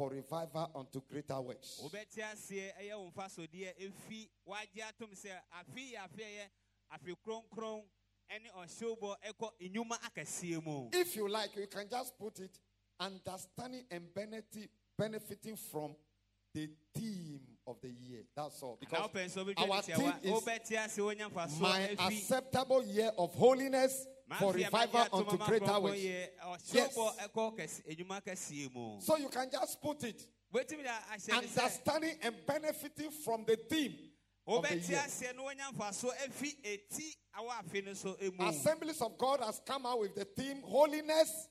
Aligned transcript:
for 0.00 0.08
revival 0.08 0.70
unto 0.74 1.02
greater 1.10 1.38
works. 1.42 1.78
wobɛte 1.84 2.22
aseɛ 2.24 2.72
ɛyɛ 2.80 2.96
wo 2.96 3.10
mfasodeɛ 3.10 3.74
ɛfi 3.76 4.28
wagye 4.46 4.82
atom 4.88 5.10
sɛ 5.10 5.28
afe 5.52 5.92
yɛ 5.92 5.98
afe 5.98 6.22
ɛyɛ 6.24 6.46
afe 6.94 7.14
kronkron 7.22 7.82
ɛne 8.30 8.50
ɔhyewbɔ 8.56 9.16
ɛkɔ 9.28 9.50
nnwuma 9.60 9.98
akɛseɛ 10.00 10.64
mu 10.64 10.88
If 10.94 11.16
you 11.16 11.28
like, 11.28 11.54
you 11.54 11.66
can 11.66 11.86
just 11.86 12.18
put 12.18 12.40
it 12.40 12.58
understanding 12.98 13.84
and 13.90 14.14
benefit, 14.14 14.70
benefiting 14.96 15.56
from 15.56 15.94
the 16.54 16.70
theme 16.94 17.42
of 17.66 17.76
the 17.82 17.90
year. 17.90 18.22
That's 18.34 18.62
all. 18.62 18.78
Because 18.80 19.00
our 19.02 19.08
theme 19.10 19.26
is 19.26 20.30
wobɛte 20.32 20.82
ase 20.82 20.96
wonya 20.96 21.30
mfasoɔ 21.30 21.60
my 21.60 21.80
acceptable 22.06 22.82
year 22.84 23.12
of 23.18 23.34
holiness 23.34 24.06
for 24.38 24.52
revival 24.52 25.06
unto 25.12 25.36
greater 25.38 25.80
works. 25.80 25.98
Eh, 25.98 26.26
oh, 26.44 26.56
ɔhyewbɔ 26.56 27.18
ɛkɔ 27.18 27.56
kɛse- 27.58 27.80
eh, 27.86 27.92
eh, 27.92 27.94
nnwuma 27.94 28.22
akɛseɛ 28.22 28.72
mu 28.74 29.00
So 29.00 29.16
you 29.16 29.28
can 29.28 29.50
just 29.50 29.80
put 29.80 30.04
it. 30.04 30.26
Wobɛtumi 30.52 30.84
da 30.84 30.98
ahyɛ 31.12 31.28
ne 31.28 31.46
sɛ 31.48 31.58
understanding 31.58 32.18
and 32.22 32.46
benefiting 32.46 33.10
from 33.10 33.44
the 33.44 33.56
theme 33.56 33.96
of 34.46 34.62
the 34.68 34.76
year. 34.76 34.98
aseɛ 34.98 35.34
na 35.36 35.42
wonya 35.42 35.72
mfasoɔ 35.72 36.10
afi 36.26 36.56
eti 36.64 37.16
awɔ 37.38 37.48
afe 37.64 37.84
no 37.84 37.94
so 37.94 38.16
mu 38.38 38.46
Assemblies 38.48 39.00
of 39.00 39.16
God 39.16 39.40
has 39.40 39.60
come 39.64 39.86
out 39.86 40.00
with 40.00 40.14
the 40.14 40.24
theme 40.24 40.62
holiness 40.62 41.48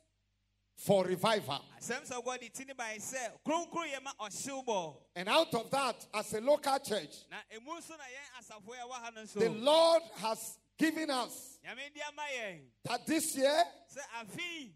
for 0.76 1.06
revival. 1.06 1.64
asɛm 1.80 2.06
sɛ 2.08 2.24
god 2.24 2.40
ti 2.54 2.66
ne 2.66 2.74
bae 2.74 2.98
sɛ 2.98 3.40
kronkron 3.46 3.90
yɛ 3.92 4.02
ma 4.04 4.12
ɔhyewbɔ 4.20 4.96
And 5.16 5.30
out 5.30 5.54
of 5.54 5.70
that, 5.72 6.06
as 6.14 6.34
a 6.34 6.42
local 6.42 6.80
church, 6.80 7.16
na 7.30 7.38
emu 7.54 7.72
nso 7.72 7.90
na 7.98 8.04
yɛn 8.04 8.40
asafo 8.40 8.74
a 8.74 8.88
ɛwɔ 8.88 8.92
ha 8.92 9.10
no 9.16 9.22
nso 9.24 9.40
the 9.40 9.50
Lord 9.50 10.04
has 10.18 10.59
given 10.80 11.10
us 11.12 11.60
nyame 11.64 11.94
di 11.94 12.02
ama 12.08 12.24
yɛn 12.24 12.60
that 12.86 13.06
this 13.06 13.36
year 13.36 13.64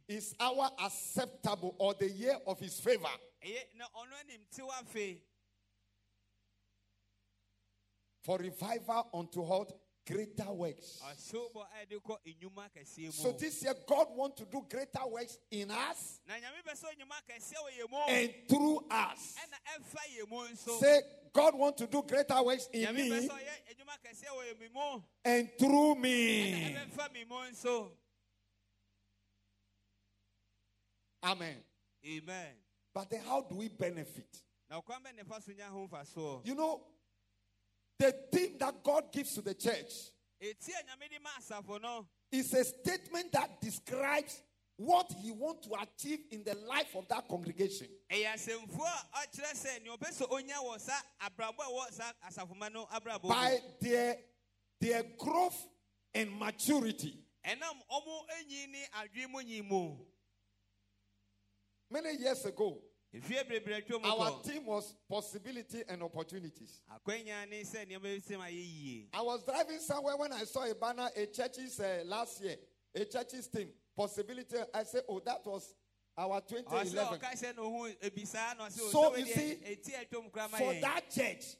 is 0.08 0.36
our 0.40 0.70
acceptable 0.84 1.76
or 1.80 1.94
the 1.96 2.10
year 2.10 2.36
of 2.46 2.60
his 2.60 2.80
favor. 2.80 3.08
ɛyɛ 3.44 3.76
na 3.78 3.86
ɔno 3.96 4.14
anim 4.24 4.42
tew 4.52 4.68
afe 4.68 5.22
For 8.24 8.38
revival 8.38 9.10
unto 9.14 9.42
what? 9.42 9.70
Greater 10.06 10.52
works. 10.52 11.02
ɔhyewbɔ 11.02 11.66
a 11.66 11.86
yɛde 11.86 12.02
kɔ 12.04 12.18
nnwuma 12.28 12.70
kɛseɛ 12.76 13.06
mu 13.06 13.12
So 13.12 13.32
this 13.32 13.64
year, 13.64 13.74
God 13.88 14.08
wants 14.12 14.38
to 14.42 14.46
do 14.46 14.66
greater 14.70 15.08
works 15.08 15.38
in 15.50 15.72
us 15.72 16.20
na 16.28 16.34
nyame 16.36 16.62
pɛ 16.66 16.74
sɛ 16.74 16.94
nnwuma 16.98 17.22
kɛseɛ 17.30 17.56
wɔ 17.56 17.70
yɛn 17.80 17.90
mu 17.90 17.98
and 18.10 18.34
through 18.50 18.86
us. 18.92 19.36
ɛna 19.38 19.80
ɛfa 19.80 20.02
yɛn 20.18 20.30
mu 20.30 20.48
nso 20.50 20.80
Say, 20.80 21.02
God 21.32 21.56
wants 21.56 21.80
to 21.82 21.88
do 21.88 22.04
greater 22.04 22.44
works 22.44 22.68
in 22.74 22.94
me 22.96 23.10
sɛ 23.10 23.30
ɔyɛ 23.30 23.76
nnwuma 23.78 23.98
kɛseɛ 24.04 24.30
wɔ 24.36 24.54
yɛn 24.54 24.74
mu 24.74 25.04
and 25.24 25.52
through 25.58 25.96
me. 25.96 26.76
ɛbɛfa 26.76 27.14
mi 27.14 27.24
mu 27.24 27.36
nso 27.50 27.92
Amen. 31.24 31.64
amen 32.06 32.56
But 32.94 33.10
then, 33.10 33.22
how 33.26 33.42
do 33.42 33.56
we 33.56 33.70
benefit? 33.70 34.42
na 34.70 34.82
ɔkwan 34.82 35.02
bɛ 35.02 35.16
ne 35.16 35.24
fa 35.24 35.40
so 35.42 35.52
nya 35.52 35.70
ho 35.70 36.42
You 36.44 36.56
know, 36.56 36.82
the 38.04 38.12
theme 38.38 38.58
that 38.60 38.84
God 38.84 39.04
gives 39.14 39.34
to 39.36 39.42
the 39.42 39.54
church 39.54 40.12
eti 40.42 40.72
a 40.74 40.84
nyame 40.84 41.10
de 41.10 41.20
ma 41.24 41.30
asafo 41.40 41.82
no 41.82 42.06
is 42.32 42.54
a 42.54 42.64
statement 42.64 43.32
that 43.32 43.62
describes 43.62 44.42
what 44.76 45.10
he 45.22 45.32
wants 45.32 45.68
to 45.68 45.74
achieve 45.76 46.20
in 46.32 46.44
the 46.44 46.56
life 46.68 46.96
of 46.96 47.08
that 47.08 47.28
congregation. 47.30 47.88
ɛyɛ 48.12 48.34
asɛmfuo 48.34 48.86
a 48.86 49.18
ɔkyerɛ 49.28 49.54
sɛ 49.54 49.84
nea 49.84 49.96
ɔpɛ 49.96 50.10
sɛ 50.12 50.32
onya 50.32 50.56
wɔ 50.56 50.80
sa 50.82 50.94
abrabɔ 51.22 51.60
a 51.60 51.70
ɛwɔ 51.72 51.92
sa 51.94 52.04
asafoma 52.28 52.74
no 52.74 52.86
abrabɔ 52.92 53.24
mu 53.24 53.30
By 53.30 53.60
their, 53.80 54.18
their 54.82 55.04
growth 55.18 55.68
and 56.14 56.32
maturity. 56.38 57.24
ɛnam 57.46 57.80
ɔmo 57.90 58.26
enyi 58.42 58.70
ne 58.72 58.86
adwene 59.00 59.30
mu 59.32 59.40
nyi 59.44 59.62
mu 59.64 59.96
Many 61.90 62.18
years 62.18 62.44
ago, 62.46 62.82
efie 63.14 63.44
bebree 63.44 63.76
atwa 63.76 64.00
mu 64.02 64.08
our 64.08 64.42
team 64.44 64.66
was 64.66 64.96
possibility 65.10 65.84
and 65.88 66.02
opportunities. 66.04 66.82
akwanya 66.92 67.48
ne 67.50 67.64
sɛ 67.64 67.86
nneɛma 67.86 68.02
bi 68.02 68.20
sɛ 68.20 68.38
ma 68.38 68.46
yɛ 68.46 68.64
yie 68.84 69.08
I 69.14 69.22
was 69.22 69.44
driving 69.44 69.80
somewhere 69.80 70.18
when 70.18 70.34
I 70.34 70.44
saw 70.46 70.70
a 70.70 70.74
banner, 70.76 71.10
a 71.16 71.26
church's 71.28 71.80
uh, 71.80 72.04
last 72.06 72.42
year, 72.42 72.56
a 72.96 73.06
church's 73.06 73.48
team, 73.48 73.70
possibility. 73.96 74.58
I 74.74 74.84
said, 74.84 75.04
oh, 75.08 75.20
that 75.26 75.46
was 75.46 75.76
our 76.18 76.42
ɔsɛ 76.42 76.48
2011. 76.48 77.20
ɔka 77.20 77.32
hyɛ 77.32 77.56
no 77.56 77.64
ho 77.72 77.88
ebisaa 78.02 78.58
na 78.58 78.68
ɔsɛ 78.68 78.92
So, 78.92 79.16
you 79.16 79.26
see, 79.26 79.56
wɔdeɛ 79.56 79.72
eti 79.72 79.94
a 79.94 80.06
atwa 80.06 80.24
mu 80.24 80.30
kora 80.30 80.48
ma 80.50 80.58
For 80.58 80.74
that 80.74 81.10
church, 81.12 81.56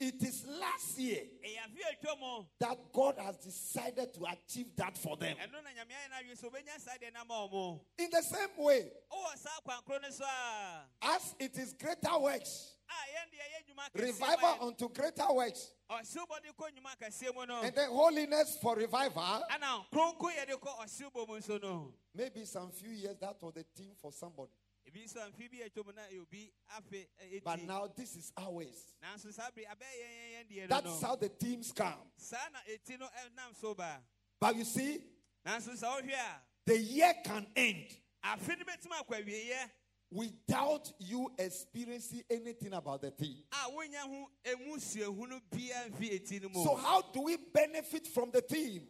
ɛma 0.00 0.08
saa 0.08 0.08
asafo 0.08 0.08
no 0.08 0.08
it 0.08 0.22
is 0.22 0.46
last 0.46 0.98
year 0.98 1.22
ɛyɛ 1.44 1.58
afe 1.64 1.80
atwa 1.92 2.18
mu 2.20 2.44
that 2.58 2.78
God 2.92 3.18
has 3.18 3.36
decided 3.38 4.14
to 4.14 4.24
achieve 4.26 4.74
that 4.76 4.96
for 4.96 5.16
them. 5.16 5.36
ɛno 5.36 5.62
na 5.62 5.70
nyame 5.70 5.92
ayɛ 5.92 6.10
n'adwene 6.10 6.40
sɛ 6.40 6.50
obɛnya 6.50 6.80
saa 6.80 6.96
deɛ 7.00 7.12
nama 7.12 7.34
ɔmo 7.48 7.80
In 7.98 8.10
the 8.10 8.22
same 8.22 8.56
way, 8.58 8.90
ɔwɔ 9.12 9.38
saa 9.38 9.60
kwankoro 9.66 10.02
no 10.02 10.10
so 10.10 10.24
a 10.24 10.82
as 11.02 11.34
it 11.38 11.56
is 11.58 11.72
greater 11.74 12.18
works, 12.18 12.76
a 12.88 12.92
yɛn 12.92 13.28
deɛ 13.32 13.44
yɛ 13.52 13.74
nnwuma 13.74 13.90
kɛseɛ 13.92 14.02
revival 14.06 14.66
unto 14.68 14.88
greater 14.88 15.32
works, 15.32 15.72
ɔsewbɔ 15.90 16.42
de 16.42 16.48
kɔ 16.52 16.70
nnwuma 16.72 16.96
kɛseɛ 17.00 17.34
mu 17.34 17.46
no 17.46 17.62
and 17.62 17.74
then 17.74 17.90
holiness 17.90 18.56
for 18.60 18.76
revival. 18.76 19.22
ana 19.50 19.84
kronkron 19.92 20.34
yɛde 20.36 20.60
kɔ 20.60 20.78
ɔsewbɔ 20.84 21.28
mu 21.28 21.38
nso 21.38 21.60
no 21.62 21.94
Maybe 22.14 22.44
some 22.46 22.70
few 22.72 22.90
years 22.90 23.16
that 23.20 23.40
was 23.40 23.54
the 23.54 23.62
theme 23.76 23.92
for 24.00 24.10
somebody. 24.10 24.50
Ebi 24.88 25.04
nso 25.04 25.20
amfi 25.20 25.48
bi 25.50 25.58
atwa 25.62 25.84
mu 25.86 25.92
na 25.92 26.02
ɛyɛ 26.02 26.20
obi 26.22 26.52
afe 26.76 27.06
ɛ- 27.22 27.44
But 27.44 27.62
now 27.62 27.86
this 27.94 28.16
is 28.16 28.32
ours. 28.36 28.94
nanso 29.02 29.32
saa 29.32 29.50
bere 29.54 29.66
abɛyɛ 29.66 30.02
yɛn 30.02 30.32
yɛn 30.32 30.48
deɛ 30.48 30.60
no 30.62 30.80
That's 30.80 31.02
how 31.02 31.16
the 31.16 31.28
teams 31.28 31.72
come. 31.72 31.94
saa 32.16 32.48
na 32.52 32.58
eti 32.72 32.94
eh, 32.94 32.96
no 32.98 33.06
ɛnam 33.06 33.54
so 33.60 33.74
ba 33.74 33.98
But 34.40 34.56
you 34.56 34.64
see, 34.64 34.98
nanso 35.46 35.70
sɛ 35.76 35.84
wohwɛ 36.02 36.12
a 36.14 36.40
the 36.64 36.78
year 36.78 37.14
can 37.24 37.46
end 37.56 37.86
afe 38.24 38.48
no 38.58 38.64
bɛtumi 38.64 39.04
akɔ 39.06 39.24
awieɛ 39.24 39.70
without 40.10 40.90
you 41.00 41.30
experiencing 41.38 42.22
anything 42.30 42.72
about 42.72 43.02
the 43.02 43.10
theme. 43.10 43.42
Ah, 43.52 43.66
a 43.68 43.70
wonya 43.70 44.00
ho 44.08 44.30
emu 44.42 44.76
suahunu 44.78 45.38
biara 45.50 45.90
mfi 45.90 46.12
eti 46.18 46.40
no 46.42 46.48
mu 46.48 46.64
So, 46.64 46.76
how 46.76 47.02
do 47.02 47.20
we 47.20 47.36
benefit 47.36 48.06
from 48.06 48.30
the 48.30 48.40
theme? 48.40 48.88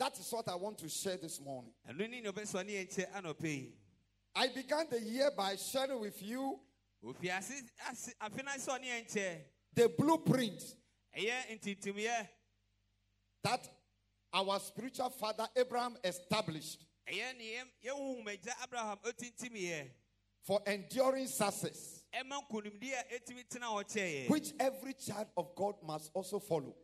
That 0.00 0.18
is 0.18 0.32
what 0.32 0.48
I 0.48 0.54
want 0.54 0.78
to 0.78 0.88
share 0.88 1.18
this 1.18 1.38
morning. 1.38 1.72
ɛno 1.86 2.08
ne 2.08 2.22
nea 2.22 2.32
ɔbɛsɔ 2.32 2.64
ne 2.64 2.72
yɛn 2.72 2.88
kyɛ 2.88 3.12
anɔpɛ 3.12 3.44
yi. 3.44 3.72
I 4.34 4.48
began 4.48 4.86
the 4.88 4.98
year 4.98 5.30
by 5.30 5.56
sharing 5.56 6.00
with 6.00 6.22
you 6.22 6.58
ofi 7.04 7.28
ase 7.28 7.62
ase 7.86 8.14
afe 8.18 8.42
no 8.42 8.50
sɔ 8.52 8.80
ne 8.80 8.88
yɛn 8.88 9.12
kyɛ 9.12 9.42
the 9.74 9.88
blueprint 9.90 10.74
that 13.42 13.68
our 14.32 14.58
spiritual 14.60 15.10
father 15.10 15.46
Abraham 15.54 15.98
established 16.02 16.86
ɛyɛ 17.06 17.36
ne 17.36 17.52
yɛn 17.52 17.66
yɛn 17.84 18.24
huhumagya 18.24 18.54
abraham 18.64 18.96
otintimyɛ. 19.04 19.90
for 20.40 20.62
enduring 20.66 21.26
success, 21.26 22.04
ɛma 22.14 22.40
nkonimdi 22.48 22.90
a 22.92 23.04
etumi 23.18 23.46
tena 23.46 23.66
hɔ 23.66 23.84
kyɛɛ 23.84 24.30
which 24.30 24.52
every 24.58 24.94
child 24.94 25.26
of 25.36 25.54
God 25.54 25.74
must 25.82 26.10
also 26.14 26.38
follow. 26.38 26.74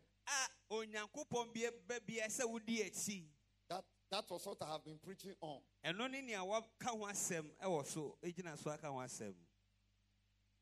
Onyankopɔn 0.70 1.52
bia 1.52 1.70
ba 1.86 1.98
bia 2.06 2.26
sɛ 2.28 2.44
wodi 2.44 2.80
akyi 2.84 3.24
That, 3.68 3.84
that 4.10 4.30
was 4.30 4.46
what 4.46 4.62
I 4.62 4.72
have 4.72 4.84
been 4.84 4.98
preaching 4.98 5.34
on. 5.40 5.60
ɛno 5.84 6.10
ne 6.10 6.20
nea 6.22 6.44
waka 6.44 6.88
ho 6.88 6.98
asɛm 7.06 7.44
ɛwɔ 7.62 7.86
so 7.86 8.16
egyina 8.22 8.56
so 8.58 8.70
aka 8.70 8.86
ho 8.88 8.96
asɛm 8.98 9.34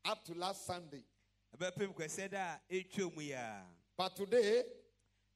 Up 0.05 0.23
to 0.25 0.33
last 0.35 0.65
Sunday. 0.65 1.03
ɛbɛpem 1.57 1.93
kwasɛ 1.95 2.29
da 2.29 2.57
a 2.69 2.73
ɛtwa 2.73 3.15
mu 3.15 3.21
yi 3.21 3.31
a 3.33 3.63
But 3.97 4.15
today, 4.15 4.63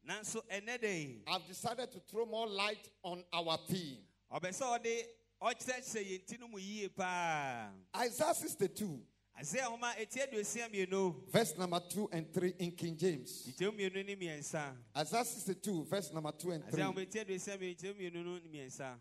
nanso 0.08 0.42
ɛnɛ 0.48 0.82
da 0.82 0.88
yi 0.88 1.24
I've 1.28 1.48
decided 1.48 1.92
to 1.92 2.00
throw 2.02 2.26
more 2.26 2.48
light 2.48 2.90
on 3.04 3.24
our 3.34 3.58
theme. 3.68 3.98
ɔbɛ 4.32 4.50
sɛ 4.50 4.80
ɔde 4.80 5.04
ɔkyerɛkyerɛ 5.42 6.06
yɛn 6.12 6.26
ti 6.28 6.38
no 6.38 6.48
mu 6.48 6.58
yie 6.60 6.90
paa 6.90 7.72
Isaiah 7.96 8.34
62, 8.34 8.86
asɛ 8.86 9.02
nhoma 9.44 9.98
eti 9.98 10.22
aduosia 10.22 10.70
mmienu 10.70 11.12
verse 11.32 11.56
number 11.58 11.80
2 11.80 12.10
and 12.12 12.34
3 12.34 12.54
in 12.60 12.72
King 12.72 12.98
James. 12.98 13.48
nkyɛn 13.48 13.72
mmienu 13.72 14.04
ne 14.04 14.16
mmiɛnsa 14.16 14.76
Isaiah 14.98 15.26
62, 15.26 15.84
verse 15.86 16.14
number 16.14 16.32
2 16.32 16.52
and 16.52 16.64
3. 16.72 16.84
nhoma 16.84 17.02
eti 17.02 17.20
aduosia 17.20 17.58
mmienu 17.58 17.76
nkyɛn 17.76 17.94
mmienu 17.96 18.24
no 18.24 18.38
ne 18.40 18.50
mmiɛnsa 18.50 19.00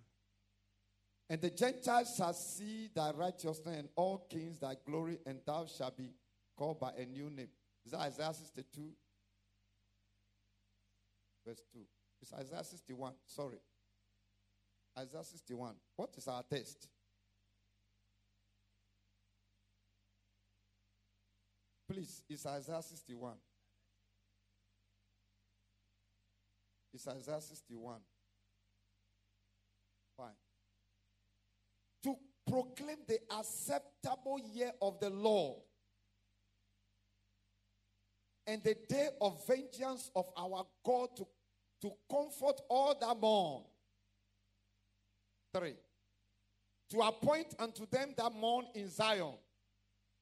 And 1.31 1.43
the 1.43 1.51
Gentiles 1.51 2.15
shall 2.17 2.33
see 2.33 2.89
thy 2.95 3.11
righteousness, 3.11 3.77
and 3.77 3.89
all 3.97 4.27
kings 4.31 4.59
thy 4.59 4.77
glory, 4.87 5.19
and 5.27 5.41
thou 5.45 5.67
shalt 5.67 5.95
be 5.95 6.15
called 6.57 6.81
by 6.81 6.91
a 6.97 7.05
new 7.05 7.29
name. 7.29 7.51
Is 7.85 7.93
that 7.93 8.01
Isaiah 8.01 8.33
62? 8.33 8.81
Verse 11.47 11.61
2. 11.71 11.81
It's 12.23 12.33
Isaiah 12.33 12.65
61. 12.65 13.13
Sorry. 13.27 13.59
Isaiah 14.99 15.23
61. 15.23 15.75
What 15.97 16.15
is 16.17 16.27
our 16.29 16.43
text? 16.43 16.89
Please, 21.91 22.23
it's 22.29 22.45
Isaiah 22.45 22.83
61. 22.83 23.35
It's 26.93 27.09
Isaiah 27.09 27.41
61. 27.41 27.97
Fine. 30.17 30.29
To 32.03 32.17
proclaim 32.47 32.99
the 33.07 33.19
acceptable 33.39 34.39
year 34.53 34.73
of 34.83 35.01
the 35.01 35.09
Lord 35.09 35.61
and 38.47 38.63
the 38.63 38.77
day 38.89 39.09
of 39.21 39.47
vengeance 39.47 40.11
of 40.15 40.27
our 40.37 40.67
God 40.85 41.09
to, 41.17 41.27
to 41.83 41.93
comfort 42.11 42.61
all 42.69 42.97
that 43.01 43.19
mourn. 43.19 43.63
Three. 45.55 45.77
To 46.91 47.01
appoint 47.01 47.55
unto 47.59 47.87
them 47.87 48.15
that 48.17 48.33
mourn 48.35 48.67
in 48.75 48.89
Zion, 48.91 49.35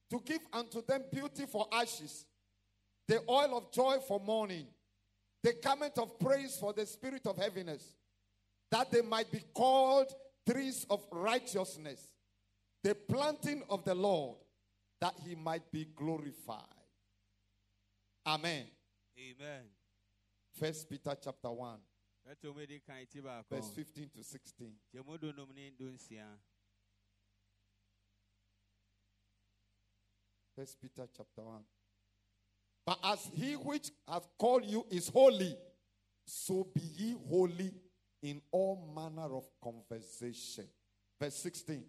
to 0.09 0.21
give 0.25 0.41
unto 0.53 0.81
them 0.85 1.03
beauty 1.11 1.45
for 1.45 1.67
ashes, 1.71 2.25
the 3.07 3.21
oil 3.29 3.57
of 3.57 3.71
joy 3.71 3.97
for 4.07 4.19
mourning, 4.19 4.67
the 5.43 5.53
garment 5.63 5.97
of 5.97 6.19
praise 6.19 6.57
for 6.57 6.73
the 6.73 6.85
spirit 6.85 7.25
of 7.25 7.37
heaviness, 7.37 7.95
that 8.71 8.91
they 8.91 9.01
might 9.01 9.31
be 9.31 9.41
called 9.53 10.07
trees 10.49 10.85
of 10.89 11.05
righteousness, 11.11 12.13
the 12.83 12.95
planting 12.95 13.63
of 13.69 13.83
the 13.83 13.95
Lord, 13.95 14.37
that 14.99 15.13
he 15.25 15.35
might 15.35 15.69
be 15.71 15.87
glorified. 15.95 16.61
Amen. 18.25 18.65
amen 19.17 19.63
First 20.59 20.89
Peter 20.89 21.15
chapter 21.23 21.51
1, 21.51 21.79
ɛto 22.31 22.53
mu 22.55 22.65
di 22.65 22.79
kan 22.79 23.05
ti 23.05 23.21
baako 23.21 23.49
verse 23.49 23.69
15 23.75 24.09
to 24.09 24.23
16. 24.23 24.73
First 30.57 30.81
Peter 30.81 31.07
chapter 31.15 31.43
1. 31.43 31.61
But 32.83 32.99
as 33.03 33.29
he 33.35 33.53
which 33.53 33.91
hath 34.07 34.27
called 34.39 34.65
you 34.65 34.85
is 34.89 35.07
holy, 35.07 35.55
so 36.25 36.67
be 36.73 36.81
ye 36.95 37.15
holy 37.29 37.71
in 38.23 38.41
all 38.51 38.91
manner 38.95 39.35
of 39.35 39.47
conversation. 39.63 40.65
Verse 41.21 41.35
16. 41.35 41.83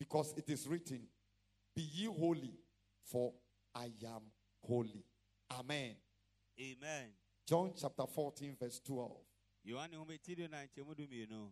Because 0.00 0.32
it 0.38 0.48
is 0.48 0.66
written, 0.66 1.00
Be 1.76 1.82
ye 1.82 2.06
holy, 2.06 2.54
for 3.04 3.34
I 3.74 3.90
am 4.06 4.22
holy. 4.66 5.04
Amen. 5.58 5.94
amen 6.58 7.08
John 7.46 7.72
chapter 7.78 8.06
14, 8.06 8.56
verse 8.58 8.80
12. 8.86 9.10
yohane 9.66 9.94
ho 9.94 10.06
ti 10.22 10.34
du 10.34 10.48
nan 10.48 10.68
kyemu 10.74 10.96
du 10.96 11.06
mmienu 11.06 11.50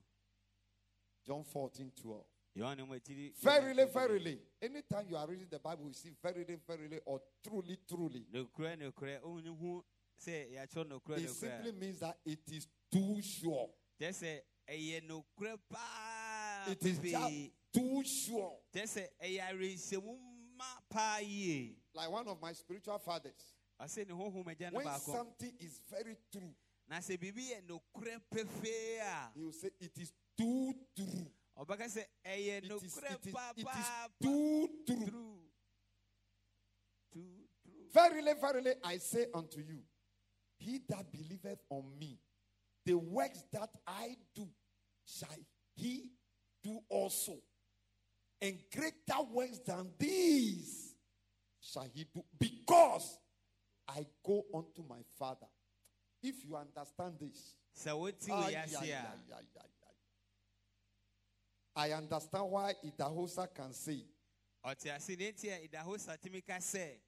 John 1.27 1.45
14, 1.45 1.93
12. 2.03 2.25
Yohane 2.57 2.81
ho 2.87 2.99
ti 2.99 3.15
di 3.15 3.33
Verily, 3.43 3.85
verily. 3.93 4.39
Anytime 4.61 5.07
you 5.09 5.17
are 5.17 5.27
reading 5.29 5.47
the 5.51 5.59
Bible, 5.59 5.87
you 5.87 5.93
see 5.95 6.11
verily, 6.23 6.57
verily, 6.67 7.01
or 7.07 7.21
truly, 7.47 7.79
truly. 7.89 8.27
nokorɛ 8.33 8.77
nokorɛ 8.79 9.21
ohun 9.23 9.47
hu 9.59 9.85
sɛ 10.21 10.51
yɛakyerɛ 10.53 10.89
nokorɛ 10.89 11.19
It 11.25 11.31
simply 11.31 11.73
means 11.73 12.01
that 12.01 12.19
it 12.25 12.41
is 12.53 12.67
too 12.91 13.21
sure. 13.23 13.71
kyɛ 14.01 14.11
sɛ 14.11 14.41
ɛyɛ 14.69 15.07
nokorɛ 15.09 15.59
paa 15.69 16.65
It 16.71 16.85
is 16.85 16.99
just 16.99 17.51
too 17.73 18.03
sure. 18.05 18.59
kyɛ 18.75 18.83
sɛ 18.85 19.09
ɛyɛ 19.23 19.41
awerɛhyɛmu 19.51 20.19
ma 20.57 20.65
paa 20.91 21.19
yie 21.21 21.77
Like 21.95 22.11
one 22.11 22.29
of 22.29 22.41
my 22.41 22.53
spiritual 22.53 22.99
fathers. 22.99 23.55
ɔsɛ 23.81 24.07
ne 24.09 24.13
honhom 24.15 24.45
agya 24.47 24.71
no 24.73 24.79
When 24.79 24.99
something 25.01 25.53
is 25.61 25.79
very 25.89 26.17
true, 26.33 26.55
na 26.89 26.97
sɛ 26.99 27.17
biribi 27.17 27.51
yɛ 27.53 27.63
nokorɛ 27.67 28.21
pefee 28.31 28.99
a 28.99 29.31
he 29.35 29.41
will 29.45 29.53
say 29.53 29.71
it 29.81 29.97
is 29.97 30.13
too 30.37 30.75
true. 30.97 31.31
Ɔbɛka 31.59 31.89
sɛ 31.89 32.05
ɛyɛ 32.25 32.59
It 32.59 32.65
is, 32.65 32.71
nokorɛ 32.71 33.15
it 33.15 33.27
is, 33.27 33.27
it 33.27 33.27
is 33.27 33.35
papaapa 33.35 34.09
too 34.23 34.69
true. 34.87 34.97
true 34.97 35.07
true 37.13 37.41
Verily, 37.93 38.33
verily, 38.41 38.75
I 38.85 38.99
say 38.99 39.27
unto 39.35 39.59
you, 39.61 39.83
he 40.59 40.81
that 40.89 41.11
believeth 41.11 41.59
on 41.71 41.99
me, 41.99 42.21
the 42.87 42.95
works 42.95 43.43
that 43.53 43.71
I 43.85 44.17
do, 44.35 44.49
shall 45.05 45.29
he 45.75 46.13
do 46.63 46.79
also. 46.89 47.43
And 48.41 48.59
greater 48.73 49.23
works 49.33 49.59
than 49.67 49.91
these 49.99 50.95
shall 51.61 51.89
he 51.93 52.05
do, 52.15 52.23
because 52.39 53.19
I 53.89 54.07
go 54.25 54.45
unto 54.55 54.85
my 54.89 55.03
Father. 55.19 55.49
If 56.23 56.45
you 56.45 56.57
understand 56.57 57.15
this, 57.19 57.57
sɛ 57.77 57.91
wiase 57.91 58.31
ay, 58.31 58.67
a. 58.93 59.80
I 61.81 61.93
understand 61.93 62.51
why 62.51 62.75
Idahosa 62.85 63.47
can 63.55 63.73
say, 63.73 64.05
ɔte 64.65 64.95
ase 64.95 65.17
ne 65.19 65.33
nti 65.33 65.49
a 65.49 65.63
idaho 65.65 65.97
satimi 65.97 66.45
ka 66.47 66.55
sɛ 66.59 66.99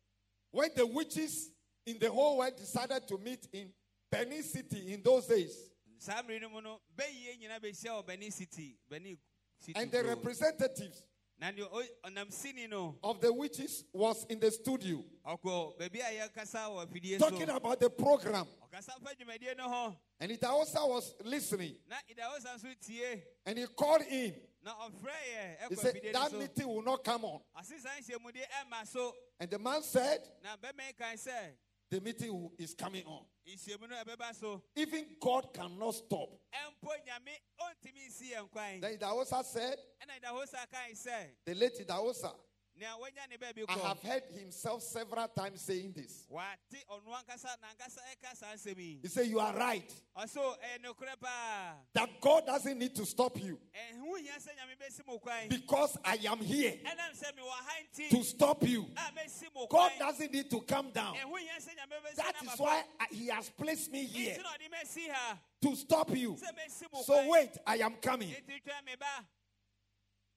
when 0.51 0.71
the 0.75 0.87
witches 0.87 1.51
in 1.87 1.99
the 1.99 2.11
whole 2.11 2.39
world 2.39 2.57
decided 2.57 3.07
to 3.09 3.19
meet 3.19 3.47
in 3.53 3.71
Benin 4.11 4.43
City 4.43 4.93
in 4.95 5.03
those 5.03 5.27
days, 5.27 5.71
saa 5.99 6.23
mmere 6.23 6.41
no 6.41 6.49
mu 6.49 6.61
no 6.63 6.81
bɛyie 6.97 7.39
nyinaa 7.39 7.61
bɛhyia 7.61 7.91
wɔ 8.01 8.07
benin 8.07 8.31
city 8.31 8.77
benin 8.89 9.19
city 9.61 9.79
and 9.79 9.91
the 9.93 10.03
representatives 10.05 11.05
na 11.39 11.51
deɛ 11.53 11.69
ɔ- 11.71 11.89
ɔnam 12.05 12.33
sini 12.33 12.69
no 12.69 12.97
of 13.03 13.21
the 13.21 13.31
witches 13.33 13.85
was 13.93 14.25
in 14.31 14.39
the 14.41 14.51
studio. 14.51 15.05
Ɔkɔ 15.27 15.79
baabi 15.79 16.01
a 16.01 16.29
yɛkasa 16.29 16.69
wɔ 16.71 16.87
afidie 16.87 17.19
so 17.19 17.29
talking 17.31 17.49
about 17.51 17.79
the 17.81 17.91
program, 17.91 18.47
ɔkasa 18.73 18.99
fa 19.03 19.15
dwumadie 19.15 19.57
no 19.57 19.69
ho 19.69 19.97
and 20.21 20.33
Idahosa 20.33 20.89
was 20.89 21.15
listening, 21.25 21.77
na 21.89 21.97
idaho 22.11 22.39
sa 22.41 22.57
nso 22.57 22.75
tie 22.81 23.23
and 23.47 23.59
he 23.59 23.67
called 23.67 24.03
in. 24.09 24.35
Na 24.62 24.73
ɔfrɛ 24.75 25.17
yɛ 25.35 25.69
He 25.69 25.75
said 25.76 26.00
that 26.12 26.32
meeting 26.32 26.69
will 26.69 26.82
not 26.82 27.05
come 27.05 27.25
on, 27.25 27.41
ɔse 27.59 27.81
saa 27.81 27.91
nhyɛmudeɛ 28.00 28.47
ɛma 28.64 28.87
so. 28.87 29.14
And 29.41 29.50
the 29.50 29.59
man 29.59 29.82
said 29.82 30.20
na 30.43 30.56
bɛma 30.56 30.87
yi 30.87 30.93
kan 30.93 31.17
sɛ 31.17 31.53
the 31.91 32.00
meeting 32.00 32.50
is 32.59 32.75
coming 32.75 33.05
on. 33.05 33.25
nhyɛmu 33.47 33.88
no 33.88 33.97
ɛbɛba 33.97 34.35
so. 34.35 34.62
Even 34.76 35.17
God 35.20 35.53
cannot 35.53 35.94
stop. 35.94 36.31
ɛmpo 36.55 36.91
nyame 37.06 37.37
ɔntumi 37.61 38.09
nsi 38.09 38.32
yɛn 38.32 38.50
kwan 38.50 38.81
Then 38.81 38.99
Idahosa 38.99 39.44
said, 39.44 39.79
ɛna 40.03 40.17
idaho 40.17 40.44
sa 40.47 40.59
kae 40.73 40.93
sɛ 40.93 41.31
the 41.44 41.55
late 41.55 41.87
Idahosa, 41.87 42.32
nea 42.77 42.97
wanya 42.97 43.29
ne 43.29 43.37
baabi 43.37 43.65
I 43.69 43.79
have 43.87 44.01
heard 44.03 44.23
himself 44.35 44.83
several 44.83 45.29
times 45.29 45.61
saying 45.61 45.93
this. 45.93 46.27
wate 46.31 46.85
ɔno 46.91 47.13
ankasa 47.15 47.57
nankasa 47.61 48.01
ɛka 48.13 48.37
saa 48.37 48.55
nsɛm 48.55 48.79
yi 48.79 48.99
He 49.03 49.09
said, 49.09 49.27
You 49.27 49.41
are 49.41 49.55
right. 49.57 49.89
ɔso 50.17 50.39
ɛyɛ 50.41 50.57
eh, 50.63 50.79
nokorɛ 50.85 51.21
paa 51.21 51.75
That 51.93 52.21
God 52.21 52.47
doesn't 52.47 52.79
need 52.79 52.95
to 52.97 53.05
stop 53.07 53.38
you 53.38 53.59
ɛho 53.75 54.19
hia 54.19 54.33
sɛ 54.38 54.50
nyame 54.57 54.76
bɛsi 54.81 55.07
mo 55.07 55.19
kwan 55.19 55.49
because 55.49 55.97
I 56.05 56.19
am 56.25 56.38
here 56.38 56.73
ɛnam 56.73 57.12
sɛ 57.14 57.33
mewɔ 57.37 57.50
ha 57.50 57.73
nti 57.95 58.09
to 58.11 58.25
stop 58.25 58.62
you. 58.67 58.87
Ah, 58.97 59.11
a 59.14 59.19
mɛsi 59.19 59.55
mo 59.55 59.67
God 59.69 59.93
doesn't 59.99 60.33
need 60.33 60.50
to 60.50 60.61
come 60.62 60.91
down. 60.91 61.14
ɛho 61.17 61.38
hia 61.38 61.59
sɛ 61.61 61.76
nyame 61.76 62.00
bɛsi 62.05 62.17
That 62.17 62.35
is 62.43 62.59
why 62.59 62.85
uh, 63.00 63.05
He 63.11 63.26
has 63.29 63.50
placed 63.50 63.93
me 63.93 64.05
here 64.05 64.35
nti 64.35 64.43
na 64.43 64.49
ɔde 64.50 64.71
mɛsi 64.73 65.11
ha 65.12 65.38
to 65.61 65.76
stop 65.76 66.11
you. 66.17 66.33
sɛ 66.35 66.50
mɛsi 66.57 66.93
mo 66.93 67.02
So 67.02 67.29
wait, 67.29 67.50
I 67.67 67.76
am 67.76 67.97
coming. 67.97 68.31
nti 68.31 68.62
twɛ 68.62 68.85
me 68.87 68.93
ba 68.99 69.26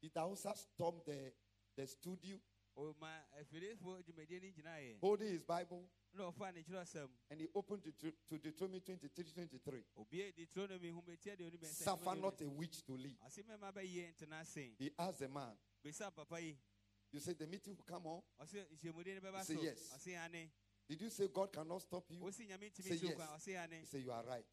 Idahosa 0.04 0.56
stormed 0.56 1.02
the, 1.08 1.32
the 1.76 1.88
studio 1.88 2.38
dwumadie 4.04 4.98
holding 5.02 5.32
his 5.32 5.44
Bible 5.44 5.90
na 6.14 6.24
ɔfa 6.32 6.54
ne 6.54 6.64
kyerɛsɛm 6.64 7.10
and 7.30 7.42
he 7.42 7.48
opened 7.56 7.84
to, 7.84 7.92
to, 7.92 8.12
to 8.28 8.38
Deuteronomy 8.38 8.80
23 8.80 9.24
23. 9.34 9.84
obie 9.98 10.32
deuteronomy 10.36 10.90
hometia 10.92 11.36
deɛ 11.36 11.50
ɔni 11.52 11.66
Suffer 11.66 12.16
not 12.16 12.42
a 12.42 12.48
witch 12.50 12.84
to 12.86 12.94
live. 12.98 13.18
ase 13.26 13.44
mɛma 13.44 13.74
bɛyie 13.74 14.14
ntena 14.14 14.42
ase 14.42 14.72
He 14.78 14.92
asked 14.98 15.20
the 15.20 15.28
man, 15.30 15.56
yi 15.84 16.58
You 17.12 17.20
said 17.20 17.38
the 17.38 17.48
meeting 17.48 17.76
will 17.76 17.84
come 17.86 18.08
on? 18.08 18.22
ɔse 18.42 18.66
nhyɛmudeɛ 18.84 19.22
no 19.24 19.32
bɛba 19.32 19.40
He 19.40 19.46
said 19.46 19.58
yes. 19.62 20.50
Did 20.88 21.02
you 21.02 21.10
say 21.10 21.28
God 21.34 21.52
cannot 21.52 21.82
stop 21.82 22.06
you? 22.12 22.32
Say 22.32 22.46
ntumi 22.46 22.72
si 22.74 23.06
wo 23.06 23.10
yes. 23.10 23.16
kwan 23.16 23.28
ɔse 23.40 23.56
ane 23.64 23.80
He 23.80 23.86
said, 23.86 24.02
You 24.02 24.12
are 24.12 24.24
right. 24.24 24.46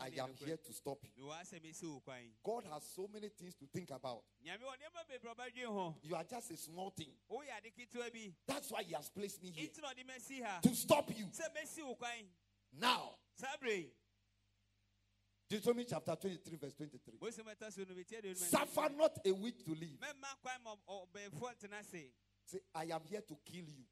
I 0.00 0.06
am 0.20 0.30
here 0.44 0.56
to 0.56 0.72
stop 0.72 0.98
you. 1.16 1.24
mewɔ 1.24 1.40
asɛ 1.40 1.60
mesi 1.62 1.84
wo 1.86 2.00
kwan 2.00 2.30
God 2.44 2.64
has 2.72 2.82
so 2.94 3.08
many 3.12 3.28
things 3.28 3.54
to 3.56 3.66
think 3.66 3.90
about. 3.90 4.22
nyame 4.44 4.60
wɔ 4.60 4.74
nneɛma 4.76 5.06
bebree 5.08 5.30
a 5.30 5.34
ɔbɛdwen 5.34 5.66
ho 5.66 5.94
You 6.02 6.14
are 6.16 6.24
just 6.24 6.50
a 6.50 6.56
small 6.56 6.90
thing. 6.90 7.12
woyɛ 7.30 7.58
ade 7.58 7.72
ketewa 7.76 8.12
bi 8.12 8.32
That's 8.46 8.70
why 8.70 8.82
He 8.82 8.94
has 8.94 9.08
placed 9.10 9.42
me 9.42 9.50
here 9.50 9.68
nti 9.68 9.80
na 9.82 9.88
ɔde 9.92 10.04
mɛsi 10.06 10.42
ha 10.44 10.60
to 10.62 10.74
stop 10.74 11.10
you. 11.16 11.26
sɛ 11.26 11.48
mɛsi 11.54 11.84
wo 11.86 11.94
kwan 11.94 12.24
Now, 12.72 13.14
Deuteronomy 15.48 15.86
chapter 15.86 16.14
23, 16.14 16.56
verse 16.58 16.74
23. 16.74 17.18
mose 17.20 17.38
mɛta 17.38 17.72
so 17.72 17.80
no 17.88 17.94
metia 17.94 18.22
deɛ 18.22 18.36
Suffer 18.36 18.88
not 18.90 19.18
a 19.24 19.32
witch 19.32 19.64
to 19.64 19.70
live. 19.74 19.98
mɛma 19.98 20.40
kwan 20.42 20.62
ma 20.62 20.76
ɔbɛnfoɔ 20.88 21.54
ntena 21.56 21.80
ase 21.80 22.12
Say, 22.44 22.60
I 22.74 22.84
am 22.86 23.04
here 23.04 23.20
to 23.20 23.36
kill 23.44 23.66
you. 23.66 23.84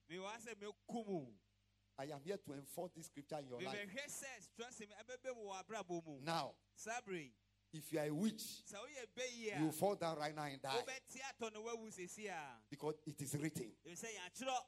I 1.99 2.05
am 2.05 2.21
here 2.25 2.37
to 2.37 2.53
enforce 2.53 2.93
this 2.95 3.07
scripture 3.07 3.39
in 3.39 3.49
your 3.49 3.61
life. 3.61 3.77
mebɛhwɛ 3.77 4.07
sɛ 4.07 4.27
strɔsɛm 4.41 4.89
ɛbɛbɛ 5.01 5.35
mu 5.37 5.51
wɔ 5.51 5.65
abrabɔ 5.65 6.05
mu 6.07 6.21
Now, 6.23 6.55
saa 6.75 7.01
bere 7.01 7.19
yi 7.23 7.33
if 7.73 7.93
you 7.93 7.99
are 7.99 8.07
a 8.07 8.15
witch, 8.15 8.63
sɛ 8.65 8.77
woyɛ 8.77 9.07
bɛyi 9.17 9.61
you 9.61 9.73
fall 9.73 9.95
down 9.97 10.19
right 10.19 10.35
now 10.35 10.45
and 10.45 10.61
die 10.61 10.69
wobɛte 10.69 11.21
atɔ 11.21 11.53
no 11.55 11.63
woawu 11.63 11.91
sesi 11.93 12.27
a 12.29 12.61
because 12.71 12.95
it 13.07 13.21
is 13.21 13.35
written. 13.37 13.73
ɛfiri 13.87 13.97
sɛ 13.97 14.09
yɛakyerɛ 14.15 14.61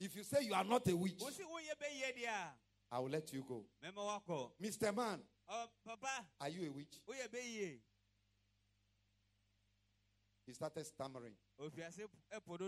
If 0.00 0.16
you 0.16 0.24
say 0.24 0.42
you 0.42 0.54
are 0.54 0.64
not 0.64 0.86
a 0.88 0.96
witch, 0.96 1.20
wo 1.20 1.30
se 1.30 1.42
woyɛ 1.42 1.74
bɛyie 1.80 2.16
deɛ 2.16 2.28
a 2.28 2.54
I 2.92 2.98
will 3.00 3.10
let 3.10 3.32
you 3.32 3.42
go. 3.42 3.64
Mr. 4.62 4.94
Man, 4.94 5.20
Ɔ, 5.50 5.68
papa 5.84 6.26
are 6.40 6.48
you 6.48 6.68
a 6.68 6.72
witch? 6.72 7.00
He 10.46 10.52
started 10.52 10.84
stammering. 10.86 11.32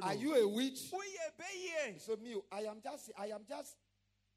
Are 0.03 0.15
you 0.15 0.35
a 0.35 0.49
witch? 0.49 0.91
woyɛ 0.91 0.99
He 0.99 1.43
bɛyie 1.43 2.01
said, 2.01 2.21
Me, 2.23 2.35
I 2.51 2.63
am 2.63 2.81
just, 2.83 3.11
I 3.17 3.27
am 3.27 3.45
just, 3.47 3.77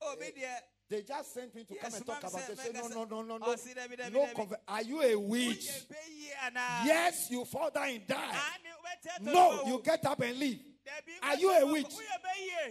obi 0.01 0.32
deɛ 0.32 0.62
they 0.89 1.03
just 1.03 1.34
sent 1.36 1.53
me 1.53 1.63
to 1.65 1.75
come 1.75 1.94
and 1.94 2.06
talk 2.06 2.20
about 2.24 2.50
it. 2.50 2.58
Say, 2.58 2.72
no, 2.74 2.88
no, 2.88 3.03
no, 3.03 3.22
no, 3.22 3.38
no. 3.38 3.46
Oh, 3.46 3.56
David, 3.56 4.12
No, 4.12 4.25
conver- 4.36 4.58
are 4.68 4.82
you 4.82 5.01
a 5.03 5.15
witch? 5.15 5.68
woyɛ 5.68 5.86
bɛyie 5.86 6.51
anaa 6.51 6.86
Yes, 6.86 7.27
you 7.29 7.46
fall 7.46 7.70
down 7.70 7.89
and 7.89 8.08
die. 8.08 8.15
Ane 8.15 8.72
wobɛtɛ 8.74 9.18
to 9.18 9.32
No, 9.32 9.63
you 9.68 9.82
get 9.84 10.03
up 10.08 10.20
and 10.22 10.39
leave. 10.39 10.60
Are 11.22 11.36
you 11.36 11.51
a 11.51 11.65
witch? 11.72 11.94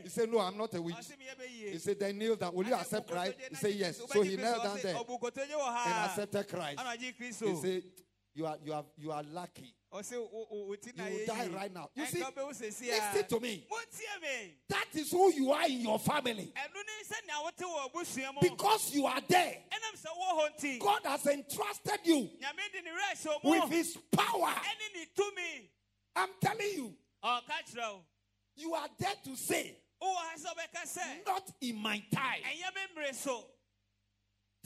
He 0.03 0.09
said, 0.09 0.29
No, 0.29 0.41
I'm 0.41 0.57
not 0.57 0.75
a 0.75 0.83
witch. 0.83 0.97
bɛyie 0.97 1.73
He 1.73 1.79
said, 1.79 2.01
Then 2.01 2.19
kneel 2.19 2.35
down. 2.35 2.55
Will 2.55 2.67
you 2.67 2.75
accept 2.75 3.09
Christ? 3.09 3.35
He 3.51 3.55
said, 3.55 3.75
Yes. 3.75 4.03
So 4.13 4.23
he 4.23 4.37
knelt 4.37 4.65
down 4.65 4.79
there 4.83 4.97
ɔbu 4.97 5.21
kotodwe 5.21 5.53
wɔ 5.53 5.87
and 5.87 6.11
accepted 6.11 6.49
Christ. 6.49 6.81
He 7.19 7.33
said, 7.33 7.83
You 8.39 8.47
are, 8.47 8.57
you 8.65 8.73
are, 8.73 8.85
you 8.97 9.11
are 9.11 9.23
lucky. 9.33 9.75
ɔse 9.93 10.13
wo- 10.13 10.47
wo 10.49 10.67
wo 10.67 10.75
ti 10.77 10.93
na 10.95 11.07
You 11.07 11.17
will 11.17 11.27
die 11.27 11.49
right 11.49 11.75
now. 11.75 11.91
You 11.97 12.07
see, 12.07 12.23
Listen 12.23 13.25
to 13.31 13.41
me. 13.41 13.67
That 14.69 14.85
is 14.95 15.11
who 15.11 15.33
you 15.33 15.51
are 15.51 15.67
in 15.67 15.81
your 15.81 15.99
family. 15.99 16.53
ɛno 16.55 16.75
ne 16.87 17.05
sɛnea 17.05 17.43
wote 17.43 17.57
wɔ 17.57 17.91
abusua 17.91 18.35
mu 18.35 18.41
Because 18.49 18.95
you 18.95 19.07
are 19.07 19.21
there, 19.27 19.57
ɛnam 19.73 20.01
sɛ 20.01 20.07
wɔ 20.17 20.53
hɔ 20.61 20.79
God 20.79 21.01
has 21.07 21.27
entrusted 21.27 21.99
you 22.05 22.31
nyame 22.41 22.73
de 22.73 22.83
ne 22.83 22.91
werɛ 22.91 23.27
hyɛ 23.27 23.43
wo 23.43 23.51
with 23.51 23.71
his 23.73 23.99
power. 24.13 24.55
ɛne 24.55 24.95
ne 24.95 25.07
tumi 25.17 25.69
I'm 26.15 26.31
telling 26.41 26.75
you, 26.77 26.97
ɔka 27.25 27.75
kyerɛ 27.75 27.93
wo 27.93 28.05
you 28.55 28.75
are 28.75 28.89
there 29.01 29.15
to 29.25 29.35
say, 29.37 29.77
wowɔ 30.01 30.15
ha 30.15 30.35
sɛ 30.37 30.55
wobɛka 30.55 30.83
sɛ 30.87 31.27
Not 31.27 31.51
in 31.61 31.77
my 31.77 32.01
time. 32.13 32.43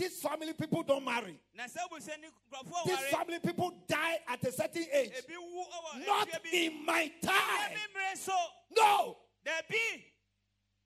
Ɛnyɛ 0.03 0.09
me 0.09 0.09
mmere 0.09 0.11
so 0.11 0.19
These 0.19 0.21
family 0.23 0.53
people 0.55 0.83
don't 0.83 1.05
marry. 1.05 1.39
na 1.55 1.65
sɛ 1.65 1.79
abusua 1.89 2.21
ne 2.21 2.29
nkurɔfoɔ 2.29 2.85
These 2.85 2.97
ware 2.99 3.11
family 3.11 3.39
people 3.41 3.71
die 3.87 4.19
at 4.29 4.45
a 4.45 4.53
certain 4.53 4.87
age. 4.93 5.13
ebi 5.13 5.37
wu 5.37 5.65
wɔ 5.65 6.07
Not 6.07 6.29
in 6.53 6.85
my 6.87 7.09
time. 7.23 7.75
me 7.75 7.81
mmere 7.95 8.17
so 8.17 8.37
No. 8.71 9.19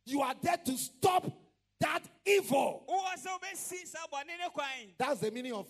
You 0.04 0.22
are 0.22 0.34
there 0.40 0.56
to 0.58 0.76
stop 0.78 1.26
that 1.80 2.02
evil. 2.24 2.84
wowɔ 2.88 3.14
sɛ 3.22 3.38
wobɛsi 3.40 3.86
saa 3.86 4.06
bɔne 4.12 4.26
ne 4.38 4.48
kwan 4.52 4.94
That's 4.98 5.20
the 5.20 5.30
meaning 5.30 5.52
of 5.52 5.66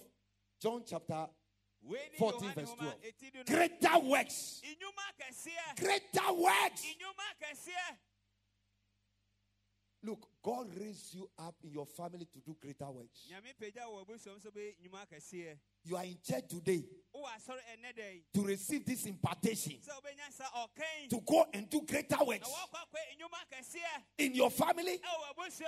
John 0.60 0.82
chapter 0.86 1.28
14 2.18 2.50
verse 2.54 2.72
12. 2.72 2.94
ɛti. 3.02 3.46
Greater 3.46 3.98
works. 4.00 4.60
Greater 5.76 6.32
works. 6.32 6.82
Look, 10.06 10.28
God 10.40 10.68
raised 10.78 11.14
you 11.14 11.28
up 11.36 11.56
in 11.64 11.72
your 11.72 11.84
family 11.86 12.26
to 12.32 12.38
do 12.38 12.56
greater 12.60 12.88
works. 12.88 13.26
nyame 13.28 13.52
pagya 13.58 13.82
wɔ 13.90 14.06
abusua 14.06 14.34
mu 14.34 14.38
sɛ 14.38 14.52
wobɛyɛ 14.52 14.74
nnwuma 14.78 15.06
kɛseɛ 15.10 15.58
You 15.82 15.96
are 15.96 16.04
in 16.04 16.18
church 16.22 16.46
today 16.48 16.84
wowɔ 17.12 17.26
asɔre 17.34 17.58
ɛnɛ 17.74 17.96
da 17.96 18.02
yi 18.12 18.22
to 18.32 18.42
receive 18.44 18.84
this 18.86 19.04
impartation, 19.06 19.72
sɛ 19.72 19.90
wobɛnya 20.00 20.32
saa 20.32 20.44
ɔkan 20.64 21.08
to 21.10 21.20
go 21.22 21.44
and 21.52 21.68
do 21.68 21.80
greater 21.82 22.22
works 22.24 22.48
wɔakɔ 22.48 22.78
akɔ 22.86 23.18
nnwuma 23.18 23.40
kɛseɛ 23.52 24.02
in 24.18 24.34
your 24.36 24.50
family, 24.50 25.00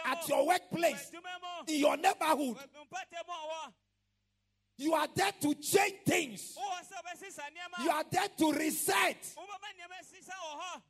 at 0.05 0.29
your 0.29 0.47
workplace, 0.47 1.11
wɔ 1.11 1.19
adwuma 1.19 1.41
mu. 1.67 1.75
in 1.75 1.81
your 1.81 1.97
neighborhood. 1.97 2.57
wɔ 2.57 2.87
mpata 2.87 3.27
mu 3.27 3.33
a 3.33 3.49
ɔwɔ 3.49 3.75
You 4.81 4.95
are 4.95 5.09
there 5.09 5.33
to 5.33 5.55
change 5.57 6.05
things. 6.07 6.57
wowɔ 6.57 6.87
sɛ 6.87 6.95
wobɛsesa 7.03 7.43
nneɛma. 7.51 7.83
You 7.85 7.91
are 7.91 8.05
there 8.05 8.29
to 8.29 8.53
reset. 8.53 9.21
wobɛma 9.37 9.69
nneɛma 9.75 10.05
sisa 10.05 10.31
wɔ 10.33 10.61
hɔ. 10.61 10.83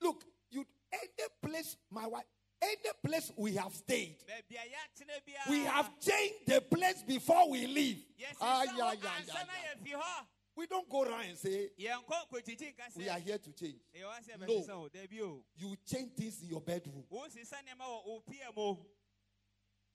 Look, 0.00 0.24
you 0.50 0.66
any 0.92 1.28
place, 1.42 1.76
my 1.90 2.06
wife, 2.06 2.24
any 2.64 2.90
place 3.06 3.30
we 3.36 3.52
have 3.54 3.74
stayed, 3.74 4.16
baabi 4.26 4.56
a 4.56 4.64
yɛatena 4.72 5.20
biara 5.26 5.50
we 5.50 5.58
have 5.64 5.90
changed 6.00 6.46
the 6.46 6.60
place 6.60 7.02
before 7.06 7.50
we 7.50 7.66
leave. 7.66 7.98
Ah, 8.40 8.62
yeah, 8.64 8.72
yeah, 8.76 8.92
yeah, 9.02 9.42
yeah. 9.84 10.00
We 10.56 10.66
don't 10.66 10.88
go 10.88 11.02
around 11.02 11.24
and 11.28 11.36
say 11.38 11.70
yɛnkɔ 11.78 12.28
nkɔkyikyi 12.30 12.74
nka 12.74 12.96
we 12.96 13.08
are 13.08 13.18
here 13.18 13.38
to 13.38 13.52
change. 13.52 13.80
ɛyɛ 13.94 14.04
wɔ 14.04 14.24
sɛ 14.24 14.38
No. 14.40 14.46
bɛsesa 14.46 14.78
wo 14.80 14.88
dabi 14.88 15.20
o 15.20 15.44
You 15.56 15.76
change 15.86 16.12
things 16.16 16.42
in 16.42 16.48
your 16.48 16.60
bedroom. 16.60 17.04
wosesa 17.10 17.56
nneɛma 17.62 17.84
wɔ 17.84 18.06
wo 18.06 18.22
pia 18.28 18.50
mu 18.56 18.76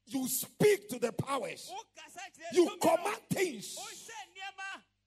You 0.06 0.28
speak 0.28 0.90
to 0.90 0.98
the 1.00 1.12
powers. 1.14 1.72
You 2.52 2.78
command 2.82 3.22
things. 3.30 3.78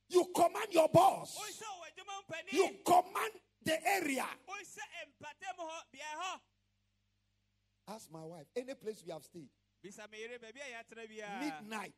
You 0.08 0.24
command 0.34 0.68
your 0.72 0.88
boss. 0.88 1.36
wohyɛ 1.36 1.66
wɔ 1.66 1.84
adwuma 1.88 2.22
mpani 2.26 2.52
You 2.52 2.76
command 2.84 3.32
the 3.64 3.86
area. 3.88 4.26
Ask 7.88 8.10
my 8.12 8.22
wife. 8.22 8.46
Any 8.56 8.74
place 8.74 9.02
we 9.04 9.12
have 9.12 9.24
stayed, 9.24 9.48
bisa 9.84 10.10
me 10.10 10.18
yere 10.18 10.38
baabi 10.38 10.60
a 10.60 10.68
yɛatena 10.72 11.06
biara 11.08 11.40
midnight, 11.40 11.94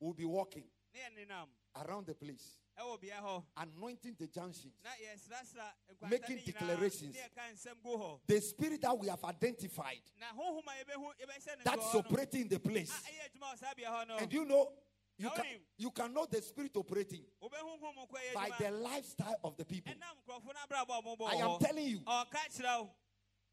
we'll 0.00 0.12
be 0.14 0.24
walking 0.24 0.64
around 1.84 2.06
the 2.06 2.14
place, 2.14 2.58
ɛwɔ 2.78 3.00
beae 3.00 3.20
hɔ 3.20 3.44
anointing 3.56 4.16
the 4.18 4.26
junctions. 4.28 4.72
na 4.84 4.90
yɛsrasra 4.90 5.66
nkwanta 5.92 6.10
Making 6.10 6.40
declarations. 6.46 7.14
ne 7.14 7.20
yɛka 7.20 7.52
nsɛm 7.52 7.82
gu 7.82 7.96
hɔ 7.96 8.20
The 8.26 8.40
spirit 8.40 8.80
that 8.82 8.96
we 8.96 9.08
have 9.08 9.24
identified 9.24 10.00
na 10.18 10.26
honhom 10.32 10.62
a 10.66 10.84
yɛbɛhu 10.84 11.12
yɛbɛhyɛ 11.20 11.58
ne 11.58 11.64
that's 11.64 11.94
operating 11.94 12.42
in 12.42 12.48
the 12.48 12.60
place. 12.60 12.92
Ah, 12.92 13.08
ɛyɛ 13.10 13.30
adwuma 13.30 13.52
wɔ 13.52 13.58
saa 13.58 13.74
beae 13.74 13.84
hɔ 13.84 14.08
no 14.08 14.16
And 14.16 14.32
you 14.32 14.44
know, 14.44 14.72
you 15.18 15.30
can, 15.30 15.44
you 15.78 15.90
can 15.90 16.12
know 16.14 16.26
the 16.26 16.40
spirit 16.40 16.76
operating 16.76 17.24
wobɛhu 17.42 17.80
hom 17.80 18.06
kɔ 18.06 18.18
yɛ 18.30 18.34
by 18.34 18.50
the 18.58 18.70
lifestyle 18.70 19.40
of 19.42 19.56
the 19.56 19.64
people. 19.64 19.92
ɛnam 19.92 20.16
nkurɔfo 20.24 20.46
no 20.46 20.60
abrabɔ 20.66 20.98
a 20.98 21.02
ɔmobɔ 21.02 21.28
I 21.28 21.34
am 21.36 21.58
telling 21.58 21.86
you, 21.86 22.02
oh, 22.06 22.24
wo 22.32 22.90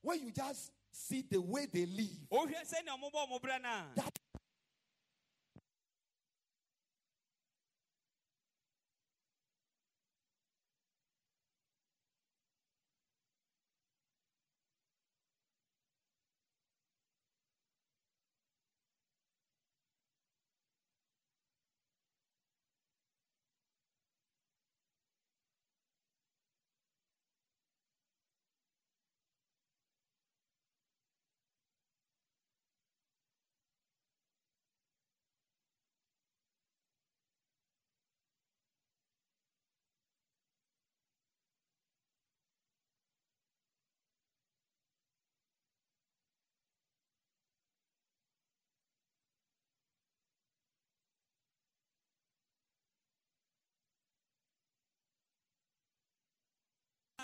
when 0.01 0.19
you 0.21 0.31
just 0.31 0.71
see 0.93 1.23
the 1.29 1.41
way 1.41 1.65
they 1.65 1.85
live, 1.85 2.27
wohwɛ 2.31 2.63
sɛnea 2.65 2.93
ɔmobɔ 2.97 3.27
ɔmo 3.27 3.41
berɛ 3.41 3.61
no 3.61 3.69
a 3.69 3.91
that 3.95 4.19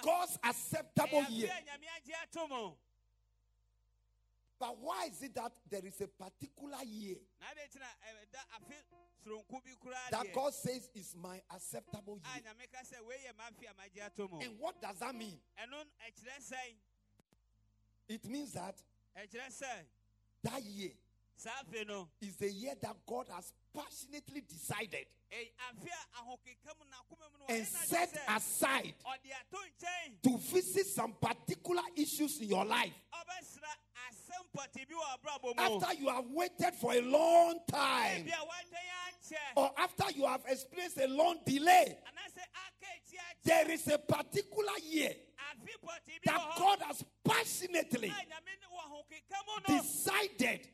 God's 0.04 0.40
acceptable 0.44 1.24
year. 1.30 1.50
afe 1.50 1.60
a 1.60 1.64
nyame 1.66 1.88
agye 1.98 2.16
ato 2.24 2.48
mu 2.48 2.72
But 4.60 4.78
why 4.82 5.06
is 5.06 5.22
it 5.24 5.34
that 5.36 5.54
there 5.70 5.86
is 5.86 6.02
a 6.02 6.08
particular 6.08 6.84
year 6.86 7.16
na 7.40 7.48
ade 7.52 7.70
kyena 7.72 7.88
ɛda 8.04 8.40
eh, 8.40 8.58
afe 8.58 8.76
soronko 9.24 9.64
bi 9.64 9.72
koraa 9.82 10.10
that 10.12 10.34
God 10.34 10.54
says 10.54 10.90
is 10.96 11.16
my 11.16 11.42
acceptable 11.54 12.20
ah, 12.26 12.36
year? 12.36 12.44
nyame 12.44 12.68
ka 12.72 12.80
sɛ 12.84 13.06
wei 13.08 13.18
yɛ 13.26 13.34
m'afe 13.38 13.66
a 13.70 13.74
magye 13.74 14.06
ato 14.06 14.28
mu 14.28 14.40
And 14.42 14.60
what 14.60 14.82
does 14.82 15.00
that 15.00 15.16
mean? 15.16 15.40
ɛno 15.58 15.84
ɛkyerɛ 16.06 16.38
sɛn 16.52 16.76
It 18.10 18.26
means 18.26 18.54
that 18.54 18.76
that 19.16 19.34
year 19.34 19.50
saa 19.50 19.66
afe 19.78 20.66
no 20.84 21.00
is 22.22 22.36
the 22.38 22.52
year 22.52 22.74
that 22.82 22.96
God 23.08 23.28
has 23.36 23.52
passionately 23.74 24.42
decided 24.42 25.06
ɛyɛ 25.32 25.50
afe 25.70 25.90
a 25.90 26.20
ahokeka 26.20 26.72
mu 26.80 26.86
n'akoma 26.90 27.32
mu 27.32 27.38
no 27.40 27.46
and 27.50 27.66
set 27.68 28.20
aside 28.28 28.94
ɔde 29.06 29.30
ato 29.32 29.58
nkyɛn 29.58 30.22
to 30.24 30.38
visit 30.52 30.88
some 30.88 31.14
particular 31.14 31.84
issues 31.96 32.40
in 32.42 32.50
your 32.50 32.66
life. 32.66 32.94
Ɔbɛsra 33.14 33.72
asɛm 34.10 34.44
pɔte 34.56 34.88
bi 34.88 34.96
wɔ 34.96 35.06
abrabɔ 35.16 35.56
mu 35.56 35.62
after 35.64 35.94
you 36.02 36.10
have 36.10 36.26
waited 36.32 36.74
for 36.76 36.94
a 36.94 37.02
long 37.02 37.60
time. 37.70 38.26
Ebi 38.26 38.32
a 38.32 38.46
wɔntwɛn 38.46 38.90
akyɛ 39.08 39.38
or 39.56 39.72
after 39.78 40.12
you 40.16 40.26
have 40.26 40.42
experienced 40.48 40.98
a 40.98 41.08
long 41.08 41.40
delay. 41.46 41.98
anaasɛ 42.08 42.44
aka 42.66 42.88
akyi 42.88 43.18
akyɛ 43.18 43.44
There 43.44 43.72
is 43.72 43.88
a 43.88 43.98
particular 44.00 44.78
year 44.84 45.14
afe 45.60 45.76
pɔte 45.84 46.06
bi 46.08 46.14
wɔ 46.14 46.26
that 46.26 46.56
God 46.58 46.82
has 46.82 47.04
passionately 47.24 48.08
a 48.10 48.12
nyame 48.12 48.54
ne 48.60 48.68
wɔ 48.72 48.80
ahokeka 48.88 49.40
mu 49.46 49.54
no. 49.68 49.82
decided 49.82 50.70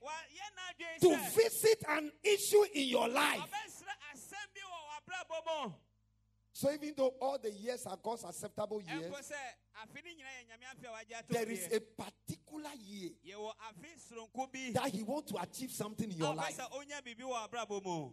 to 1.01 1.15
visit 1.35 1.83
an 1.89 2.11
issue 2.23 2.63
in 2.73 2.87
your 2.89 3.07
life. 3.07 3.39
ɔbɛsra 3.41 3.93
asɛm 4.13 4.47
bi 4.53 4.61
wɔ 4.61 4.79
w'abrabɔ 4.89 5.65
mu 5.67 5.73
So 6.53 6.71
even 6.71 6.93
though 6.95 7.13
all 7.21 7.37
the 7.37 7.51
years 7.51 7.85
are 7.85 7.97
God's 8.01 8.23
acceptable 8.23 8.81
years, 8.81 9.11
sɛ 9.11 9.35
afe 9.83 9.95
no 10.03 10.11
nyinaa 10.11 10.35
yɛ 10.39 10.47
nyame 10.47 10.65
afe 10.71 10.85
a 10.85 10.91
wagye 10.91 11.17
ato 11.19 11.33
there 11.33 11.49
is 11.49 11.67
a 11.73 11.79
particular 11.81 12.71
year 12.79 13.11
yɛwɔ 13.27 13.51
afe 13.67 13.99
soronko 14.09 14.51
bi. 14.53 14.71
that 14.73 14.89
He 14.91 15.03
wants 15.03 15.31
to 15.31 15.37
achieve 15.41 15.71
something 15.71 16.09
in 16.11 16.17
your 16.17 16.33
life. 16.33 16.57
sɛ 16.57 16.69
ɔnya 16.71 17.01
biribi 17.03 17.23
wɔ 17.23 17.49
abrabɔ 17.49 17.83
mu 17.83 18.11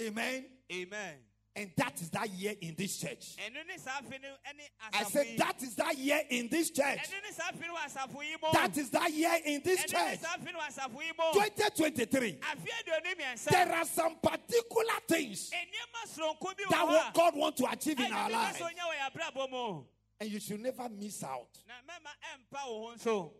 Amen. 0.00 0.46
amen 0.72 1.18
And 1.56 1.70
that 1.76 2.00
is 2.00 2.10
that 2.10 2.28
year 2.30 2.54
in 2.60 2.74
this 2.76 2.96
church. 2.98 3.36
ɛno 3.38 3.64
ne 3.68 3.78
saa 3.78 4.00
afe 4.00 4.20
no 4.20 4.28
ne 4.56 4.64
I 4.92 5.04
said 5.04 5.38
that 5.38 5.62
is 5.62 5.76
that 5.76 5.96
year 5.96 6.20
in 6.28 6.48
this 6.48 6.70
church. 6.70 6.98
ɛno 6.98 7.22
ne 7.22 7.30
saa 7.32 7.52
afe 7.52 7.60
no 7.60 7.74
wɔ 7.74 7.86
asafo 7.86 8.22
yi 8.24 8.36
mu 8.42 8.52
That 8.52 8.76
is 8.76 8.90
that 8.90 9.12
year 9.12 9.38
in 9.44 9.60
this 9.62 9.80
church. 9.84 10.18
saa 10.18 10.36
afe 10.36 10.52
no 10.52 10.58
wɔ 10.58 10.66
asafo 10.66 11.00
yi 11.00 11.12
mu 11.16 11.32
2023. 11.32 12.38
afe 12.40 12.68
aduonu 12.82 13.14
mmiɛnsa 13.14 13.44
There 13.50 13.72
are 13.72 13.84
some 13.84 14.16
particular 14.16 14.98
things 15.06 15.50
nneɛma 15.50 16.08
soronko 16.12 16.56
bi 16.56 16.62
wɔ 16.64 16.70
that 16.70 16.86
what 16.88 17.14
God 17.14 17.36
wants 17.36 17.60
to 17.60 17.70
achieve 17.70 18.00
in 18.00 18.12
our 18.12 18.30
lives. 18.30 18.58
nso 18.58 18.64
nyɛ 18.66 18.84
wɔ 18.90 18.94
yɛ 18.98 19.12
abrabɔ 19.12 19.50
mu 19.50 19.84
And 20.20 20.30
you 20.30 20.40
should 20.40 20.60
never 20.60 20.88
miss 20.88 21.22
out. 21.22 21.50
na 21.68 21.74
mɛma 21.86 22.10
ɛmpa 22.34 22.66
wo 22.68 22.88
ho 22.88 22.94
nso 22.96 23.32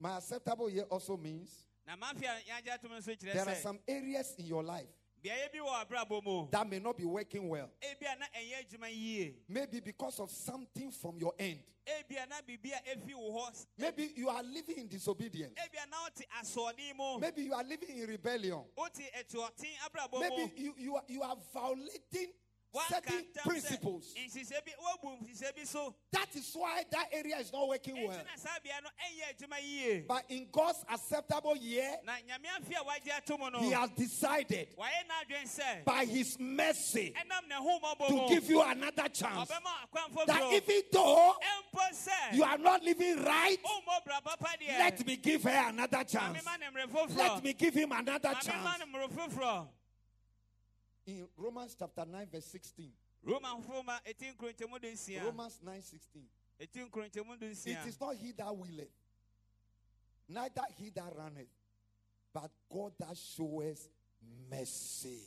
My 0.00 0.16
acceptable 0.16 0.68
year 0.70 0.84
also 0.90 1.16
means 1.16 1.50
na 1.86 1.94
mafe 1.94 2.24
a 2.24 2.40
yɛagye 2.50 2.72
atom 2.74 2.90
nso 2.90 3.16
kyerɛ 3.16 3.32
there 3.32 3.48
are 3.48 3.54
some 3.54 3.78
areas 3.86 4.34
in 4.38 4.46
your 4.46 4.64
life 4.64 4.88
beaeɛ 5.22 5.52
bi 5.52 5.58
wɔ 5.58 5.86
abrabɔ 5.86 6.24
mu 6.24 6.48
that 6.50 6.68
may 6.68 6.78
not 6.78 6.96
be 6.96 7.04
working 7.04 7.48
well. 7.48 7.70
ebia 7.82 8.18
na 8.18 8.26
ɛnyɛ 8.36 8.66
adwuma 8.66 8.88
yie 8.90 9.34
Maybe 9.48 9.80
because 9.80 10.18
of 10.20 10.30
something 10.30 10.90
from 10.90 11.18
your 11.18 11.32
end. 11.38 11.60
ebia 11.86 12.28
na 12.28 12.36
biribi 12.46 12.70
a 12.72 12.96
efi 12.96 13.14
wo 13.14 13.30
hɔ 13.40 13.66
Maybe 13.78 14.12
you 14.16 14.28
are 14.28 14.42
living 14.42 14.78
in 14.78 14.88
disobedience. 14.88 15.54
ebia 15.54 15.88
na 15.90 15.96
wote 16.02 16.24
asɔɔden 16.40 16.96
mu 16.96 17.18
Maybe 17.18 17.42
you 17.44 17.54
are 17.54 17.64
living 17.64 17.98
in 17.98 18.06
rebellion. 18.08 18.64
wote 18.76 19.00
ɛtuɔten 19.18 19.74
abrabɔ 19.86 20.12
mu 20.12 20.20
Maybe 20.20 20.52
you, 20.60 20.74
you, 20.76 20.96
are, 20.96 21.04
you 21.08 21.22
are 21.22 21.36
violating 21.52 22.32
certain 22.88 23.02
Woaka 23.02 23.12
ntam 23.12 23.42
sɛ 23.42 23.48
principles. 23.48 24.14
nhyehyɛ 24.16 24.64
bi 24.64 24.72
woabu 24.80 25.18
nhyehyɛ 25.24 25.56
bi 25.56 25.64
so. 25.64 25.94
That 26.10 26.34
is 26.34 26.50
why 26.54 26.84
that 26.90 27.08
area 27.12 27.36
is 27.38 27.52
not 27.52 27.68
working 27.68 27.94
well. 28.06 28.16
enti 28.16 28.24
na 28.24 28.36
saa 28.36 28.58
bea 28.62 28.72
no 28.82 28.88
ɛnyɛ 28.88 29.36
adwuma 29.36 29.56
yie 29.62 30.06
But 30.06 30.24
in 30.28 30.48
God's 30.50 30.84
acceptable 30.90 31.56
year, 31.56 31.96
na 32.04 32.12
nyame 32.12 32.48
afe 32.58 32.72
a 32.80 32.84
wagye 32.84 33.16
ato 33.16 33.36
mu 33.38 33.50
no. 33.50 33.58
He 33.60 33.70
has 33.72 33.90
decided 33.90 34.68
wayɛ 34.78 35.02
n'adwen 35.08 35.44
sɛ 35.46 35.84
by 35.84 36.04
His 36.04 36.38
mercy 36.38 37.14
ɛnam 37.16 37.48
ne 37.48 37.54
homɔbɔ 37.56 38.08
to 38.08 38.34
give 38.34 38.48
you 38.50 38.62
another 38.62 39.08
chance. 39.08 39.48
That 40.26 40.52
even 40.52 40.82
though 40.92 41.34
you 42.32 42.44
are 42.44 42.58
not 42.58 42.82
living 42.82 43.22
right, 43.22 43.58
wommɔ 43.62 44.04
bra 44.04 44.20
papa 44.20 44.48
deɛ 44.60 44.78
let 44.78 45.06
me 45.06 45.16
give 45.16 45.42
her 45.44 45.68
another 45.68 46.04
chance. 46.04 46.38
mamema 46.42 46.58
ne 46.58 46.66
mmerɛ 46.66 46.88
foforɔ 46.88 47.16
Let 47.16 47.44
me 47.44 47.52
give 47.52 47.74
him 47.74 47.92
another 47.92 48.34
chance. 48.40 48.82
Ne 51.06 51.12
mmerɛ 51.12 51.18
foforɔ 51.18 51.18
In 51.20 51.28
Romans 51.36 51.74
chapter 51.78 52.04
9, 52.04 52.26
verse 52.30 52.44
16. 52.46 52.92
roma 53.24 53.56
mfoma 53.56 54.00
ɛti 54.04 54.34
nkuronkyɛmu 54.34 54.80
do 54.80 54.88
nsia 54.88 55.24
Romans 55.24 55.58
9 55.62 55.80
16. 55.82 56.28
ɛti 56.60 56.88
nkuronkyɛmu 56.90 57.38
do 57.40 57.46
It 57.46 57.86
is 57.86 58.00
not 58.00 58.16
he 58.16 58.32
that 58.32 58.56
willeth, 58.56 58.88
neither 60.28 60.62
he 60.78 60.90
that 60.90 61.14
runneth, 61.16 61.48
but 62.32 62.50
God 62.72 62.92
that 62.98 63.16
showeth 63.16 63.88
mercy. 64.50 65.20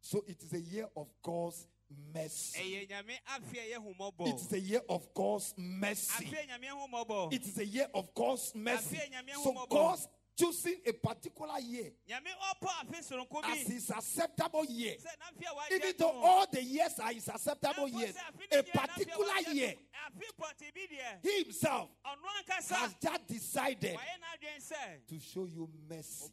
So 0.00 0.24
it 0.26 0.42
is 0.42 0.52
a 0.52 0.60
year 0.60 0.88
of 0.96 1.08
God's 1.22 1.66
mercy. 2.14 2.58
ɛyɛ 2.60 2.88
nyame 2.88 3.18
afe 3.26 3.58
a 3.58 3.78
ɛyɛ 3.78 4.28
It 4.28 4.40
is 4.40 4.52
a 4.52 4.60
year 4.60 4.82
of 4.88 5.12
God's 5.14 5.54
mercy. 5.56 6.24
afe 6.24 6.44
a 6.44 6.46
nyame 6.46 6.68
homɔbɔ 6.70 7.32
It 7.32 7.42
is 7.46 7.58
a 7.58 7.66
year 7.66 7.88
of 7.94 8.14
God's 8.14 8.54
mercy. 8.54 8.98
So. 9.42 9.66
God's 9.68 10.08
choosing 10.40 10.76
a 10.86 10.92
particular 10.92 11.58
year 11.60 11.90
nyame 12.08 12.30
ɔpɔ 12.50 12.68
afe 12.80 13.02
soronko 13.08 13.44
as 13.44 13.66
his 13.66 13.90
acceptable 13.90 14.64
year. 14.64 14.96
sɛ 14.96 15.12
n'afe 15.20 15.46
a 15.46 15.54
wagye 15.54 15.76
Even 15.76 15.94
though 15.98 16.10
all 16.24 16.46
the 16.50 16.62
years 16.62 16.98
are 16.98 17.12
his 17.12 17.28
acceptable 17.28 17.88
years, 17.88 18.14
a 18.16 18.56
no 18.56 18.62
deɛ 18.62 18.64
n'afe 18.64 18.72
particular 18.72 19.52
year, 19.52 19.70
ato 19.70 19.80
mu. 20.16 20.22
afe 20.22 20.26
pɔte 20.40 20.74
bi 20.74 20.86
deɛ 20.94 21.22
he 21.22 21.42
himself 21.44 21.90
has 22.04 22.94
just 23.00 23.26
decided 23.26 23.96
wayɛ 23.96 24.16
n'adwen 24.20 24.60
sɛ 24.60 25.06
to 25.06 25.18
show 25.20 25.44
you 25.44 25.68
mercy. 25.88 26.30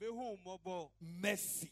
Mercy. 1.02 1.72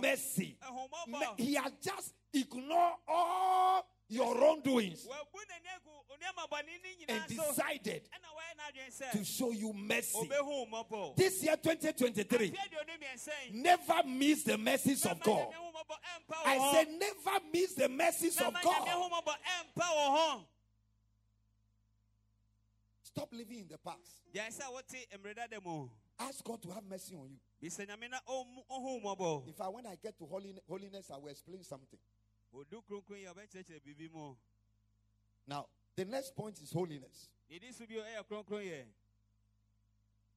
Mercy. 0.00 0.58
Me- 1.06 1.18
He 1.36 1.54
has 1.54 1.72
just 1.80 2.14
ignored 2.32 2.94
all 3.06 3.86
your 4.14 4.34
wrongdoings 4.38 5.06
wabu 5.06 5.38
n'ani 5.44 5.68
agu 5.74 5.90
onneɛma 6.10 6.48
bɔne 6.48 6.82
ne 6.82 7.04
and 7.08 7.26
decided 7.28 8.08
ɛna 8.08 8.30
wayɛ 8.34 8.54
n'adwen 8.56 9.12
to 9.12 9.24
show 9.24 9.50
you 9.50 9.72
mercy. 9.72 10.28
This 11.16 11.42
year, 11.42 11.56
2023, 11.56 12.50
afe 12.50 12.56
aduonu 12.56 12.98
mmiɛnsa 12.98 13.30
yi 13.46 13.60
never 13.60 14.02
miss 14.06 14.42
the 14.44 14.56
mercies 14.58 15.04
of 15.06 15.20
God. 15.20 15.50
nyame 15.52 15.54
hummɔbɔ 15.54 15.96
ɛmpa 16.14 16.36
wɔ 16.36 16.46
I 16.46 16.72
said, 16.72 16.88
never 16.92 17.40
miss 17.52 17.74
the 17.74 17.88
mercies 17.88 18.40
of 18.40 18.54
God. 18.62 18.86
hummɔbɔ 18.88 19.34
ɛmpa 19.44 19.82
wɔ 19.82 20.06
hɔ 20.16 20.44
Stop 23.02 23.32
living 23.32 23.60
in 23.60 23.68
the 23.68 23.78
past. 23.78 24.22
gyae 24.34 24.48
sɛ 24.50 24.72
wote 24.72 25.06
mmerɛ 25.18 25.34
dada 25.36 25.60
mu 25.64 25.88
Ask 26.18 26.44
God 26.44 26.62
to 26.62 26.70
have 26.70 26.84
mercy 26.84 27.14
on 27.16 27.28
you. 27.30 27.38
bisa 27.70 27.84
nyame 27.86 28.08
na 28.10 28.20
ɔmmu- 28.28 28.66
ɔhu 28.70 29.02
mmɔbɔ 29.02 29.46
In 29.48 29.52
fact, 29.54 29.72
when 29.72 29.86
I 29.86 29.96
get 29.96 30.16
to 30.18 30.26
holiness 30.26 31.10
I 31.10 31.16
will 31.16 31.28
explain 31.28 31.62
something. 31.64 31.98
Odu 32.54 32.82
kronkron 32.82 33.18
yi 33.18 33.26
a 33.26 33.34
ɔbɛkyerɛkyerɛ 33.34 33.80
biribi 33.82 34.10
mu 34.12 34.36
Now, 35.46 35.66
the 35.96 36.04
next 36.04 36.34
point 36.34 36.58
is 36.60 36.72
holiness. 36.72 37.28
nidi 37.50 37.72
so 37.72 37.86
bio 37.86 38.02
ɛyɛ 38.02 38.24
kronkron 38.26 38.64
yɛ 38.64 38.84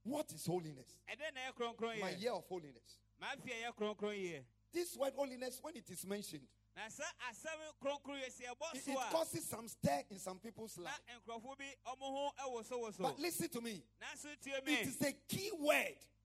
What 0.03 0.31
is 0.31 0.45
holiness? 0.45 0.95
ɛdɛn 1.09 1.33
na 1.33 1.39
ɛyɛ 1.51 1.53
kronkron 1.55 1.99
My 1.99 2.11
year 2.11 2.33
of 2.33 2.45
holiness. 2.47 2.97
maafi 3.21 3.49
ɛyɛ 3.51 3.75
kronkron 3.75 4.15
yɛ 4.17 4.43
This 4.71 4.95
word 4.97 5.13
holiness, 5.15 5.59
when 5.63 5.75
it 5.77 5.89
is 5.89 6.05
mentioned, 6.05 6.45
na 6.75 6.83
sɛ 6.87 7.03
asɛm 7.29 7.59
kronkron 7.81 8.21
yɛ 8.21 8.31
si 8.31 8.43
ɛbɔ 8.43 8.75
it, 8.75 8.87
it 8.87 8.95
causes 9.11 9.43
some 9.45 9.67
stir 9.67 10.03
in 10.09 10.19
some 10.19 10.39
people's 10.39 10.77
na 10.77 10.83
life. 10.85 10.99
nkurɔfoɔ 11.25 11.57
bi 11.57 11.75
ɔmo 11.85 11.99
ho 11.99 12.31
ɛwosowoso 12.39 12.97
But 12.99 13.19
listen 13.19 13.49
to 13.49 13.61
me. 13.61 13.83
nanso 14.01 14.29
tie 14.41 14.59
me 14.65 14.73
It 14.81 14.87
is 14.87 15.01
a 15.01 15.13
key 15.27 15.51
word 15.51 15.67
ɛyɛ 15.67 15.95
asafoɔ 15.95 15.95
asɛm 15.95 16.16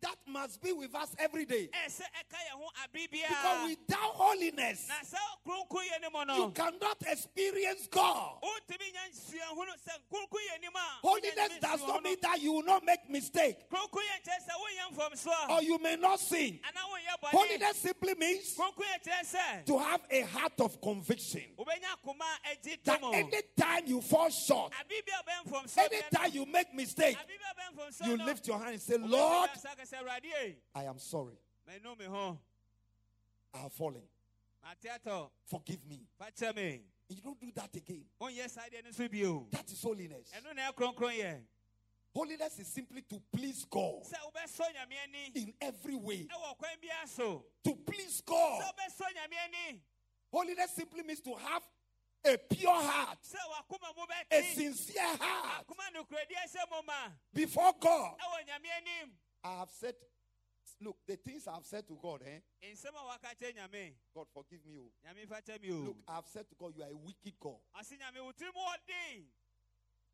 that 0.00 0.16
must 0.26 0.62
be 0.62 0.72
with 0.72 0.94
us 0.94 1.14
every 1.18 1.44
day. 1.44 1.68
ɛsɛ 1.86 2.02
ɛka 2.02 2.38
yɛn 2.38 2.56
ho 2.56 2.68
abe 2.84 3.10
Because 3.10 3.68
without 3.68 4.14
holiness, 4.14 4.88
na 4.88 4.94
sɛ 5.04 5.18
kronkron 5.46 5.84
yɛ 5.88 6.00
ne 6.02 6.08
mu 6.12 6.44
you 6.44 6.50
cannot 6.52 7.02
experience 7.06 7.88
God. 7.90 8.38
wontumi 8.42 8.92
nya 8.92 9.04
nsuahunu 9.10 9.74
sɛ 9.86 9.92
kronkron 10.12 10.44
yɛ 10.52 10.60
nim 10.60 10.76
a 10.76 11.06
Holiness 11.06 11.58
does 11.60 11.80
not 11.80 12.02
mean 12.02 12.16
that 12.22 12.40
you 12.40 12.52
will 12.52 12.62
not 12.62 12.84
make 12.84 13.08
mistake. 13.10 13.68
Kronkron 13.70 14.02
yɛ 14.04 14.22
kyerɛ 14.24 14.40
sɛ 14.46 14.54
wonyɛ 14.62 14.96
mfomsoɔ. 14.96 15.50
Or 15.50 15.62
you 15.62 15.78
may 15.78 15.96
not 15.96 16.20
sin. 16.20 16.60
anaa 16.64 16.84
wonyɛ 16.88 17.22
bɔne. 17.22 17.30
Holiness 17.30 17.76
simply 17.76 18.14
means 18.14 18.54
kronkron 18.54 18.86
yɛ 18.94 19.04
kyerɛ 19.04 19.34
sɛ 19.34 19.64
to 19.66 19.78
have 19.78 20.00
a 20.10 20.20
heart 20.22 20.60
of 20.60 20.80
conviction. 20.80 21.42
That 22.84 23.02
anytime 23.02 23.86
you 23.86 24.00
fall 24.00 24.30
short, 24.30 24.72
abi 24.78 25.00
bi 25.06 25.12
a 25.12 25.22
ɔbɛn 25.22 25.52
mfomsoɔ 25.52 25.78
anytime 25.78 26.32
you 26.32 26.46
make 26.46 26.74
mistake, 26.74 27.16
abi 27.18 27.34
bi 27.38 27.44
a 27.44 27.54
ɔbɛn 27.54 27.76
mfomsoɔ 27.76 28.06
you 28.06 28.16
no 28.16 28.37
lift 28.38 28.46
your 28.48 28.58
hand 28.58 28.72
and 28.72 28.80
say, 28.80 28.96
Lord, 28.98 29.50
I 30.74 30.84
am 30.84 30.98
sorry. 30.98 31.38
I 33.54 33.58
have 33.58 33.72
fallen. 33.72 34.02
Forgive 35.46 35.84
me. 35.86 36.00
You 37.08 37.22
don't 37.22 37.40
do 37.40 37.50
that 37.54 37.74
again. 37.74 38.04
That 38.20 39.70
is 39.70 39.82
holiness. 39.82 40.30
Holiness 42.14 42.58
is 42.58 42.66
simply 42.66 43.02
to 43.02 43.20
please 43.32 43.64
God 43.68 44.02
in 45.34 45.54
every 45.60 45.94
way. 45.94 46.26
To 47.64 47.74
please 47.86 48.22
God. 48.26 48.62
Holiness 50.32 50.70
simply 50.74 51.02
means 51.02 51.20
to 51.20 51.34
have 51.34 51.62
a 52.34 52.38
pure 52.38 52.70
heart, 52.82 53.18
sɛ 53.22 53.38
wakoma 53.52 53.96
mu 53.96 54.04
a 54.30 54.42
sincere 54.54 55.16
heart 55.20 55.66
akoma 55.66 55.84
nokorɛdi 55.94 56.34
ɛsɛ 56.44 56.70
mu 56.70 56.82
ma 56.86 57.10
before 57.32 57.72
God. 57.80 58.16
ɛwɔ 58.18 58.46
nyame 58.46 58.68
anim 58.76 59.12
I 59.44 59.58
have 59.60 59.70
said, 59.70 59.94
look, 60.80 60.96
the 61.06 61.16
things 61.16 61.46
I 61.46 61.54
have 61.54 61.64
said 61.64 61.86
to 61.88 61.98
God, 62.00 62.22
eh? 62.26 62.40
nsɛm 62.72 62.94
a 62.94 63.06
waka 63.06 63.34
kyerɛ 63.34 63.56
nyame 63.56 63.94
God, 64.14 64.26
forgive 64.32 64.64
me. 64.66 64.78
Oh. 64.78 64.90
nyame 65.06 65.26
fa 65.28 65.40
kyɛ 65.40 65.60
me 65.62 65.70
o 65.70 65.76
Look, 65.76 65.96
I 66.06 66.14
have 66.16 66.26
said 66.26 66.48
to 66.48 66.54
God, 66.58 66.74
you 66.76 66.82
are 66.82 66.90
a 66.90 66.96
wicked 66.96 67.34
God. 67.40 67.56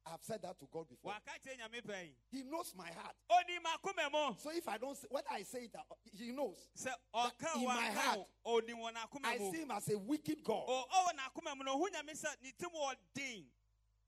Ɔse 0.06 0.10
nyame 0.10 0.10
wo 0.10 0.10
tirim 0.10 0.10
ɔden 0.10 0.10
I 0.10 0.10
have 0.10 0.22
said 0.22 0.42
that 0.42 0.58
to 0.60 0.66
God 0.70 0.88
before. 0.88 1.12
waka 1.12 1.30
kyerɛ 1.42 1.58
nyame 1.60 1.82
pɛn 1.82 2.14
He 2.30 2.42
knows 2.42 2.74
my 2.76 2.90
heart. 2.90 3.16
ɔnim 3.30 3.62
akoma 3.64 4.10
mu 4.12 4.34
So 4.38 4.50
if 4.50 4.68
I 4.68 4.78
don't 4.78 4.96
say, 4.96 5.06
when 5.10 5.22
I 5.30 5.42
say 5.42 5.64
it, 5.64 5.74
uh, 5.74 5.82
He 6.12 6.32
knows. 6.32 6.68
ɔka 7.14 7.56
in 7.56 7.64
my 7.64 7.90
heart, 7.90 8.20
ɔnim 8.46 8.76
wɔ 8.76 8.92
n'akoma 8.92 9.24
I 9.24 9.38
see 9.38 9.58
Him 9.62 9.70
as 9.70 9.88
a 9.88 9.98
wicked 9.98 10.42
God. 10.44 10.66
Ɔ- 10.68 10.88
ɔwɔ 10.88 11.10
n'akoma 11.16 11.56
mu 11.56 11.64
no 11.64 11.76
ɔhu 11.78 11.88
nyame 11.92 12.10
sɛ 12.12 12.42
ne 12.42 12.52
tirim 12.52 12.74
ɔden 12.74 13.44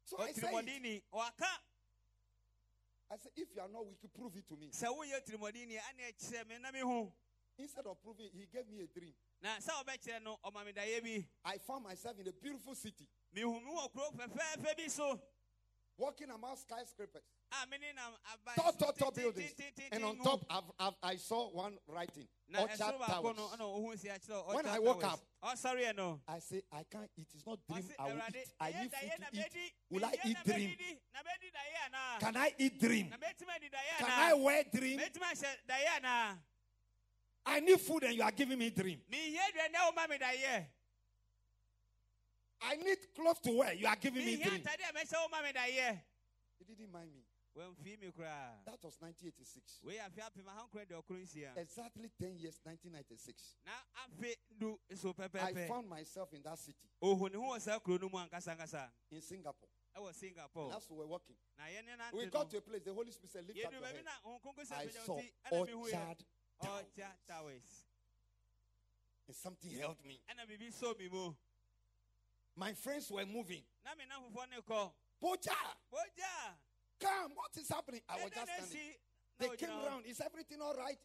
So 0.05 0.19
I 0.21 0.33
say, 0.33 0.53
it. 0.55 1.05
I 3.09 3.17
say, 3.17 3.31
if 3.37 3.49
you 3.55 3.61
are 3.63 3.69
not 3.69 3.87
wicked, 3.87 4.13
prove 4.15 4.37
it 4.37 4.47
to 4.49 4.57
me. 4.57 4.71
sɛ 4.71 4.87
woyɛ 4.95 5.25
tirimɔdeni 5.25 5.79
ane 5.79 6.13
kyerɛ 6.19 6.49
me 6.49 6.59
na 6.59 6.71
Instead 7.59 7.87
of 7.87 8.03
proving, 8.03 8.29
He 8.35 8.45
gave 8.53 8.69
me 8.69 8.81
a 8.83 8.87
dream. 8.87 9.15
na 9.41 9.57
sɛ 9.59 9.83
wobɛkyerɛ 9.83 10.23
no 10.23 10.39
ɔma 10.45 10.65
me 10.67 10.73
daeɛ 10.73 11.03
bi 11.03 11.27
I 11.45 11.59
found 11.59 11.85
myself 11.85 12.19
in 12.19 12.29
a 12.29 12.33
beautiful 12.33 12.75
city, 12.75 13.07
walking 15.99 16.29
among 16.31 16.57
skyscrapers, 16.57 17.23
a 17.53 17.67
mene 17.69 17.95
nam 17.95 18.13
aba 18.33 18.61
tall, 18.61 18.73
so 18.73 18.79
tall, 18.79 18.93
tall 18.93 19.11
buildings. 19.11 19.55
And 19.93 20.05
on 20.05 20.19
top, 20.19 20.45
I've, 20.51 20.65
I've, 20.79 20.95
I 21.03 21.17
saw 21.17 21.49
one 21.51 21.79
writing, 21.89 22.27
Orchard 22.59 22.79
Towers. 22.79 22.99
ɛna 23.01 23.61
ɔhu 23.61 23.99
si 23.99 24.09
akyerɛ 24.09 24.55
When 24.55 24.67
I 24.67 24.79
woke 24.79 25.05
up, 25.05 25.21
ɔsɔreɛ 25.45 25.97
no 25.97 26.21
I 26.29 26.39
say, 26.39 26.63
I 26.73 26.85
can't 26.91 27.11
eat. 27.19 27.29
It's 27.35 27.47
not 27.47 27.59
dream. 27.69 27.85
I 27.99 28.05
will 28.05 28.21
eat. 28.29 28.49
I 28.61 28.71
need 28.71 28.93
food 28.93 29.23
to 29.33 29.41
eat. 29.41 29.73
Will 29.91 30.05
I 30.05 30.13
eat 30.25 30.37
dream? 30.45 30.71
bɛdidi, 30.71 30.99
na 31.15 31.21
bɛdi 31.21 31.49
daeɛ 31.57 31.79
anaa 31.91 32.21
Can 32.21 32.37
I 32.37 32.55
eat 32.59 32.81
dream? 32.81 33.09
na 33.11 33.17
bɛtumi 33.17 33.57
adi 33.57 33.67
daeɛ 33.69 33.99
Can 33.99 34.11
I 34.11 34.35
wear 34.35 34.65
dream? 34.73 34.99
bɛtumi 34.99 35.33
ahyɛ 35.33 35.57
daeɛ 35.69 36.01
anaa 36.01 36.39
I 37.49 37.61
need 37.61 37.81
food 37.81 38.03
and 38.03 38.15
you 38.15 38.23
are 38.25 38.33
giving 38.33 38.59
me 38.59 38.71
dream. 38.71 39.01
I 42.69 42.77
need 42.77 42.99
clothes 43.15 43.39
to 43.45 43.53
wear. 43.57 43.73
You 43.75 43.87
are 43.87 43.97
giving 43.97 44.25
me 44.25 44.37
mehia 44.37 44.45
dream. 44.49 44.63
atade 44.63 44.83
a 44.91 44.93
mɛhyɛ 44.93 45.15
woma 45.15 45.43
me 45.43 45.53
daeɛ 45.53 46.01
He 46.59 46.65
didn't 46.65 46.91
mind 46.93 47.13
me. 47.15 47.23
wamfii 47.57 47.99
me 48.01 48.11
koraa 48.11 48.65
That 48.65 48.83
was 48.83 48.97
1986. 49.01 49.81
wei 49.85 49.99
afe 49.99 50.21
apem 50.21 50.45
ahankora 50.47 50.87
de 50.89 50.95
ɔkoro 50.95 51.23
nsia 51.23 51.57
Exactly 51.57 52.11
10 52.19 52.39
years, 52.39 52.61
1996. 52.65 53.57
na 53.65 53.73
afe 54.05 54.35
du 54.59 54.79
so 54.95 55.15
I 55.19 55.69
found 55.69 55.89
myself 55.89 56.33
in 56.35 56.43
that 56.43 56.59
city 56.59 56.89
ohu 57.03 57.29
ne 57.31 57.39
ho 57.39 57.55
wɔ 57.55 57.61
saa 57.61 57.79
kuro 57.79 57.99
no 57.99 58.09
mu 58.09 58.19
ankasa-ankasa 58.19 58.91
in 59.11 59.23
Singapore. 59.23 59.69
I 59.95 60.01
was 60.01 60.17
singapore 60.17 60.71
That's 60.71 60.91
where 60.91 60.99
we 60.99 61.05
were 61.07 61.13
working. 61.13 61.37
We 62.13 62.27
got 62.27 62.51
to 62.51 62.59
a 62.59 62.61
place, 62.61 62.83
the 62.85 62.93
Holy 62.93 63.11
Spirit 63.13 63.33
said, 63.33 63.47
Lift 63.47 63.65
up 63.65 63.73
your 63.73 63.83
head. 63.87 64.05
na 64.05 64.11
honkonko 64.29 64.67
sɛ 64.67 64.77
I 64.77 64.89
saw 64.89 65.15
wo 65.15 65.21
ti 65.21 65.33
ɛna 65.53 65.67
mehuyɛ 65.71 66.17
Orchard 66.61 67.15
Towers. 67.29 67.85
And 69.29 69.35
something 69.37 69.71
held 69.79 69.97
me. 70.05 70.21
ɛna 70.29 70.45
biribi 70.47 70.73
so 70.73 70.95
me 70.99 71.09
mu 71.09 71.33
My 72.57 72.73
friends 72.73 73.11
were 73.11 73.27
moving. 73.27 73.63
na 73.85 73.93
me 73.95 74.05
namfofoɔ 74.09 74.51
ne 74.51 74.57
kɔ 74.67 74.93
Pocha, 75.23 75.57
bogya 75.93 76.55
come, 77.01 77.33
what 77.35 77.51
is 77.57 77.69
happening? 77.69 78.01
I 78.09 78.25
was 78.25 78.33
just 78.33 78.53
standing. 78.53 78.93
They 79.39 79.49
came 79.49 79.69
around. 79.69 80.05
Is 80.07 80.21
everything 80.25 80.59
all 80.63 80.75
right? 80.75 80.97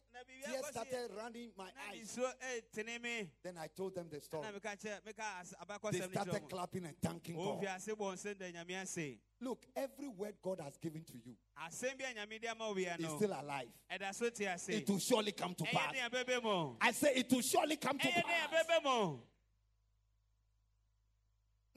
Tears 0.46 0.66
started 0.70 1.10
running 1.16 1.50
my 1.56 1.68
eyes. 1.90 2.18
Eh, 2.18 2.82
me 3.02 3.28
Then 3.42 3.58
I 3.60 3.66
told 3.66 3.94
them 3.94 4.06
the 4.10 4.20
story. 4.20 4.46
meka 4.48 4.76
kyɛ 4.80 5.00
meka 5.06 5.92
They 5.92 6.00
started 6.00 6.48
clapping 6.48 6.86
and 6.86 6.96
thanking 7.00 7.36
God. 7.36 7.64
ase 7.64 7.88
bɔ 7.88 8.14
nsɛm 8.14 8.38
da 8.38 8.46
nyame 8.50 8.82
ase 8.82 9.18
Look, 9.40 9.66
every 9.76 10.08
word 10.08 10.34
God 10.40 10.60
has 10.60 10.76
given 10.78 11.02
to 11.04 11.14
you 11.14 11.36
asɛm 11.58 11.98
bi 11.98 12.04
a 12.10 12.14
nyame 12.14 12.40
de 12.40 12.48
ama 12.48 12.68
wo 12.68 12.74
bia 12.74 12.96
is 12.98 13.10
still 13.10 13.32
alive. 13.32 13.68
ɛda 13.90 14.14
so 14.14 14.30
te 14.30 14.46
ase 14.46 14.68
It 14.70 14.88
will 14.88 14.98
surely 14.98 15.32
come 15.32 15.54
to 15.54 15.64
pass. 15.64 15.92
ne 15.92 15.98
ɛbɛbɛ 16.00 16.42
mu 16.42 16.76
I 16.80 16.92
say 16.92 17.12
it 17.16 17.30
will 17.30 17.42
surely 17.42 17.76
come 17.76 17.98
to 17.98 18.08
pass. 18.08 19.14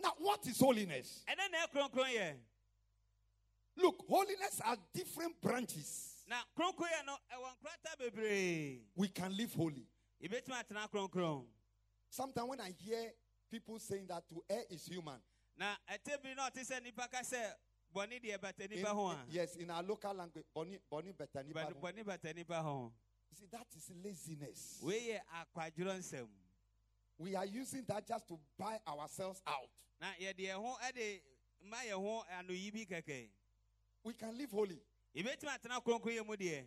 Now, 0.02 0.14
what 0.18 0.46
is 0.48 0.60
holiness? 0.60 1.24
na 1.28 1.34
eh, 2.18 2.34
Look, 3.78 4.06
holiness 4.08 4.62
are 4.64 4.78
different 4.94 5.40
branches. 5.42 6.12
na 6.28 6.38
kronkron 6.58 6.90
yɛ 6.90 7.06
no 7.06 7.14
eh, 7.30 7.36
ɛwɔ 7.36 7.50
nkorata 7.56 7.98
bebree 8.00 8.82
We 8.96 9.08
can 9.10 9.36
live 9.36 9.54
holy. 9.54 9.88
yɛbɛtumi 10.24 10.64
atena 10.64 10.90
kronkron 10.90 11.46
Sometimes 12.10 12.48
when 12.50 12.62
I 12.62 12.72
hear 12.72 13.12
people 13.52 13.78
saying 13.80 14.08
that 14.08 14.28
to 14.30 14.44
err 14.50 14.64
is 14.70 14.86
human, 14.86 15.20
na 15.58 15.76
eh, 15.88 15.98
ɛtɛ 15.98 16.22
bi 16.24 16.34
na 16.34 16.50
ɔte 16.50 16.62
sɛ 16.66 16.80
nnipa 16.82 17.10
ka 17.12 17.20
sɛ 17.20 17.54
bɔne 17.94 18.14
in- 18.14 18.22
nnipa 18.22 18.88
ho 18.94 19.08
a 19.08 19.26
yes, 19.30 19.56
in 19.56 19.70
our 19.70 19.84
local 19.84 20.14
language, 20.14 20.46
boni, 20.54 20.80
boni 20.90 21.12
better 21.12 21.44
nipa 21.44 21.60
Bɔne- 21.60 21.74
ho. 21.74 21.80
bɔne 21.82 22.06
bata 22.06 22.34
You 23.30 23.36
see, 23.38 23.46
that 23.52 23.68
is 23.76 23.92
laziness. 24.04 24.80
We 27.18 27.36
are 27.36 27.46
using 27.46 27.84
that 27.88 28.06
just 28.08 28.28
to 28.28 28.38
buy 28.58 28.80
ourselves 28.88 29.42
out. 29.48 29.70
na 30.02 30.08
yɛde 30.20 30.40
yɛn 30.40 30.56
ho 30.62 30.76
ɛde 30.84 31.22
ma 31.64 31.78
yɛn 31.78 31.94
ho 32.02 32.24
anoyi 32.38 32.72
bi 32.74 32.86
kɛkɛ 32.96 33.30
We 34.04 34.14
can 34.14 34.38
live 34.38 34.52
holy 34.52 34.80
yɛbɛtumi 35.16 35.58
atena 35.58 35.82
kronkron 35.84 36.18
yɛ 36.20 36.26
mu 36.28 36.36
deɛ 36.36 36.64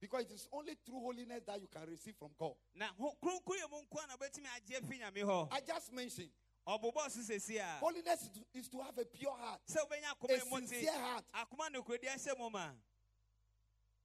because 0.00 0.24
it 0.24 0.32
is 0.32 0.46
only 0.52 0.74
through 0.84 1.00
holiness 1.00 1.40
that 1.46 1.58
you 1.60 1.66
can 1.72 1.88
receive 1.88 2.14
from 2.16 2.28
God. 2.38 2.54
na 2.74 2.88
ho- 2.98 3.16
kronkron 3.22 3.56
yɛ 3.62 3.70
mu 3.70 3.78
nko 3.82 4.04
a 4.04 4.06
na 4.06 4.16
wobɛtumi 4.16 4.46
agye 4.54 4.86
fi 4.88 4.98
nyame 4.98 5.24
hɔ 5.24 5.48
I 5.50 5.60
just 5.60 5.92
mentioned 5.92 6.30
ɔbobɔ 6.68 7.10
so 7.10 7.20
sɛsi 7.20 7.58
a 7.60 7.78
holiness 7.80 8.22
is 8.22 8.28
to, 8.28 8.40
is 8.54 8.68
to 8.68 8.78
have 8.80 8.96
a 8.98 9.04
pure 9.06 9.32
heart, 9.34 9.60
a 9.68 9.72
akoma 9.72 10.50
mu 10.50 10.60
te 10.60 10.66
sincere 10.66 10.92
heart. 10.92 11.24
akoma 11.34 11.72
ne 11.72 11.78
kurodi 11.80 12.04
ahyɛ 12.06 12.38
mu 12.38 12.50
ma 12.50 12.68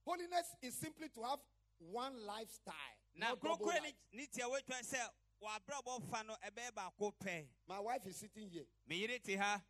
Holiness 0.06 0.56
is 0.62 0.74
simply 0.74 1.08
to 1.10 1.22
have 1.22 1.38
one 1.78 2.24
lifestyle. 2.26 2.74
Na 5.42 5.48
not 5.48 5.62
double 5.66 6.00
kronkron 6.00 6.00
life. 6.00 6.00
ne 6.00 6.00
tia 6.00 6.00
woatwa 6.00 6.00
sɛ 6.00 6.02
wɔabrabɔ 6.02 6.10
fa 6.10 6.22
no 6.24 6.36
ɛbɛyɛ 6.44 6.74
baako 6.74 7.12
pɛ 7.18 7.46
My 7.68 7.80
wife 7.80 8.06
is 8.06 8.16
sitting 8.16 8.48
here. 8.50 8.64
me 8.88 8.96
yere 9.00 9.18
te 9.18 9.36
ha 9.36 9.60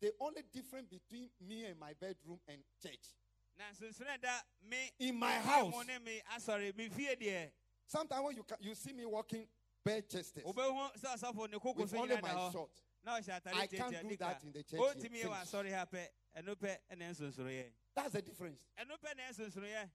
The 0.00 0.12
only 0.20 0.42
difference 0.52 0.88
between 0.88 1.30
me 1.40 1.64
and 1.64 1.78
my 1.80 1.94
bedroom 1.94 2.38
and 2.48 2.58
church. 2.82 3.14
na 3.58 3.64
nsonsono 3.72 4.18
ɛda 4.18 4.42
me 4.68 4.90
In 5.00 5.16
my 5.18 5.32
house. 5.38 5.72
mu 5.74 5.84
ne 5.84 5.98
me 5.98 6.20
asɔre 6.36 6.76
me 6.76 6.88
fie 6.88 7.50
Sometimes 7.86 8.24
when 8.24 8.36
you 8.36 8.44
you 8.60 8.74
see 8.74 8.92
me 8.92 9.04
walking 9.06 9.46
bare 9.84 10.02
chested 10.02 10.44
wobɛhu 10.44 10.92
sɛ 10.98 11.16
ɔsɔfo 11.16 11.50
ne 11.50 11.58
koko 11.58 11.82
with 11.82 11.94
only 11.94 12.20
my 12.20 12.50
short, 12.52 12.70
na 13.04 13.18
ɔhyɛ 13.18 13.40
atare 13.40 13.54
I 13.54 13.66
can't 13.68 14.08
do 14.08 14.16
that 14.16 14.42
in 14.44 14.52
the 14.52 14.62
church 14.62 14.70
here. 14.80 14.80
yɛ 14.80 14.94
wɔ 14.94 15.02
Finish. 15.02 15.24
asɔre 15.24 15.70
ha 15.72 15.86
pɛ 15.86 16.08
ɛno 16.36 16.54
pɛ 16.56 16.78
ɛna 16.92 17.10
nsonsonoyɛ 17.14 17.72
that's 17.94 18.12
the 18.12 18.22
difference. 18.22 18.60
ɛno 18.78 18.98
pɛ 18.98 19.16
na 19.16 19.22
nsonsonoyɛ 19.30 19.90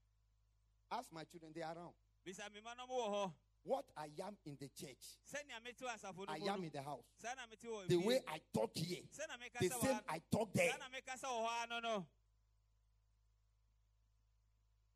Ask 0.94 1.10
my 1.14 1.24
children, 1.24 1.54
they 1.54 1.62
are 1.62 1.74
around. 1.74 1.94
Bisa 3.66 3.70
me 3.70 3.70
ma 3.70 3.70
no 3.70 3.70
mo 3.70 3.70
wɔ 3.70 3.70
hɔ 3.70 3.70
What 3.72 3.86
I 3.98 4.10
am 4.26 4.38
in 4.46 4.58
the 4.60 4.70
church, 4.70 5.18
sɛnea 5.32 5.64
mete 5.64 5.80
wɔ 5.80 5.94
asafo 5.94 6.28
no 6.28 6.34
I 6.34 6.38
am 6.54 6.64
in 6.64 6.70
the 6.72 6.82
house. 6.82 7.06
saa 7.22 7.34
na 7.36 7.46
mete 7.50 7.64
wɔ 7.68 7.88
The 7.88 7.98
way 7.98 8.20
I 8.28 8.42
talk 8.54 8.72
here, 8.76 9.02
the 9.60 9.70
same 9.70 10.00
I 10.10 10.22
talk 10.32 10.54
there. 10.54 10.70
saa 10.72 10.78
na 10.78 10.90
mekasa 10.90 11.28
wɔ 11.28 11.46
hɔ 11.48 11.64
ano 11.64 11.80
no 11.80 12.08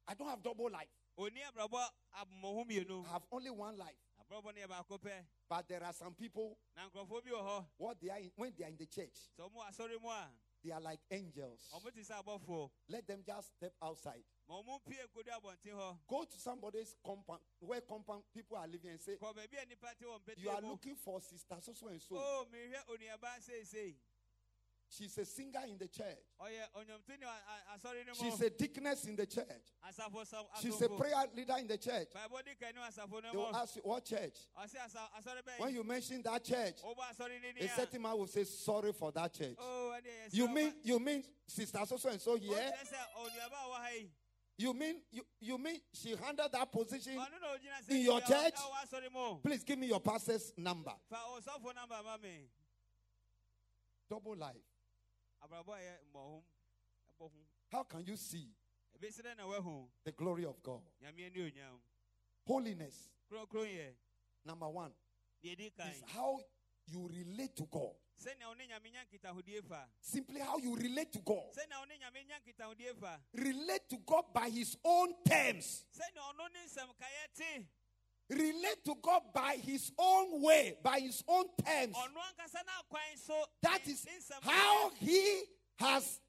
I 0.07 0.13
don't 0.13 0.29
have 0.29 0.43
double 0.43 0.69
life. 0.69 0.89
ɔni 1.17 1.41
abrabɔ 1.51 1.89
abomɔho 2.19 2.65
mmienu 2.67 3.05
I 3.05 3.09
have 3.13 3.23
only 3.31 3.49
one 3.51 3.77
life. 3.77 3.95
abrabɔ 4.21 4.43
no 4.55 4.61
yɛ 4.61 4.67
baako 4.67 4.99
pɛ 4.99 5.25
But 5.47 5.67
there 5.67 5.83
are 5.83 5.93
some 5.93 6.15
people, 6.15 6.57
na 6.75 6.89
nkurɔfoɔ 6.89 7.23
bi 7.23 7.29
wɔ 7.31 7.41
hɔ 7.43 7.65
what 7.77 7.99
they 8.01 8.09
are 8.09 8.19
in, 8.19 8.31
when 8.35 8.53
they 8.57 8.65
are 8.65 8.69
in 8.69 8.77
the 8.77 8.87
church, 8.87 9.29
sɛ 10.65 10.71
ɔmo 10.71 10.71
wɔ 10.71 10.71
asɔre 10.71 10.71
mu 10.71 10.71
a 10.71 10.71
they 10.71 10.71
are 10.71 10.81
like 10.81 10.99
angels. 11.11 11.69
ɔmo 11.73 11.93
te 11.93 12.01
sɛ 12.01 12.23
abɔfoɔ 12.23 12.71
Let 12.89 13.07
them 13.07 13.23
just 13.25 13.49
step 13.55 13.73
outside. 13.81 14.23
ma 14.47 14.61
ɔmo 14.61 14.83
pie 14.85 14.97
nkodu 15.07 15.29
abɔnten 15.41 15.73
hɔ 15.73 15.97
Go 16.07 16.23
to 16.25 16.39
somebody's 16.39 16.95
compound 17.05 17.41
where 17.59 17.81
compound 17.81 18.23
people 18.33 18.57
are 18.57 18.67
living 18.67 18.91
and 18.91 19.01
say, 19.01 19.15
kɔ 19.15 19.33
baabi 19.35 19.57
a 19.61 19.65
nnipa 19.65 19.97
te 19.97 20.05
wɔ 20.05 20.37
You 20.37 20.49
are 20.49 20.61
looking 20.61 20.95
for 20.95 21.21
sister 21.21 21.57
so 21.61 21.73
so 21.73 21.87
and 21.87 22.01
so. 22.01 22.15
Oh, 22.17 22.45
She's 24.87 25.17
a 25.17 25.25
singer 25.25 25.59
in 25.67 25.77
the 25.77 25.87
church. 25.87 26.23
ɔyɛ 26.39 26.69
ɔnyɔmtoni 26.77 27.23
wɔ 27.23 27.27
a- 27.27 27.77
asɔre 27.77 28.05
no 28.05 28.13
She's 28.13 28.39
a 28.41 28.49
deaconess 28.49 29.05
in 29.05 29.15
the 29.15 29.25
church. 29.25 29.73
She's 30.61 30.81
a 30.81 30.89
prayer 30.89 31.25
leader 31.35 31.55
in 31.57 31.67
the 31.67 31.77
church. 31.77 32.07
bible 32.13 32.39
di 32.45 32.51
kan 32.55 32.73
ne 32.75 32.81
asafo 32.81 33.21
no 33.23 33.31
They 33.31 33.37
will 33.37 33.55
ask 33.55 33.75
you, 33.75 33.81
What 33.83 34.05
church? 34.05 34.35
ɔse 34.57 34.75
asa- 34.85 35.09
asɔre 35.19 35.59
When 35.59 35.73
you 35.73 35.83
mention 35.83 36.21
that 36.21 36.43
church, 36.43 36.77
no 36.83 36.93
a 37.59 37.67
certain 37.67 38.01
man 38.01 38.17
will 38.17 38.27
say, 38.27 38.43
Sorry 38.45 38.93
for 38.93 39.11
that 39.11 39.33
church. 39.33 39.55
o 39.59 39.91
ɛne 39.95 40.05
yɛ 40.05 40.33
You 40.33 40.47
mean 40.47 40.73
you 40.83 40.99
mean 40.99 41.23
sister 41.47 41.83
so 41.85 41.97
so 41.97 42.09
and 42.09 42.21
so 42.21 42.35
here? 42.35 42.55
ɔkyerɛ 42.55 42.87
sɛ 42.87 42.97
onuaba 43.17 43.53
a 43.53 43.67
ɔwɔ 43.67 43.73
ha 43.75 43.89
yi 43.89 44.11
You 44.57 44.73
mean 44.73 45.01
you, 45.11 45.25
you 45.41 45.57
mean 45.57 45.81
she 45.91 46.15
handled 46.15 46.51
that 46.53 46.71
position? 46.71 47.17
ɔno 47.17 47.41
na 47.41 47.47
ogyina 47.57 47.83
sɛ 47.85 47.89
In 47.91 47.97
your 48.01 48.21
church? 48.21 48.53
ɔwɔ 48.55 48.85
asɔre 48.87 49.11
mu 49.11 49.39
Please 49.41 49.63
give 49.63 49.77
me 49.79 49.87
your 49.87 49.99
pastor's 49.99 50.53
number. 50.57 50.93
fa 51.09 51.15
ɔsɔfo 51.17 51.73
namba 51.73 52.03
ma 52.03 52.17
me 52.17 52.47
Double 54.07 54.35
life. 54.35 54.55
How 57.71 57.83
can 57.83 58.03
you 58.05 58.15
see 58.17 58.47
ebesi 58.97 59.21
dɛ 59.21 59.35
na 59.37 59.45
wahu 59.45 59.87
the 60.03 60.11
glory 60.11 60.45
of 60.45 60.61
God? 60.63 60.81
nyame 61.01 61.25
ani 61.25 61.51
onyam 61.51 61.79
Holiness, 62.47 63.09
number 64.45 64.69
one, 64.69 64.91
deɛ 65.43 65.57
di 65.57 65.69
kan 65.75 65.89
is 65.89 66.03
how 66.07 66.39
you 66.87 67.07
relate 67.07 67.55
to 67.55 67.65
God. 67.65 67.95
sɛnea 68.21 68.47
wo 68.47 68.53
ne 68.53 68.67
nyame 68.67 68.91
nya 68.91 69.03
nkitahodie 69.05 69.61
fa 69.67 69.87
Simply 69.99 70.39
how 70.39 70.57
you 70.57 70.75
relate 70.75 71.11
to 71.11 71.19
God. 71.19 71.51
sɛnea 71.53 71.79
wo 71.79 71.85
ne 71.85 71.97
nyame 71.97 72.25
nya 72.25 72.39
nkitahodie 72.39 72.95
fa 72.99 73.19
Relate 73.33 73.89
to 73.89 73.97
God 74.05 74.25
by 74.33 74.49
His 74.49 74.77
own 74.83 75.13
terms. 75.27 75.85
Sɛnea 78.29 78.37
ɔno 78.37 78.53
ne 78.53 78.75
nsɛmkaeɛ 78.75 78.77
te 78.77 78.83
Relate 78.83 78.85
to 78.85 78.95
God 79.01 79.21
by 79.33 79.55
His 79.57 79.91
own 79.97 80.41
way, 80.41 80.77
by 80.83 80.99
His 80.99 81.23
own 81.27 81.45
terms. 81.63 81.95
ɔno 81.95 82.17
ankasa 82.17 82.61
no 82.65 82.73
akwan 82.97 83.17
so 83.17 83.45
That 83.61 83.87
is 83.87 84.05
how 84.41 84.91
He 84.99 85.43
has 85.79 86.19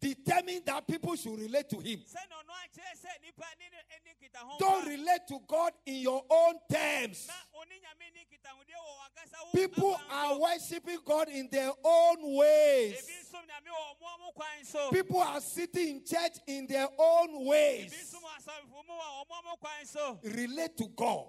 determined 0.00 0.64
that 0.66 0.86
people 0.86 1.14
should 1.16 1.38
relate 1.38 1.68
to 1.70 1.78
Him. 1.80 2.00
sɛnea 2.00 2.38
ɔno 2.40 2.52
akyerɛ 2.64 2.92
sɛ 2.96 3.22
nipa 3.22 3.46
ne 3.58 3.66
ne 3.70 3.78
ani 3.94 4.10
nkitaho 4.18 4.58
Don't 4.58 4.86
relate 4.86 5.26
to 5.28 5.38
God 5.46 5.72
in 5.86 5.96
your 5.96 6.24
own 6.30 6.54
terms. 6.70 7.26
na 7.26 7.34
ɔne 7.60 7.74
nyame 7.82 8.12
ni 8.14 8.20
nkitahodie 8.24 8.78
wɔ 8.78 8.92
wankasa 9.00 9.36
wo 9.44 9.50
People 9.52 10.00
are 10.10 10.38
worshiping 10.38 10.98
God 11.04 11.28
in 11.28 11.48
their 11.50 11.72
own 11.84 12.36
ways. 12.36 13.02
ebi 13.02 13.14
nsom 13.22 13.42
nyame 13.46 13.70
wɔ 13.70 13.82
ɔmo 13.94 14.06
ɔmo 14.18 14.34
kwan 14.34 14.64
so 14.64 14.90
People 14.90 15.20
are 15.20 15.40
sitting 15.40 15.88
in 15.96 16.04
church 16.04 16.38
in 16.46 16.66
their 16.66 16.88
own 16.98 17.44
ways. 17.46 17.92
nsom 17.92 18.22
asɔrefo 18.22 18.86
mu 18.86 18.94
wɔ 18.94 19.24
ɔmo 19.24 19.34
ɔmo 19.42 19.58
kwan 19.60 19.84
so 19.86 20.18
Relate 20.22 20.76
to 20.76 20.86
God 20.88 21.28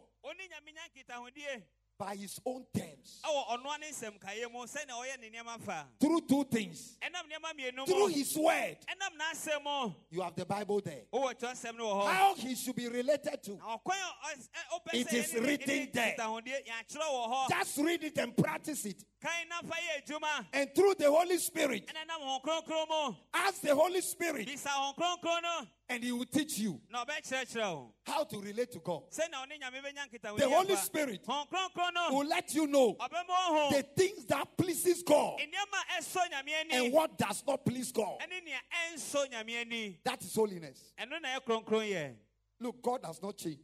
ɔne 2.00 2.08
nyame 2.08 2.08
nya 2.08 2.08
nkitahodie 2.08 2.08
by 2.08 2.16
His 2.16 2.40
own 2.46 2.66
terms. 2.74 3.22
ɛwɔ 3.24 3.48
ɔnoa 3.50 3.80
ne 3.80 3.88
nsɛmkaeɛ 3.92 4.52
mu 4.52 4.60
sɛnea 4.60 4.96
ɔyɛ 4.96 5.20
ne 5.22 5.30
nneɛma 5.30 5.62
fa 5.62 5.86
Through 6.00 6.22
two 6.22 6.44
things. 6.46 6.98
ɛnam 7.02 7.24
nneɛma 7.30 7.54
mmienu 7.58 7.86
Through 7.86 8.08
His 8.08 8.36
word. 8.38 8.78
ɛnam 8.88 9.18
n'asɛm 9.20 9.64
mu 9.64 9.94
You 10.10 10.22
have 10.22 10.36
the 10.36 10.46
Bible 10.46 10.82
there. 10.82 11.04
wowɔ 11.14 11.34
kyerɛsɛm 11.40 11.78
no 11.78 11.86
wɔ 11.86 12.02
hɔ 12.04 12.14
How 12.14 12.36
He 12.36 12.56
should 12.56 12.76
be 12.76 12.88
related 12.88 13.44
to. 13.44 13.52
na 13.58 13.78
ɔkwan 13.78 13.96
a 13.98 14.28
ɔs- 14.28 14.38
ɛ- 14.38 14.50
eh, 14.54 14.78
wopɛ 14.80 14.94
It 14.94 15.14
is 15.14 15.34
written 15.36 15.90
there. 15.94 16.16
nkitahodie 16.18 16.66
yɛatwerɛ 16.66 17.08
wɔ 17.10 17.28
hɔ 17.30 17.50
Just 17.50 17.78
read 17.78 18.04
it 18.04 18.18
and 18.18 18.36
practice 18.38 18.86
it. 18.86 19.04
Kan 19.22 19.48
na 19.50 19.62
fa 19.62 19.76
yɛ 19.76 20.04
adwuma 20.06 20.46
And 20.54 20.74
through 20.74 20.96
the 20.96 21.10
Holy 21.12 21.38
Spirit, 21.38 21.88
ɛna 21.88 22.08
nam 22.08 22.22
hɔn 22.22 22.42
kronkron 22.44 22.88
mu 22.90 23.16
ask 23.34 23.62
the 23.62 23.76
Holy 23.76 24.02
Spirit, 24.02 24.48
bisa 24.48 24.68
hɔn 24.70 24.96
kronkron 24.96 25.42
no 25.44 25.68
and 25.90 26.04
He 26.04 26.12
will 26.12 26.26
teach 26.26 26.60
you 26.60 26.80
na 26.90 27.04
ɔbɛkyerɛkyerɛ 27.06 27.74
wo 27.76 27.94
how 28.06 28.24
to 28.24 28.40
relate 28.40 28.72
to 28.72 28.80
God. 28.80 29.04
sɛnea 29.12 29.46
ɔne 29.46 29.60
nyame 29.62 29.82
bɛnya 29.84 30.08
nkitaho 30.10 30.38
The 30.38 30.50
Holy 30.50 30.76
Spirit 30.76 31.26
hɔn 31.26 31.48
kronkron 31.50 31.94
no 31.94 32.18
will 32.18 32.28
let 32.28 32.54
you 32.54 32.68
know 32.68 32.96
the 33.00 33.86
things 33.96 34.26
that 34.26 34.58
pleases 34.58 35.04
God 35.04 35.40
nneɛma 35.40 35.98
a 35.98 36.02
ɛsɔ 36.02 36.30
nyame 36.32 36.72
and 36.72 36.94
what 36.94 37.18
does 37.18 37.44
not 37.46 37.66
please 37.66 37.92
God. 37.92 38.20
ɛne 38.22 38.44
nea 38.46 38.60
ɛnsɔ 38.94 39.32
nyame 39.32 39.62
ani 39.62 40.00
That 40.04 40.22
is 40.24 40.34
holiness. 40.36 40.94
ɛno 40.98 41.22
na 41.22 41.30
ɛyɛ 41.40 41.44
kronkron 41.46 41.90
yɛ 41.90 42.16
Look, 42.62 42.82
God 42.82 43.02
does 43.04 43.22
not 43.22 43.38
change. 43.38 43.60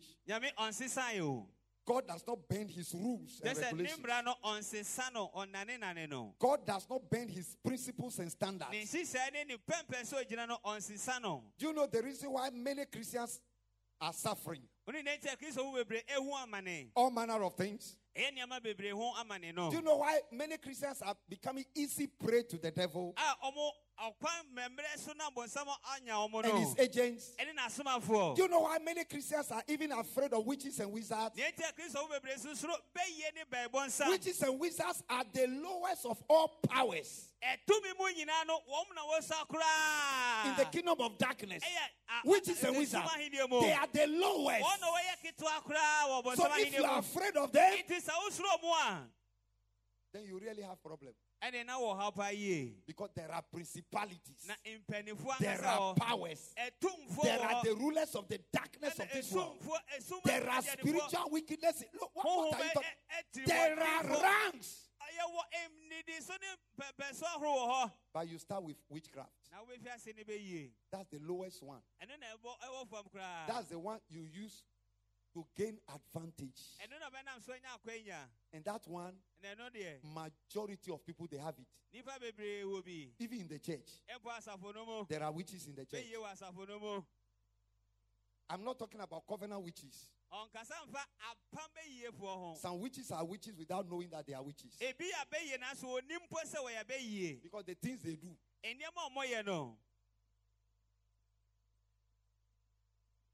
Nyame 1.86 1.94
ɔnsesae 1.94 1.94
o 1.94 1.94
God 1.94 2.08
does 2.08 2.24
not 2.28 2.48
bend 2.48 2.72
His 2.72 2.94
rules 2.94 3.42
and 3.44 3.58
regulations. 3.58 4.00
mmara 4.00 4.24
no 4.24 4.36
ɔnsesa 4.44 5.14
no 5.14 5.30
ɔnanenane 5.36 6.10
no 6.10 6.34
God 6.40 6.66
does 6.66 6.88
not 6.90 7.10
bend 7.10 7.30
His 7.32 7.56
principles 7.64 8.20
and 8.20 8.32
standards. 8.32 8.72
nhyehyɛe 8.72 9.34
ne 9.34 9.44
ne 9.46 9.58
pɛmpɛ 9.58 10.02
sɛ 10.04 10.26
ogyina 10.26 10.48
no 10.48 10.58
ɔnsesa 10.66 11.22
no 11.22 11.44
Do 11.58 11.68
you 11.68 11.74
know 11.74 11.86
the 11.88 12.02
reason 12.02 12.32
why 12.32 12.50
many 12.50 12.86
Christians 12.86 13.40
are 14.02 14.14
suffering? 14.14 14.62
wone 14.88 15.04
ne 15.04 15.18
nti 15.18 15.32
a 15.34 15.38
kristo 15.38 15.64
ho 15.64 15.74
bebree 15.84 16.04
ɛhu 16.06 16.32
amane 16.46 16.90
All 16.96 17.10
manner 17.12 17.42
of 17.44 17.56
things. 17.56 17.98
ɛyɛ 18.16 18.32
nneɛma 18.38 18.62
bebree 18.62 18.92
ho 18.92 19.14
amane 19.20 19.54
no 19.54 19.70
Do 19.70 19.78
you 19.78 19.82
know 19.84 19.98
why 19.98 20.20
many 20.32 20.58
Christians 20.58 21.02
are 21.02 21.16
becoming 21.30 21.66
easy 21.76 22.08
prey 22.08 22.44
to 22.44 22.58
the 22.58 22.72
devil 22.72 23.14
ah, 23.18 23.36
a 23.98 24.02
ɔmo 24.02 24.14
ɔkwan 24.14 24.54
mmɛmmerɛ 24.54 24.98
so 24.98 25.14
na 25.14 25.30
bɔnsam 25.30 25.68
anya 25.96 26.14
ɔmo 26.14 26.44
and 26.44 26.60
his 26.60 26.76
agents? 26.78 27.34
Do 27.38 28.42
you 28.42 28.48
know 28.48 28.62
why 28.62 28.78
many 28.80 29.04
Christians 29.06 29.52
are 29.52 29.64
even 29.68 29.92
afraid 29.92 30.34
of 30.34 30.46
witches 30.46 30.80
and 30.80 30.92
wizards? 30.92 31.36
ne 31.36 31.44
nti 31.44 31.70
a 31.70 31.74
kristo 31.74 31.98
ho 31.98 32.08
bebree 32.08 32.38
susuro 32.40 32.76
bɛyie 32.96 33.34
ne 33.36 33.44
bɛɛbɔnsa 33.52 34.10
Witches 34.10 34.42
and 34.42 34.60
wizards 34.60 35.04
are 35.10 35.24
the 35.32 35.48
lowest 35.48 36.06
of 36.06 36.22
all 36.30 36.48
powers 36.70 37.30
ɛtumi 37.44 37.98
mu 37.98 38.06
nyinaa 38.14 38.48
no 38.48 38.60
wɔm 38.60 38.96
na 38.96 39.02
wɔsa 39.04 39.48
koraa 39.48 40.46
in 40.46 40.56
the 40.58 40.66
kingdom 40.66 41.00
of 41.00 41.18
darkness. 41.18 41.64
Witches 42.24 42.64
and 42.64 42.78
wizards, 42.78 43.10
they 43.18 43.72
are 43.74 43.88
the 43.92 44.08
lowest. 44.08 44.66
wɔn 44.66 44.82
na 44.82 44.88
wɔyɛ 44.88 45.16
ketewa 45.24 45.64
koraa 45.64 46.24
wɔ 46.24 46.36
So 46.36 46.48
if 46.56 46.78
you 46.78 46.84
are 46.84 47.00
afraid 47.00 47.36
of 47.38 47.52
them, 47.52 47.74
nti 47.78 48.02
sɛ 48.02 48.12
wosuro 48.12 48.62
mu 48.62 48.70
a 48.70 49.08
then 50.14 50.24
you 50.26 50.40
really 50.40 50.64
have 50.64 50.82
problem 50.82 51.14
ɛne 51.44 51.66
na 51.66 51.80
wɔ 51.80 51.98
ha 51.98 52.12
pa 52.12 52.30
yie 52.30 52.76
because 52.86 53.10
there 53.16 53.32
are 53.32 53.42
principalities, 53.42 54.48
there 55.40 55.66
are 55.66 55.94
powers, 55.96 56.54
there 56.56 57.42
are 57.42 57.64
the 57.64 57.76
rulers 57.76 58.16
of 58.16 58.28
the 58.28 58.40
darkness 58.52 59.00
of 59.00 59.08
this 59.14 59.32
world. 59.32 59.58
There 60.24 60.50
are 60.50 60.62
spiritual 60.62 61.30
wickedness. 61.32 61.84
Look, 61.94 62.12
what, 62.14 62.26
what 62.26 62.54
are 62.60 62.64
you 62.64 62.72
talking? 62.74 63.46
There 63.46 63.80
are 63.80 64.04
ranks. 64.04 64.86
yɛwɔ 65.16 65.42
emnidi 65.64 66.22
so 66.22 66.34
ne 66.34 66.84
pɛpɛso 66.84 67.24
ahorow 67.24 67.56
wɔ 67.56 67.68
hɔ 67.70 67.92
But 68.14 68.28
you 68.30 68.40
start 68.40 68.64
with 68.64 68.78
witchcraft. 68.90 69.32
na 69.52 69.58
wobɛfi 69.64 69.96
ase 69.96 70.14
ne 70.16 70.24
bɛyie 70.24 70.72
That's 70.92 71.10
the 71.10 71.20
lowest 71.20 71.62
one. 71.64 71.82
ɛno 72.02 72.20
na 72.20 72.26
ɛbɔ 72.36 72.60
ɛwɔ 72.60 72.90
fam 72.90 73.04
koraa 73.14 73.48
That's 73.48 73.70
the 73.70 73.80
one 73.80 74.00
you 74.10 74.22
use 74.22 74.64
to 75.36 75.46
gain 75.56 75.78
advantage. 75.94 76.62
ɛno 76.82 76.98
na 77.00 77.10
ɔbɛnam 77.10 77.44
so 77.46 77.52
anya 77.52 77.68
akwanya 77.78 78.20
And 78.54 78.64
that 78.64 78.88
one, 78.88 79.14
majority 80.04 80.92
of 80.92 81.06
people 81.06 81.28
they 81.30 81.38
have 81.38 81.56
it. 81.60 81.68
nnipa 81.94 82.18
bebree 82.20 82.64
wɔ 82.64 82.84
bi 82.86 83.08
Even 83.20 83.42
in 83.42 83.48
the 83.50 83.60
church, 83.60 84.02
ɛmpo 84.10 84.32
asafo 84.32 84.74
no 84.74 84.86
mu 84.86 85.06
there 85.10 85.22
are 85.24 85.32
witches 85.34 85.68
in 85.68 85.76
the 85.76 85.86
church. 85.86 86.06
bɛyie 86.06 86.16
wɔ 86.16 86.32
asafo 86.34 86.68
no 86.68 86.80
mu 86.80 87.02
I'm 88.50 88.64
not 88.64 88.78
talking 88.80 89.02
about 89.02 89.28
covenant 89.28 89.62
witches. 89.62 90.06
ɔnkasa 90.32 90.74
mfa 90.88 91.04
apam 91.20 91.68
bɛyiefoɔ 91.76 92.20
ho 92.22 92.56
Some 92.62 92.80
witches 92.80 93.12
are 93.12 93.26
witches 93.26 93.58
without 93.58 93.90
knowing 93.90 94.10
that 94.12 94.26
they 94.26 94.34
are 94.34 94.44
witches. 94.44 94.78
ebi 94.80 95.10
a 95.22 95.26
bɛyie 95.26 95.60
nanso 95.60 96.00
onim 96.00 96.20
mpo 96.30 96.40
sɛ 96.46 96.64
wɔyɛ 96.64 96.84
bɛyie 96.86 97.44
Because 97.44 97.66
the 97.66 97.76
things 97.76 98.02
they 98.04 98.16
do, 98.16 98.34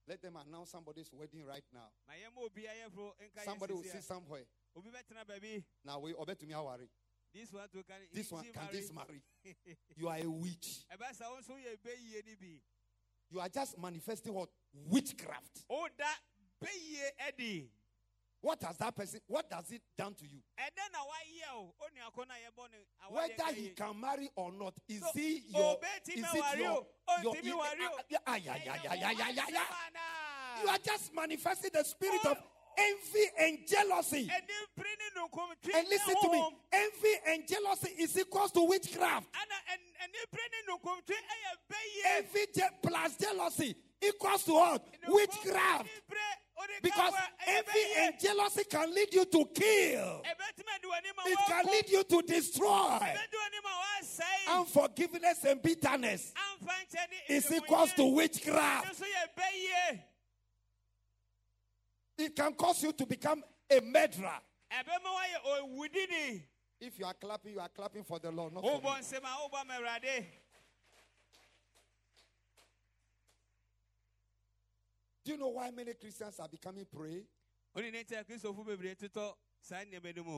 let 0.07 0.21
them 0.21 0.35
announce 0.35 0.71
somebody's 0.71 1.09
wedding 1.13 1.45
right 1.45 1.63
now. 1.73 1.89
ma 2.07 2.13
yɛma 2.13 2.45
obi 2.45 2.63
ayɛforo 2.63 3.13
nka 3.19 3.43
Somebody 3.45 3.73
will 3.73 3.83
see 3.83 4.01
somewhere. 4.01 4.45
a 4.75 4.79
obi 4.79 4.89
bɛtena 4.89 5.25
baabi 5.25 5.63
Now 5.85 5.99
we 5.99 6.13
obey 6.15 6.35
to 6.35 6.45
me 6.45 6.55
worry. 6.55 6.89
this 7.33 7.51
one 7.53 7.67
to 7.69 7.83
can 7.83 7.95
This 8.11 8.31
one 8.31 8.43
can 8.43 8.63
marry. 8.65 8.77
this 8.79 8.91
marry. 8.93 9.21
You 9.95 10.07
are 10.09 10.17
a 10.17 10.29
witch. 10.29 10.85
ɛbɛ 10.91 11.15
sa 11.15 11.29
wo 11.29 11.37
nso 11.39 11.53
yɛ 11.57 11.77
bɛyie 11.77 12.25
ni 12.25 12.35
bi 12.35 12.61
You 13.29 13.39
are 13.39 13.49
just 13.49 13.77
manifesting 13.77 14.33
what? 14.33 14.49
Witchcraft. 14.89 15.65
woda 15.69 16.09
bɛyie 16.61 17.11
adi 17.27 17.69
What 18.41 18.63
has 18.63 18.75
that 18.77 18.95
person, 18.95 19.19
what 19.27 19.49
does 19.49 19.69
it 19.71 19.81
done 19.95 20.15
to 20.15 20.25
you? 20.25 20.41
ɛdɛ 20.57 20.91
na 20.91 20.99
wayɛ 21.05 21.53
o 21.53 21.73
onua 21.79 22.11
ko 22.13 22.23
na 22.23 22.33
yɛbɔ 22.33 22.71
ne 22.71 22.77
awadeɛ 23.05 23.37
Whether 23.37 23.53
he 23.53 23.69
can 23.69 23.99
marry 24.01 24.29
or 24.35 24.51
not, 24.51 24.73
is 24.89 24.99
So, 25.01 25.07
he 25.13 25.43
your, 25.47 25.77
is 26.07 26.23
it 26.33 26.57
your, 26.57 26.85
o, 27.07 27.21
your, 27.21 27.33
ontimi 27.35 27.53
wari 27.55 27.85
o. 27.85 27.97
yeah, 28.09 28.17
ah, 28.25 28.35
yeah, 28.35 28.55
yeah, 28.65 28.75
yeah, 28.83 28.93
yeah, 28.93 29.11
yeah, 29.11 29.29
yeah, 29.29 29.45
yeah. 29.49 30.63
You 30.63 30.69
are 30.69 30.77
just 30.83 31.13
manifesting 31.13 31.69
the 31.73 31.83
spirit 31.83 32.25
of 32.25 32.37
envy 32.77 33.25
and 33.39 33.59
jealousy. 33.67 34.27
ana. 34.29 34.41
ɛni 34.41 34.57
mpiri 34.73 34.95
ne 34.97 35.21
nukum 35.21 35.75
And 35.75 35.87
listen 35.87 36.15
to 36.21 36.31
me, 36.31 36.57
envy 36.73 37.13
and 37.27 37.47
jealousy 37.47 37.89
is 37.99 38.17
equals 38.17 38.51
to 38.53 38.63
witchcraft. 38.67 39.27
ana 39.35 39.55
ɛni 39.69 40.17
mpiri 40.25 40.47
ne 40.51 40.73
nukum 40.73 41.05
twi 41.05 41.15
ɛyɛ 41.15 41.51
Envy 42.17 42.45
plus 42.81 43.15
jealousy 43.17 43.75
equals 44.01 44.43
to 44.45 44.53
what? 44.53 44.85
Witchcraft. 45.07 45.87
Because 46.81 47.13
envy 47.47 47.79
and 47.99 48.19
jealousy 48.19 48.63
can 48.63 48.93
lead 48.93 49.13
you 49.13 49.25
to 49.25 49.45
kill. 49.53 50.23
It 51.25 51.39
can 51.47 51.65
lead 51.65 51.89
you 51.89 52.03
to 52.03 52.21
destroy. 52.21 52.99
Unforgiveness 54.49 55.43
and 55.45 55.61
bitterness 55.61 56.33
is 57.27 57.51
equals 57.51 57.93
to 57.93 58.05
witchcraft. 58.05 59.01
It 62.17 62.35
can 62.35 62.53
cause 62.53 62.83
you 62.83 62.91
to 62.93 63.05
become 63.05 63.43
a 63.69 63.79
murderer. 63.81 64.39
If 66.79 66.97
you 66.97 67.05
are 67.05 67.13
clapping, 67.13 67.53
you 67.53 67.59
are 67.59 67.69
clapping 67.69 68.03
for 68.03 68.19
the 68.19 68.31
Lord, 68.31 68.53
not 68.53 68.63
for 68.63 68.81
me. 68.81 68.81
Do 75.23 75.31
you 75.33 75.37
know 75.37 75.49
why 75.49 75.69
many 75.71 75.93
Christians 75.93 76.39
are 76.39 76.47
becoming 76.47 76.85
prey? 76.85 77.23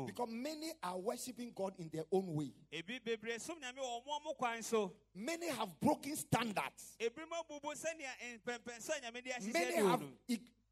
Because 0.06 0.30
many 0.30 0.72
are 0.84 0.98
worshiping 1.00 1.52
God 1.56 1.74
in 1.80 1.90
their 1.92 2.04
own 2.12 2.36
way. 2.36 2.52
ebi 2.72 3.00
bebree 3.00 3.40
som 3.40 3.56
nyame 3.60 3.80
wɔ 3.80 4.04
ɔmo 4.04 4.20
ɔmo 4.20 4.38
kwan 4.38 4.62
so 4.62 4.94
Many 5.16 5.48
have 5.50 5.80
broken 5.80 6.16
standards. 6.16 6.96
ebi 7.00 7.22
mo 7.30 7.42
bubu 7.50 7.74
sɛnea 7.74 8.40
mpɛmpɛnso 8.44 8.90
a 8.90 9.02
nyame 9.02 9.24
de 9.24 9.30
ahyehyɛ 9.32 9.54
Many 9.54 9.76
have 9.76 10.04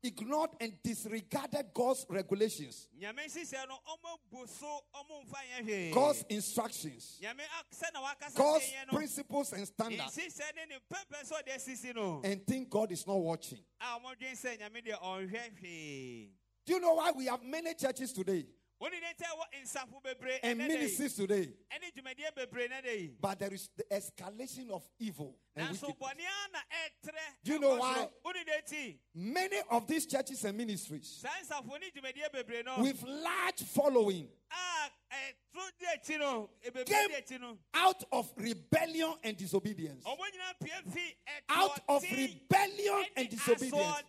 ignored 0.03 0.49
and 0.59 0.73
disregarded 0.83 1.67
God's 1.73 2.05
regulations, 2.09 2.87
nyame 2.99 3.19
nhyehyɛ 3.27 3.67
no 3.67 3.75
ɔmo 3.87 4.17
bu 4.31 4.47
so 4.47 4.65
ɔmo 4.95 5.25
mfa 5.25 5.37
yɛ 5.59 5.65
hwee 5.65 5.93
God's 5.93 6.23
instructions, 6.29 7.19
nyame 7.21 7.41
ak- 7.41 7.71
sɛ 7.71 7.93
na 7.93 8.01
wakasa 8.01 8.35
God's 8.35 8.65
kyerɛ 8.65 8.73
yɛn 8.87 8.91
no. 8.91 8.97
principles 8.97 9.53
and 9.53 9.67
standards, 9.67 10.17
nhyehyɛ 10.17 10.55
ne 10.55 10.65
ne 10.69 10.75
mpɛmpɛnso 10.89 11.31
a 11.39 11.43
ɔde 11.43 11.55
asisi 11.55 11.95
no. 11.95 12.21
and 12.23 12.45
think 12.47 12.69
God 12.69 12.91
is 12.91 13.05
not 13.05 13.17
watching. 13.17 13.59
a 13.79 13.83
ɔmo 13.99 14.15
dwen 14.19 14.33
sɛ 14.35 14.57
nyame 14.59 14.83
deɛ 14.85 14.99
ɔnhwɛ 15.01 15.59
hwee 15.59 16.29
Do 16.65 16.73
you 16.73 16.79
know 16.79 16.93
why 16.93 17.11
we 17.11 17.25
have 17.25 17.43
many 17.43 17.73
churches 17.73 18.13
today 18.13 18.45
wone 18.81 18.91
ne 18.99 19.13
nti 19.13 19.23
a 19.23 19.35
ɛwɔ 19.35 19.63
nsafo 19.63 20.01
bebree 20.03 20.39
and 20.43 20.57
ministries 20.57 21.15
today? 21.15 21.53
ɛne 21.71 21.93
dwumadie 21.95 22.31
bebree 22.35 22.67
nɛ 22.67 22.83
da 22.83 22.91
yi 22.91 23.11
But 23.21 23.39
there 23.39 23.53
is 23.53 23.69
the 23.77 23.83
escalation 23.91 24.69
of 24.71 24.83
evil 24.99 25.37
and 25.55 25.69
nanso 25.69 25.87
wickedness. 25.87 26.09
bɔne 26.09 26.25
a 26.25 26.51
na 26.51 26.59
ɛtrɛ 26.83 27.43
Do 27.43 27.53
you 27.53 27.59
know 27.59 27.75
why? 27.77 28.09
wone 28.25 28.33
ne 28.45 28.53
nti 28.61 28.97
Many 29.13 29.57
of 29.69 29.85
these 29.87 30.05
churches 30.07 30.43
and 30.45 30.57
ministries 30.57 31.21
saa 31.21 31.29
nsafo 31.43 31.79
ne 31.79 31.91
dwumadie 31.91 32.31
bebree 32.33 32.63
no 32.65 32.81
with 32.81 33.01
large 33.03 33.61
following 33.63 34.27
a 34.49 34.89
ɛtoro 35.13 35.69
di 35.79 35.85
akyi 35.85 36.19
no 36.19 36.49
ebebree 36.65 36.85
Came- 36.85 37.07
di 37.09 37.35
akyi 37.35 37.39
no 37.39 37.57
out 37.75 38.03
of 38.11 38.31
rebellion 38.37 39.13
and 39.23 39.37
disobedience. 39.37 40.03
ɔmo 40.05 40.17
nyinaa 40.17 40.59
pie 40.59 40.91
fi 40.91 41.15
Out 41.49 41.79
of 41.87 42.03
rebellion 42.03 43.05
and 43.15 43.29
disobedience. 43.29 44.03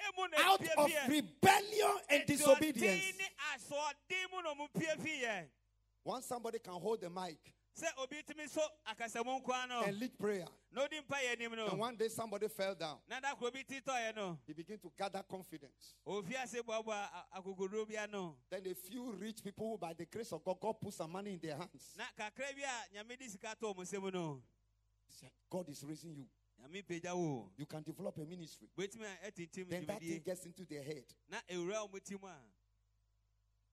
Asoɔden 0.00 0.08
emu 0.08 0.28
na 0.28 0.50
Out 0.50 0.60
of 0.78 1.08
rebellion 1.08 1.98
and 2.08 2.26
disobedience. 2.26 3.18
ne 3.18 3.24
asoɔden 3.54 4.30
mu 4.32 4.42
na 4.42 4.54
ɔmo 4.54 4.68
pie 4.72 4.96
fi 5.02 5.22
yɛ 5.24 5.48
Once 6.04 6.26
somebody 6.26 6.58
can 6.58 6.74
hold 6.74 7.00
the 7.00 7.10
mic 7.10 7.54
sɛ 7.76 7.86
obi 8.02 8.16
tumi 8.22 8.48
so 8.48 8.60
akasamu 8.86 9.40
nkwa 9.42 9.68
no 9.68 9.82
and 9.82 9.98
lead 9.98 10.18
prayer, 10.18 10.46
na 10.72 10.82
odi 10.82 10.96
mpa 11.00 11.16
yɛ 11.18 11.70
and 11.70 11.78
one 11.78 11.96
day 11.96 12.08
somebody 12.08 12.48
fell 12.48 12.74
down, 12.74 12.98
na 13.08 13.20
da 13.20 13.34
koro 13.34 13.50
bi 13.50 13.62
ti 13.62 13.80
he 14.46 14.52
began 14.52 14.78
to 14.78 14.90
gather 14.98 15.22
confidence. 15.22 15.94
ofi 16.06 16.34
ase 16.36 16.62
boaboa 16.62 17.08
a- 17.32 17.40
akokoduro 17.40 17.86
bi 17.88 17.96
ano 17.96 18.36
Then 18.50 18.66
a 18.66 18.74
few 18.74 19.12
rich 19.12 19.42
people 19.42 19.70
who, 19.70 19.78
by 19.78 19.92
the 19.94 20.04
grace 20.06 20.32
of 20.32 20.42
God, 20.44 20.58
God 20.60 20.80
put 20.80 20.92
some 20.94 21.12
money 21.12 21.34
in 21.34 21.38
their 21.40 21.56
hands. 21.56 21.94
na 21.96 22.04
kakra 22.18 22.52
bi 22.54 22.62
a 22.62 22.96
nyame 22.98 23.16
de 23.18 23.28
sika 23.28 23.54
tɔ 23.60 23.74
ɔmo 23.74 23.82
nsam 23.82 24.12
no 24.12 24.42
God 25.48 25.68
is 25.68 25.82
raising 25.84 26.14
you. 26.16 26.26
You 27.56 27.66
can 27.66 27.82
develop 27.82 28.16
a 28.18 28.24
ministry. 28.24 28.68
Then 28.76 29.86
that 29.86 30.00
thing 30.00 30.22
gets 30.24 30.46
into 30.46 30.64
their 30.64 30.82
head. 30.82 31.04
na 31.28 31.38
ewura 31.50 31.76
ɔmo 31.88 32.02
ti 32.04 32.16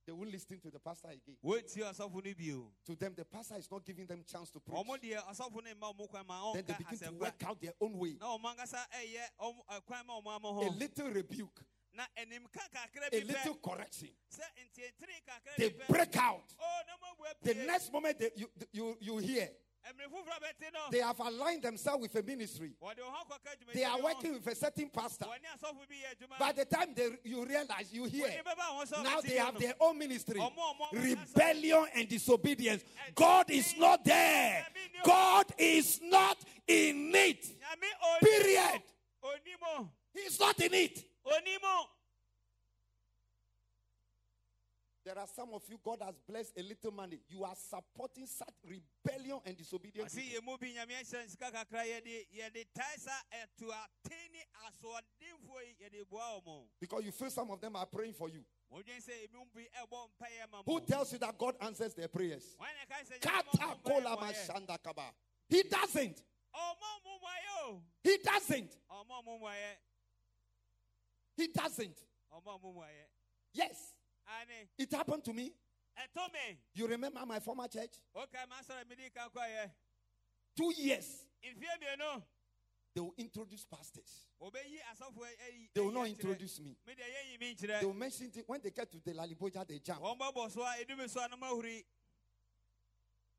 They 0.05 0.13
won't 0.13 0.31
listen 0.31 0.57
to 0.61 0.71
the 0.71 0.79
pastor 0.79 1.09
again. 1.09 1.35
wɔntie 1.43 1.83
ɔsɔfo 1.83 2.23
no 2.23 2.33
bio 2.33 2.71
To 2.85 2.95
them, 2.95 3.13
the 3.13 3.25
pastor 3.25 3.55
is 3.57 3.69
not 3.69 3.83
giving 3.85 4.05
them 4.05 4.23
chance 4.25 4.49
to 4.51 4.59
preach. 4.61 4.77
ɔmo 4.77 4.97
deɛ 4.97 5.17
ɔsɔfo 5.27 5.61
no 5.63 5.73
mma 5.75 5.93
ɔmo 5.93 6.09
kwan 6.09 6.25
ma 6.25 6.53
Then 6.53 6.63
they 6.65 6.73
begin 6.75 6.97
to 6.99 7.11
work 7.15 7.43
out 7.45 7.59
their 7.61 7.73
own 7.81 7.97
way. 7.97 8.15
na 8.19 8.27
ɔmo 8.37 8.55
ankasa 8.55 8.79
ɛyɛ 8.89 9.27
ɔmo 9.41 9.65
ɛkwan 9.69 10.05
ma 10.05 10.21
ɔmo 10.21 10.35
ama 10.35 10.47
A 10.65 10.69
little 10.71 11.09
rebuke, 11.11 11.61
na 11.93 12.05
animka 12.17 12.61
kakra 12.71 13.09
a 13.11 13.21
little 13.23 13.55
correction. 13.55 14.09
sɛ 14.31 14.43
ntientiri 14.63 15.21
kakra 15.27 15.55
They 15.57 15.69
break 15.89 16.15
out. 16.17 16.53
o 16.57 16.81
na 16.87 16.93
mo 17.01 17.13
bu 17.17 17.25
The 17.41 17.53
next 17.65 17.91
moment 17.91 18.17
they, 18.17 18.31
you, 18.37 18.49
you, 18.71 18.97
you 19.01 19.17
hear, 19.17 19.49
mmiri 19.93 20.09
foforɔ 20.11 20.39
bɛte 20.41 20.73
no 20.73 20.79
they 20.91 20.99
have 20.99 21.19
aligned 21.19 21.61
themselves 21.63 22.01
with 22.01 22.15
a 22.15 22.23
ministry. 22.23 22.73
wɔde 22.81 22.97
wɔn 22.99 23.11
ho 23.11 23.25
akɔka 23.25 23.55
dwumadie 23.57 23.73
They 23.73 23.83
are 23.83 24.01
working 24.01 24.33
with 24.33 24.47
a 24.47 24.55
certain 24.55 24.89
pastor. 24.89 25.25
wɔne 25.25 25.47
asɔfo 25.57 25.87
bi 25.87 25.95
yɛ 25.95 26.15
adwuma 26.15 26.39
By 26.39 26.51
the 26.51 26.65
time 26.65 26.93
they, 26.93 27.09
you 27.23 27.45
realize, 27.45 27.91
you 27.93 28.05
hear, 28.05 28.27
wɔne 28.27 28.43
bɛba 28.43 28.79
wɔn 28.81 28.87
so 28.87 29.01
now 29.03 29.21
they 29.21 29.35
have 29.37 29.57
their 29.59 29.73
own 29.79 29.97
ministry. 29.97 30.41
Rebellion 30.93 31.85
and 31.95 32.07
disobedience. 32.07 32.83
God 33.15 33.49
is 33.49 33.75
not 33.77 34.03
there. 34.03 34.65
God 35.03 35.45
is 35.57 35.99
not 36.03 36.37
in 36.67 37.11
it. 37.15 37.47
Period. 38.21 38.81
o, 39.23 39.27
onim 39.27 39.79
o, 39.79 39.89
He's 40.13 40.39
not 40.39 40.59
in 40.59 40.73
it. 40.73 41.03
There 45.07 45.17
are 45.19 45.27
some 45.33 45.53
of 45.53 45.63
you, 45.69 45.79
God 45.81 45.99
has 46.03 46.15
blessed 46.27 46.51
a 46.59 46.61
little 46.63 46.91
money. 46.91 47.21
You 47.29 47.45
are 47.45 47.55
supporting 47.55 48.25
such 48.27 48.51
rebellion 48.67 49.39
and 49.45 49.55
disobedience. 49.55 50.13
ɔsi 50.13 50.33
yɛ 50.35 50.43
mu 50.43 50.57
bi 50.57 50.73
nyame 50.75 50.99
ahyɛ 50.99 51.23
nsika 51.23 51.49
kakra 51.49 51.85
yɛde 51.87 52.25
yɛde 52.35 52.65
tae 52.75 52.97
sa 52.97 53.11
ɛto 53.31 53.71
ateni 53.71 54.43
asoɔdenfoɔ 54.67 55.61
yi 55.63 55.75
yɛde 55.85 56.09
boa 56.09 56.41
wɔn 56.45 56.65
Because 56.81 57.05
you 57.05 57.13
feel 57.13 57.29
some 57.29 57.49
of 57.51 57.61
them 57.61 57.77
are 57.77 57.85
praying 57.85 58.11
for 58.15 58.27
you. 58.27 58.43
wɔdwen 58.69 58.99
sɛ 59.01 59.23
ebi 59.23 59.31
mu 59.35 59.45
bi 59.55 59.61
ɛbɔ 59.81 60.09
mpaeɛ 60.19 60.51
ma 60.51 60.61
Who 60.65 60.81
tells 60.81 61.13
you 61.13 61.19
that 61.19 61.37
God 61.37 61.55
answers 61.61 61.93
their 61.93 62.09
prayers? 62.09 62.57
wɔn 62.59 62.67
na 62.75 62.95
ka 62.97 63.01
sɛ 63.05 63.21
Kata 63.21 63.79
kola 63.85 64.17
mashanda 64.17 64.77
kaba. 64.83 65.13
He 65.47 65.63
doesn't. 65.63 66.21
ɔmɔ 66.53 67.03
mu 67.05 67.11
mɔyɛ 67.23 67.63
o 67.63 67.81
He 68.03 68.17
doesn't. 68.17 68.77
ɔmɔ 68.91 69.23
mu 69.23 69.39
mɔyɛ 69.39 69.75
He 71.37 71.47
doesn't. 71.47 71.97
ɔmɔ 72.33 72.61
mu 72.61 72.73
mɔyɛ 72.73 73.05
Yes. 73.53 73.93
It 74.77 74.91
happened 74.91 75.23
to 75.25 75.33
me. 75.33 75.53
You 76.73 76.87
remember 76.87 77.25
my 77.25 77.39
former 77.39 77.67
church? 77.67 77.95
o 78.15 78.25
ka 78.31 78.39
ma 78.47 78.55
sɔrɔ 78.61 78.87
mi 78.89 78.95
di 78.95 79.09
kan 79.09 79.29
Two 80.55 80.73
years. 80.77 81.23
They 82.93 83.01
will 83.01 83.13
introduce 83.17 83.63
pastors. 83.65 84.25
o 84.41 84.49
bɛ 84.49 84.57
yi 84.69 84.79
asɔfo 84.91 85.19
ɛyi 85.21 85.69
They 85.73 85.81
will 85.81 85.91
not 85.91 86.07
introduce 86.07 86.59
me. 86.59 86.75
mi 86.85 86.93
de 86.95 87.01
yɛ 87.03 87.31
yi 87.31 87.37
mi 87.39 87.53
They 87.55 87.85
will 87.85 87.93
mention 87.93 88.31
it 88.35 88.43
when 88.47 88.61
they 88.61 88.71
get 88.71 88.91
to 88.91 88.97
the 89.03 89.13
Laliboja, 89.13 89.67
they 89.67 89.79
jump. 89.79 90.01
wɔn 90.01 90.17
bɛ 90.17 90.33
bɔ 90.33 90.51
so 90.51 90.61
a 90.61 90.75
edu 90.83 90.97
mi 90.97 91.07
so 91.07 91.23
a 91.23 91.27
na 91.27 91.35
ma 91.35 91.49
huri 91.51 91.83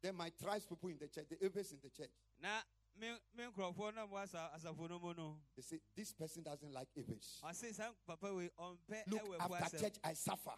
Then 0.01 0.15
my 0.15 0.31
tribes 0.41 0.65
people 0.65 0.89
in 0.91 0.99
the 0.99 1.09
church, 1.09 1.27
the 1.29 1.43
elders 1.43 1.73
in 1.73 1.79
the 1.83 1.91
church, 1.91 2.11
na 2.41 2.61
mi 3.01 3.09
mi 3.37 3.45
nkurɔfoɔ 3.45 3.95
na 3.95 4.07
mo 4.07 4.17
asa 4.17 4.51
asafo 4.57 4.89
no 4.89 4.99
mu 5.01 5.13
no. 5.17 5.37
they 5.57 5.63
say, 5.63 5.81
This 5.95 6.13
person 6.13 6.43
doesn't 6.43 6.73
like 6.73 6.89
Abish. 6.97 7.41
ɔse 7.43 7.75
saa 7.75 7.91
papa 8.07 8.33
wei 8.33 8.51
ɔmpɛ 8.59 9.07
Look, 9.09 9.41
after 9.41 9.79
church, 9.79 9.95
I 10.05 10.13
suffer. 10.15 10.55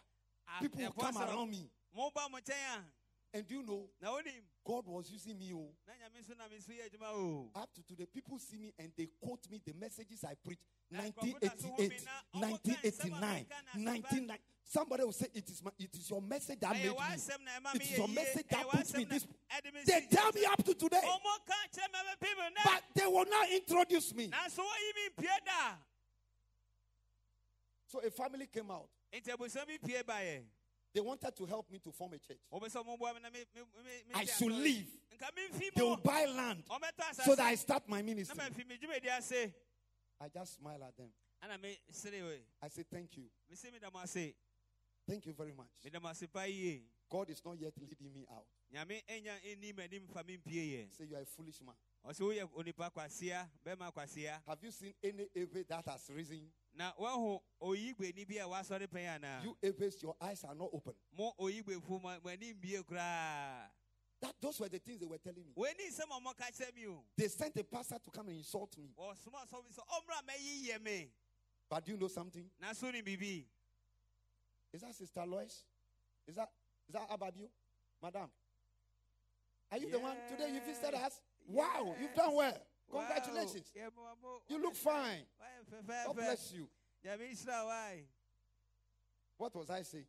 A- 0.57 0.61
People 0.61 0.81
will 0.81 0.93
come 0.93 1.17
around 1.19 1.51
me. 1.51 1.71
moba 1.97 2.31
mo 2.31 2.39
nkyɛn 2.39 2.79
a 2.79 2.85
And 3.33 3.47
do 3.47 3.55
you 3.55 3.63
know, 3.63 3.89
God 4.67 4.89
was 4.89 5.09
using 5.09 5.39
me. 5.39 5.53
Oh, 5.55 5.71
na 5.87 5.93
nyame 5.95 6.27
so 6.27 6.35
na 6.37 6.49
me 6.49 6.59
so 6.59 6.73
yɛ 6.73 6.91
adwuma 6.91 7.13
o 7.15 7.49
up 7.55 7.73
to 7.75 7.83
today, 7.85 8.07
people 8.07 8.39
see 8.41 8.57
me 8.59 8.73
and 8.77 8.91
they 8.97 9.07
quote 9.23 9.49
me 9.49 9.61
the 9.65 9.73
messages 9.75 10.25
I 10.25 10.35
preach. 10.35 10.59
Na 10.91 10.99
1988, 11.03 11.13
nkurɔfo 11.13 11.41
da 11.41 11.57
so 11.63 11.69
hɔ 11.69 11.79
mi 11.79 11.97
na 12.05 12.11
ɔmo 12.35 12.41
ka 12.41 12.73
nsɛm 12.83 13.07
a 13.07 13.21
1989, 13.21 13.47
meka 13.47 13.63
na 13.63 13.71
asɛmpa- 13.71 13.85
1990. 13.87 14.41
Somebody 14.65 15.03
will 15.05 15.13
say, 15.13 15.27
it 15.35 15.49
is, 15.51 15.63
my, 15.65 15.71
it 15.79 15.95
is 15.97 16.11
your 16.11 16.23
message 16.23 16.59
that 16.61 16.73
made 16.73 16.83
me. 16.89 16.95
w'asɛm 16.95 17.41
na 17.45 17.51
ɛma 17.61 17.75
It 17.77 17.83
is 17.83 17.99
your 17.99 18.09
message 18.09 18.47
that 18.51 18.69
puts 18.69 18.95
me 18.95 19.05
this. 19.05 19.27
na 19.27 19.57
ɛde 19.57 19.75
me 19.75 19.81
They 19.85 20.07
tell 20.11 20.33
me 20.33 20.45
up 20.47 20.63
to 20.65 20.75
today, 20.75 21.01
ɔmo 21.05 21.47
ka 21.47 21.55
kyerɛ 21.73 21.93
me 21.93 21.99
bɛpi 22.11 22.37
me 22.37 22.55
nɛ 22.57 22.65
but 22.65 22.83
they 22.95 23.07
will 23.07 23.27
not 23.27 23.49
introduce 23.51 24.13
me. 24.15 24.27
nanso 24.29 24.59
wɔyi 24.59 24.95
me 24.97 25.09
mpie 25.25 25.45
da 25.47 25.77
So 27.87 28.01
a 28.01 28.11
family 28.11 28.47
came 28.47 28.71
out. 28.73 28.89
Nti 29.13 29.31
abusua 29.33 29.67
bi 29.67 29.79
pie 29.79 30.03
baeɛ 30.03 30.45
They 30.93 31.01
wanted 31.01 31.37
to 31.37 31.47
help 31.47 31.71
me 31.71 31.79
to 31.79 31.93
form 31.93 32.15
a 32.15 32.19
church. 32.19 32.41
I 34.13 34.25
should 34.25 34.51
leave. 34.53 34.89
They 35.77 35.83
will 35.83 35.97
buy 35.97 36.25
land 36.27 36.65
so 37.25 37.37
that 37.37 37.47
I 37.47 37.55
start 37.55 37.89
my 37.89 38.03
ministry. 38.03 38.37
mafi 38.37 38.67
me 38.67 38.77
dwumadi 38.77 39.09
ase 39.17 39.53
I 40.21 40.29
just 40.29 40.57
smile 40.57 40.83
at 40.83 40.97
them. 40.97 41.09
ana 41.43 41.59
me 41.59 41.79
sere 41.91 42.23
wei 42.23 42.41
I 42.63 42.69
say, 42.69 42.83
Thank 42.93 43.17
you. 43.17 43.25
Thank 45.09 45.27
you 45.27 45.33
very 45.33 45.53
much. 45.53 45.69
meda 45.85 46.01
mo 46.01 46.09
ase 46.09 46.27
pa 46.27 46.41
yie 46.43 46.83
God 47.11 47.31
is 47.31 47.43
not 47.45 47.59
yet 47.59 47.73
leading 47.81 48.13
me 48.13 48.27
out. 48.31 48.47
nyame 48.75 49.03
ɛnya 49.09 49.39
ɛnim 49.47 49.79
anim 49.85 50.07
fa 50.13 50.25
me 50.27 50.39
mpie 50.39 50.73
yɛ 50.73 50.91
Say, 50.97 51.05
You 51.05 51.17
are 51.17 51.23
a 51.23 51.27
foolish 51.27 51.61
man. 51.65 51.75
ɔsɛ 52.05 52.21
woyɛ 52.21 52.49
onipa 52.57 52.91
kwasea 52.93 53.49
bɛma 53.65 53.93
kwasea 53.93 54.41
Have 54.47 54.59
you 54.65 54.71
seen 54.73 54.95
any 55.05 55.29
Ewe 55.37 55.65
that 55.69 55.85
has 55.87 56.11
risen? 56.15 56.51
Na 56.81 56.93
woahu 56.99 57.43
oyigbeni 57.61 58.25
bi 58.27 58.39
a 58.39 58.49
wasɔre 58.49 58.87
pɛn 58.89 59.21
anaa 59.21 59.43
You 59.45 59.55
Ewes, 59.63 60.03
your 60.03 60.17
eyes 60.19 60.43
are 60.45 60.55
not 60.55 60.71
open. 60.73 60.95
mo 61.15 61.35
oyigbefo 61.39 62.03
ma 62.03 62.17
mo 62.25 62.31
ani 62.31 62.55
mbie 62.55 62.83
koraa 62.85 63.69
That 64.19 64.35
those 64.41 64.59
were 64.61 64.69
the 64.71 64.79
things 64.79 64.99
they 64.99 65.05
were 65.07 65.19
telling 65.19 65.45
me. 65.45 65.53
w'ani 65.55 65.91
nsɛm 65.91 66.11
a 66.11 66.75
me 66.75 66.97
They 67.19 67.29
sent 67.29 67.55
a 67.59 67.65
pastor 67.65 67.99
to 68.03 68.11
come 68.11 68.29
and 68.29 68.39
insult 68.39 68.79
me. 68.79 68.95
ɔsoma 68.99 69.47
sɔfo 69.47 69.69
sɛ 69.71 69.81
ɔmmra 69.93 70.25
mɛyi 70.27 70.69
yɛ 70.71 70.83
me 70.83 71.11
But 71.69 71.85
do 71.85 71.93
you 71.93 71.99
know 71.99 72.09
something? 72.09 72.51
na 72.59 72.73
so 72.73 72.91
ne 72.91 73.03
Is 74.73 74.81
that 74.81 74.95
Sister 74.95 75.27
Lois? 75.27 75.65
Is 76.27 76.37
that 76.37 76.49
is 76.89 76.95
that 76.95 77.11
Ababio? 77.11 77.51
Madam? 78.03 78.31
Are 79.71 79.77
you 79.77 79.91
the 79.91 79.99
one 79.99 80.17
today 80.31 80.51
you 80.55 80.61
visited 80.61 80.95
us? 80.95 81.21
Wow, 81.47 81.95
you've 82.01 82.15
done 82.15 82.35
well. 82.35 82.67
Congratulations. 82.91 83.71
Wow. 83.75 83.83
Yeah, 83.83 83.89
mo- 83.97 84.17
mo- 84.23 84.43
You 84.49 84.63
look 84.63 84.75
fine. 84.75 85.23
God 86.07 86.17
bless 86.17 86.53
you. 86.53 86.69
Nyame 87.05 87.29
nhyira 87.31 87.65
wo 87.65 87.71
ae. 87.71 88.05
What 89.39 89.55
was 89.55 89.71
I 89.71 89.83
saying? 89.83 90.05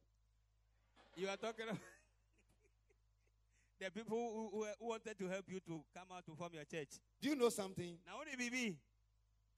You 1.16 1.30
are 1.30 1.38
talking 1.38 1.66
about 1.66 1.78
the 3.80 3.90
people 3.92 4.18
who, 4.18 4.66
who, 4.80 4.88
wanted 4.88 5.18
to 5.18 5.28
help 5.28 5.46
you 5.50 5.60
to 5.62 5.84
come 5.94 6.08
out 6.16 6.26
to 6.26 6.36
form 6.36 6.52
your 6.54 6.66
church. 6.66 6.90
Do 7.22 7.30
you 7.30 7.36
know 7.36 7.50
something? 7.50 7.98
Now, 8.06 8.14
only 8.20 8.36
BB. 8.50 8.76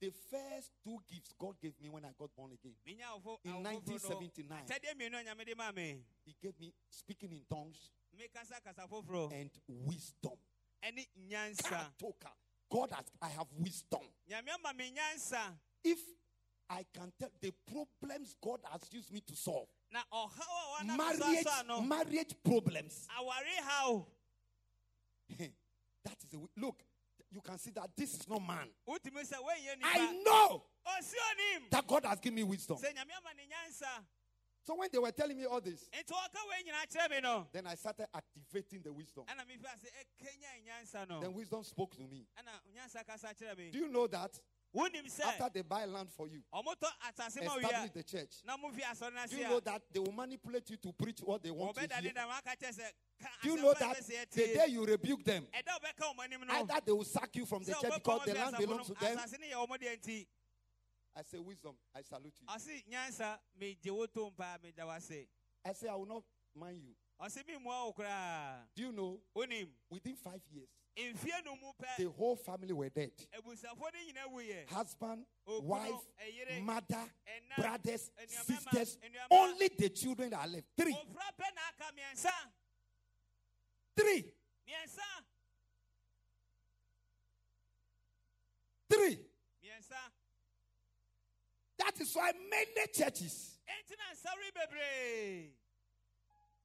The 0.00 0.12
first 0.30 0.70
two 0.84 0.98
gifts 1.10 1.32
God 1.38 1.54
gave 1.62 1.72
me 1.80 1.88
when 1.88 2.04
I 2.04 2.10
got 2.18 2.28
born 2.36 2.50
again. 2.52 2.74
In 2.84 3.62
1979. 3.62 4.64
akyɛdeɛ 4.68 4.94
mmienu 4.94 5.20
a 5.20 5.24
Nyame 5.24 5.44
de 5.46 5.54
maa 5.54 5.72
me. 5.72 6.04
He 6.24 6.34
gave 6.42 6.58
me 6.60 6.72
speaking 6.90 7.32
in 7.32 7.42
tongues 7.48 7.90
Me 8.16 8.28
kasa 8.32 8.60
kasa 8.62 8.86
foforɔ 8.86 9.32
and 9.32 9.50
wisdom. 9.68 10.36
ɛne 10.82 11.06
nyansa. 11.28 11.90
God 12.74 12.90
has 12.90 13.04
I 13.22 13.28
have 13.28 13.46
wisdom. 13.56 14.00
Nyame 14.28 14.50
ama 14.58 14.74
me 14.76 14.90
nyansa. 14.90 15.38
If 15.84 15.98
I 16.68 16.84
can 16.92 17.12
tell 17.20 17.30
the 17.40 17.52
problems 17.70 18.34
God 18.42 18.58
has 18.72 18.82
used 18.90 19.12
me 19.12 19.20
to 19.20 19.36
solve. 19.36 19.68
Na 19.92 20.00
ɔhaw 20.12 20.82
a 20.82 20.84
wɔnam 20.84 21.16
so 21.16 21.22
Marriage, 21.76 21.88
marriage 21.88 22.34
problems. 22.42 23.06
That 26.04 26.16
is 26.24 26.34
a 26.34 26.60
look. 26.60 26.82
You 27.30 27.40
can 27.40 27.58
see 27.58 27.70
that 27.70 27.90
this 27.96 28.14
is 28.14 28.28
not 28.28 28.44
man. 28.44 28.68
Wotumi 28.88 29.22
sɛ 29.22 29.36
woanyɛ 29.38 29.76
I 29.84 30.22
know 30.24 30.64
that 31.70 31.86
God 31.86 32.04
has 32.06 32.18
given 32.18 32.34
me 32.36 32.42
wisdom. 32.42 32.78
Sɛ 34.64 34.72
Nyame 34.72 34.74
ama 34.74 34.74
ne 34.74 34.74
nyansa. 34.74 34.74
So 34.74 34.74
when 34.76 34.88
they 34.92 34.98
were 34.98 35.12
telling 35.12 35.36
me 35.36 35.44
all 35.46 35.60
this, 35.60 35.88
Nti 35.92 36.12
ɔka 36.12 36.40
wei 36.48 36.62
nyinaa 36.64 36.86
kyerɛ 36.88 37.10
me 37.10 37.20
no. 37.20 37.46
then 37.52 37.66
I 37.66 37.74
started 37.74 38.06
activating 38.14 38.82
the 38.82 38.92
wisdom. 38.92 39.24
Ɛna 39.24 39.44
mefi 39.46 39.64
ase 39.64 39.88
eh, 39.88 40.04
ɛkenya 40.24 40.64
nyansa 40.66 41.08
no. 41.08 41.20
Then 41.20 41.34
wisdom 41.34 41.62
spoke 41.64 41.94
to 41.96 42.02
me. 42.02 42.26
Ɛna 42.38 42.52
nyansa 42.74 43.06
kasa 43.06 43.28
kyerɛ 43.34 43.58
me. 43.58 43.70
Do 43.70 43.78
you 43.78 43.88
know 43.88 44.06
that 44.08 44.38
after 44.76 45.50
they 45.52 45.62
buy 45.62 45.84
land 45.84 46.10
for 46.10 46.26
you, 46.26 46.42
ɔmotɔ 46.52 46.88
asase 47.08 47.44
ma 47.44 47.54
establish 47.56 47.90
the 47.92 48.02
church, 48.02 48.42
na 48.44 48.56
mofi 48.56 48.80
asɔre 48.82 49.14
no 49.14 49.26
do 49.28 49.36
you 49.36 49.44
know 49.44 49.60
that 49.60 49.82
they 49.92 50.00
will 50.00 50.12
manipulate 50.12 50.68
you 50.70 50.76
to 50.76 50.92
preach 50.92 51.20
what 51.20 51.42
they 51.42 51.50
want 51.50 51.74
to 51.76 51.80
hear? 51.80 52.12
dam 52.12 52.28
aka 52.30 52.56
kyerɛ 52.56 52.72
sɛ 52.74 52.90
ka 53.22 53.28
Do 53.42 53.50
you 53.50 53.56
know 53.56 53.72
that 53.78 53.96
the 54.32 54.46
day 54.46 54.66
you 54.68 54.84
rebuke 54.84 55.22
them, 55.24 55.46
ɛda 55.54 55.78
wobɛka 55.78 56.16
wɔn 56.16 56.24
anim 56.24 56.40
no 56.46 56.54
either 56.54 56.80
they 56.84 56.92
will 56.92 57.04
sack 57.04 57.36
you 57.36 57.46
from 57.46 57.62
the 57.62 57.72
church 57.72 57.94
because 57.94 58.24
the 58.24 58.34
land 58.34 58.56
belongs 58.58 58.86
to 58.88 58.94
them? 58.94 59.18
I 61.16 61.22
say, 61.22 61.38
Wisdom, 61.38 61.74
I 61.94 62.02
salute 62.02 62.34
you. 62.40 62.46
ɔse 62.48 62.84
nyansa 62.90 63.38
megye 63.60 63.90
wo 63.90 64.06
tom 64.06 64.32
paa 64.36 64.58
meda 64.62 64.84
wo 64.86 64.92
ase 64.92 65.26
I 65.64 65.72
say, 65.72 65.88
I 65.88 65.94
will 65.94 66.06
not 66.06 66.22
mind 66.54 66.82
you. 66.82 66.94
ɔse 67.20 67.42
memmua 67.46 67.84
wo 67.86 67.92
koraa 67.92 68.58
Do 68.74 68.82
you 68.82 68.92
know, 68.92 69.20
within 69.34 70.16
five 70.16 70.40
years, 70.52 70.68
mfie 70.96 71.44
no 71.44 71.54
mu 71.56 71.72
pɛ 71.80 71.96
the 71.98 72.08
whole 72.10 72.36
family 72.36 72.72
were 72.72 72.88
dead. 72.88 73.12
abusuafoɔ 73.32 73.92
no 73.92 74.00
nyinaa 74.00 74.32
wuyɛ 74.32 74.68
Husband, 74.70 75.24
wife, 75.46 75.94
mother, 76.62 77.04
brothers, 77.56 78.10
sisters. 78.44 78.98
Only 79.30 79.68
the 79.78 79.88
children 79.90 80.34
are 80.34 80.46
left. 80.48 80.66
Three. 80.76 80.92
ɔfra 80.92 81.30
pɛ 81.38 81.46
na 81.54 81.62
aka 81.70 81.92
mmiɛnsa 81.94 82.30
Three. 83.96 84.22
mmiɛnsa 84.68 84.98
Three. 85.06 85.33
That 91.84 92.00
is 92.00 92.14
why 92.14 92.32
many 92.50 92.86
churches 92.92 93.58
ɛnti 93.68 93.96
na 93.96 94.04
nsawere 94.14 94.52
bebree 94.54 95.50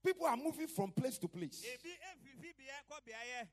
People 0.01 0.25
are 0.27 0.37
moving 0.37 0.67
from 0.67 0.91
place 0.91 1.17
to 1.17 1.27
place. 1.27 1.61
ebi 1.65 1.89
efifi 1.91 2.53
bea 2.57 2.79
kɔ 2.89 2.99
beaeɛ 3.05 3.47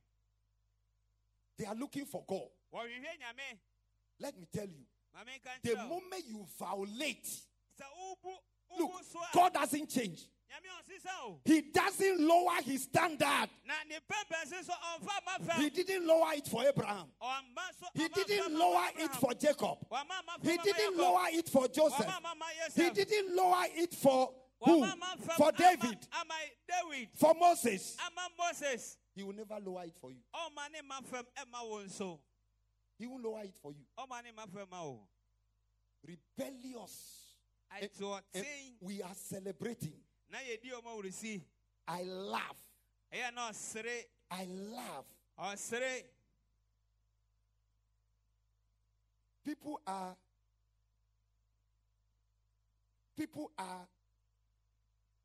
They 1.57 1.65
are 1.67 1.75
looking 1.75 2.05
for 2.05 2.23
God. 2.27 2.49
Let 4.19 4.39
me 4.39 4.47
tell 4.53 4.67
you, 4.69 4.85
the 5.63 5.77
moment 5.77 6.25
you 6.29 6.47
violate, 6.59 7.27
look, 8.79 8.93
wobu 8.93 9.05
so 9.11 9.19
a 9.21 9.35
God 9.35 9.55
doesn't 9.55 9.89
change. 9.89 10.27
Nyame 10.51 10.69
ɔsesa 10.81 11.11
o 11.25 11.41
He 11.45 11.61
doesn't 11.63 12.21
lower 12.21 12.63
his 12.63 12.83
standard. 12.85 13.49
na 13.65 13.75
ne 13.89 13.99
pɛmpɛnse 14.09 14.65
so 14.65 14.73
ɔmfa 14.73 15.47
ma 15.47 15.55
He 15.55 15.71
didn't 15.71 16.07
lower 16.07 16.33
it 16.35 16.47
for 16.47 16.65
Abraham. 16.67 17.13
He 17.95 18.09
didn't 18.09 18.55
lower 18.59 18.89
it 18.97 19.13
for 19.17 19.35
Jacob. 19.35 19.79
Ɔma 19.91 20.09
ma 20.09 20.37
fam 20.39 20.51
He 20.51 20.57
didn't 20.59 20.97
lower 20.97 21.27
it 21.33 21.49
for 21.49 21.69
Joseph. 21.69 22.15
He 22.75 22.91
didn't 22.91 23.35
lower 23.37 23.65
it 23.75 23.95
for 23.95 24.33
who? 24.63 24.83
Ɔma 24.83 24.99
ma 24.99 25.07
fam 25.17 25.37
For 25.37 25.53
David. 25.53 25.99
For 27.15 27.35
Moses. 27.35 27.97
He 29.15 29.23
will 29.23 29.33
never 29.33 29.59
lower 29.61 29.85
it 29.85 29.97
for 29.99 30.11
you. 30.11 30.21
ɔma 30.35 30.71
ne 30.73 30.81
ma 30.87 31.01
fam 31.01 31.25
ɛma 31.37 31.69
wo 31.69 31.79
nso 31.85 32.19
He 32.99 33.07
will 33.07 33.21
lower 33.21 33.43
it 33.43 33.57
for 33.61 33.73
you. 33.73 33.85
ɔma 33.99 34.23
ne 34.23 34.31
ma 34.35 34.47
fam 34.47 34.69
ma 34.71 34.83
wo 34.85 35.01
Rebellious. 36.07 37.23
And 37.75 37.85
eh, 37.85 37.89
atoɔten 37.89 38.21
eh, 38.35 38.43
we 38.81 39.03
are 39.03 39.15
celebrating. 39.15 39.95
Na 40.31 40.39
yɛdi 40.39 40.71
ɔma 40.73 40.97
woresi 40.97 41.41
I 41.89 42.03
laugh. 42.03 42.57
ɛyɛ 43.13 43.35
na 43.35 43.51
ɔsere 43.51 44.05
I 44.31 44.45
laugh. 44.45 45.05
People 49.45 49.81
are 49.87 50.17
people 53.17 53.51
are 53.57 53.87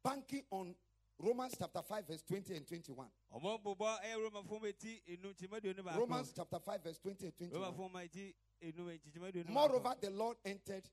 banking 0.03 0.43
on 0.51 0.75
Romans 1.19 1.55
chapter 1.57 1.81
5, 1.81 2.07
verse 2.07 2.23
20 2.23 2.55
and 2.55 2.67
21. 2.67 3.07
ɔmo 3.35 3.61
bobɔ 3.63 4.01
ɛyɛ 4.03 4.29
romafo 4.29 4.61
ma 4.61 4.71
ti 4.77 5.01
enum 5.09 5.33
kyima 5.35 5.59
aduonu 5.59 5.83
baako 5.83 5.99
Romans 5.99 6.31
chapter 6.35 6.59
5, 6.59 6.83
verse 6.83 6.99
20 6.99 7.25
and 7.25 7.37
21. 7.37 7.73
romafo 7.73 7.91
ma 7.91 8.01
ti 8.11 8.35
enum 8.61 8.99
kyima 8.99 9.31
aduonu 9.31 9.45
baako 9.45 9.49
Moreover, 9.53 9.95
the 10.01 10.09
Lord 10.11 10.37
entered 10.45 10.83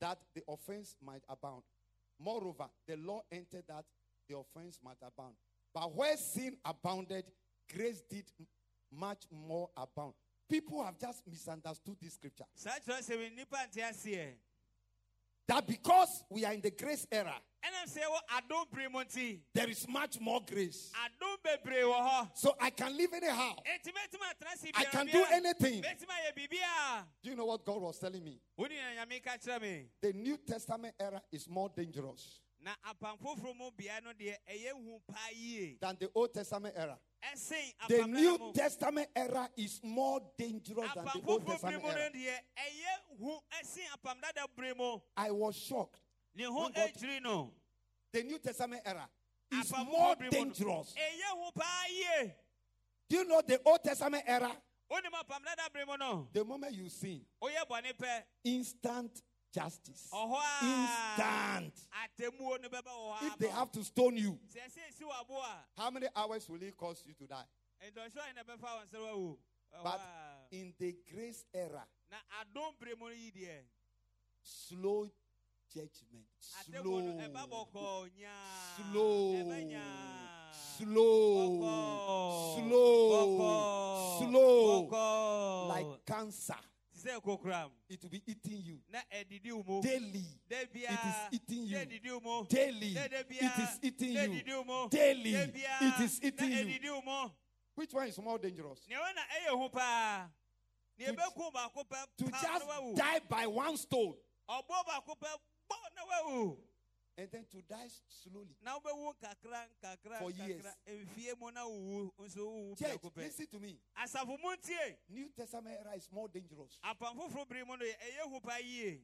that 0.00 0.18
the 0.34 0.42
offense 0.48 0.94
might 1.00 1.22
abound. 1.28 1.62
Moreover, 2.18 2.66
the 2.86 2.96
law 2.96 3.22
entered 3.30 3.64
that 3.68 3.84
the 4.28 4.36
offense 4.36 4.78
might 4.84 4.96
abound. 5.02 5.34
But 5.74 5.94
where 5.94 6.16
sin 6.16 6.56
abounded, 6.64 7.24
grace 7.72 8.02
did 8.08 8.24
much 8.90 9.24
more 9.30 9.68
abound. 9.76 10.14
People 10.48 10.82
have 10.84 10.98
just 10.98 11.22
misunderstood 11.26 11.96
this 12.00 12.14
scripture. 12.14 12.44
saa 12.54 12.78
kyerɛ 12.78 13.02
sɛ 13.02 13.18
mi 13.18 13.30
nipa 13.36 13.56
nte 13.56 13.82
aseɛ 13.82 14.34
That 15.48 15.66
because 15.66 16.24
we 16.28 16.44
are 16.44 16.52
in 16.52 16.60
the 16.60 16.70
grace 16.70 17.06
era, 17.10 17.34
ɛnam 17.66 17.86
sɛ 17.88 18.02
wɔ 18.02 18.20
adom 18.38 18.66
bere 18.70 19.40
there 19.52 19.68
is 19.68 19.86
much 19.88 20.20
more 20.20 20.40
grace. 20.46 20.92
adom 20.94 21.36
bebree 21.42 21.82
wɔ 21.82 21.94
hɔ 22.08 22.30
So 22.34 22.54
I 22.60 22.70
can 22.70 22.96
live 22.96 23.12
anyhow. 23.14 23.56
I 24.74 24.84
can 24.84 25.06
do 25.06 25.24
anything. 25.32 25.82
mɛtumi 25.82 26.06
ayɛ 26.06 26.34
biribiara 26.36 27.04
Do 27.22 27.30
you 27.30 27.36
know 27.36 27.46
what 27.46 27.64
God 27.64 27.80
was 27.82 27.98
telling 27.98 28.24
me? 28.24 28.40
woni 28.58 28.70
na 28.76 29.04
nyame 29.04 29.22
ka 29.22 29.30
kyerɛ 29.36 29.60
me 29.60 29.86
The 30.00 30.12
New 30.12 30.36
Testament 30.38 30.94
era 31.00 31.22
is 31.32 31.48
more 31.48 31.70
dangerous 31.74 32.40
na 32.66 32.74
apam 32.90 33.16
foforɔ 33.18 33.56
mu 33.56 33.70
bea 33.76 34.00
no 34.02 34.10
deɛ 34.12 34.36
ɛyɛ 34.48 34.72
hu 34.72 35.00
paa 35.06 35.30
yie 35.32 35.78
than 35.80 35.96
the 36.00 36.10
Old 36.14 36.34
Testament 36.34 36.74
era. 36.76 36.98
The 37.88 38.06
New 38.06 38.52
Testament 38.54 39.08
era 39.14 39.48
is 39.56 39.80
more 39.82 40.20
dangerous 40.38 40.90
than 40.94 41.04
the 41.04 41.22
Old 41.26 41.46
Testament 41.46 41.84
era. 41.84 42.10
deɛ 42.10 42.36
ɛyɛ 42.56 43.18
hu 43.18 43.38
ɛsen 43.60 43.86
apam 43.94 44.20
dada 44.20 44.46
bere 44.56 44.74
mu 44.74 44.98
I 45.16 45.30
was 45.30 45.54
shocked. 45.56 46.00
The 46.36 48.22
New 48.22 48.38
Testament 48.38 48.82
era 48.84 49.08
is 49.52 49.70
more 49.72 50.14
foforɔ 50.14 50.18
bere 50.18 50.30
mu 50.30 50.38
no. 50.38 50.44
dangerous. 50.44 50.94
ɛyɛ 50.94 51.30
hu 51.44 51.50
paa 51.52 51.84
yie 51.90 52.34
Do 53.08 53.16
you 53.16 53.24
know 53.24 53.42
the 53.46 53.60
Old 53.64 53.82
Testament 53.84 54.24
era? 54.26 54.50
wonim 54.90 55.12
apam 55.12 55.44
dada 55.44 55.68
bere 55.72 55.86
mu 55.86 55.96
no. 55.98 56.28
The 56.32 56.44
moment 56.44 56.74
you 56.74 56.88
sin, 56.88 57.24
woyɛ 57.42 57.66
bɔne 57.68 57.96
pɛ 57.96 58.22
instant 58.44 59.22
justice. 59.52 60.10
Instant. 60.62 61.74
atemmuo 62.04 62.60
no 62.60 62.68
bɛba 62.68 62.84
wɔ 62.90 63.16
hɔ 63.18 63.26
If 63.28 63.38
they 63.38 63.48
have 63.48 63.70
to 63.72 63.84
stone 63.84 64.16
you, 64.16 64.38
sɛ 64.52 64.60
ɛsɛ 64.66 64.80
esi 64.90 65.02
wɔ 65.04 65.24
abo 65.24 65.38
a. 65.42 65.64
how 65.80 65.90
many 65.90 66.08
hours 66.14 66.48
will 66.48 66.62
it 66.62 66.76
cost 66.76 67.06
you 67.06 67.14
to 67.14 67.26
die? 67.26 67.44
ntɔnhwɛ 67.82 68.18
ayi 68.18 68.34
na 68.34 68.42
ɛbɛfa 68.42 68.60
wɔn 68.60 68.86
nsɛm 68.90 69.12
awu 69.12 69.38
But 69.82 70.00
in 70.52 70.74
the 70.78 70.96
grace 71.12 71.44
era, 71.54 71.86
na 72.10 72.16
adom 72.40 72.78
bere 72.80 72.94
mu 72.96 73.06
no 73.08 73.12
yi 73.14 73.32
slow 74.42 75.10
judgment. 75.76 76.24
ɛba 76.72 77.42
eh, 77.42 78.30
Slow. 78.76 79.36
Slow. 79.36 79.42
Eh, 79.52 79.76
Slow. 82.56 83.06
Slow. 84.18 84.88
Slow. 84.88 85.66
Like 85.68 86.06
cancer. 86.06 86.54
te 86.92 86.98
sɛ 87.08 87.20
kokoram 87.22 87.70
It 87.88 88.02
will 88.02 88.10
be 88.10 88.22
eating 88.26 88.62
you 88.64 88.78
na 88.90 88.98
eh, 89.10 89.22
ɛdidi 89.24 89.52
wo 89.52 89.62
mu 89.66 89.82
daily. 89.82 90.24
da 90.48 90.56
It 90.60 90.70
is 90.74 91.16
eating 91.32 91.66
you 91.66 91.76
na 91.76 91.84
ɛdidi 91.84 92.10
wo 92.12 92.20
mu 92.20 92.46
daily. 92.48 92.96
It 92.96 93.58
is 93.58 93.78
eating 93.82 94.12
you 94.12 94.18
ɛdidi 94.18 94.56
wo 94.56 94.64
mu 94.64 94.88
daily. 94.88 95.32
da 95.32 95.42
It 95.80 96.00
is 96.00 96.20
eating 96.22 96.50
you. 96.50 96.64
ɛdidi 96.64 96.90
wo 96.90 97.02
mu 97.02 97.30
Which 97.74 97.92
one 97.92 98.08
is 98.08 98.18
more 98.18 98.38
dangerous? 98.38 98.80
nea 98.88 98.98
ɛwɔ 98.98 99.14
na 99.14 99.22
ɛyɛ 99.22 99.62
hu 99.62 99.68
paa 99.68 100.26
nea 100.98 101.06
To- 101.08 101.12
ɛbɛku 101.14 101.52
baako 101.52 101.84
pɛ 101.84 102.06
To 102.18 102.24
just 102.30 102.96
die 102.96 103.20
by 103.28 103.46
one 103.46 103.76
stone 103.76 104.14
ɔbɔ 105.66 105.68
baako 105.68 105.86
pɛ 105.86 105.90
bɔ 105.90 105.94
na 105.96 106.04
wawu 106.06 106.58
and 107.18 107.30
then 107.30 107.46
to 107.50 107.62
die 107.62 107.88
slowly. 108.08 108.54
na 108.62 108.78
wobɛwu 108.78 109.14
nkakra 109.14 109.68
nkakra 109.82 110.18
For 110.18 110.30
years. 110.30 110.62
nkakra 110.62 110.74
mfie 111.06 111.34
mu 111.38 111.50
na 111.50 111.64
wowu 111.66 112.12
nso 112.18 112.44
wowu 112.46 112.76
Church, 112.78 113.00
listen 113.16 113.46
to 113.46 113.58
me. 113.60 113.78
asafo 113.96 114.38
mu 114.38 114.54
ntie 114.56 114.96
New 115.08 115.28
Testament 115.30 115.78
era 115.80 115.94
is 115.96 116.08
more 116.12 116.28
dangerous. 116.28 116.78
Apam 116.84 117.16
foforɔ 117.16 117.48
bere 117.48 117.64
mu 117.64 117.76
no 117.76 117.84
ɛyɛ 117.84 118.28
hu 118.30 118.40
paa 118.40 118.58
yie. 118.58 119.00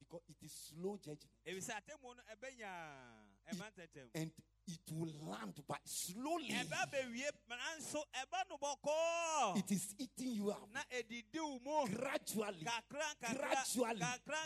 Because 0.00 0.22
it 0.28 0.36
is 0.42 0.52
slow 0.52 0.96
judgment. 0.96 1.30
Ɛfisɛ 1.46 1.80
atemmuo 1.80 2.16
no 2.16 2.22
ɛbɛnyaa 2.34 3.52
ɛma 3.52 3.70
ntɛtɛm 3.72 4.10
and 4.14 4.32
it 4.66 4.80
will 4.92 5.12
land 5.30 5.54
but 5.68 5.80
slowly. 5.84 6.48
ɛba 6.48 6.90
bɛwie 6.90 7.30
nanso 7.48 8.02
ɛba 8.14 8.48
no 8.50 8.56
bɔkɔɔ 8.58 9.58
It 9.58 9.70
is 9.72 9.94
eating 9.98 10.32
you 10.34 10.50
up 10.50 10.68
na 10.72 10.80
ɛdidi 10.90 11.38
wo 11.40 11.58
mu 11.58 11.86
gradually 11.94 12.66
Gradually. 12.88 14.02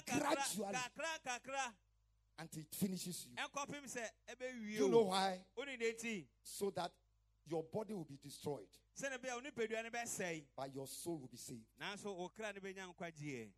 Gradually. 0.07 0.77
until 2.41 2.61
it 2.63 2.75
finishes 2.75 3.27
you. 3.27 3.35
Do 4.39 4.47
you 4.67 4.89
know 4.89 5.03
why? 5.03 5.41
wone 5.57 5.77
ne 5.79 5.93
nti 5.93 6.27
So 6.43 6.71
that 6.71 6.91
your 7.47 7.63
body 7.65 7.95
will 7.95 8.05
be 8.05 8.19
destroyed, 8.23 8.69
sɛne 9.01 9.19
bɛa 9.19 9.35
wo 9.35 9.41
nipadua 9.41 9.83
no 9.85 9.91
bɛsɛe 9.91 10.45
but 10.57 10.75
your 10.75 10.87
soul 10.87 11.19
will 11.19 11.29
be 11.29 11.37
saved. 11.37 11.65
nanso 11.81 12.15
wo 12.17 12.29
kra 12.37 12.53
no 12.55 12.61
bɛnya 12.61 12.93
nkwagyeɛ 12.95 13.49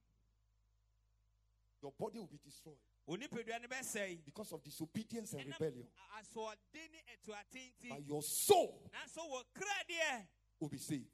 Your 1.82 1.92
body 1.98 2.18
will 2.18 2.26
be 2.26 2.38
destroyed 2.44 2.76
wo 3.06 3.16
nipadua 3.16 3.60
no 3.60 3.68
bɛsɛe 3.68 4.24
because 4.24 4.52
of 4.52 4.62
disobedience 4.62 5.32
and 5.34 5.46
rebellion. 5.46 5.86
a- 6.16 6.22
asoɔden 6.22 6.90
ne 6.92 7.00
atuate 7.14 7.72
nti 7.80 7.88
But 7.88 8.06
your 8.06 8.22
soul 8.22 8.90
nanso 8.92 9.28
wo 9.28 9.42
kra 9.54 9.84
deɛ 9.88 10.26
will 10.60 10.68
be 10.68 10.78
saved. 10.78 11.08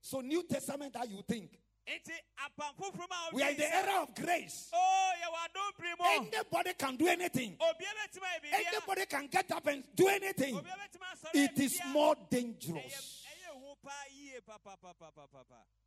So 0.00 0.20
New 0.20 0.42
Testament 0.42 0.92
that 0.94 1.08
you 1.08 1.22
think 1.22 1.58
enti 1.86 2.12
apam 2.38 2.74
foforɔ 2.76 3.08
ma 3.08 3.30
we 3.32 3.42
are 3.42 3.50
in 3.50 3.56
the 3.56 3.74
era 3.74 4.02
of 4.02 4.14
grace. 4.14 4.70
o 4.72 4.76
yɛwɔ 4.76 5.48
adom 5.48 5.76
piri 5.78 5.94
mu 5.98 6.26
Anybody 6.36 6.74
can 6.74 6.96
do 6.96 7.08
anything. 7.08 7.56
obia 7.56 7.88
bɛtumi 7.96 8.26
ayɛ 8.26 8.40
biribia 8.42 8.66
Anybody 8.68 9.06
can 9.06 9.26
get 9.28 9.50
up 9.52 9.66
and 9.66 9.84
do 9.96 10.08
anything. 10.08 10.54
obia 10.54 10.74
bɛtumi 10.76 11.06
asɔre 11.14 11.30
It 11.34 11.58
is 11.60 11.80
more 11.92 12.14
dangerous. 12.30 13.24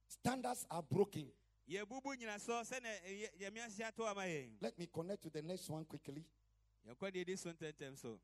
Standards 0.07 0.65
are 0.69 0.83
broken. 0.83 1.31
Yɛbubu 1.71 2.15
nyinasoɔ 2.17 2.63
sɛne 2.65 2.89
ɛyɛ- 3.07 3.33
yɛme 3.39 3.59
ahyɛ 3.65 3.83
ato 3.87 4.05
ama 4.05 4.21
yɛn 4.25 4.49
Let 4.61 4.77
me 4.77 4.87
connect 4.87 5.23
to 5.23 5.29
the 5.29 5.41
next 5.41 5.69
one 5.69 5.85
quickly. 5.85 6.23
yɛnkɔ 6.87 7.11
deɛ 7.11 7.25
ɛdi 7.25 7.37
so 7.37 7.51
ntɛntɛm 7.53 7.97
so 7.97 8.19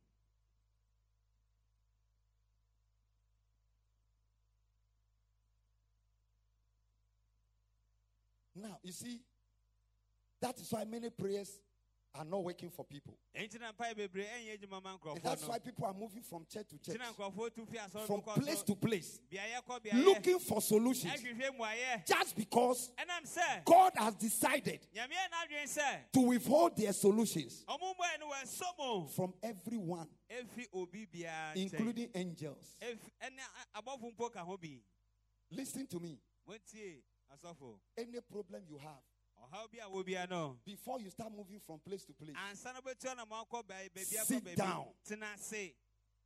Now, 8.55 8.79
you 8.83 8.91
see, 8.91 9.19
that 10.39 10.59
is 10.59 10.71
why 10.71 10.83
many 10.85 11.09
prayers 11.09 11.59
are 12.17 12.25
not 12.25 12.43
working 12.43 12.69
for 12.69 12.83
people. 12.85 13.17
ɛnti 13.35 13.59
na 13.59 13.71
mpae 13.71 13.93
bebree 13.95 14.25
ɛnyɛ 14.25 14.59
adwuma 14.59 14.83
ma 14.83 14.97
And 15.13 15.21
that's 15.23 15.47
why 15.47 15.59
people 15.59 15.85
are 15.85 15.93
moving 15.93 16.23
from 16.23 16.45
church 16.49 16.67
to 16.69 16.77
church, 16.77 16.95
nti 16.95 16.99
na 16.99 17.11
nkurɔfoɔ 17.13 17.53
tu 17.53 17.65
fi 17.65 17.77
asɔre 17.77 18.05
from 18.07 18.21
place 18.21 18.63
to 18.63 18.75
place, 18.75 19.19
beaeɛ 19.31 19.63
kɔ 19.67 19.79
beaeɛ. 19.83 20.05
Looking 20.05 20.39
for 20.39 20.61
solutions. 20.61 21.13
Just 22.05 22.35
because 22.35 22.91
God 23.65 23.93
has 23.95 24.15
decided 24.15 24.87
nyame 24.95 25.11
yɛ 25.11 25.29
n'adwene 25.31 25.67
sɛ 25.77 26.11
to 26.11 26.21
withhold 26.21 26.75
their 26.75 26.93
solutions 26.93 27.63
ɔmo 27.67 27.95
mmuaeɛ 27.95 28.19
no 28.19 28.29
wɔnso 28.29 28.77
mo 28.77 29.07
from 29.07 29.33
everyone, 29.43 30.09
including 31.55 32.09
angels. 32.15 32.75
Ɛfi- 32.81 33.11
ɛne 33.21 33.39
a- 33.75 33.81
abɔfo 33.81 34.13
mpo 34.15 34.31
ka 34.31 34.43
ho 34.43 34.57
bi. 34.57 34.81
Listen 35.51 35.87
to 35.87 35.99
me. 35.99 36.19
Any 37.97 38.21
problem 38.21 38.63
you 38.69 38.77
have, 38.77 39.03
ɔhaw 39.51 39.71
bi 39.71 39.77
a 39.79 39.89
wɔ 40.27 40.57
before 40.65 40.99
you 40.99 41.09
start 41.09 41.31
moving 41.35 41.59
from 41.59 41.79
place 41.79 42.03
to 42.05 42.13
place 42.13 42.35
ansa 42.49 42.73
no 42.73 42.81
bɛtua 42.81 43.15
na 43.15 43.25
moakɔ 43.25 43.63
baabi 43.65 43.89
baabi 43.93 44.25
Sit 44.25 44.55
down. 44.55 44.85
baabi 44.85 44.93
tena 45.19 45.33
ase 45.33 45.73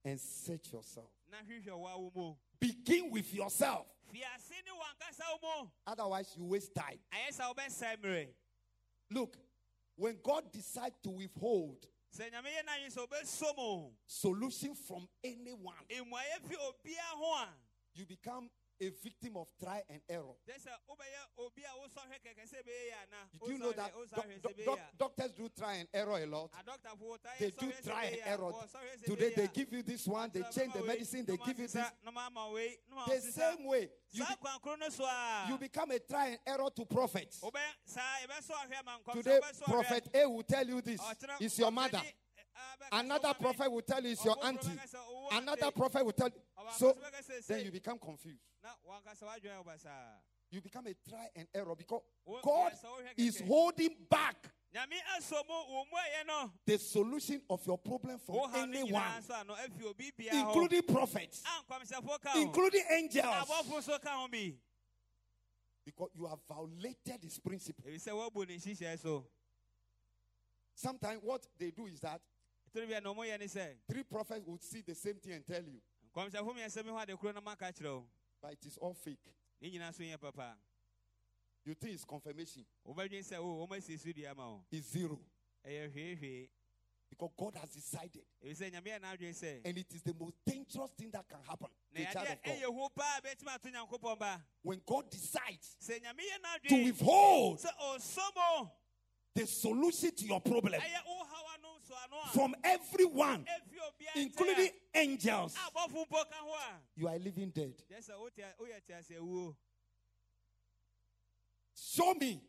and 0.03 0.19
search 0.19 0.73
yourself. 0.73 1.09
na 1.29 1.37
hwehwɛ 1.37 1.69
wɔ 1.71 1.99
wo 1.99 2.11
mu 2.15 2.35
Begin 2.59 3.09
with 3.11 3.33
yourself. 3.33 3.87
fiase 4.13 4.51
ne 4.65 4.71
wankasa 4.71 5.41
wo 5.41 5.63
mu 5.63 5.69
Otherwise, 5.87 6.35
you 6.37 6.45
waste 6.45 6.73
time. 6.75 6.99
ayɛ 7.13 7.29
sɛ 7.37 7.55
wobɛsɛe 7.55 7.97
mmerɛ 8.01 8.27
Look, 9.11 9.37
when 9.95 10.17
God 10.23 10.51
decides 10.51 10.95
to 11.03 11.09
withhold 11.09 11.85
sɛ 12.15 12.31
nyame 12.31 12.45
yɛ 12.47 12.65
no 12.65 12.71
anwe 12.71 12.93
sɛ 12.93 13.07
wobɛso 13.07 13.57
mu 13.57 13.91
solution 14.07 14.75
from 14.75 15.07
anyone, 15.23 15.75
mmuayɛ 15.89 16.41
fi 16.47 16.55
obiaa 16.55 17.15
ho 17.15 17.33
a 17.43 17.49
you 17.93 18.05
become 18.05 18.49
a 18.81 18.89
victim 19.03 19.37
of 19.37 19.47
try 19.61 19.83
and 19.89 20.01
error. 20.09 20.33
kyɛ 20.47 20.57
sɛ 20.57 20.71
wobɛyɛ 20.89 21.21
obi 21.45 21.63
a 21.63 21.69
wosɔhwɛ 21.77 22.17
kɛkɛ 22.25 22.43
sɛ 22.49 22.57
ɛbɛyɛ 22.63 22.83
yɛ 22.89 22.95
ana 23.05 23.29
Do 23.45 23.51
you 23.51 23.59
know 23.59 23.71
that 23.73 23.93
wosɔhwɛ 23.95 24.41
doc- 24.41 24.53
sɛ 24.53 24.65
doc- 24.65 24.77
doc- 24.77 24.97
doctors 24.97 25.31
do 25.33 25.49
try 25.49 25.73
and 25.75 25.87
error 25.93 26.17
a 26.17 26.25
lot? 26.25 26.51
They 27.39 27.51
do 27.51 27.71
try 27.83 28.05
and 28.05 28.17
error. 28.25 28.51
Today 29.05 29.33
they 29.35 29.47
give 29.53 29.71
you 29.71 29.83
this 29.83 30.07
one, 30.07 30.29
they 30.33 30.41
change 30.51 30.73
the 30.73 30.83
medicine, 30.83 31.25
they 31.25 31.37
give 31.37 31.59
you 31.59 31.67
this. 31.67 31.75
masesa, 31.75 31.91
na 32.03 32.11
mama 32.11 32.49
wei, 32.51 32.77
na 32.89 33.05
The 33.05 33.21
same 33.21 33.63
way, 33.65 33.89
you, 34.11 34.25
be- 34.25 34.35
kwan 34.41 34.59
koro 34.59 34.75
no 34.77 34.89
so 34.89 35.05
a 35.05 35.45
you 35.49 35.57
become 35.57 35.91
a 35.91 35.99
try 35.99 36.27
and 36.27 36.39
error 36.47 36.69
to 36.75 36.85
prophets. 36.85 37.39
wobɛ 37.41 37.59
saa 37.85 38.01
yɛbɛsɔ 38.25 38.51
ahwɛ 38.51 38.85
ma 38.85 38.97
nkɔm 38.99 39.13
Today, 39.13 39.39
sɛ 39.39 39.41
wobɛsɔ 39.41 39.61
ahwɛ. 39.61 39.65
Prophet 39.65 40.09
A 40.15 40.29
will 40.29 40.43
tell 40.43 40.67
you 40.67 40.81
this 40.81 40.99
It's 41.39 41.59
your 41.59 41.71
mother. 41.71 42.01
Ni, 42.61 42.67
ah, 42.67 42.75
bɛka 42.79 42.89
sɛ 42.95 42.99
Another 42.99 43.33
prophet 43.33 43.71
will 43.71 43.81
tell 43.81 44.03
you 44.03 44.11
it's 44.11 44.25
your 44.25 44.37
auntie. 44.45 44.67
bɛka 44.69 44.89
sɛ 44.89 44.97
ɔwɔ 44.97 45.37
Another 45.37 45.71
prophet 45.71 46.05
will 46.05 46.11
tell 46.13 46.29
you. 46.29 46.41
So 46.77 46.93
nso 46.93 46.97
bɛka 47.01 47.21
sɛ 47.29 47.45
then 47.47 47.65
you 47.65 47.71
become 47.71 47.97
confused. 47.99 48.39
na 48.63 48.69
wankasa 48.87 49.23
wadwene 49.23 49.57
wo 49.57 49.63
basaa 49.71 50.19
You 50.51 50.61
become 50.61 50.85
a 50.87 50.93
try 51.09 51.29
and 51.35 51.47
error 51.55 51.75
because 51.75 52.01
God 52.43 52.73
is 53.17 53.39
holding 53.39 53.95
back 54.09 54.51
nyame 54.73 54.95
aso 55.17 55.35
mu 55.47 55.53
wo 55.73 55.85
mmuayɛ 55.85 56.27
no. 56.27 56.51
the 56.65 56.77
solution 56.77 57.41
of 57.49 57.65
your 57.65 57.77
problem 57.77 58.17
from 58.19 58.35
no 58.35 58.49
anyone, 58.55 59.01
nyinaa 59.01 59.23
so 59.23 59.33
ano 59.33 59.53
afi 59.55 59.83
obi 59.85 60.11
biaa 60.17 60.31
hɔ 60.31 60.45
including 60.47 60.81
prophets, 60.83 61.43
a 61.45 61.63
nkɔmhyɛfoɔ 61.63 62.21
ka 62.21 62.29
ho. 62.31 62.41
Including 62.41 62.83
angels, 62.89 63.25
abɔfo 63.25 63.81
so 63.83 63.99
ka 63.99 64.09
ho 64.21 64.27
bi. 64.29 64.53
Because 65.83 66.09
you 66.15 66.25
have 66.27 66.39
violated 66.47 67.23
his 67.23 67.39
principle. 67.39 67.85
ɛfi 67.89 67.95
sɛ 68.07 68.11
woabu 68.13 68.47
ne 68.47 68.55
nhyehyɛe 68.57 68.99
so. 68.99 69.25
Sometimes 70.73 71.21
what 71.21 71.45
they 71.57 71.71
do 71.71 71.85
is 71.87 71.99
that 71.99 72.21
ɛtoro 72.73 72.87
bia 72.87 73.01
na 73.01 73.13
ɔmoyɛ 73.13 73.39
ne 73.39 73.45
sɛ 73.45 73.75
three 73.87 74.03
prophets 74.03 74.45
would 74.45 74.61
see 74.61 74.81
the 74.81 74.95
same 74.95 75.15
thing 75.15 75.33
and 75.33 75.45
tell 75.45 75.63
you, 75.63 75.81
nkɔmhyɛfo 76.13 76.55
miɛnsɛ 76.55 76.85
mi 76.85 76.91
hɔ 76.91 77.03
ade 77.03 77.17
koro 77.19 77.33
no 77.33 77.41
maka 77.41 77.65
kyerɛ 77.65 77.93
wo 77.95 78.05
but 78.41 78.53
it 78.53 78.65
is 78.65 78.77
all 78.77 78.93
fake. 78.93 79.33
ne 79.61 79.69
nyinaa 79.71 79.93
so 79.93 80.03
nyɛ 80.03 80.19
papa. 80.19 80.55
You 81.63 81.75
think 81.75 81.93
it's 81.93 82.05
confirmation? 82.05 82.65
wobɛdwen 82.87 83.23
sɛ 83.23 83.37
o 83.37 83.67
wɔmasi 83.67 83.99
so 83.99 84.11
dua 84.11 84.33
ma 84.35 84.49
wo 84.49 84.63
It's 84.71 84.91
zero. 84.91 85.19
Because 87.09 87.29
God 87.37 87.55
has 87.59 87.69
decided, 87.69 88.23
ɛfi 88.43 88.57
sɛ 88.57 88.71
nyame 88.71 88.87
yɛ 88.87 88.99
n'adwene 89.01 89.33
sɛ 89.35 89.61
and 89.65 89.77
it 89.77 89.93
is 89.93 90.01
the 90.01 90.13
most 90.13 90.35
dangerous 90.45 90.91
thing 90.91 91.11
that 91.11 91.27
can 91.27 91.39
happen 91.47 91.67
to 91.93 92.01
a 92.01 92.05
child 92.05 92.27
of 92.29 92.41
God. 92.43 92.55
ɛyɛ 92.55 92.65
hu 92.65 92.89
paa 92.95 93.19
bɛtumi 93.21 93.53
ato 93.53 93.69
nyankopɔn 93.69 94.19
ba. 94.19 94.41
When 94.63 94.81
God 94.85 95.09
decides 95.09 95.75
sɛ 95.83 96.01
nyame 96.01 96.21
yɛ 96.21 96.69
to 96.69 96.83
withhold 96.85 97.63
mo. 98.35 98.71
the 99.33 99.45
solution 99.45 100.11
to 100.15 100.25
your 100.25 100.41
problem 100.41 100.73
from 102.33 102.55
everyone, 102.63 103.45
including 104.15 104.69
angels, 104.93 105.55
a 105.55 105.71
abɔfo 105.71 106.05
mpo 106.07 106.23
ka 106.29 106.35
ho 106.41 106.53
a 106.53 106.79
you 106.99 107.07
are 107.07 107.17
living 107.19 107.49
dead. 107.49 107.73
kyerɛ 107.89 108.09
sɛ 108.09 108.19
wote- 108.19 108.57
woyɛ 108.59 108.81
tease 108.87 109.17
awuo 109.19 109.55
Show 111.75 112.13
me. 112.13 112.41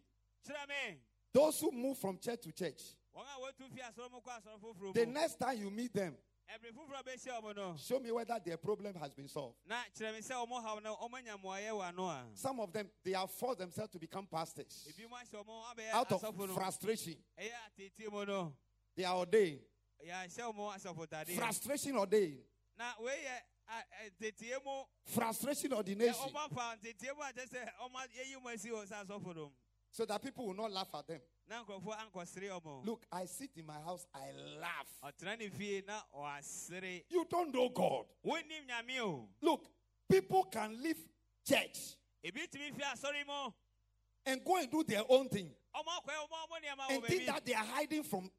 Those 1.32 1.60
who 1.60 1.72
move 1.72 1.96
from 1.98 2.18
church 2.18 2.42
to 2.42 2.52
church. 2.52 2.82
wɔn 3.16 3.24
a 3.24 3.40
wɔtu 3.40 3.70
fi 3.74 3.80
asɔre 3.80 4.10
mu 4.10 4.20
kɔ 4.20 4.40
asɔre 4.40 4.60
foforɔ 4.60 4.94
The 4.94 5.06
next 5.06 5.38
time 5.38 5.58
you 5.58 5.70
meet 5.70 5.92
them, 5.94 6.16
ɛbere 6.50 6.72
foforɔ 6.72 7.02
bɛhyia 7.04 7.40
ɔmo 7.42 7.56
no. 7.56 7.76
show 7.78 7.98
me 8.00 8.10
whether 8.10 8.38
their 8.44 8.56
problem 8.58 8.94
has 8.96 9.14
been 9.14 9.28
solved. 9.28 9.56
na 9.66 9.76
kyerɛ 9.96 10.12
me 10.14 10.20
sɛ 10.20 10.46
ɔmo 10.46 10.62
haw 10.62 10.78
no 10.80 10.96
ɔmo 10.96 11.14
anya 11.16 11.36
mmoayɛ 11.38 11.70
wɔ 11.70 11.88
ano 11.88 12.06
a 12.08 12.26
Some 12.34 12.60
of 12.60 12.72
them, 12.72 12.90
they 13.02 13.12
have 13.12 13.30
forced 13.30 13.60
themselves 13.60 13.92
to 13.92 13.98
become 13.98 14.26
pastors. 14.26 14.86
Ebi 14.90 15.08
mu 15.08 15.16
ahyɛ 15.16 15.44
ɔmo 15.44 15.64
abɛyɛ 15.74 15.90
out 15.92 16.12
of 16.12 16.52
frustration. 16.54 17.16
Ɛyɛ 18.96 18.98
atete 18.98 18.98
mu 18.98 18.98
no 18.98 18.98
They 18.98 19.04
are 19.04 19.16
ordained. 19.16 19.60
asɔfotadeɛ 20.76 21.36
Frustration 21.36 21.96
ordained. 21.96 22.42
na 22.78 22.92
wei 23.00 23.12
yɛ 23.24 23.38
a- 23.68 23.84
ɛ, 24.04 24.10
teteɛ 24.20 24.64
mu 24.64 24.84
Frustration 25.04 25.72
ordination. 25.72 26.28
ɔmo 26.28 26.36
afa 26.36 26.78
teteɛ 26.82 27.16
mu 27.16 27.22
akyɛ 27.22 27.48
sɛ 27.48 27.68
ɔmo 27.80 28.06
yɛyi 28.16 28.42
mu 28.42 28.48
asi 28.48 28.68
wɔ 28.70 28.86
sɛ 28.86 29.04
asɔfo 29.06 29.34
no 29.36 29.52
So 29.90 30.06
that 30.06 30.22
people 30.22 30.46
will 30.46 30.54
not 30.54 30.70
laugh 30.72 30.88
at 30.94 31.06
them. 31.06 31.20
na 31.48 31.62
nkurɔfoɔ 31.64 31.96
ankɔsere 32.10 32.48
ɔmo 32.60 32.84
Look, 32.84 33.04
I 33.12 33.26
sit 33.26 33.50
in 33.56 33.66
my 33.66 33.80
house, 33.80 34.06
I 34.14 34.32
laugh. 34.58 34.88
ɔtena 35.02 35.38
ne 35.38 35.48
fie 35.50 35.82
na 35.86 36.00
ɔasere 36.16 37.04
You 37.10 37.24
don't 37.28 37.52
know 37.54 37.68
God. 37.68 38.06
wonnim 38.24 38.66
nyame 38.68 38.98
o 39.00 39.28
Look, 39.40 39.66
people 40.08 40.44
can 40.44 40.82
leave 40.82 40.98
church 41.46 41.96
ebi 42.24 42.46
tumi 42.48 42.72
fi 42.76 42.82
asɔre 42.82 43.26
mu 43.26 43.52
and 44.24 44.44
go 44.44 44.56
and 44.56 44.70
do 44.70 44.82
their 44.84 45.02
own 45.08 45.28
thing 45.28 45.54
ɔmo 45.74 45.86
akɔɛ 45.86 46.14
ɔmo 46.14 46.28
ɔmo 46.30 46.62
nneɛma 46.62 46.88
wɔ 46.88 46.90
and 46.96 47.04
think 47.04 47.26
that 47.26 47.44
they 47.44 47.54
are 47.54 47.64
hiding 47.64 48.02
from. 48.02 48.30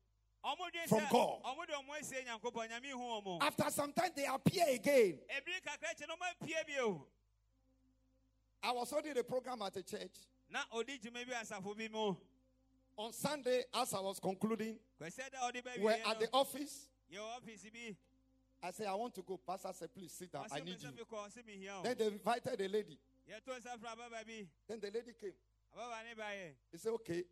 From 0.87 1.01
God. 1.09 1.39
ɔmo 1.43 1.67
de 1.67 1.73
ɔmo 1.73 1.99
asie 1.99 2.23
nyankopɔn 2.25 2.69
nyame 2.69 2.91
hu 2.91 2.99
ɔmo 2.99 3.41
After 3.41 3.69
some 3.69 3.93
time, 3.93 4.11
they 4.15 4.25
appear 4.25 4.65
again. 4.69 5.19
ebiri 5.29 5.61
kakra 5.65 5.93
akyi 5.93 6.07
no 6.07 6.15
ɔmo 6.15 6.47
apue 6.47 6.67
bio 6.67 7.07
I 8.61 8.71
was 8.71 8.89
holding 8.89 9.17
a 9.17 9.23
program 9.23 9.61
at 9.61 9.75
a 9.75 9.83
church 9.83 10.15
na 10.49 10.59
ɔdi 10.73 10.99
dwuma 11.01 11.25
bi 11.27 11.33
asafo 11.33 11.75
bi 11.77 12.15
on 12.95 13.11
Sunday. 13.11 13.63
As 13.73 13.93
I 13.93 13.99
was 13.99 14.19
concluding, 14.19 14.77
kwasɛ 15.01 15.29
dɛ 15.31 15.51
ɔde 15.51 15.63
bɛ 15.63 15.79
we're 15.81 15.91
at 15.91 16.19
the 16.19 16.29
office. 16.33 16.87
yɛwɔ 17.11 17.41
ɔfisi 17.41 17.71
bi 17.73 17.95
I 18.65 18.71
said, 18.71 18.87
I 18.87 18.93
want 18.95 19.13
to 19.15 19.21
go. 19.23 19.35
Pastor 19.45 19.71
said, 19.73 19.93
please 19.93 20.13
sit 20.13 20.31
down. 20.31 20.45
I 20.49 20.61
need 20.61 20.81
you. 20.81 20.89
mekɔ 20.89 21.27
ɔse 21.27 21.43
mehia 21.45 21.79
o 21.79 21.83
Then 21.83 21.97
they 21.97 22.07
invited 22.07 22.61
a 22.61 22.67
lady. 22.67 22.97
yɛto 23.29 23.59
nsa 23.59 23.77
fra 23.79 23.91
ababa 23.91 24.23
bi 24.25 24.47
Then 24.67 24.79
the 24.79 24.87
lady 24.91 25.13
came. 25.19 25.33
He 26.71 26.77
said, 26.77 26.91
okay, 26.93 27.23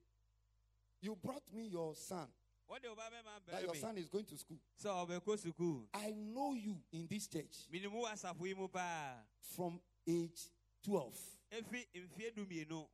you 1.00 1.16
brought 1.16 1.44
me 1.54 1.68
your 1.68 1.96
son. 1.96 2.28
Wɔde 2.72 2.86
ɔba 2.86 3.10
bɛma 3.12 3.46
That 3.52 3.64
your 3.64 3.76
son 3.76 3.98
is 3.98 4.08
going 4.08 4.26
to 4.26 4.38
school. 4.38 4.58
sukuu 4.82 5.88
I 5.94 6.12
know 6.12 6.54
you 6.54 6.78
in 6.92 7.08
this 7.08 7.28
church. 7.28 7.68
Menim 7.72 7.92
wo 7.92 8.06
asafo 8.06 8.46
yi 8.48 8.54
mu 8.54 8.68
paa 8.68 9.16
from 9.42 9.80
age 10.08 10.50
12. 10.84 11.14
ɛfiri 11.52 11.86
mfeɛ 11.96 12.34
dumienu 12.36 12.88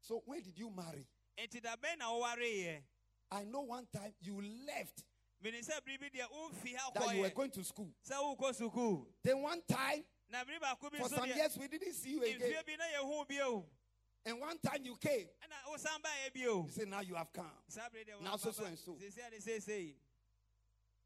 So 0.00 0.22
when 0.26 0.42
did 0.42 0.58
you 0.58 0.70
marry? 0.70 1.06
enti 1.38 1.62
da 1.62 1.76
bɛn 1.76 1.98
na 1.98 2.10
wowareeɛ 2.10 2.82
I 3.30 3.44
know 3.44 3.60
one 3.60 3.86
time 3.92 4.14
you 4.20 4.40
left. 4.66 5.04
Menim 5.44 5.64
sɛ 5.64 5.84
bere 5.84 5.98
bi 5.98 6.08
deɛ 6.08 6.26
womfi 6.30 6.74
ha 6.76 6.90
that 6.94 7.14
you 7.14 7.22
were 7.22 7.30
going 7.30 7.50
to 7.50 7.62
school. 7.62 7.92
sɛ 8.04 8.14
wokɔ 8.14 8.52
sukuu 8.56 9.06
Then 9.22 9.40
one 9.42 9.62
time, 9.68 10.04
na 10.28 10.42
bere 10.44 10.58
baako 10.58 10.90
bi 10.90 10.98
for 10.98 11.08
some 11.08 11.28
years, 11.28 11.56
we 11.56 11.68
didn't 11.68 11.94
see 11.94 12.10
you 12.10 12.22
again. 12.24 12.52
And 14.28 14.38
one 14.40 14.58
time 14.58 14.80
you 14.84 14.94
came. 14.96 15.26
ɛna 15.40 15.72
wosan 15.72 16.02
baeɛ 16.02 16.34
bio 16.34 16.62
You 16.64 16.68
say, 16.70 16.84
now 16.84 17.00
you 17.00 17.14
have 17.14 17.32
come. 17.32 17.50
saa 17.66 17.88
bere 17.88 18.04
deɛ 18.04 18.20
Now 18.20 18.36
so, 18.36 18.50
so, 18.52 18.64
and 18.64 18.78
so. 18.78 18.92
sɛsia 18.92 19.30
de 19.30 19.40
seesei 19.40 19.94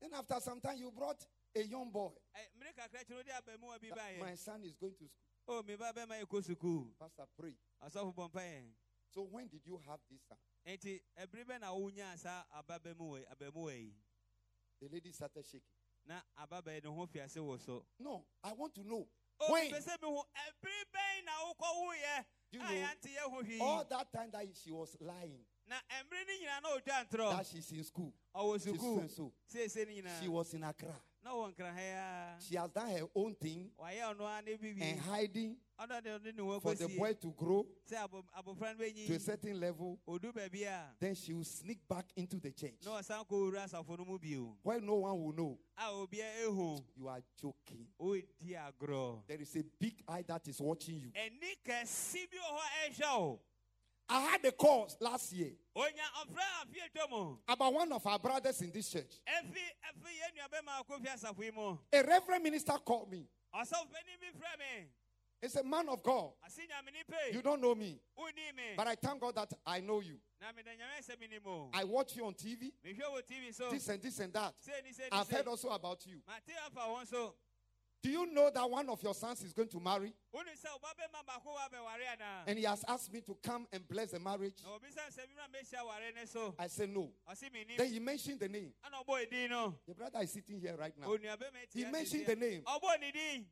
Then 0.01 0.11
after 0.15 0.41
some 0.41 0.61
time, 0.61 0.79
you 0.79 0.91
brought 0.91 1.25
a 1.55 1.63
young 1.63 1.91
boy. 1.93 2.11
mmere 2.59 2.75
kakra 2.75 3.05
kyerɛ 3.05 3.15
wode 3.17 3.29
abamuwa 3.31 3.81
bi 3.81 3.89
That 3.95 4.19
My 4.21 4.35
son 4.35 4.65
is 4.65 4.75
going 4.75 4.95
to 4.99 5.07
school. 5.07 5.59
o 5.59 5.63
me 5.63 5.77
ba 5.77 5.93
bɛma 5.95 6.21
yɛkɔ 6.21 6.43
sukuu 6.45 6.89
Pastor, 6.99 7.27
pray. 7.39 7.55
bɔ 7.81 8.37
eh. 8.41 8.63
So 9.15 9.23
when 9.23 9.47
did 9.47 9.61
you 9.67 9.79
have 9.87 10.01
this 10.11 10.23
son? 10.29 10.39
enti 10.67 11.01
ɛbere 11.17 11.45
bɛ 11.45 11.61
na 11.61 11.69
wonyaa 11.73 12.19
saa 12.19 12.43
ababamuwa 12.59 13.25
abamuwa 13.31 13.73
yi 13.73 13.93
The 14.81 14.89
lady 14.89 15.13
started 15.13 15.45
shaking. 15.47 15.63
na 16.09 16.21
ababa 16.37 16.73
yi 16.75 16.81
ne 16.83 16.91
ho 16.91 17.07
fiase 17.07 17.37
wɔ 17.39 17.61
so 17.65 17.85
No, 18.01 18.25
I 18.43 18.53
want 18.53 18.75
to 18.75 18.83
know. 18.83 19.07
o 19.39 19.53
When? 19.53 19.71
Mepɛ 22.53 22.67
sɛ 22.67 22.69
mehu 22.69 22.83
ɛbere 22.83 23.03
bɛn 23.03 23.15
na 23.15 23.29
wokɔwoeɛ 23.29 23.49
You 23.49 23.59
know, 23.59 23.65
All 23.65 23.85
that 23.85 24.13
time 24.13 24.31
that 24.33 24.47
she 24.57 24.71
was 24.71 24.97
lying, 25.01 25.45
na 25.67 25.77
mmerɛ 25.77 26.27
no 26.27 26.33
nyinaa 26.35 26.63
na 26.63 26.69
ɔdwa 26.79 27.09
ntorɔ 27.09 27.37
that 27.37 27.47
she's 27.47 27.73
in 27.73 27.85
school, 27.85 28.13
ɔwɔ 28.35 28.55
she's 28.55 28.65
so 28.65 28.73
sukuu 28.73 29.01
and 29.01 29.11
so. 29.11 29.33
She 30.21 30.29
was 30.29 30.55
in 30.55 30.65
Accra. 30.65 31.01
Na 31.23 31.31
ɔwɔ 31.31 31.55
nkraha 31.55 31.79
a 31.79 32.41
She 32.43 32.57
has 32.57 32.71
done 32.71 32.91
her 32.91 33.07
own 33.15 33.35
thing. 33.35 33.71
Wayɛ 33.81 34.15
ɔno 34.17 34.39
a 34.39 34.43
ne 34.43 34.57
bibi 34.57 34.83
and 34.83 35.01
hiding 35.01 35.57
ɔno 35.79 36.03
de 36.03 36.11
ɔde 36.11 36.37
ne 36.37 36.61
for 36.61 36.75
the 36.75 36.89
boy 36.99 37.13
to 37.15 37.31
grow 37.33 37.67
sɛ 37.89 38.09
abo- 38.09 38.25
abofra 38.37 38.77
no 38.79 38.85
to 39.07 39.15
a 39.15 39.21
certain 39.21 39.59
level. 39.61 39.99
a 40.07 40.91
Then 40.99 41.15
she 41.15 41.33
will 41.33 41.45
sneak 41.45 41.87
back 41.89 42.07
into 42.17 42.39
the 42.41 42.51
church. 42.51 42.81
Kɔwura 42.83 43.65
asafo 43.69 43.99
no 43.99 44.05
mu 44.05 44.19
bio 44.19 44.57
where 44.63 44.81
no 44.81 44.95
one 44.97 45.23
will 45.23 45.33
know. 45.33 45.59
You 46.97 47.09
are 47.09 47.23
joking. 47.41 47.87
agorɔ 48.01 49.27
There 49.27 49.41
is 49.41 49.57
a 49.57 49.63
big 49.79 50.03
eye 50.09 50.23
that 50.23 50.47
is 50.49 50.61
watching 50.61 50.99
you. 51.01 51.13
I 54.09 54.21
had 54.21 54.45
a 54.45 54.53
call 54.53 54.89
last 55.01 55.33
year 55.33 55.53
onya 55.75 56.03
ɔfrɛ 56.21 56.43
afie 56.63 56.93
twa 56.95 57.09
mu 57.11 57.37
about 57.49 57.73
one 57.73 57.93
of 57.93 58.07
our 58.07 58.19
brothers 58.19 58.61
in 58.63 58.71
this 58.71 58.91
church. 58.91 59.21
ɛfi 59.27 59.63
ɛfi 59.89 60.11
yɛn 60.21 60.37
nua 60.37 60.49
bɛma 60.51 60.85
akɔfi 60.85 61.07
asafo 61.15 61.43
yi 61.43 61.51
mu 61.51 61.79
A 61.93 62.03
reverend 62.03 62.45
minister 62.45 62.73
called 62.85 63.11
me. 63.11 63.27
ɔsɔfo 63.55 63.89
panin 63.91 64.19
bi 64.21 64.27
frɛ 64.39 64.59
me 64.59 64.89
He 65.41 65.49
said, 65.49 65.67
Man 65.67 65.89
of 65.89 66.01
God, 66.05 66.35
ase 66.47 66.61
nyamene 66.61 67.03
pe 67.11 67.33
you 67.35 67.43
don't 67.43 67.61
know 67.61 67.75
me. 67.75 68.01
wonni 68.17 68.31
woni 68.33 68.57
me 68.57 68.63
But 68.77 68.87
I 68.87 68.95
thank 68.95 69.21
God 69.21 69.35
that 69.35 69.53
I 69.67 69.81
know 69.81 70.01
you. 70.01 70.19
na 70.41 70.49
meda 70.55 70.71
nyame 70.71 71.01
sɛ 71.05 71.17
menim 71.17 71.47
o 71.47 71.71
I 71.73 71.85
watch 71.85 72.15
you 72.17 72.27
on 72.27 72.35
TV, 72.35 72.71
mehwɛ 72.85 73.01
wɔ 73.03 73.23
tv 73.27 73.55
so 73.55 73.71
this 73.71 73.89
and 73.89 74.03
this 74.03 74.19
and 74.21 74.33
that. 74.35 74.55
sei 74.61 74.81
ni 74.85 74.93
sei 74.93 75.05
ni 75.11 75.19
I've 75.19 75.29
heard 75.31 75.49
also 75.49 75.71
about 75.71 76.05
you. 76.07 76.21
Do 78.03 78.11
you 78.11 78.27
know 78.33 78.51
that 78.53 78.69
one 78.69 78.89
of 78.89 79.01
your 79.01 79.15
sons 79.15 79.43
is 79.45 79.53
going 79.53 79.69
to 79.69 79.79
marry? 79.81 80.13
wonim 80.35 80.57
sɛ 80.59 80.69
wobabɛma 80.75 81.25
baako 81.25 81.55
wabɛware 81.55 82.19
anaa 82.19 82.43
And 82.49 82.59
he 82.59 82.65
has 82.65 82.85
asked 82.89 83.13
me 83.13 83.21
to 83.21 83.37
come 83.41 83.69
and 83.73 83.87
bless 83.87 84.11
the 84.11 84.19
marriage. 84.19 84.57
na 84.65 84.77
obisa 84.77 85.07
sɛ 85.09 85.23
memmra 85.29 85.47
mɛhyia 85.55 85.87
ware 85.87 86.13
ne 86.13 86.27
so 86.27 86.55
I 86.59 86.67
said 86.67 86.89
no. 86.91 87.13
Then 87.77 87.93
he 87.93 88.01
mentioned 88.01 88.41
the 88.41 88.49
name. 88.49 88.73
ana 88.85 88.97
ɔbɔ 89.05 89.23
edin 89.23 89.51
no 89.51 89.79
The 89.87 89.95
brother 89.95 90.19
is 90.21 90.33
sitting 90.33 90.61
here 90.61 90.77
right 90.77 90.95
now. 90.99 91.15
He 91.73 91.85
mentioned 91.85 92.27
the 92.27 92.35
name. 92.35 92.65
din 93.13 93.47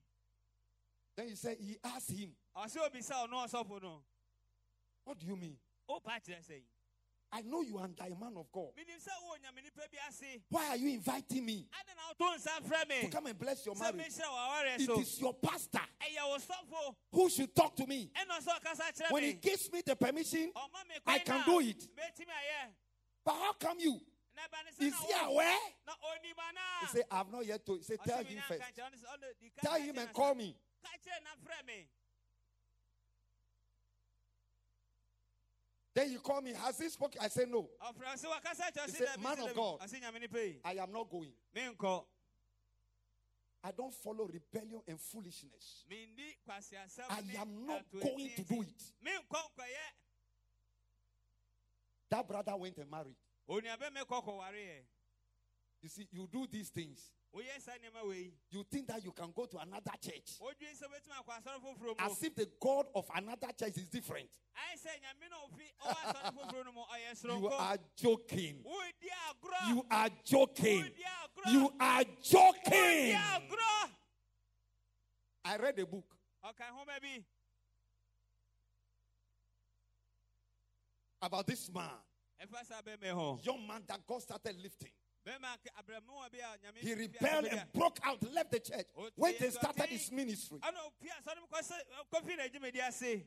Then 1.15 1.29
he 1.29 1.37
said 1.37 1.57
he 1.61 1.79
asked 1.85 2.11
him, 2.11 2.35
ɔse 2.57 2.77
obisa 2.77 3.29
ɔno 3.29 3.47
ɔsɔfo 3.47 3.81
no 3.81 4.03
What 5.05 5.19
do 5.19 5.27
you 5.27 5.37
mean? 5.37 5.57
Wopa 7.31 7.37
kyerɛ 7.37 7.39
sɛ 7.39 7.39
I 7.39 7.43
know 7.43 7.63
you 7.63 7.79
are 7.79 7.85
a 7.85 8.11
man 8.21 8.37
of 8.37 8.51
God. 8.53 8.71
menim 8.77 8.99
sɛ 8.99 9.11
wowɔ 9.23 9.39
nyame 9.43 9.63
nipa 9.65 9.83
bi 9.91 9.99
ase 10.09 10.41
Why 10.49 10.69
are 10.69 10.77
you 10.77 10.91
inviting 10.91 11.45
me 11.45 11.67
ade 11.81 11.95
na 11.97 12.27
woto 12.27 12.37
nsa 12.37 12.63
frɛ 12.63 12.89
me 12.89 13.01
to 13.03 13.09
come 13.09 13.27
and 13.27 13.39
bless 13.39 13.67
your 13.67 13.75
marriage? 13.77 14.09
It 14.81 15.21
your 15.21 15.35
pastor 15.35 15.79
ɛyɛ 16.01 16.29
wo 16.29 16.37
sɔfo 16.39 16.95
who 17.13 17.31
should 17.31 17.55
talk 17.55 17.77
to 17.77 17.87
me. 17.87 18.11
ɛna 18.15 18.39
ɔsɛ 18.39 18.61
ɔkasa 18.61 18.93
kyerɛ 18.93 19.11
When 19.13 19.23
he 19.25 19.33
gives 19.35 19.71
me 19.73 19.83
the 19.85 19.97
permission, 19.97 20.53
I 21.07 21.19
can 21.19 21.45
do 21.45 21.61
it. 21.61 21.89
but 23.25 23.35
how 23.35 23.53
come 23.55 23.79
you? 23.81 24.01
na 24.35 24.43
ɛba 24.43 24.65
ne 24.65 24.71
sɛ 24.71 24.89
Is 24.89 24.95
he 25.07 25.13
aware? 25.25 25.59
na 25.87 25.93
onim 25.93 26.35
anaa 26.37 26.81
He 26.81 26.87
said, 26.87 27.05
I 27.11 27.17
have 27.19 27.31
not 27.33 27.47
yet 27.47 27.65
told. 27.65 27.79
He 27.79 27.85
said, 27.85 27.99
Tell 28.05 28.25
him 28.25 28.39
first. 28.49 28.61
nka 28.61 28.73
kyerɛ, 28.75 28.87
ɔno 28.87 28.97
sɛ, 28.97 29.07
ɔno 29.07 29.41
di 29.41 29.51
kan 29.51 29.71
Tell 29.71 29.81
him 29.83 29.99
and 29.99 30.13
call 30.13 30.35
me. 30.35 30.57
ka 30.83 30.91
kyerɛ 31.05 31.23
na 31.25 31.31
frɛ 31.45 31.67
me 31.67 31.87
Then 35.95 36.09
he 36.11 36.17
called 36.17 36.45
me. 36.45 36.53
Has 36.53 36.79
he 36.79 36.89
spoken? 36.89 37.21
I 37.23 37.29
said, 37.29 37.49
No. 37.49 37.69
He 38.87 38.93
said, 38.93 39.09
"Man 39.21 39.39
of 39.41 39.55
God. 39.55 39.79
I 40.65 40.73
am 40.75 40.93
not 40.93 41.11
going. 41.11 41.33
I 43.63 43.73
don't 43.73 43.93
follow 43.93 44.27
rebellion 44.27 44.81
and 44.89 44.99
foolishness. 44.99 45.85
I 47.11 47.41
am 47.41 47.67
not 47.67 47.83
going 47.93 48.31
to 48.37 48.43
do 48.45 48.63
it. 48.63 48.69
That 52.09 52.27
brother 52.27 52.57
went 52.57 52.77
and 52.79 52.91
married. 52.91 53.17
onua 53.49 53.77
bɛ 53.77 53.93
me 53.93 54.01
kɔ 54.01 54.25
kɔwareɛ 54.25 54.83
You 55.83 55.89
see, 55.89 56.09
you 56.13 56.29
do 56.31 56.47
these 56.47 56.69
things. 56.71 57.11
Woyɛ 57.35 57.61
saa 57.61 57.77
nneɛma 57.79 58.07
wei 58.09 58.33
You 58.51 58.65
think 58.65 58.89
that 58.89 59.05
you 59.05 59.13
can 59.13 59.31
go 59.33 59.47
to 59.47 59.59
another 59.59 59.93
church 60.01 60.39
wodwen 60.41 60.75
sɛ 60.75 60.87
wobɛtumi 60.89 61.15
akɔ 61.21 61.33
asɔre 61.39 61.61
foforɔ 61.63 61.87
mu 61.87 61.95
as 61.99 62.23
if 62.23 62.35
the 62.35 62.47
God 62.61 62.87
of 62.95 63.09
another 63.15 63.49
church 63.59 63.77
is 63.79 63.89
different. 63.89 64.31
ayɛ 64.57 64.77
sɛ 64.79 64.91
nyame 65.01 65.31
na 65.31 65.37
ofi 65.47 65.67
ɔwɔ 65.81 65.97
asɔre 66.05 66.35
foforɔ 66.35 66.65
no 66.65 66.73
mu 66.73 66.83
ɔyɛ 66.83 67.41
You 67.41 67.49
are 67.53 67.79
joking. 67.97 68.65
You 69.69 69.87
are 69.91 70.11
joking. 70.25 70.91
You 71.47 71.73
are 71.81 72.05
joking. 72.23 73.19
I 75.45 75.57
read 75.57 75.79
a 75.79 75.87
book. 75.87 76.17
ɔka 76.45 76.65
nhoma 76.73 77.01
bi 77.01 77.25
about 81.23 81.47
this 81.47 81.71
man, 81.73 81.91
ɛfa 82.43 82.67
saa 82.67 82.83
bɛmɛ 82.83 83.13
hɔ 83.13 83.45
young 83.47 83.67
man 83.67 83.83
that 83.87 84.07
God 84.07 84.23
started 84.23 84.57
lifting. 84.61 84.93
Bɛma 85.31 85.57
abrɛmoa 85.79 86.31
bi 86.33 86.39
a 86.39 86.59
nyame 86.59 86.79
He 86.79 86.95
rebelled 86.95 87.45
asɔre 87.45 87.51
bi 87.51 87.57
a- 87.57 87.61
and 87.61 87.73
broke 87.73 87.99
out, 88.03 88.23
left 88.33 88.51
the 88.51 88.61
church, 88.61 88.87
when 89.17 89.35
he 89.35 89.51
started 89.51 89.87
his 89.89 90.11
ministry. 90.13 90.59
ɛna 90.59 90.79
ofi 90.91 91.09
asɔre 91.09 91.41
mu 91.41 91.47
kɔsɛ 91.47 91.77
kɔfi 92.13 92.37
na 92.37 92.43
adwumadi 92.49 92.81
ase 92.89 93.23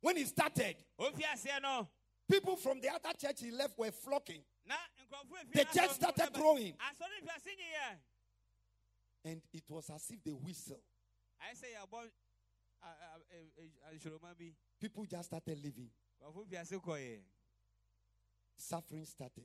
When 0.00 0.16
he 0.16 0.24
started, 0.26 0.76
ofi 0.98 1.22
aseɛ 1.22 1.62
no 1.62 1.88
people 2.30 2.56
from 2.56 2.80
the 2.80 2.88
other 2.90 3.12
church 3.14 3.40
he 3.40 3.50
left 3.50 3.78
were 3.78 3.90
flocking, 3.92 4.42
na 4.66 4.74
nkurɔfoɔ 5.10 5.44
efi 5.44 5.52
The 5.52 5.64
church 5.64 5.90
started 5.92 6.32
growing. 6.34 6.74
asɔre 6.74 7.20
fi 7.24 7.30
ase 7.36 7.56
nyiyɛ 7.56 7.98
and 9.24 9.42
it 9.52 9.64
was 9.68 9.90
as 9.90 10.08
if 10.10 10.22
they 10.22 10.32
whistle. 10.32 10.80
ayɛ 11.42 11.56
sɛ 11.56 11.74
yɛabɔ 11.90 12.10
People 14.78 15.04
just 15.06 15.26
started 15.28 15.58
living. 15.64 15.90
nkurɔfoɔ 16.22 16.48
fi 16.48 16.56
ase 16.56 16.72
kɔɛ 16.72 17.22
Suffering 18.58 19.04
started. 19.04 19.44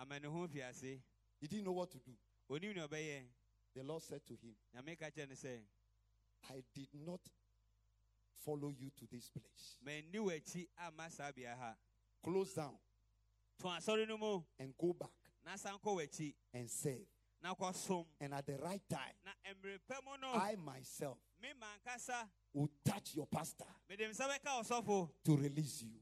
Amaneho 0.00 0.48
fi 0.48 0.62
ase 0.62 1.00
He 1.40 1.46
didn't 1.46 1.64
know 1.64 1.72
what 1.72 1.90
to 1.90 1.98
do. 1.98 2.12
onim 2.50 2.74
ne 2.74 2.82
ɔbɛyɛ 2.86 3.22
The 3.74 3.82
Lord 3.84 4.02
said 4.02 4.26
to 4.26 4.34
him, 4.34 4.54
nyame 4.74 4.98
ka 4.98 5.06
kyerɛ 5.06 5.28
no 5.28 5.34
sɛ 5.34 5.60
I 6.50 6.62
did 6.74 6.88
not 6.94 7.20
follow 8.44 8.70
you 8.70 8.90
to 8.96 9.06
this 9.10 9.30
place. 9.30 9.76
manni 9.84 10.18
w'akyi 10.18 10.66
amma 10.86 11.10
saa 11.10 11.30
bea 11.32 11.44
ha 11.58 11.74
Close 12.22 12.54
down 12.54 12.74
to 13.58 13.64
asɔre 13.66 14.06
no 14.08 14.16
mu 14.18 14.42
and 14.58 14.72
go 14.78 14.92
back 14.92 15.10
na 15.44 15.56
san 15.56 15.74
kɔ 15.78 15.96
w'akyi 15.96 16.34
and 16.54 16.68
na 17.40 17.54
And 18.20 18.34
at 18.34 18.46
the 18.46 18.56
right 18.58 18.82
time, 18.88 19.14
na 19.24 19.30
mmerɛ 19.52 19.78
pa 19.88 20.00
mu 20.04 20.16
no 20.20 20.32
I 20.32 20.56
myself 20.56 21.18
will 22.52 22.70
touch 22.84 23.14
your 23.14 23.26
pastor 23.26 23.66
mede 23.88 24.00
nsa 24.10 24.26
bɛka 24.28 24.62
ɔsɔfo 24.64 25.10
to 25.24 25.36
release 25.36 25.82
you. 25.82 26.00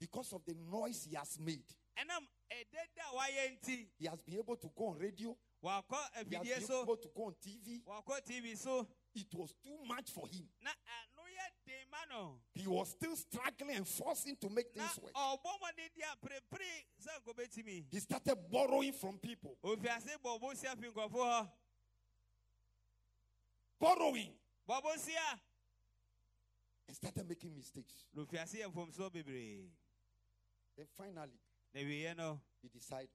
Because 0.00 0.32
of 0.32 0.42
the 0.46 0.54
noise 0.72 1.06
he 1.08 1.14
has 1.14 1.38
made, 1.38 1.62
ɛnam 1.96 2.24
ɛdɛda 2.50 3.12
a 3.12 3.16
wayɛ 3.16 3.60
nti 3.60 3.86
he 3.98 4.06
has 4.06 4.20
been 4.22 4.38
able 4.38 4.56
to 4.56 4.70
go 4.74 4.86
on 4.88 4.98
radio, 4.98 5.36
he 5.62 5.68
has 5.68 6.24
been 6.26 6.46
able 6.80 6.96
to 6.96 7.08
go 7.14 7.24
on 7.26 7.34
TV. 7.34 7.82
tv 8.26 8.56
so 8.56 8.86
It 9.14 9.26
was 9.34 9.52
too 9.62 9.76
much 9.86 10.10
for 10.10 10.26
him. 10.26 10.48
na 10.62 10.70
ano 10.70 11.22
yɛ 11.28 11.66
den 11.66 11.90
ma 11.90 11.98
no 12.08 12.40
He 12.54 12.66
was 12.66 12.88
still 12.88 13.14
struggling 13.14 13.76
and 13.76 13.86
forcing 13.86 14.36
to 14.36 14.48
make 14.48 14.72
things 14.72 14.98
work. 15.02 15.12
ɔbɔ 15.12 15.42
mmɔden 15.60 15.94
di 15.94 16.00
aperepere 16.02 16.84
sɛ 16.98 17.20
nkɔbɛtumi 17.22 17.84
He 17.90 18.00
started 18.00 18.36
borrowing 18.50 18.92
from 18.94 19.18
people. 19.18 19.58
ofi 19.62 19.86
ase 19.86 20.16
bɔbɔ 20.24 20.56
sia 20.56 20.74
fi 20.76 20.88
nkurɔfoɔ 20.88 21.10
hɔ 21.10 21.50
Borrowing. 23.78 24.32
And 26.86 26.96
started 26.96 27.28
making 27.28 27.54
mistakes. 27.56 28.04
Then 30.80 30.88
finally, 30.96 31.38
na 31.74 31.80
wieɛ 31.82 32.16
no 32.16 32.40
he 32.62 32.68
decided. 32.68 33.10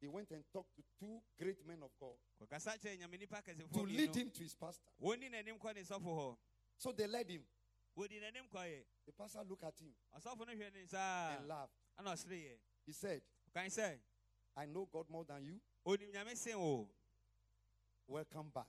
He 0.00 0.08
went 0.08 0.28
and 0.32 0.42
talked 0.52 0.74
to 0.74 0.82
two 0.98 1.20
great 1.38 1.64
men 1.64 1.78
of 1.84 1.90
God 2.00 2.16
kɔkasa 2.42 2.76
kyerɛ 2.80 2.98
nyame 2.98 3.20
nipa 3.20 3.40
to 3.72 3.82
lead 3.82 4.16
him 4.16 4.30
to 4.30 4.42
his 4.42 4.56
pastor. 4.56 4.82
wɔni 5.00 5.30
n'anim 5.30 5.60
kɔ 5.60 5.72
ne 5.76 5.82
sɔfo 5.82 6.02
hɔ 6.02 6.36
So 6.76 6.90
they 6.90 7.06
led 7.06 7.30
him. 7.30 7.42
wɔdi 7.96 8.20
n'anim 8.20 8.50
kɔɛ 8.52 8.82
The 9.06 9.12
pastor 9.12 9.44
looked 9.48 9.62
at 9.62 9.78
him 9.78 9.94
ɔsɔfo 10.18 10.38
no 10.44 10.52
hwɛ 10.54 10.72
ne 10.72 11.36
and 11.38 11.46
laughed. 11.48 12.24
He 12.84 12.92
said, 12.92 13.22
I 14.56 14.66
know 14.66 14.88
God 14.92 15.08
more 15.08 15.24
than 15.24 15.44
you. 15.44 15.60
onim 15.86 16.12
nyame 16.12 16.36
sen 16.36 16.54
o 16.56 16.88
Welcome 18.08 18.50
back. 18.52 18.66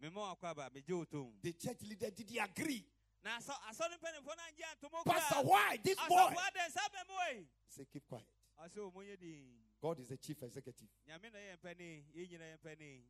mema 0.00 0.36
wakɔ 0.36 0.50
aba 0.50 0.70
megye 0.70 0.96
wo 0.96 1.04
tom 1.04 1.32
The 1.42 1.52
church 1.54 1.82
leader 1.82 2.10
did 2.12 2.30
he 2.30 2.38
agree? 2.38 2.84
Na 3.24 3.38
asɔ- 3.38 3.60
asɔre 3.70 3.96
mpanimfoɔ 3.98 4.36
no 4.36 4.42
angye 4.48 4.64
antomo 4.70 5.04
Pastor, 5.04 5.42
why? 5.42 5.76
This 5.82 5.96
boy. 6.08 6.16
asɔfo 6.16 6.36
adɛn 6.36 6.70
saa 6.70 6.88
bɛ 6.88 7.08
mu 7.08 7.14
ei 7.30 7.38
He 7.40 7.46
said, 7.68 7.90
Keep 7.90 8.06
quiet. 8.08 8.26
ɔsɛ 8.62 8.78
o 8.78 8.90
monyɛ 8.90 9.18
din 9.18 9.60
God 9.80 9.98
is 10.00 10.08
the 10.08 10.16
chief 10.16 10.42
executive. 10.42 10.88
nyame 11.08 11.32
na 11.32 11.38
yɛ 11.38 11.56
mpani 11.58 12.04
yɛn 12.14 12.30
nyina 12.30 12.44
yɛ 12.44 12.58
mpani 12.58 13.02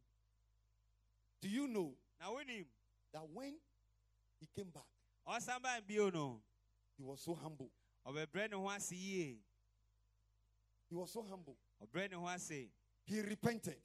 Do 1.40 1.48
you 1.48 1.66
know 1.68 1.94
that 3.12 3.28
when 3.28 3.58
he 4.40 4.46
came 4.54 4.70
back, 4.70 4.86
ɔsan 5.26 5.60
ba 5.62 5.80
bio 5.86 6.10
no 6.10 6.40
he 6.96 7.02
was 7.02 7.20
so 7.20 7.34
humble? 7.34 7.70
ɔbɛbrɛ 8.06 8.50
ne 8.50 8.56
ho 8.56 8.68
ase 8.70 8.92
yie 8.92 9.38
He 10.88 10.94
was 10.94 11.10
so 11.10 11.22
humble. 11.22 11.56
ɔbrɛ 11.82 12.10
ne 12.10 12.16
ho 12.16 12.26
ase 12.28 12.70
He 13.06 13.20
repented. 13.20 13.80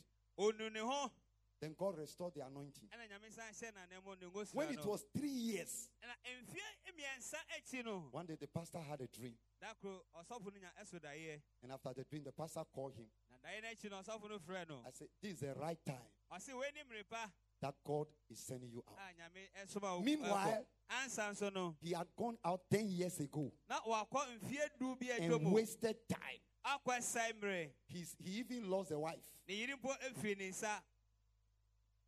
Onu 1.62 1.68
ne 1.68 1.68
ho 1.68 1.76
Then 1.76 1.76
God 1.78 1.98
restored 1.98 2.34
the 2.36 2.42
anointing. 2.46 2.90
ɛna 2.90 3.08
nyame 3.10 3.32
san 3.32 3.52
hyɛ 3.54 3.74
n'anan 3.74 4.04
mu 4.06 4.16
ne 4.16 4.28
ngosua 4.28 4.56
When 4.56 4.70
it 4.74 4.86
was 4.86 5.04
three 5.16 5.30
years, 5.30 5.90
ɛna 6.04 6.16
mfie 6.44 6.94
mmiɛnsa 6.94 7.38
akyi 7.58 7.86
no 7.86 8.08
one 8.12 8.26
day 8.26 8.36
the 8.36 8.48
pastor 8.48 8.80
had 8.80 9.02
a 9.02 9.08
dream. 9.08 9.36
da 9.62 9.74
koro 9.82 10.02
ɔsɔfo 10.16 10.46
no 10.54 10.60
nya 10.60 10.70
ɛso 10.82 11.00
daeɛ 11.00 11.42
And 11.64 11.72
after 11.72 11.94
the 11.94 12.04
dream, 12.06 12.24
the 12.24 12.32
pastor 12.32 12.64
called 12.74 12.94
him. 12.96 13.08
na 13.32 13.38
daeɛ 13.38 13.62
no 13.64 13.70
akyi 13.70 13.90
no 13.92 13.98
ɔsɔfo 14.02 14.30
no 14.30 14.40
frɛ 14.40 14.70
no 14.70 14.84
I 14.86 14.92
said, 14.92 15.08
This 15.22 15.34
is 15.34 15.40
the 15.40 15.54
right 15.56 15.80
time 15.86 16.08
ɔse 16.32 16.54
wei 16.58 16.68
ne 16.74 16.82
mmere 16.84 17.04
pa 17.10 17.30
that 17.62 17.76
God 17.84 18.08
is 18.30 18.40
sending 18.40 18.72
you 18.72 18.84
out. 18.88 18.98
a 18.98 19.14
nyame 19.22 19.50
ɛsoma 19.66 19.98
wo 19.98 20.02
Meanwhile- 20.02 20.66
ɛkɔ. 20.66 20.66
ansa 21.06 21.30
nso 21.32 21.54
no 21.54 21.76
He 21.82 21.92
had 21.92 22.08
gone 22.16 22.38
out 22.46 22.62
10 22.70 22.88
years 22.90 23.20
ago 23.20 23.52
na 23.68 23.82
wakɔ 23.82 24.40
mfie 24.40 24.70
du 24.80 24.98
and 25.12 25.52
wasted 25.52 25.98
time. 26.08 26.40
akɔ 26.66 26.98
ɛsae 27.00 27.34
mmerɛ 27.34 27.72
He's, 27.88 28.16
he 28.24 28.40
even 28.40 28.70
lost 28.70 28.92
a 28.92 29.00
wife. 29.00 29.26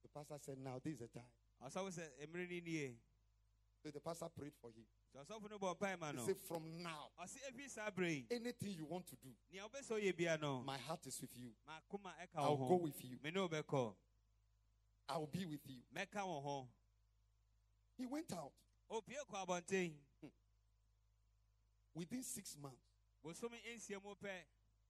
The 0.04 0.10
pastor 0.10 0.36
said, 0.42 0.58
Now 0.64 0.80
this 0.84 0.94
is 0.94 1.00
the 1.00 1.08
time. 1.08 1.30
ɔsɔfo 1.64 1.92
sɛ 1.92 2.28
mmerɛ 2.28 2.50
no 2.50 2.72
nie 2.72 2.96
So 3.84 3.90
the 3.90 4.00
pastor 4.00 4.30
prayed 4.30 4.54
for 4.62 4.72
him. 4.72 4.86
nti 5.14 5.26
ɔsɔfo 5.26 5.50
no 5.50 5.60
bɔ 5.60 5.78
mpae 5.78 6.00
ma 6.00 6.12
He 6.12 6.18
oh. 6.20 6.26
said, 6.26 6.38
From 6.42 6.82
now, 6.82 7.10
ɔse 7.20 7.38
ɛfiri 7.50 7.70
saa 7.70 7.90
berɛ 7.92 8.26
anything 8.32 8.72
you 8.74 8.86
want 8.86 9.06
to 9.08 9.16
do, 9.18 9.30
nea 9.52 9.64
wobɛ 9.64 9.82
sɛ 9.82 10.02
ɔyɛ 10.02 10.16
bia 10.18 10.38
no 10.38 10.62
my 10.62 10.78
heart 10.78 11.06
is 11.08 11.20
with 11.22 11.38
you. 11.38 11.52
I'll 12.36 12.58
go 12.58 12.76
with 12.76 13.04
you. 13.04 13.18
me 13.24 13.32
ne 13.32 13.40
wobɛkɔ 13.48 13.96
I'll 15.10 15.28
be 15.28 15.46
with 15.46 15.68
you. 15.70 15.82
mɛka 15.96 16.26
wo 16.26 16.40
ho 16.42 16.68
He 17.98 18.06
went 18.06 18.32
out. 18.34 18.52
opie 18.90 19.16
kɔ 19.30 19.46
abɔnten 19.46 19.94
Within 21.94 22.24
six 22.24 22.56
months, 22.58 22.88
bosome 23.24 23.58
nsia 23.76 24.02
mu 24.02 24.16
pɛ 24.16 24.32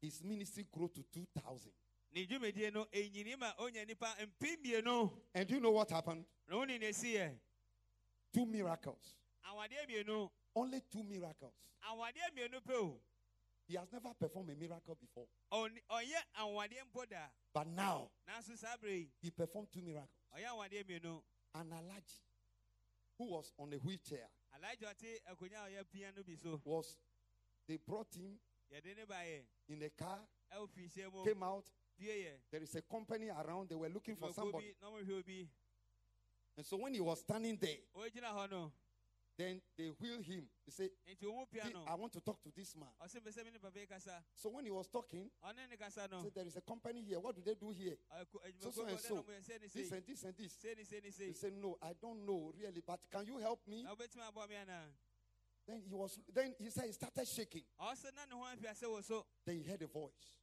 his 0.02 0.24
ministry 0.24 0.66
grew 0.72 0.88
to 0.90 1.04
2,000. 1.04 1.72
Ne 2.14 2.26
dwumadie 2.26 2.72
no 2.74 2.86
ɛnyini 2.86 3.38
ma 3.38 3.54
onya 3.60 3.86
nipa 3.86 4.16
mpem 4.20 4.58
mmienu 4.60 5.12
And 5.34 5.48
do 5.48 5.56
you 5.56 5.62
know 5.62 5.72
what 5.72 5.90
happened? 5.90 6.26
na 6.48 6.58
wone 6.58 6.68
ne 6.80 6.90
ɛsiiɛ 6.90 7.38
Two 8.34 8.46
miracles. 8.46 9.16
Only 10.56 10.82
two 10.92 11.04
miracles. 11.04 11.54
awadeɛ 11.90 12.32
mmienu 12.34 12.62
pɛ 12.62 12.74
o 12.74 13.00
He 13.68 13.78
has 13.78 13.90
never 13.94 14.14
performed 14.14 14.50
a 14.50 14.56
miracle 14.56 14.96
before. 14.96 15.28
Ɔn- 15.52 15.80
ɔyɛ 15.90 16.22
awadeɛ 16.40 17.30
But 17.54 17.68
now, 17.68 18.10
he 19.22 19.32
performed 19.32 19.72
two 19.72 19.82
miracles. 19.82 20.10
ɔyɛ 20.36 20.48
awadeɛ 20.48 20.84
mmienu 20.86 21.22
An 21.56 21.72
allergy 21.74 22.16
who 23.18 23.26
was 23.26 23.54
on 23.60 23.72
a 23.74 23.78
wheelchair 23.78 24.28
alaagye 24.56 24.84
ɔte 24.88 25.22
akonnwa 25.30 25.66
a 25.66 25.70
ɔyɛ 25.70 25.86
pia 25.92 26.12
no 26.16 26.24
bi 26.24 26.36
so 26.36 26.60
was, 26.66 26.98
they 27.68 27.78
brought 27.78 28.14
him 28.16 28.38
yɛde 28.74 28.96
ne 28.98 29.04
baeɛ 29.06 29.44
in 29.70 29.82
a 29.84 29.90
car, 29.92 30.20
came 31.24 31.44
out. 31.44 31.66
There 32.52 32.64
is 32.64 32.76
a 32.76 32.82
company 32.82 33.30
around. 33.30 33.70
They 33.70 33.76
were 33.76 33.90
looking 33.90 34.16
for 34.16 34.32
somebody. 34.34 34.74
bi 34.82 34.88
na 34.88 34.92
ɔmohwɛ 34.92 35.20
obi 35.20 35.50
And 36.58 36.66
so 36.66 36.78
when 36.78 36.94
he 36.94 37.00
was 37.02 37.20
standing 37.20 37.58
there, 37.58 37.78
ɔgyina 37.96 38.34
hɔ 38.34 38.52
no 38.52 38.72
then 39.38 39.62
they 39.78 39.88
wheeled 40.00 40.24
him. 40.24 40.44
They 40.66 40.72
said, 40.72 40.90
nti 41.10 41.26
ɔmu 41.26 41.50
pia 41.50 41.66
"See, 41.66 41.74
no 41.74 41.84
I 41.88 41.96
want 41.96 42.12
to 42.14 42.20
talk 42.22 42.42
to 42.44 42.52
this 42.56 42.76
man. 42.76 42.90
ɔse 43.02 43.16
mpɛ 43.22 43.32
sɛ 43.34 43.46
me 43.46 43.52
ne 43.52 43.60
papa 43.60 43.80
yi 43.80 43.86
kasa 43.86 44.24
So 44.36 44.50
when 44.50 44.66
he 44.66 44.72
was 44.72 44.88
talking, 44.88 45.30
he 45.32 45.90
said, 45.90 46.32
There 46.36 46.46
is 46.46 46.58
a 46.58 46.62
company 46.62 47.02
here. 47.02 47.20
What 47.20 47.36
do 47.36 47.42
they 47.42 47.56
do 47.56 47.72
here? 47.72 47.96
So, 48.60 48.72
so 48.72 48.86
and 48.86 49.00
so. 49.00 49.16
na 49.16 49.22
moyɛ 49.22 49.42
sɛ 49.42 49.62
ne 49.62 49.68
This 49.68 49.92
and 49.92 50.06
this 50.06 50.24
and 50.24 50.38
this. 50.38 50.54
sei 50.54 50.74
ne 50.78 50.84
sei 50.84 51.00
ne 51.00 51.26
He 51.28 51.34
said, 51.34 51.54
No, 51.54 51.78
I 51.82 51.94
don't 52.00 52.26
know 52.26 52.54
really, 52.58 52.84
but 52.86 53.00
can 53.10 53.26
you 53.26 53.38
help 53.38 53.66
me? 53.68 53.84
na 53.84 53.96
wobɛtumi 53.96 54.28
aboa 54.32 54.48
me 54.50 54.56
anaa 54.56 54.86
Then 55.66 55.82
he 55.88 55.94
was 55.94 56.20
then 56.34 56.54
he 56.60 56.70
said 56.70 56.86
he 56.86 56.92
started 56.92 57.28
shaking. 57.28 57.64
ɔsɛ 57.80 58.14
na 58.14 58.26
ne 58.26 58.36
ho 58.36 58.44
afiase 58.44 58.84
wɔ 58.84 59.04
so 59.04 59.26
Then 59.46 59.58
he 59.60 59.64
heard 59.64 59.82
a 59.82 59.88
voice. 59.88 60.36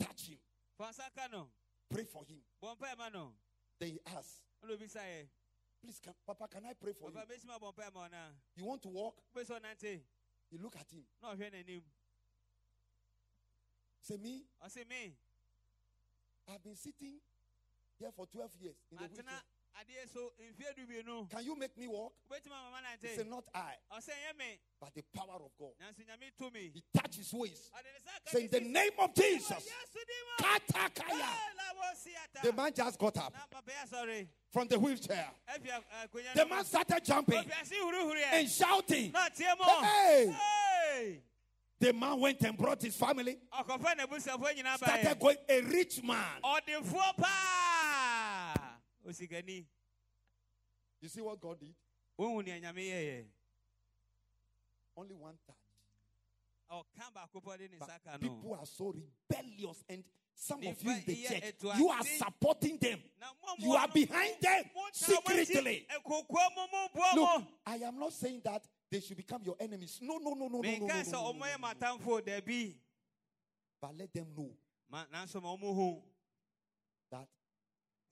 Na 0.00 0.06
ɔte 0.06 0.08
ani 0.08 0.08
bi 0.08 0.08
sɛ 0.08 0.08
Touch 0.08 0.26
him. 0.28 0.38
fa 0.76 0.84
nsa 0.90 1.10
ka 1.14 1.46
Pray 1.88 2.04
for 2.04 2.24
him. 2.24 2.42
Then 3.78 3.88
he 3.90 4.00
asked, 4.06 4.42
Please, 5.82 6.00
can, 6.00 6.14
Papa, 6.26 6.48
can 6.48 6.64
I 6.64 6.72
pray 6.72 6.92
for 6.94 7.10
you? 7.10 7.14
papa 7.14 7.26
bɛtumi 7.32 7.58
abɔ 7.60 7.74
mpae 7.74 7.94
ma 7.94 8.08
ɔnaa 8.08 8.32
You 8.56 8.64
want 8.64 8.82
to 8.82 8.88
walk? 8.88 9.16
wobɛ 9.34 9.44
sɛ 9.44 9.60
ɔnante 9.60 10.00
He 10.50 10.58
looked 10.58 10.76
at 10.76 10.90
him. 10.90 11.04
na 11.22 11.34
ɔhwɛ 11.34 11.50
n'anim 11.52 11.82
Say, 14.02 14.16
Me, 14.16 14.44
ɔse 14.64 14.88
me 14.88 15.16
I've 16.48 16.62
been 16.62 16.76
sitting 16.76 17.20
here 17.98 18.12
for 18.12 18.26
12 18.26 18.54
years 18.60 18.76
in 18.90 18.98
the 18.98 19.08
matena 19.76 19.86
wheelchair. 19.86 20.06
adeɛ 20.06 20.12
so 20.12 20.32
mfeɛ 20.40 20.74
du 20.76 20.86
mmienu 20.86 21.30
Can 21.30 21.44
you 21.44 21.56
make 21.56 21.76
me 21.76 21.86
walk? 21.88 22.12
He 23.02 23.08
said, 23.08 23.28
Not 23.28 23.44
I, 23.54 23.74
ɔsɛ 23.92 24.10
ɛnyɛ 24.10 24.38
me 24.38 24.58
but 24.80 24.94
the 24.94 25.02
power 25.14 25.36
of 25.44 25.50
God. 25.58 25.72
nanso 25.80 26.04
nyame 26.04 26.30
tumi 26.40 26.72
He 26.74 26.82
touched 26.94 27.16
his 27.16 27.32
waist. 27.32 27.70
ɔde 27.72 27.84
ne 27.84 28.00
sa 28.04 28.10
ka 28.24 28.30
Say, 28.30 28.44
In 28.44 28.50
the 28.50 28.60
name 28.60 28.90
of 28.98 29.14
Jesus. 29.14 29.50
Yesu 29.50 30.00
di 30.06 30.14
mu. 30.26 30.44
Katakaya. 30.46 31.10
Eh, 31.10 31.52
la 31.56 31.80
wo 31.80 31.94
si 31.96 32.10
ata. 32.14 32.46
The 32.46 32.52
man 32.52 32.72
just 32.74 32.98
got 32.98 33.16
up 33.18 33.32
na 33.32 33.38
papa 33.50 33.70
yɛ 33.70 33.88
sɔre 33.90 34.26
from 34.52 34.68
the 34.68 34.78
wheelchair. 34.78 35.30
Eh, 35.48 35.52
a- 35.52 36.06
akonnwa 36.06 36.18
eh, 36.18 36.20
eh, 36.30 36.34
The 36.34 36.46
man 36.46 36.64
started 36.64 37.04
jumping 37.04 37.38
oh, 37.38 37.42
ɛ. 37.42 38.32
and 38.32 38.50
shouting. 38.50 39.12
na 39.12 39.28
tie 39.28 39.54
mu 39.58 39.64
Hey! 39.84 40.26
Hey! 40.32 41.22
The 41.78 41.92
man 41.92 42.18
went 42.20 42.40
and 42.40 42.56
brought 42.56 42.80
his 42.80 42.96
family, 42.96 43.36
ɔkɔfa 43.52 43.96
n'abusuafoɔ 43.98 44.56
nyinaa 44.56 44.76
started 44.76 45.18
going, 45.20 45.36
a 45.46 45.60
rich 45.60 46.02
man. 46.02 46.40
Osikani 49.06 49.64
You 51.00 51.08
see 51.08 51.20
what 51.20 51.40
God 51.40 51.60
did? 51.60 51.74
wohu 52.18 52.42
nea 52.44 52.60
nyame 52.60 52.82
yɛyɛ 52.90 53.24
Only 54.96 55.14
one 55.14 55.36
touch. 55.46 55.56
ɔka 56.70 57.12
baako 57.14 57.40
pɔ 57.42 57.58
de 57.58 57.68
ne 57.68 57.76
nsa 57.78 57.98
ka 58.02 58.12
But 58.12 58.20
people 58.20 58.54
are 58.54 58.66
so 58.66 58.92
rebellious, 58.92 59.84
and 59.88 60.02
some 60.34 60.58
of 60.66 60.82
you 60.82 60.90
in 60.90 61.02
the 61.06 61.14
church, 61.24 61.54
you 61.78 61.88
are 61.88 62.02
supporting 62.04 62.76
them. 62.78 63.00
Na 63.20 63.26
mo 63.40 63.54
a 63.58 63.62
You 63.62 63.72
are 63.74 63.88
behind 63.88 64.36
them 64.40 64.64
mo 64.74 64.82
tena 64.92 65.08
mo 65.08 65.20
akyi, 65.20 65.46
secretly. 65.46 65.86
ɛkokoa 65.90 66.54
mo 66.56 66.66
mo 66.72 66.88
boa 66.94 67.10
Look, 67.14 67.44
I 67.66 67.76
am 67.76 67.98
not 67.98 68.12
saying 68.12 68.40
that 68.44 68.64
they 68.90 69.00
should 69.00 69.16
become 69.16 69.42
your 69.44 69.56
enemies. 69.60 69.98
No, 70.02 70.18
no, 70.18 70.32
no, 70.34 70.48
no, 70.48 70.60
no, 70.60 70.62
no, 70.62 70.78
no, 70.78 70.78
no, 70.78 70.86
no, 70.86 70.86
no, 70.86 70.92
yɛ 70.94 71.12
no, 71.12 71.32
no. 71.58 71.74
matamfoɔ 71.74 72.22
dabi 72.22 72.74
But 73.80 73.96
let 73.96 74.12
them 74.12 74.26
know 74.36 74.50
Ma- 74.90 75.04
nanso 75.12 75.42
ma 75.42 75.54
ɔmo 75.56 75.74
hu 75.74 76.02
that 77.10 77.28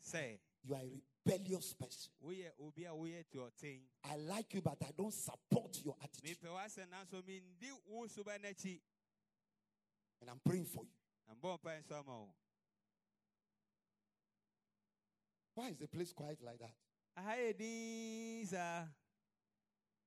sɛ 0.03 0.39
you 0.67 0.75
are 0.75 0.81
a 0.81 0.91
rebellious 1.27 1.75
person. 1.75 2.11
woyɛ 2.25 2.51
obi 2.61 2.85
a 2.85 2.91
woyɛ 2.91 3.25
tuɔten 3.33 3.81
I 4.05 4.17
like 4.17 4.55
you, 4.55 4.61
but 4.63 4.79
I 4.83 4.91
don't 4.97 5.13
support 5.13 5.81
your 5.85 5.97
attitude. 6.03 6.39
mepɛ 6.41 6.49
w'asɛ 6.49 6.87
nanso 6.89 7.23
mendi 7.27 7.71
wo 7.87 8.07
suba 8.07 8.39
n'akyi 8.39 8.81
And 10.21 10.31
I'm 10.31 10.41
praying 10.45 10.65
for 10.67 10.85
you. 10.85 10.91
na 11.29 11.35
mbɔ 11.35 11.59
mpa 11.61 11.83
nso 11.83 11.99
ama 11.99 12.19
wo 12.21 12.35
Why 15.55 15.69
is 15.69 15.77
the 15.79 15.87
place 15.87 16.13
quiet 16.13 16.39
like 16.43 16.59
that? 16.59 16.75
aha 17.17 17.33
yɛ 17.37 17.57
din 17.59 18.47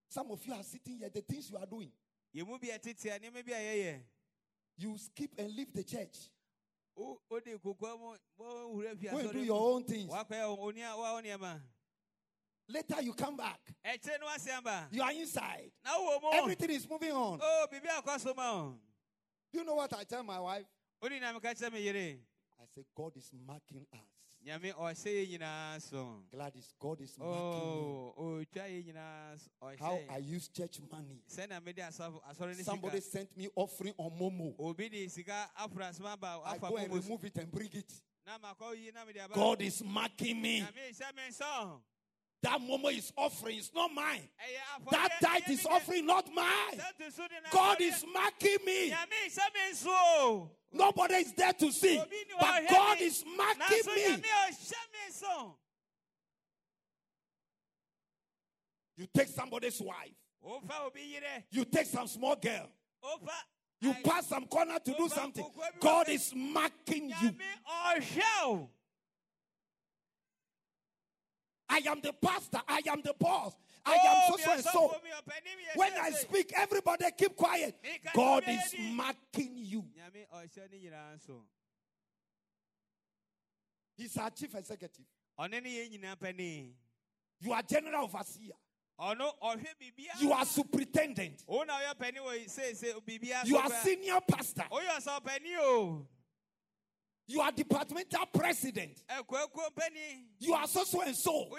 Some 0.09 0.31
of 0.31 0.45
you 0.45 0.53
are 0.53 0.63
sitting 0.63 0.97
here, 0.99 1.09
the 1.09 1.21
things 1.21 1.49
you 1.51 1.57
are 1.57 1.65
doing, 1.65 1.91
yɛ 2.33 2.45
mu 2.47 2.57
bi 2.57 2.67
a 2.67 2.79
tete 2.79 3.05
a 3.05 3.19
nneɛma 3.19 3.45
bi 3.45 3.51
a 3.53 3.75
yɛyɛ 3.93 4.01
you 4.79 4.95
skip 4.97 5.31
and 5.39 5.55
leave 5.55 5.73
the 5.73 5.83
church. 5.83 6.29
Go 6.97 7.19
and 9.21 9.31
do 9.31 9.39
your 9.39 9.59
own 9.61 9.83
things. 9.83 10.11
wakɔyɛ 10.11 10.57
wo 10.57 10.71
nea 10.71 10.95
wa 10.97 11.13
wo 11.13 11.21
nneɛma 11.21 11.61
Later, 12.69 13.01
you 13.01 13.13
come 13.13 13.37
back. 13.37 13.59
ɛkyerɛ 13.85 14.19
no 14.19 14.25
wase 14.27 14.49
aba 14.57 14.87
You 14.91 15.01
are 15.03 15.11
inside. 15.11 15.71
na 15.85 15.91
wowɔ 15.97 16.21
mu 16.21 16.29
Everything 16.33 16.69
is 16.71 16.89
moving 16.89 17.11
on. 17.11 17.39
o 17.41 17.67
biribi 17.71 17.87
akɔ 17.87 18.19
so 18.19 18.33
ma 18.33 18.53
wo 18.55 18.79
Do 19.51 19.59
you 19.59 19.63
know 19.65 19.75
what 19.75 19.93
I 19.93 20.03
tell 20.03 20.23
my 20.23 20.39
wife? 20.39 20.65
wodi 21.01 21.19
na 21.21 21.33
meka 21.37 21.53
kyerɛ 21.55 21.71
me 21.73 21.81
yere 21.81 22.19
I 22.59 22.65
say, 22.73 22.83
God 22.95 23.15
is 23.15 23.29
marking 23.45 23.85
us. 23.93 24.06
Nyame 24.47 24.71
ɔhyɛ 24.73 25.11
yɛ 25.11 25.27
nyinaa 25.29 25.81
so 25.81 26.23
Gladys, 26.31 26.73
God 26.79 27.01
is 27.01 27.17
oh, 27.19 27.25
marking 27.25 27.59
o 27.59 28.13
oh, 28.17 28.39
ɔtwa 28.39 28.63
yɛ 28.63 28.85
nyinaa 28.85 29.37
so 29.37 29.49
me. 29.61 29.79
How 29.79 29.99
I 30.09 30.19
ɔhyɛ 30.19 30.19
use 30.19 30.47
church 30.47 30.79
money. 30.89 31.21
sɛnea 31.29 31.63
mede 31.63 31.79
asɔre 31.79 32.55
ne 32.55 32.63
Somebody 32.63 33.01
sent 33.01 33.35
me 33.35 33.49
offering 33.53 33.93
on 33.97 34.11
Momo. 34.11 34.55
obi 34.57 34.87
de 34.87 35.07
sika 35.09 35.49
afra 35.57 35.87
asoma 35.87 36.13
aba 36.13 36.41
I 36.45 36.55
afa 36.55 36.69
go 36.69 36.77
and 36.77 36.89
momo 36.91 37.03
remove 37.03 37.25
it 37.25 37.37
and 37.37 37.51
bring 37.51 37.69
it. 37.73 37.91
na 38.25 38.37
makɔ 38.37 38.77
yi 38.77 38.91
na 38.93 39.03
mede 39.03 39.17
aba 39.19 39.33
God 39.35 39.61
is 39.61 39.83
marking 39.83 40.41
me. 40.41 40.65
Nyame 42.43 42.43
hyɛ 42.43 42.43
me 42.43 42.43
nsɔ 42.43 42.43
That 42.43 42.61
Momo 42.61 42.97
is 42.97 43.13
offering. 43.17 43.57
It's 43.57 43.71
not 43.73 43.93
mine. 43.93 44.29
That 44.91 45.09
tithe 45.21 45.49
is 45.49 45.65
offering, 45.65 46.05
not 46.05 46.27
mine. 46.33 46.45
sɛ 46.73 46.97
to 46.97 47.11
so 47.11 47.27
de 47.27 47.35
na 47.43 47.49
God 47.51 47.81
is 47.81 48.05
marking 48.13 48.57
me. 48.65 48.91
nyame 48.91 49.27
hyɛ 49.27 49.53
me 49.53 49.71
nso 49.71 49.87
o 49.87 50.51
Nobody 50.73 51.15
is 51.15 51.33
there 51.33 51.53
to 51.53 51.71
see. 51.71 52.01
But 52.39 52.69
God 52.69 53.01
is 53.01 53.23
marking 53.35 53.95
me. 53.95 54.03
nyame 54.03 54.21
ɔhyɛ 54.21 54.83
me 54.91 55.11
nso 55.11 55.55
You 58.97 59.07
take 59.13 59.27
somebody's 59.27 59.79
wife. 59.79 60.11
wofa 60.43 60.85
obi 60.85 61.01
yere 61.01 61.43
You 61.51 61.65
take 61.65 61.87
some 61.87 62.07
small 62.07 62.35
girl. 62.35 62.69
You 63.79 63.93
pass 64.03 64.25
some 64.27 64.47
corner 64.47 64.79
to 64.79 64.93
do 64.93 65.07
something. 65.07 65.45
God 65.79 66.09
is 66.09 66.33
marking 66.35 67.09
you. 67.21 67.35
Nyame 71.69 71.75
ɔhwɛ 71.75 71.83
o 71.83 71.87
I 71.87 71.91
am 71.91 72.01
the 72.01 72.13
pastor. 72.13 72.61
I 72.67 72.81
am 72.87 73.01
the 73.01 73.13
boss. 73.19 73.53
I 73.85 73.93
am 73.93 74.31
so 74.31 74.37
so 74.37 74.51
and 74.51 74.63
so. 74.63 74.95
When 75.75 75.93
I 76.01 76.11
speak, 76.11 76.51
everybody 76.55 77.05
keep 77.17 77.35
quiet. 77.35 77.75
God 78.13 78.43
is 78.47 78.75
marking 78.93 79.51
you. 79.55 79.83
nyame 79.97 80.25
ɔhyɛ 80.33 80.71
ne 80.71 80.77
nyinaa 80.89 81.15
nso 81.17 81.41
He's 83.97 84.15
our 84.17 84.29
chief 84.29 84.53
executive. 84.55 85.05
ɔne 85.39 85.63
ne 85.63 85.69
yɛ 85.69 85.89
nyinaa 85.97 86.19
pani 86.19 86.73
You 87.39 87.53
are 87.53 87.63
general 87.63 88.05
overseer. 88.05 88.53
ɔno 88.99 89.31
ɔhwɛ 89.41 89.67
You 90.19 90.33
are 90.33 90.45
superintendent. 90.45 91.43
wo 91.47 91.63
na 91.63 91.73
ɔyɛ 91.79 91.97
pani 91.97 92.19
wɔ 92.19 92.45
seesei 92.49 92.93
biribiara 93.05 93.45
You 93.45 93.57
are 93.57 93.69
senior 93.69 94.19
pastor. 94.21 94.63
You 97.29 97.41
are 97.41 97.51
departmental 97.51 98.25
president. 98.33 99.03
Eh, 99.09 99.21
you 100.39 100.53
are 100.53 100.65
so 100.65 100.83
so 100.85 101.01
and 101.01 101.15
so. 101.15 101.31
Oh, 101.51 101.57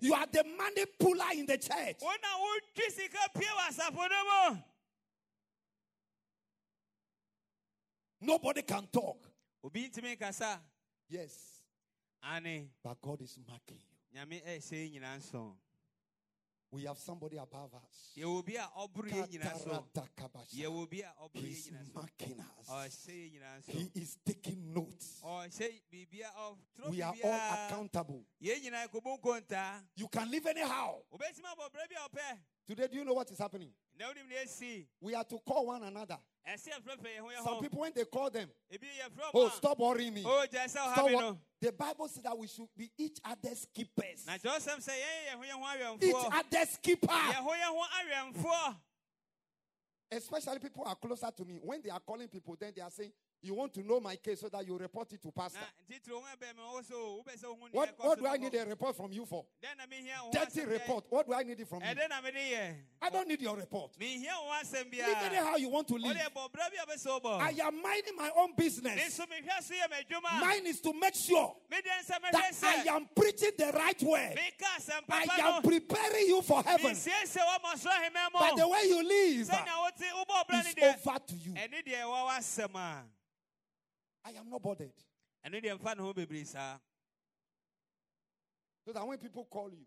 you 0.00 0.12
are 0.12 0.26
the 0.30 0.44
money 0.44 0.84
puller 1.00 1.32
in 1.34 1.46
the 1.46 1.56
church. 1.56 1.96
wo 2.02 2.12
na 2.22 2.36
wotwi 2.38 2.90
sika 2.90 3.18
pie 3.34 3.46
wɔ 3.46 3.68
asafo 3.70 4.06
no 4.10 4.50
mu 4.52 4.62
Nobody 8.20 8.62
can 8.62 8.86
talk. 8.92 9.26
obi 9.64 9.88
ntumi 9.88 10.16
nkasa 10.16 10.60
Yes, 11.08 11.62
but 12.82 13.00
God 13.00 13.22
is 13.22 13.38
marking 13.48 13.78
you. 13.78 14.18
Eh, 14.20 14.24
nyame 14.24 14.42
ɛhyɛ 14.44 14.72
yi 14.72 14.90
nyinaa 15.00 15.16
nso 15.18 15.56
We 16.70 16.82
have 16.84 16.98
somebody 16.98 17.36
above 17.36 17.74
us. 17.74 18.12
yɛwɔ 18.16 18.38
obi 18.38 18.56
a 18.56 18.68
ɔboro 18.78 19.08
yɛn 19.08 19.28
nyinaa 19.30 19.56
so 19.58 19.70
Kataradakabasha. 19.70 20.54
yɛwɔ 20.54 20.82
obi 20.82 21.00
a 21.00 21.12
ɔboro 21.22 21.30
yɛn 21.34 21.44
He's 21.46 21.70
marking 21.94 22.40
us. 22.40 22.66
Oh, 22.68 22.72
ɔhyɛ 22.72 23.06
yɛn 23.08 23.32
nyinaa 23.32 23.64
so 23.64 23.72
He 23.72 23.90
is 24.00 24.18
taking 24.24 24.74
notes. 24.74 25.20
Oh, 25.22 25.44
biribia 25.48 26.26
ɔtwerɛ 26.36 26.84
oh, 26.84 26.90
We 26.90 27.02
are 27.02 27.14
all 27.24 27.32
accountable. 27.66 28.24
yɛn 28.42 28.62
nyinaa 28.64 28.88
kɔbɔ 28.88 29.20
nkontaa 29.20 29.82
You 29.94 30.08
can 30.08 30.30
live 30.30 30.46
anyhow. 30.46 31.02
wobɛtumi 31.12 31.44
abɔ 31.54 31.70
berɛ 31.72 31.88
bi 31.88 31.94
a 32.04 32.08
ɔpɛ 32.08 32.38
Today, 32.66 32.88
do 32.88 32.96
you 32.96 33.04
know 33.04 33.14
what 33.14 33.30
is 33.30 33.38
happening? 33.38 33.72
na 33.98 34.06
wonim 34.12 34.28
ne 34.28 34.34
ɛsi 34.44 34.86
We 35.00 35.14
are 35.14 35.24
to 35.24 35.38
call 35.38 35.66
one 35.66 35.82
another. 35.84 36.18
Ɛsɛ 36.48 36.68
yɛfrɛfrɛ 36.72 37.08
yɛn 37.16 37.18
ho 37.20 37.28
yɛ 37.28 37.44
Some 37.44 37.60
people, 37.62 37.80
when 37.80 37.92
they 37.94 38.04
call 38.04 38.30
them, 38.30 38.48
oh, 39.34 39.48
stop 39.50 39.78
worrying 39.78 40.14
me. 40.14 40.22
o 40.24 40.46
gyae 40.46 40.66
sɛ 40.66 40.76
ɔha 40.76 40.92
Stop 40.92 41.10
wor- 41.10 41.38
The 41.60 41.72
Bible 41.72 42.08
says 42.08 42.22
that 42.22 42.36
we 42.38 42.46
should 42.46 42.68
be 42.76 42.90
each 42.98 43.18
other's 43.24 43.66
keepers. 43.74 44.26
na 44.26 44.34
kyerɛwsɛm 44.38 44.78
sɛ 44.78 44.92
yɛyɛ 44.92 45.26
yɛn 45.26 45.34
ho 45.34 45.42
yɛn 45.42 45.86
ho 45.86 45.98
Each 46.00 46.32
other's 46.32 46.76
keeper. 46.82 47.08
yɛn 47.08 47.34
ho 47.34 47.50
yɛn 47.50 47.74
ho 47.74 47.84
awɛmfoɔ 48.42 48.76
Especially 50.08 50.58
people 50.60 50.84
are 50.86 50.94
closer 50.94 51.28
to 51.36 51.44
me. 51.44 51.58
When 51.60 51.82
they 51.82 51.90
are 51.90 51.98
calling 51.98 52.28
people, 52.28 52.54
then 52.58 52.72
they 52.76 52.80
are 52.80 52.90
saying, 52.92 53.10
You 53.42 53.54
want 53.54 53.74
to 53.74 53.82
know 53.86 54.00
my 54.00 54.16
case 54.16 54.40
so 54.40 54.48
that 54.48 54.66
you 54.66 54.76
report 54.76 55.12
it 55.12 55.22
to 55.22 55.30
pastor. 55.30 55.60
na 55.60 55.66
ntitiri 55.96 56.12
ho 56.14 56.20
ɛbɛn 56.34 56.56
mi 56.56 56.62
wɔ 56.62 56.84
so 56.84 57.22
wobɛ 57.22 57.36
sɛ 57.38 57.44
ohun 57.44 57.68
What, 57.72 57.94
what 57.98 58.18
do 58.18 58.26
I 58.26 58.36
need 58.38 58.54
a 58.54 58.64
report 58.66 58.96
from 58.96 59.12
you 59.12 59.24
for? 59.24 59.44
dɛn 59.62 59.76
na 59.78 59.84
mi 59.88 59.96
hia 60.02 60.16
wo 60.24 60.30
Dirty 60.32 60.64
report. 60.64 61.04
What 61.10 61.26
do 61.28 61.34
I 61.34 61.42
need 61.44 61.60
it 61.60 61.68
from 61.68 61.80
you? 61.80 61.86
ɛdɛn 61.86 62.08
na 62.08 62.20
mi 62.22 62.30
de 62.32 62.38
yɛ 62.38 62.74
I 63.02 63.10
don't 63.10 63.28
need 63.28 63.40
your 63.40 63.56
report. 63.56 63.92
mi 64.00 64.18
hia 64.18 64.32
wo 64.42 64.50
asɛm 64.50 64.90
Live 64.90 65.16
anyhow 65.22 65.56
you 65.56 65.68
want 65.68 65.86
to 65.88 65.94
live. 65.94 66.16
de 66.16 66.22
bɔ 66.34 66.52
bere 66.52 66.70
bi 66.70 66.82
a 66.82 66.86
bɛ 66.96 66.98
so 66.98 67.20
bɔ 67.20 67.38
I 67.40 67.50
am 67.66 67.80
minding 67.82 68.16
my 68.16 68.30
own 68.36 68.54
business. 68.56 69.00
nso 69.00 69.28
mi 69.30 69.36
hwɛ 69.36 69.62
so 69.62 69.74
yɛ 69.74 69.86
mɛ 69.92 70.06
adwuma 70.06 70.40
Mine 70.40 70.66
is 70.66 70.80
to 70.80 70.92
make 70.92 71.14
sure 71.14 71.54
mi 71.70 71.76
de 71.82 71.88
nsa 72.02 72.20
mi 72.22 72.28
hwɛ 72.28 72.32
that 72.32 72.86
I 72.88 72.96
am 72.96 73.06
preaching 73.14 73.52
the 73.58 73.70
right 73.72 74.02
word. 74.02 74.34
mi 74.34 74.50
ka 74.58 74.66
asɛm 74.78 75.02
I 75.08 75.54
am 75.54 75.62
preparing 75.62 76.26
you 76.26 76.42
for 76.42 76.62
heaven. 76.64 76.96
siesie 76.96 77.38
wɔ 77.38 77.60
mɔ 77.62 77.78
so 77.78 77.90
ahemɛ 77.90 78.32
But 78.32 78.56
the 78.56 78.66
way 78.68 78.82
you 78.86 79.02
live 79.06 79.46
sɛnea 79.46 79.78
wote 79.78 80.26
wobɔ 80.26 80.66
is 80.66 81.06
over 81.06 81.18
to 81.20 81.34
you. 81.36 81.54
I 84.26 84.30
am 84.40 84.50
not 84.50 84.60
bothered. 84.62 84.92
ɛne 85.44 85.60
deɛ 85.62 85.78
mfa 85.78 85.96
ne 85.96 86.02
ho 86.02 86.12
bebree 86.12 86.44
saa 86.46 86.78
So 88.84 88.92
that 88.92 89.06
when 89.06 89.18
people 89.18 89.44
call 89.44 89.70
you 89.72 89.86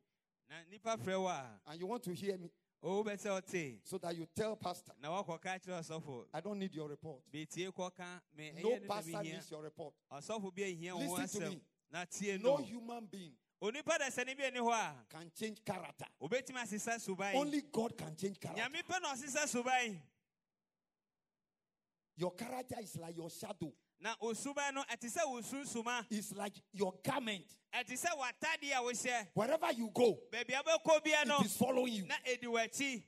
and 0.49 1.79
you 1.79 1.85
want 1.85 2.03
to 2.03 2.13
hear 2.13 2.37
me, 2.37 2.49
oh, 2.81 2.99
o 2.99 3.03
wobɛ 3.03 3.15
sɛ 3.17 3.41
ɔte 3.41 3.79
so 3.83 3.97
that 3.97 4.15
you 4.15 4.25
tell 4.33 4.55
pastor, 4.55 4.93
na 5.01 5.09
wakɔka 5.09 5.59
kyerɛ 5.61 5.79
ɔsɔfo 5.81 6.27
I 6.33 6.39
don't 6.39 6.57
need 6.57 6.73
your 6.73 6.87
report. 6.87 7.21
betie 7.29 7.67
kɔka 7.69 8.21
me 8.37 8.51
No 8.63 8.69
ɛyɛ 8.69 8.81
ne 8.81 8.87
na 8.87 8.93
pastor 8.95 9.23
needs 9.23 9.51
your 9.51 9.61
report. 9.63 9.93
ɔsɔfo 10.11 10.55
bi 10.55 10.61
ahia 10.63 10.93
wo 10.95 11.05
ho 11.05 11.13
Listen 11.15 11.41
to 11.41 11.49
me. 11.49 12.37
No 12.41 12.57
human 12.57 13.05
being 13.07 13.33
onipa 13.61 13.97
da 13.97 14.05
sɛne 14.09 14.37
bi 14.37 14.45
ani 14.45 14.59
hɔ 14.59 14.71
a 14.71 15.05
can 15.09 15.31
change 15.35 15.63
character. 15.65 16.05
obɛtumi 16.21 16.61
asesa 16.63 16.95
suban 16.99 17.35
Only 17.35 17.61
God 17.71 17.97
can 17.97 18.15
change 18.15 18.39
character. 18.39 18.63
nyame 18.63 18.81
pɛ 18.83 19.01
na 19.01 19.13
ɔsesa 19.13 19.43
suban 19.47 19.99
Your 22.15 22.31
character 22.33 22.75
is 22.81 22.97
like 22.97 23.15
your 23.15 23.29
shadow. 23.29 23.73
Na 24.01 24.15
osuban 24.21 24.73
no 24.73 24.83
ɛte 24.83 25.09
sɛ 25.09 25.25
wo 25.27 26.03
It's 26.09 26.33
like 26.35 26.53
your 26.73 26.93
garment. 27.03 27.45
ɛte 27.73 27.91
sɛ 27.97 28.09
w'atadeɛ 28.17 28.71
a 28.77 28.81
wohyɛ 28.81 29.27
Wherever 29.33 29.71
you 29.73 29.89
go, 29.93 30.19
baabi 30.31 30.53
a 30.59 31.01
bia 31.01 31.25
no 31.25 31.39
it 31.39 31.45
is 31.45 31.57
following 31.57 31.93
you. 31.93 32.05
na 32.05 32.15
ɛdi 32.25 32.43
w'akyi 32.45 33.03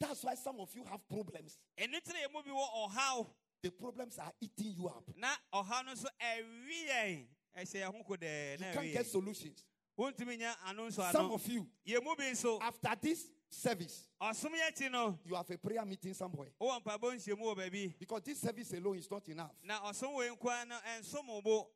That's 0.00 0.22
why 0.24 0.34
some 0.34 0.60
of 0.60 0.74
you 0.74 0.84
have 0.84 1.06
problems. 1.08 1.58
ɛno 1.78 2.00
tiri 2.02 2.24
yɛ 2.26 2.32
bi 2.44 2.50
wɔ 2.50 2.90
ɔhaw 2.90 3.26
The 3.62 3.70
problems 3.70 4.18
are 4.18 4.32
eating 4.40 4.74
you 4.76 4.88
up. 4.88 5.04
na 5.16 5.28
ɔhaw 5.52 5.84
no 5.86 5.92
nso 5.92 6.06
ɛwi 6.20 6.88
yɛn 6.88 7.26
ɛhyɛ 7.56 7.74
yɛn 7.82 7.92
ho 7.96 8.02
ko 8.04 8.14
dɛɛ 8.16 8.58
You 8.58 8.72
can't 8.72 8.92
get 8.92 9.06
solutions. 9.06 9.64
wontumi 9.98 10.38
nya 10.38 10.54
ano 10.66 10.88
nso 10.88 11.10
Some 11.12 11.30
of 11.32 11.46
you, 11.46 11.66
yɛ 11.86 12.02
mu 12.02 12.14
bi 12.16 12.24
nso 12.24 12.60
after 12.60 12.94
this 13.00 13.30
service, 13.54 14.08
you 14.20 15.34
have 15.34 15.50
a 15.50 15.58
prayer 15.58 15.84
meeting 15.84 16.14
somewhere. 16.14 16.48
wowɔ 16.60 16.82
mpabɔ 16.82 17.14
nhyiamu 17.14 17.40
wɔ 17.42 17.56
baabi 17.56 17.94
Because 17.98 18.22
this 18.22 18.40
service 18.40 18.72
alone 18.72 18.98
is 18.98 19.10
not 19.10 19.28
enough. 19.28 19.52
na 19.62 19.80
ɔsom 19.80 20.14
wɔ 20.14 20.36
nkoa 20.36 20.66
no 20.68 20.76
ɛnsom 20.98 21.26
wo 21.28 21.40
bo 21.42 21.68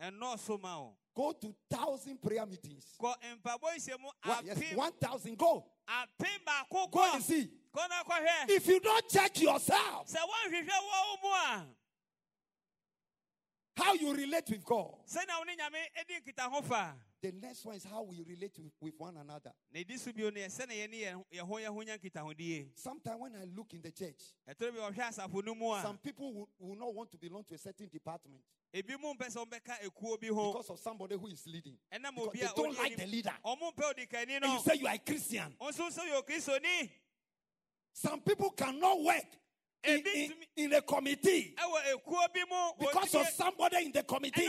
ɛnɔɔso 0.00 0.60
ma 0.60 0.80
wo 0.80 0.96
Go 1.14 1.32
to 1.32 1.54
thousand 1.70 2.20
prayer 2.20 2.44
meetings. 2.46 2.96
kɔ 3.00 3.14
mpabɔ 3.42 3.76
nhyiamu 3.76 4.10
One, 4.24 4.46
yes, 4.46 4.74
one 4.74 4.92
thousand. 5.00 5.36
Go. 5.38 5.64
Go 6.90 7.12
and 7.14 7.22
see. 7.22 7.50
kɔ 7.74 7.88
na 7.88 8.02
kɔhwɛ 8.04 8.50
If 8.50 8.66
you 8.66 8.80
don't 8.80 9.08
check 9.08 9.40
yourself, 9.40 10.08
sɛ 10.08 10.16
woanhwehwɛ 10.18 10.68
wɔ 10.68 10.80
wo 10.90 11.16
mu 11.22 11.28
a 11.34 11.66
how 13.76 13.92
you 13.94 14.14
relate 14.14 14.48
with 14.50 14.64
God. 14.64 14.94
Sɛnea 17.24 17.30
wo 17.30 17.30
ne 17.30 17.30
nyame 17.30 17.30
di 17.30 17.30
nkitaho 17.30 17.30
fa 17.30 17.30
The 17.30 17.32
next 17.32 17.64
one 17.64 17.76
is 17.76 17.84
how 17.84 18.02
we 18.02 18.22
relate 18.22 18.58
with, 18.58 18.72
with 18.80 18.94
one 18.98 19.16
another. 19.16 19.52
na 19.72 19.80
ɛdi 19.80 19.98
so 19.98 20.12
bio 20.12 20.30
no 20.30 20.40
yɛ 20.40 20.46
sɛne 20.46 20.72
yɛne 20.72 20.94
yɛn- 21.00 21.24
yɛn 21.32 21.40
ho 21.46 21.54
yɛn 21.56 21.66
ho 21.74 21.80
nya 21.82 21.98
nkitahodie 21.98 22.68
Sometimes 22.74 23.20
when 23.20 23.36
I 23.36 23.44
look 23.44 23.72
in 23.74 23.82
the 23.82 23.90
church, 23.92 24.20
ɛtɔrɔ 24.48 24.72
bi 24.72 24.78
ɔhwɛ 24.90 25.08
asafo 25.08 25.44
no 25.44 25.54
mu 25.54 25.80
some 25.82 25.98
people 25.98 26.32
will, 26.32 26.48
will 26.58 26.76
not 26.76 26.94
want 26.94 27.10
to 27.10 27.18
belong 27.18 27.44
to 27.44 27.54
a 27.54 27.58
certain 27.58 27.88
department 27.88 28.40
ebi 28.74 29.00
mu 29.00 29.14
mpɛ 29.14 29.30
sɛ 29.32 29.46
ɔmbɛka 29.46 29.80
ekuo 29.86 30.20
bi 30.20 30.28
ho 30.28 30.52
because 30.52 30.70
of 30.70 30.78
somebody 30.78 31.16
who 31.16 31.28
is 31.28 31.46
leading. 31.46 31.76
Because 31.90 32.32
they 32.32 32.46
don't 32.56 32.76
like 32.76 32.96
the 32.96 33.06
leader. 33.06 33.32
ɔmo 33.44 33.72
mpɛ 33.74 33.94
odikani 33.94 34.36
And 34.42 34.44
you 34.44 34.58
say 34.60 34.74
you 34.76 34.86
are 34.86 34.94
a 34.94 34.98
Christian. 34.98 35.54
ɔnso 35.60 35.88
nso 35.90 36.00
yɛ 36.00 36.22
okristoni 36.22 36.90
Some 37.92 38.20
people 38.22 38.50
cannot 38.50 39.00
work 39.02 39.24
in, 39.84 40.02
in, 40.06 40.32
in 40.56 40.72
a 40.72 40.82
committee 40.82 41.54
ɛwɔ 41.56 41.94
ekuo 41.94 42.34
bi 42.34 42.44
mu 42.50 42.86
because 42.86 43.14
of 43.14 43.28
somebody 43.28 43.86
in 43.86 43.92
the 43.92 44.02
committee. 44.02 44.48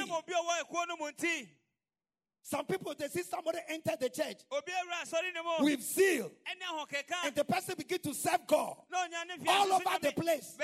Some 2.48 2.64
people, 2.68 2.94
they 2.96 3.08
see 3.08 3.24
somebody 3.24 3.58
enter 3.68 3.94
the 4.00 4.08
church 4.08 4.42
obi 4.52 4.72
awura 4.72 5.02
asɔre 5.04 5.34
ne 5.34 5.42
mu 5.42 5.66
with 5.66 5.82
zeal 5.82 6.32
and 7.26 7.34
the 7.36 7.44
person 7.44 7.74
begin 7.76 7.98
to 7.98 8.14
serve 8.14 8.46
God 8.46 8.78
na 8.92 9.00
ɔnya 9.00 9.40
ne 9.40 9.52
all 9.52 9.74
over 9.74 10.00
the 10.00 10.12
place. 10.12 10.56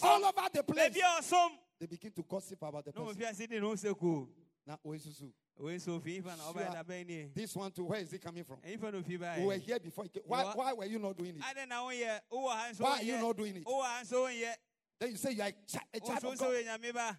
All 0.00 0.24
over 0.24 0.48
the 0.52 0.62
place. 0.62 0.94
baabi 0.94 1.00
a 1.00 1.20
ɔsom 1.20 1.50
They 1.80 1.86
begin 1.86 2.12
to 2.12 2.22
gossip 2.22 2.62
about 2.62 2.84
the 2.84 2.92
person. 2.92 3.14
fiase 3.16 3.48
di 3.48 3.58
ne 3.58 3.66
ho 3.66 3.74
sekuo 3.74 4.28
Now, 4.64 4.78
where 4.82 4.94
is 4.94 5.06
Susu? 5.06 5.32
wei 5.58 5.74
nso 5.76 6.00
ofi 6.00 6.22
ifa 6.22 6.36
na 6.36 6.44
ɔbɛyɛ 6.52 6.84
dabɛn 6.84 7.06
nie 7.06 7.30
This 7.34 7.56
one 7.56 7.72
too, 7.72 7.84
where 7.84 7.98
is 8.00 8.12
it 8.12 8.22
coming 8.22 8.44
from? 8.44 8.58
ɛyifa 8.58 8.92
na 8.92 9.00
ofi 9.00 9.40
We 9.40 9.44
were 9.46 9.56
here 9.56 9.80
before. 9.80 10.04
Why, 10.26 10.44
why 10.54 10.72
were 10.72 10.84
you 10.86 11.00
not 11.00 11.16
doing 11.16 11.36
it? 11.36 11.42
ade 11.50 11.68
na 11.68 11.82
woyɛ 11.82 12.20
wowɔ 12.32 12.48
ha 12.50 12.68
nso 12.70 12.80
Why 12.80 12.98
are 12.98 13.02
you 13.02 13.18
not 13.18 13.36
doing 13.36 13.56
it? 13.56 13.64
wowɔ 13.64 13.82
ha 13.82 14.00
nso 14.04 14.22
wonyɛ 14.22 14.54
Then 15.00 15.10
you 15.10 15.16
say 15.16 15.32
you 15.32 15.42
are 15.42 15.48
a 15.48 15.52
chi- 15.52 15.80
a 15.94 15.98
wo 16.00 16.06
child 16.06 16.24
of 16.24 16.38
God. 16.38 17.16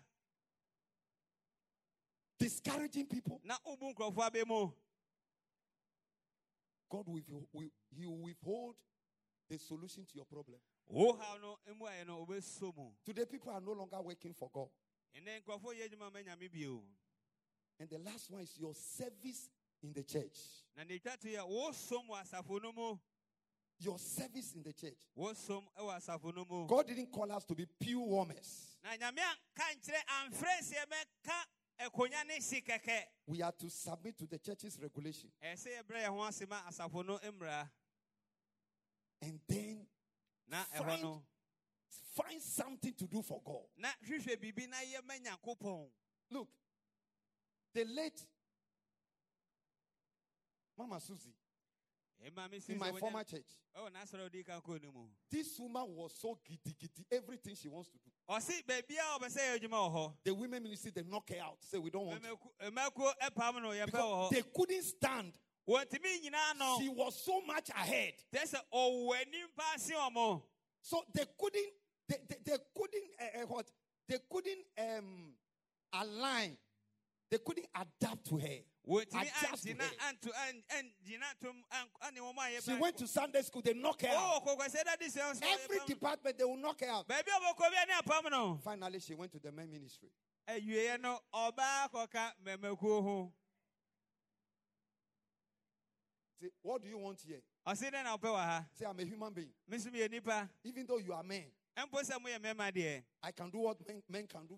Woyɛ 2.40 2.40
nyame 2.40 2.40
ba 2.40 2.40
Discouraging 2.40 3.06
people. 3.08 3.40
na 3.44 3.58
wobu 3.66 3.94
nkurɔfoɔ 3.94 4.30
abɛ 4.32 4.48
mu 4.48 4.72
God 6.90 7.08
will, 7.08 7.48
will 7.52 7.70
He 7.98 8.06
will 8.06 8.18
withhold 8.18 8.76
the 9.50 9.58
solution 9.58 10.06
to 10.06 10.16
your 10.16 10.26
problem. 10.26 10.60
wo 10.88 11.14
haw 11.18 11.38
no 11.38 11.58
mu 11.78 11.86
ayɛ 11.86 12.06
no 12.08 12.26
wobɛso 12.26 12.76
mu 12.76 12.92
Today, 13.06 13.26
people 13.26 13.52
are 13.52 13.62
no 13.62 13.72
longer 13.74 14.02
working 14.02 14.34
for 14.34 14.50
God. 14.54 14.70
ɛnɛ 15.16 15.42
nkurɔfoɔ 15.44 15.76
yɛ 15.76 15.90
adwuma 15.90 16.12
ma 16.14 16.20
And 17.78 17.90
the 17.90 17.98
last 18.00 18.30
one 18.32 18.42
is 18.42 18.58
your 18.58 18.74
service 18.74 19.50
in 19.84 19.92
the 19.94 20.04
church. 20.04 20.40
na 20.78 20.84
ne 20.84 21.00
twa 21.00 21.16
to 21.18 21.28
yɛ 21.28 21.48
wosom 21.48 22.08
wɔ 22.10 22.22
asafo 22.24 22.62
no 22.62 22.72
mu 22.72 22.98
Your 23.78 24.00
service 24.00 24.54
in 24.54 24.64
the 24.64 24.72
church. 24.74 24.96
wosom 25.18 25.64
wɔ 25.78 25.98
asafo 26.00 26.34
no 26.36 26.46
mu 26.50 26.68
God 26.68 26.88
didn't 26.88 27.12
call 27.12 27.32
us 27.32 27.46
to 27.46 27.56
be 27.56 27.66
pew 27.80 28.00
warmers. 28.02 28.78
Na 31.80 31.86
nyame 31.86 31.88
anka 31.88 31.88
nkyerɛ 31.88 31.88
amfrɛ 31.88 31.88
sɛ 31.88 31.88
yɛbɛka 31.88 31.88
akonya 31.88 32.24
ne 32.28 32.40
si 32.42 32.62
kɛkɛ 32.62 33.04
We 33.28 33.42
are 33.42 33.52
to 33.54 33.70
submit 33.70 34.18
to 34.20 34.28
the 34.28 34.40
church's 34.40 34.80
regulation. 34.80 35.32
ɛyɛ 35.42 35.54
sɛ 35.56 35.84
yɛbrɛ 35.84 36.02
yɛn 36.04 36.10
ho 36.10 36.24
ase 36.24 36.46
ma 36.48 36.62
asafo 36.70 37.06
no 37.06 37.20
mmara 37.20 37.70
And 39.22 39.40
then 39.48 39.88
Find- 40.50 41.24
find 42.14 42.42
something 42.42 42.94
to 42.94 43.08
do 43.08 43.22
for 43.22 43.42
God. 43.44 43.66
na 43.78 43.90
hwehwɛ 44.06 44.38
biribi 44.38 44.68
na 44.70 44.78
yɛma 44.78 45.20
nyankopɔn 45.24 45.90
Look, 46.32 46.50
the 47.74 47.86
late 47.86 48.26
Mama 50.78 51.00
Susie 51.00 51.32
ɛma 51.32 51.34
me 51.34 51.34
si 51.34 51.45
in 52.68 52.78
my 52.80 52.92
former 52.94 53.24
church, 53.24 53.46
ɛwɔ 53.78 53.92
n'asɔre 53.92 54.26
a 54.26 54.30
ɔdi 54.30 54.46
kan 54.46 54.62
kɔɔ 54.62 54.84
no 54.84 54.92
mu 54.92 55.08
this 55.30 55.60
woman 55.60 55.84
was 55.96 56.14
so 56.20 56.38
giddy 56.46 56.76
giddy, 56.80 57.06
everything 57.12 57.56
she 57.56 57.68
wants 57.68 57.90
to 57.90 57.98
do. 57.98 58.12
ɔse 58.30 58.64
baabi 58.66 58.96
a 58.98 59.20
ɔbɛ 59.20 59.28
sɛ 59.28 59.40
yɛ 59.40 59.60
adwuma 59.60 59.78
wɔ 59.78 59.94
hɔ 59.94 60.14
The 60.24 60.34
women 60.34 60.64
ministry, 60.64 60.92
they 60.92 61.04
knock 61.04 61.30
her 61.30 61.42
out. 61.42 61.58
Say, 61.62 61.78
we 61.78 61.90
don't 61.90 62.06
want 62.06 62.24
you. 62.24 62.72
mmako 62.72 63.12
ɛpam 63.22 63.62
no 63.62 63.70
yɛpɛ 63.70 63.86
wɔ 63.86 63.86
Because 63.86 64.02
hɔ 64.02 64.30
they 64.32 64.42
couldn't 64.56 64.84
stand. 64.84 65.34
She 65.68 66.90
was 66.90 67.24
so 67.24 67.42
much 67.42 67.70
ahead. 67.70 68.14
tɛ 68.34 68.44
sɛ 68.44 68.60
ɔwɔ 68.74 69.16
anim 69.22 69.48
paa 69.58 69.78
se 69.78 69.94
ɔmo 69.94 70.44
So 70.82 71.04
they 71.14 71.26
couldn't, 71.40 71.74
they, 72.08 72.18
they, 72.30 72.36
they 72.46 72.58
couldn't, 72.78 73.10
uh, 73.20 73.46
what? 73.48 73.72
They 74.08 74.20
couldn't 74.32 74.66
um, 74.78 75.34
align. 75.92 76.58
They 77.30 77.38
couldn't 77.40 77.68
adapt 77.76 78.26
to 78.30 78.38
her. 78.38 78.60
Adjust 78.88 79.64
to 79.64 79.74
her. 79.74 79.92
anto 80.08 80.30
an- 80.48 80.64
angyina 80.70 81.26
tom 81.42 81.56
an- 81.72 81.88
ane 82.08 82.22
wɔn 82.22 82.58
a 82.58 82.62
She 82.62 82.74
went 82.76 82.98
to 82.98 83.08
Sunday 83.08 83.42
school, 83.42 83.62
they 83.64 83.74
knock 83.74 84.00
her 84.02 84.10
out. 84.10 84.44
ɔwɔ 84.44 84.58
kɔkɔsɛ 84.60 84.84
dade 84.86 85.02
sɛ 85.02 85.22
ɔsɛ 85.34 85.44
Every 85.44 85.80
department, 85.88 86.38
they 86.38 86.44
will 86.44 86.56
knock 86.58 86.80
her 86.82 86.88
out. 86.90 87.08
baabi 87.08 87.28
a 87.28 87.40
ɔbɛkɔ 87.40 87.58
bi 87.60 87.82
a 87.82 87.86
ne 87.88 87.94
apam 87.94 88.32
no 88.32 88.60
Finally, 88.64 89.00
she 89.00 89.16
went 89.16 89.32
to 89.32 89.40
the 89.40 89.52
men 89.52 89.72
ministry. 89.72 90.10
awieɛ 90.48 91.02
no 91.02 91.20
ɔbaa 91.34 91.90
kɔka 91.92 92.32
mmɛmakuo 92.44 93.02
ho 93.04 93.34
Say, 96.40 96.50
what 96.62 96.84
do 96.84 96.90
you 96.90 96.98
want 97.00 97.20
here? 97.22 97.42
ɔse 97.66 97.90
dɛn 97.92 98.04
na 98.04 98.16
wopɛ 98.18 98.28
wɔ 98.30 98.36
ha 98.46 98.66
Say, 98.74 98.86
I'm 98.86 99.00
a 99.00 99.04
human 99.04 99.34
being. 99.34 99.52
me 99.68 99.78
nso 99.78 99.88
meyɛ 99.92 100.12
nipa 100.12 100.48
Even 100.64 100.86
though 100.86 100.98
you 100.98 101.12
are 101.12 101.24
men, 101.24 101.46
ɛmpo 101.76 102.04
sɛ 102.04 102.20
moyɛ 102.24 102.38
mmarima 102.40 102.72
deɛ 102.72 103.04
I 103.24 103.32
can 103.32 103.50
do 103.50 103.58
what 103.58 103.88
men, 103.88 104.04
men 104.08 104.28
can 104.28 104.46
do. 104.46 104.56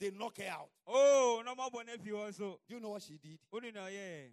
They 0.00 0.10
knock 0.10 0.38
her 0.38 0.48
out. 0.48 0.70
Oh, 0.86 1.42
no 1.44 1.54
afi 1.54 2.08
hɔ 2.10 2.34
so 2.34 2.58
Do 2.66 2.74
you 2.74 2.80
know 2.80 2.90
what 2.90 3.02
she 3.02 3.18
did? 3.18 3.38
wone 3.52 3.72
na 3.74 3.82
ɔyɛɛ 3.82 4.30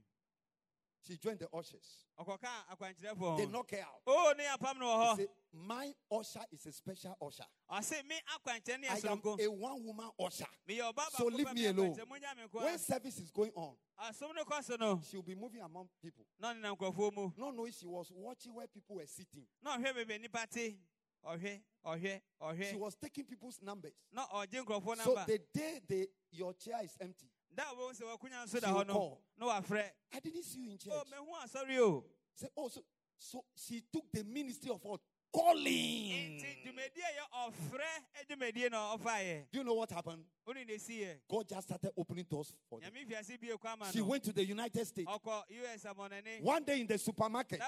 She 1.06 1.18
joined 1.18 1.40
the 1.40 1.48
ushers. 1.54 2.06
They 2.18 3.46
knock 3.46 3.72
her 3.72 3.78
out. 3.78 4.02
Oh, 4.08 4.34
no 4.38 5.16
They 5.16 5.24
say, 5.24 5.30
my 5.54 5.94
usher 6.12 6.40
is 6.52 6.66
a 6.66 6.72
special 6.72 7.18
usher. 7.22 7.44
ɔse 7.70 8.06
me 8.08 8.16
akwankyerɛ 8.34 8.80
ne 8.80 8.88
I 8.88 9.00
yɛ 9.00 9.12
am 9.12 9.22
sononko 9.22 9.40
a 9.42 9.52
one 9.52 9.84
woman 9.84 10.10
usher. 10.20 10.46
So 11.18 11.26
leave 11.26 11.54
me 11.54 11.66
alone. 11.66 11.96
When 12.52 12.78
service 12.80 13.20
is 13.20 13.32
going 13.32 13.52
on, 13.54 13.76
asom 14.02 14.34
no 14.36 14.44
kɔ 14.46 14.64
so 14.64 14.78
no 14.80 15.02
she'll 15.10 15.22
be 15.22 15.36
moving 15.36 15.62
among 15.62 15.90
people. 16.02 16.26
na 16.40 16.54
ɔnenam 16.54 16.78
nkurɔfoɔ 16.78 17.14
mu 17.14 17.32
Not 17.36 17.56
knowing 17.56 17.74
she 17.74 17.86
was 17.86 18.10
watching 18.16 18.54
where 18.54 18.68
people 18.68 18.96
were 18.96 19.06
sitting. 19.06 19.46
Na 21.24 21.32
ɔhwɛ 21.32 21.42
bebe 21.42 21.62
nnipa 21.62 21.62
te 21.62 21.62
ɔhwɛ 21.86 22.22
ɔhwɛ 22.42 22.70
She 22.70 22.76
was 22.76 22.96
taking 22.96 23.26
people's 23.26 23.62
numbers. 23.62 23.94
na 24.12 24.26
ɔgye 24.28 24.64
nkurɔfoɔ 24.64 24.98
So 25.04 25.16
the 25.26 25.40
day 25.54 25.82
they, 25.88 26.08
your 26.32 26.54
chair 26.54 26.80
is 26.84 26.98
empty, 27.00 27.28
da 27.54 27.64
a 27.72 27.76
wɔhu 27.76 28.00
sɛ 28.00 28.18
wakunya 28.18 28.46
nso 28.46 28.60
da 28.60 28.68
She 28.68 28.74
will 28.74 28.86
call. 28.86 29.22
I 30.14 30.20
didn't 30.20 30.44
see 30.44 30.60
you 30.62 30.70
in 30.72 30.76
o 30.76 30.78
church. 30.78 31.08
mehu 31.12 31.34
asɔre 31.44 31.78
o 31.80 31.84
oh. 31.84 32.04
Say, 32.36 32.48
oh, 32.56 32.68
so, 32.68 32.82
so 33.18 33.44
she 33.56 33.82
took 33.92 34.06
the 34.14 34.24
ministry 34.24 34.70
of 34.70 34.84
what? 34.84 35.00
Calling. 35.34 36.40
nti 36.40 36.64
dwumadie 36.64 37.04
a 37.04 37.12
yɛ 37.18 37.52
ɔfrɛ 37.52 38.28
dwumadie 38.30 38.72
na 38.72 38.96
ɔfaeɛ 38.96 39.52
Do 39.52 39.58
you 39.60 39.64
know 39.64 39.74
what 39.74 39.92
happened? 39.92 40.24
wone 40.46 40.66
ne 40.66 40.76
siiɛ 40.76 41.20
God 41.28 41.48
just 41.48 41.68
started 41.68 41.92
opening 41.98 42.26
doors 42.26 42.54
for 42.70 42.80
them. 42.80 42.92
nyame 42.92 43.08
fiase 43.08 43.40
bie 43.40 43.50
kɔ 43.50 43.74
ama 43.74 43.92
She 43.92 44.02
went 44.02 44.24
to 44.24 44.34
the 44.34 44.46
United 44.46 44.86
States. 44.88 45.10
ɔkɔ 45.10 45.44
us 45.76 45.84
amɔnani 45.84 46.42
One 46.42 46.64
day 46.64 46.82
in 46.82 46.88
the 46.88 46.98
supermarket, 46.98 47.60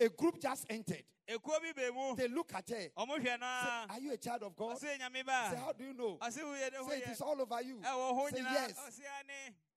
da 0.00 0.08
kuro 0.08 0.08
wɔ 0.08 0.08
supermarket 0.08 0.12
a 0.12 0.16
group 0.16 0.40
just 0.40 0.66
entered. 0.70 1.04
ekuo 1.28 1.60
bi 1.60 1.72
bɛ 1.72 1.94
mu 1.94 2.16
They 2.16 2.28
look 2.28 2.52
at 2.54 2.68
her. 2.70 2.76
Say, 2.76 2.90
Are 2.96 4.00
you 4.00 4.12
a 4.12 4.16
child 4.16 4.42
of 4.42 4.56
God? 4.56 4.78
Say, 4.78 4.88
ɔse 4.88 4.98
nyame 5.00 5.24
ba 5.26 5.56
How 5.56 5.72
do 5.72 5.84
you 5.84 5.94
know? 5.94 6.18
ɔse 6.20 6.38
woyɛ 6.38 6.72
ne 6.72 6.78
ho 6.78 6.88
Say, 6.88 6.98
It 6.98 7.08
is 7.08 7.20
all 7.20 7.40
over 7.40 7.62
you. 7.62 7.80
Say, 7.82 8.42
Yes. 8.42 8.90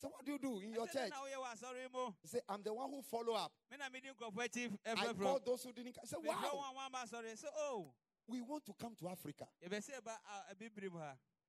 So, 0.02 0.10
what 0.10 0.26
do 0.26 0.32
you 0.34 0.40
do 0.40 0.60
in 0.60 0.74
your 0.74 0.88
church? 0.88 1.10
na 1.12 1.22
woyɛ 1.22 1.38
wɔ 1.38 1.48
asɔre 1.54 1.92
mu 1.94 2.12
Say, 2.26 2.40
I'm 2.50 2.64
the 2.64 2.74
one 2.74 2.90
who 2.90 3.02
follow 3.02 3.34
up. 3.34 3.52
me 3.72 3.78
na 3.78 3.90
medi 3.90 4.08
nkurɔfoɔ 4.10 4.48
akyi 4.50 4.78
I 4.86 5.14
called 5.14 5.46
those 5.46 5.64
who 5.64 5.72
didn't 5.74 5.94
come. 5.94 6.06
Say, 6.06 6.18
Wow, 6.20 6.34
wɔn 6.34 6.44
a 6.44 6.74
wɔamba 6.74 7.04
asɔre 7.08 7.34
sɛ 7.34 7.48
o 7.58 7.94
we 8.28 8.42
want 8.42 8.66
to 8.66 8.74
come 8.80 8.96
to 8.96 9.10
Africa 9.10 9.46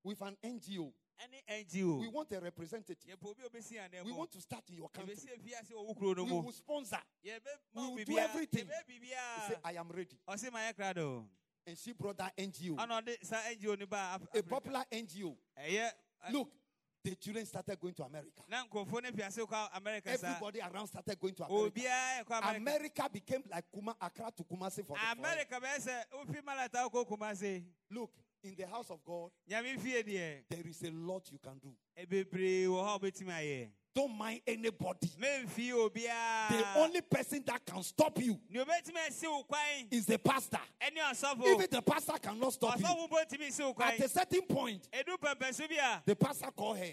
yɛbɛ 0.04 0.10
sɛ 0.10 0.10
ɛba 0.10 0.10
abibiri 0.10 0.10
mu 0.10 0.10
ha 0.10 0.10
with 0.10 0.22
an 0.22 0.36
NGO. 0.44 0.92
Any 1.20 1.64
NGO. 1.64 2.00
We 2.00 2.08
want 2.08 2.32
a 2.32 2.40
representative. 2.40 2.96
yɛpɛ 3.06 3.30
obi 3.30 3.42
a 3.42 3.48
obɛsi 3.48 3.78
anan 3.78 4.04
We 4.04 4.12
want 4.12 4.32
to 4.32 4.40
start 4.40 4.64
in 4.68 4.76
your 4.76 4.88
country. 4.90 5.14
yɛbɛsi 5.14 5.38
efiase 5.38 5.72
wɔ 5.72 5.86
wo 5.86 5.94
kuro 5.94 6.14
no 6.14 6.24
We 6.24 6.32
will 6.32 6.52
sponsor. 6.52 6.98
We 7.22 7.32
will 7.74 8.04
do 8.04 8.18
everything. 8.18 8.68
He 8.88 9.54
I 9.64 9.72
am 9.72 9.88
ready. 9.88 10.18
Oh, 10.26 10.34
yɛ 10.34 10.74
kra 10.74 10.96
oh. 10.98 11.26
And 11.66 11.78
she 11.78 11.92
brought 11.92 12.18
that 12.18 12.36
NGO, 12.36 12.76
ɔna 12.76 13.02
ɔde 13.02 13.24
saa 13.24 13.40
ngo 13.58 13.78
no 13.78 13.86
ba 13.86 14.20
Af- 14.20 14.28
a 14.34 14.42
popular 14.42 14.84
NGO. 14.92 15.36
ɛyɛ 15.58 15.76
eh, 15.78 15.90
eh. 16.26 16.32
Look, 16.32 16.50
the 17.04 17.14
children 17.16 17.44
started 17.46 17.78
going 17.78 17.94
to 17.94 18.02
America. 18.02 18.42
na 18.48 18.64
nkurɔfoɔ 18.64 19.02
no 19.02 19.10
fiase 19.10 19.38
kɔ 19.46 19.68
america 19.76 20.10
Everybody 20.10 20.60
around 20.60 20.86
started 20.88 21.18
going 21.20 21.34
to 21.34 21.44
America. 21.44 21.80
Eh, 21.80 22.22
america 22.26 22.56
America 22.56 23.08
became 23.12 23.44
like 23.50 23.64
Kuma, 23.72 23.94
Accra 24.00 24.30
to 24.36 24.42
Kumasi 24.44 24.84
for 24.86 24.96
the 24.96 25.00
foreign. 25.04 25.18
america 25.18 25.60
bɛyɛ 25.60 25.78
sɛ 25.80 26.04
wofi 26.12 26.44
malata 26.44 26.88
wokɔ 26.88 27.06
kumase 27.08 27.64
Look, 27.90 28.10
in 28.44 28.54
the 28.56 28.66
house 28.66 28.90
of 28.90 28.98
God, 29.04 29.30
nyame 29.50 29.78
fie 29.80 30.02
deɛ 30.02 30.44
there 30.48 30.66
is 30.66 30.82
a 30.82 30.90
lot 30.90 31.30
you 31.32 31.38
can 31.38 31.58
do. 31.58 31.74
ɛbebree 31.98 32.66
wɔ 32.66 32.82
hɔ 32.82 32.96
a 32.96 32.98
wobɛtumi 32.98 33.32
ayɛ 33.32 33.70
Don't 33.94 34.18
mind 34.18 34.40
anybody. 34.44 35.06
The 35.16 36.64
only 36.74 37.00
person 37.00 37.44
that 37.46 37.64
can 37.64 37.80
stop 37.84 38.18
you 38.20 38.38
nea 38.50 38.64
obɛtumi 38.64 39.06
asi 39.06 39.26
wo 39.26 39.44
kwan 39.44 39.88
is 39.90 40.06
the 40.06 40.18
pastor. 40.18 40.60
Even 40.82 41.66
the 41.70 41.82
pastor 41.82 42.18
cannot 42.20 42.52
stop 42.52 42.78
you. 42.78 42.84
ɔsɔfo 42.84 43.08
mpo 43.08 43.24
ntumi 43.24 43.50
si 43.50 43.62
wo 43.62 43.72
kwan 43.72 43.92
At 43.92 44.00
a 44.00 44.08
certain 44.08 44.42
point, 44.42 44.88
ɛdu 44.92 45.16
pɛmpɛso 45.18 45.68
bi 45.68 45.76
a 45.76 46.02
the 46.04 46.16
pastor 46.16 46.50
called 46.50 46.78
her. 46.78 46.92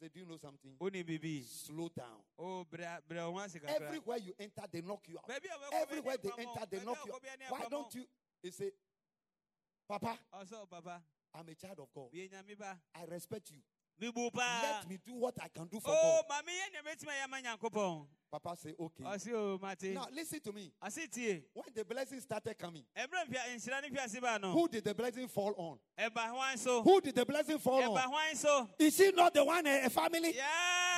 Say, 0.00 0.08
Do 0.14 0.20
you 0.20 0.26
know 0.26 0.36
something? 0.36 1.42
Slow 1.44 1.88
down. 1.88 2.22
o 2.38 2.64
brɛ 2.64 3.00
brɛ 3.08 3.32
wo 3.32 3.38
ho 3.38 3.44
ase 3.44 3.58
kakra 3.58 3.80
Everywhere 3.80 4.18
you 4.18 4.34
enter, 4.38 4.62
they 4.70 4.80
knock 4.80 5.00
you 5.08 5.18
out. 5.18 5.28
Baabi 5.28 5.46
a 5.46 5.58
wɔkɔ 5.58 5.82
Everywhere 5.82 6.16
they 6.22 6.30
enter, 6.38 6.66
they 6.70 6.84
knock 6.84 6.98
you 7.06 7.12
out. 7.12 7.22
Why 7.48 7.66
don't 7.70 7.94
you? 7.94 8.04
He 8.42 8.50
say, 8.52 8.70
Papa, 9.88 10.18
oh, 10.34 10.38
ɔsɔ 10.44 10.68
papa 10.68 11.02
I'm 11.34 11.48
a 11.48 11.54
child 11.54 11.78
of 11.80 11.88
God. 11.94 12.12
meyɛ 12.12 12.30
nyame 12.30 12.58
ba 12.58 12.78
I 12.94 13.04
respect 13.04 13.50
you. 13.50 13.58
Let 14.00 14.88
me 14.88 14.98
do 15.04 15.14
what 15.14 15.34
I 15.42 15.48
can 15.48 15.66
do 15.66 15.80
for 15.80 15.90
o 15.90 15.92
God. 15.92 16.24
ma 16.28 16.42
meyɛ 16.42 16.72
nea 16.72 16.82
mɛtumi 16.82 17.10
ayɛ 17.10 17.30
ma 17.30 17.40
nyankopɔn 17.40 18.06
Papa 18.30 18.54
say, 18.56 18.74
okay. 18.78 19.04
Oh, 19.06 19.08
ɔse 19.08 19.32
o 19.32 19.58
mate 19.62 19.94
Now 19.94 20.06
listen 20.14 20.40
to 20.40 20.52
me. 20.52 20.70
When 21.54 21.64
the 21.74 21.84
blessing 21.86 22.20
started 22.20 22.58
coming, 22.58 22.84
ɛberɛ 22.94 23.26
mfia 23.26 23.56
nhyira 23.56 23.82
ne 23.82 23.88
fiase 23.88 24.20
ba 24.20 24.38
no 24.38 24.52
who 24.52 24.68
did 24.68 24.84
the 24.84 24.94
blessing 24.94 25.26
fall 25.28 25.54
on? 25.56 25.78
ɛba 25.98 26.28
hwan 26.28 26.58
so 26.58 26.82
Who 26.82 27.00
did 27.00 27.14
the 27.14 27.24
blessing 27.24 27.58
fall 27.58 27.96
on? 27.96 28.66
Is 28.78 28.94
she 28.94 29.10
not 29.12 29.32
the 29.32 29.42
one, 29.42 29.66
a 29.66 29.86
a 29.86 29.90
family 29.90 30.34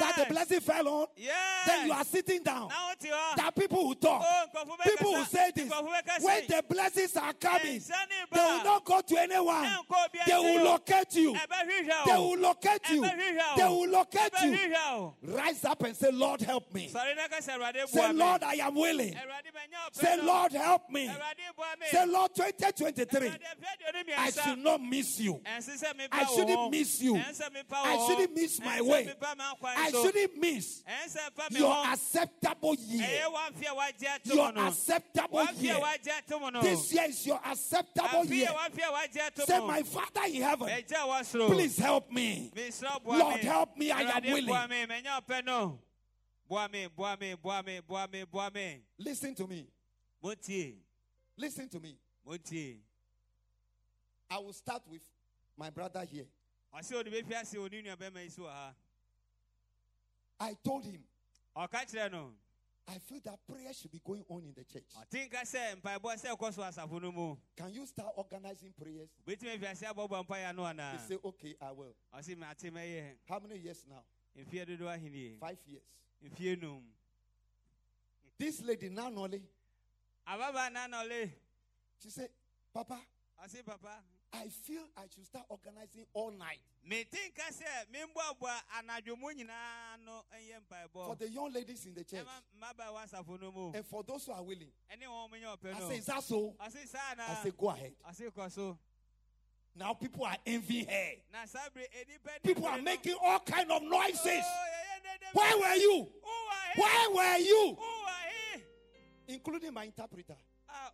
that 0.00 0.16
the 0.16 0.26
blessing 0.32 0.60
fell 0.60 0.88
on? 0.88 1.06
yes 1.16 1.32
Then 1.66 1.86
you 1.86 1.92
are 1.92 2.04
sitting 2.04 2.42
down. 2.42 2.68
na 2.68 2.88
wote 2.88 3.00
hɔ 3.00 3.36
That 3.36 3.54
people 3.54 3.86
will 3.88 3.94
talk. 3.94 4.22
o 4.22 4.46
nkurɔfo 4.48 4.76
bɛkasa 4.76 4.84
People 4.90 5.12
will 5.12 5.24
say 5.26 5.50
this. 5.54 5.70
When 6.20 6.42
the 6.48 6.64
blessings 6.68 7.16
are 7.16 7.32
coming, 7.34 7.80
they 8.32 8.40
will 8.40 8.64
not 8.64 8.84
go 8.84 9.00
to 9.00 9.16
anyone. 9.16 9.68
They 10.26 10.34
will 10.34 10.64
locate 10.64 11.14
you. 11.14 11.36
They 12.06 12.12
will 12.12 12.38
locate 12.38 12.90
you. 12.90 13.02
They 13.56 13.64
will 13.64 13.88
locate 13.88 14.32
you. 14.42 15.14
Rise 15.22 15.64
up 15.64 15.82
and 15.82 15.96
say, 15.96 16.10
Lord, 16.12 16.40
help 16.40 16.72
me. 16.74 16.88
sɔre 16.92 17.16
na 17.16 17.28
ka 17.28 17.36
sɛ 17.36 17.56
awurade 17.58 17.88
Say, 17.88 18.12
Lord, 18.12 18.42
I 18.42 18.54
am 18.54 18.74
willing. 18.74 19.14
awurade 19.14 19.50
manya 19.54 19.78
ɔpɛ 19.90 20.00
Say. 20.00 20.16
Lord, 20.22 20.52
help 20.52 20.90
me. 20.90 21.08
awurade 21.08 21.56
boa 21.56 21.66
me 21.80 21.86
Say, 21.90 22.06
Lord, 22.06 22.34
2023, 22.34 23.28
awurade 23.28 23.38
afei 23.40 23.88
aduonu 23.88 24.18
I 24.18 24.30
should 24.30 24.58
not 24.58 24.82
miss 24.82 25.20
you. 25.20 25.34
ɛnse 25.44 25.70
sɛ 25.82 25.94
mepa 25.96 26.08
I 26.12 26.24
shouldn't 26.34 26.70
miss 26.70 27.00
you. 27.00 27.14
ɛnsɛ 27.14 27.50
mepa 27.52 27.70
wo 27.70 27.84
I 27.84 28.06
shouldn't 28.08 28.34
miss 28.36 28.60
my 28.60 28.80
way. 28.80 29.04
m'akwan 29.20 29.74
I 29.94 30.02
shouldn't 30.02 30.36
miss 30.38 30.82
ɛnsɛ 30.82 31.34
pa 31.34 31.48
me 31.50 31.58
your 31.60 31.86
acceptable 31.86 32.74
year. 32.76 33.02
ɛyɛ 33.06 33.32
wamfe 33.34 33.66
a 33.66 33.74
wagye 33.74 34.06
ato 34.08 34.34
Your 34.34 34.58
acceptable 34.58 35.44
year. 35.56 35.74
wagye 35.74 36.12
ato 36.18 36.38
mu 36.38 36.50
no 36.50 36.60
This 36.62 36.92
year 36.92 37.04
is 37.08 37.26
your 37.26 37.40
acceptable 37.44 38.24
year. 38.26 38.48
a 38.48 38.52
wamfe 38.52 38.78
a 38.78 38.92
wagye 38.92 39.20
ato 39.26 39.44
Say, 39.44 39.60
my 39.60 39.82
Father 39.82 40.22
in 40.26 40.42
heaven, 40.42 40.68
soro 41.24 41.46
please 41.48 41.78
help 41.78 42.10
me. 42.10 42.50
Lord, 43.04 43.40
help 43.40 43.76
me. 43.76 43.90
I 43.90 44.02
am 44.02 44.22
willing. 44.32 44.46
Listen 48.98 49.34
to 49.34 49.46
me. 49.46 49.66
Listen 51.36 51.68
to 51.68 51.80
me. 51.80 51.96
I 54.30 54.38
will 54.38 54.52
start 54.52 54.82
with 54.88 55.02
my 55.56 55.70
brother 55.70 56.04
here. 56.04 56.26
I 60.40 60.54
told 60.64 60.84
him, 60.84 61.02
ɔka 61.56 61.84
kyerɛ 61.86 62.10
no 62.12 62.32
I 62.88 62.98
feel 62.98 63.20
that 63.24 63.38
prayer 63.46 63.72
should 63.72 63.92
be 63.92 64.00
going 64.04 64.24
on 64.28 64.42
in 64.42 64.52
the 64.54 64.64
church. 64.64 64.84
ɔtenka 64.98 65.42
sɛ 65.44 65.80
mpaebɔ 65.80 66.16
sɛ 66.16 66.36
ɛkɔ 66.36 66.54
so 66.54 66.62
asafo 66.62 67.00
no 67.00 67.12
mu 67.12 67.36
Can 67.56 67.70
you 67.72 67.86
start 67.86 68.12
organizing 68.16 68.72
prayers? 68.72 69.10
wobɛtumi 69.26 69.58
afi 69.58 69.70
ase 69.70 69.82
abɔbɔ 69.82 70.26
mpaeɛ 70.26 70.56
no 70.56 70.92
He 70.92 70.98
say, 71.06 71.18
okay, 71.24 71.54
I 71.60 71.70
will. 71.72 71.94
ɔse 72.14 72.36
mate 72.36 72.72
mɛyɛ 72.72 73.16
How 73.28 73.38
many 73.38 73.58
years 73.58 73.84
now? 73.88 74.02
mfeɛ 74.36 74.66
dodoɔ 74.66 74.98
ahenie 74.98 75.38
Five 75.38 75.58
years. 75.66 75.82
This 78.38 78.62
lady, 78.62 78.88
Nanole, 78.88 79.42
ababa 80.26 80.70
na 80.70 80.88
nɔle 80.88 81.30
she 82.02 82.08
said, 82.08 82.30
Papa, 82.72 82.98
ɔse 83.44 83.64
papa 83.64 84.02
I 84.32 84.48
feel 84.48 84.82
I 84.96 85.02
should 85.12 85.26
start 85.26 85.44
organizing 85.48 86.06
all 86.14 86.30
night 86.30 86.60
metenka 86.88 87.50
sɛ 87.50 87.86
memboaboa 87.92 88.54
anadwo 88.78 89.18
mu 89.18 89.28
nyinaa 89.34 90.04
no 90.04 90.24
ɛnyɛ 90.32 90.90
for 90.92 91.16
the 91.16 91.28
young 91.28 91.52
ladies 91.52 91.84
in 91.86 91.94
the 91.94 92.04
church 92.04 92.24
ɛma 92.24 92.42
mmabaawa 92.58 93.02
asafo 93.04 93.40
no 93.40 93.52
mu 93.52 93.72
and 93.74 93.84
for 93.86 94.02
those 94.02 94.24
who 94.26 94.32
are 94.32 94.42
willing. 94.42 94.72
ɛne 94.90 95.02
wɔn 95.06 95.30
menya 95.30 95.56
ɔpɛ 95.56 95.74
I 95.74 95.88
say, 95.88 95.98
Is 95.98 96.06
that 96.06 96.22
so? 96.22 96.54
ɔse 96.60 96.88
saa 96.88 97.14
na 97.16 97.24
I 97.28 97.42
say, 97.42 97.52
Go 97.56 97.68
ahead. 97.70 97.94
ɔse 98.08 98.30
kɔ 98.30 98.50
so 98.50 98.78
Now 99.74 99.94
people 99.94 100.24
are 100.24 100.36
envying 100.46 100.86
her. 100.86 101.12
na 101.32 101.44
saa 101.46 101.68
bere 101.74 101.86
enipa 101.86 102.42
People 102.42 102.66
are 102.66 102.80
making 102.80 103.16
all 103.22 103.40
kind 103.40 103.70
of 103.70 103.82
noises. 103.82 104.44
Oh, 104.44 104.66
Where 105.32 105.50
Where 105.54 105.58
were 105.58 105.76
you? 105.76 106.08
Where 106.74 107.10
were 107.10 107.38
you? 107.38 107.76
Including 109.28 109.72
my 109.72 109.84
interpreter. 109.84 110.36
Ah, 110.68 110.90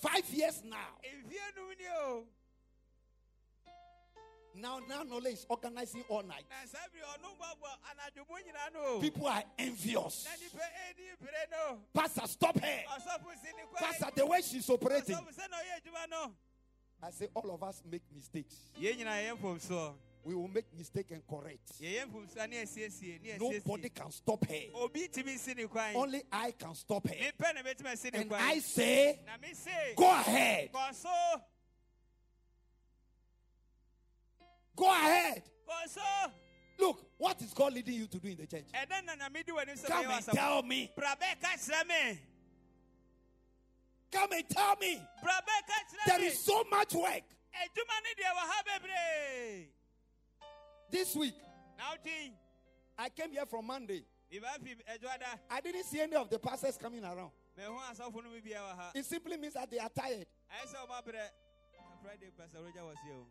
Five 0.00 0.24
years 0.30 0.62
now. 0.64 0.98
Efie 1.02 1.54
num 1.56 1.70
ni. 1.78 1.84
Now, 4.60 4.80
now 4.88 5.02
knowledge 5.04 5.34
is 5.34 5.46
organizing 5.48 6.04
all 6.08 6.22
night. 6.22 6.44
Na 6.50 6.66
saa 6.66 6.88
bere 6.92 7.04
ɔno 7.04 7.36
bɔbɔ 7.38 7.70
anadwo 7.90 8.28
mu 8.28 8.36
nyinaa 8.42 8.72
no. 8.74 9.00
People 9.00 9.26
are 9.26 9.44
envious. 9.58 10.24
Na 10.24 10.30
nipa 10.40 10.64
eni 10.88 11.06
eh, 11.10 11.16
pere 11.20 11.46
no. 11.50 11.78
Pastor, 11.94 12.26
stop 12.26 12.58
her. 12.58 12.82
Ɔsɔfo 12.88 13.30
si 13.40 13.52
ni 13.56 13.62
kwan. 13.70 13.82
Pastor, 13.84 14.06
eh. 14.06 14.10
the 14.16 14.26
way 14.26 14.42
she's 14.42 14.68
operating. 14.70 15.16
Ɔsɔfo 15.16 15.34
sɛ 15.34 15.50
na 15.50 15.56
ɔyɛ 15.56 15.80
adwuma 15.80 16.10
no. 16.10 16.34
I 17.00 17.10
say 17.10 17.28
all 17.34 17.50
of 17.52 17.62
us 17.62 17.82
make 17.88 18.02
mistakes. 18.12 18.56
Yɛn 20.24 20.24
nyinaa 20.24 20.24
yɛyɛ 20.24 20.24
mfomsoɔ 20.24 20.24
We 20.24 20.34
will 20.34 20.48
make 20.48 20.64
mistake 20.76 21.10
and 21.12 21.26
correct. 21.26 21.80
yɛyɛ 21.80 22.04
mfomsoɔ 22.06 22.48
ne 22.50 22.56
asiesie 22.62 23.20
ne 23.22 23.38
Nobody 23.38 23.88
can 23.90 24.10
stop 24.10 24.44
her. 24.46 24.60
obi 24.74 25.08
tumi 25.08 25.36
si 25.38 25.54
ne 25.54 25.64
kwan 25.66 25.96
Only 25.96 26.22
I 26.32 26.50
can 26.52 26.74
stop 26.74 27.06
her. 27.06 27.14
mepɛ 27.14 27.54
na 27.54 27.62
bɛtumi 27.62 27.92
asi 27.92 28.10
ne 28.10 28.18
And 28.20 28.34
I 28.34 28.58
say, 28.60 29.18
na 29.26 29.32
me 29.40 29.54
se 29.54 29.70
go 29.96 30.10
ahead. 30.10 30.70
Go 34.76 34.88
ahead. 34.92 35.42
Look, 36.78 37.04
what 37.18 37.42
is 37.42 37.52
God 37.52 37.72
leading 37.74 37.94
you 37.94 38.06
to 38.06 38.18
do 38.18 38.28
in 38.28 38.36
the 38.36 38.46
church? 38.46 38.64
ɛdɛn 38.72 39.04
na 39.04 39.14
na 39.16 39.28
medi 39.28 39.50
w'anim 39.52 39.76
sɛ 39.76 39.86
Come 39.86 40.10
and 40.10 40.24
tell 40.26 40.62
me. 40.62 40.90
bra 40.96 41.16
bɛka 41.16 41.54
kyerɛ 41.58 41.86
me 41.88 42.20
Come 44.12 44.32
and 44.32 44.48
tell 44.48 44.76
me. 44.76 45.02
bra 45.22 45.40
bɛka 45.40 45.74
kyerɛ 45.90 46.06
There 46.06 46.22
is 46.24 46.38
so 46.44 46.62
much 46.70 46.94
work. 46.94 47.22
This 50.90 51.14
week, 51.16 51.34
na 51.76 51.84
wotwi 51.92 52.32
I 52.98 53.08
came 53.10 53.30
here 53.32 53.46
from 53.46 53.66
Monday. 53.66 54.04
adwoada 54.32 55.38
I 55.50 55.60
didn't 55.60 55.84
see 55.84 56.00
any 56.00 56.16
of 56.16 56.28
the 56.30 56.38
pastors 56.38 56.76
coming 56.76 57.04
around. 57.04 57.30
mehu 57.58 57.76
asɔfo 57.90 58.22
no 58.22 58.30
mu 58.30 58.40
bia 58.42 58.58
wɔ 58.58 58.76
ha 58.76 58.90
It 58.94 59.04
simply 59.04 59.36
means 59.36 59.54
that 59.54 59.70
they 59.70 59.78
are 59.78 59.88
tired. 59.90 60.26
ɛyɛ 60.50 60.66
sɛ 60.66 60.86
ɔmabrɛ 60.86 61.28
friday 62.02 62.30
pastor 62.36 62.58
roger 62.62 62.96
sie 63.04 63.10
o 63.12 63.26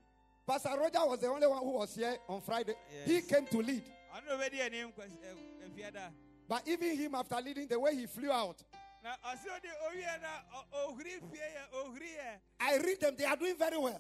Pastor 0.46 0.80
Roger 0.80 1.06
was 1.06 1.20
the 1.20 1.28
only 1.28 1.46
one 1.46 1.62
who 1.62 1.72
was 1.72 1.94
here 1.94 2.16
on 2.30 2.40
Friday. 2.40 2.74
He 3.06 3.22
came 3.22 3.46
to 3.48 3.58
lead. 3.58 3.84
ɔno 4.16 4.26
na 4.26 4.38
obɛdi 4.38 4.60
anim 4.62 4.92
kwasi- 4.94 5.20
ɛ- 5.20 5.68
afiada 5.68 6.12
But 6.48 6.66
even 6.66 6.96
him, 6.96 7.16
after 7.16 7.36
leading, 7.42 7.68
the 7.68 7.78
way 7.78 7.94
he 7.94 8.06
flew 8.06 8.32
out, 8.32 8.64
na 9.04 9.12
ɔse 9.26 9.44
ɔde 9.44 9.70
owie 9.90 10.22
na 10.22 10.40
ɔ- 10.56 10.96
ɔhuri 10.96 11.20
fie 11.32 11.42
yɛ 11.42 11.70
ɔhuri 11.74 12.16
yɛ 12.16 12.40
I 12.62 12.78
read 12.78 13.00
them. 13.02 13.16
They 13.18 13.26
are 13.26 13.36
doing 13.36 13.58
very 13.58 13.78
well. 13.78 14.00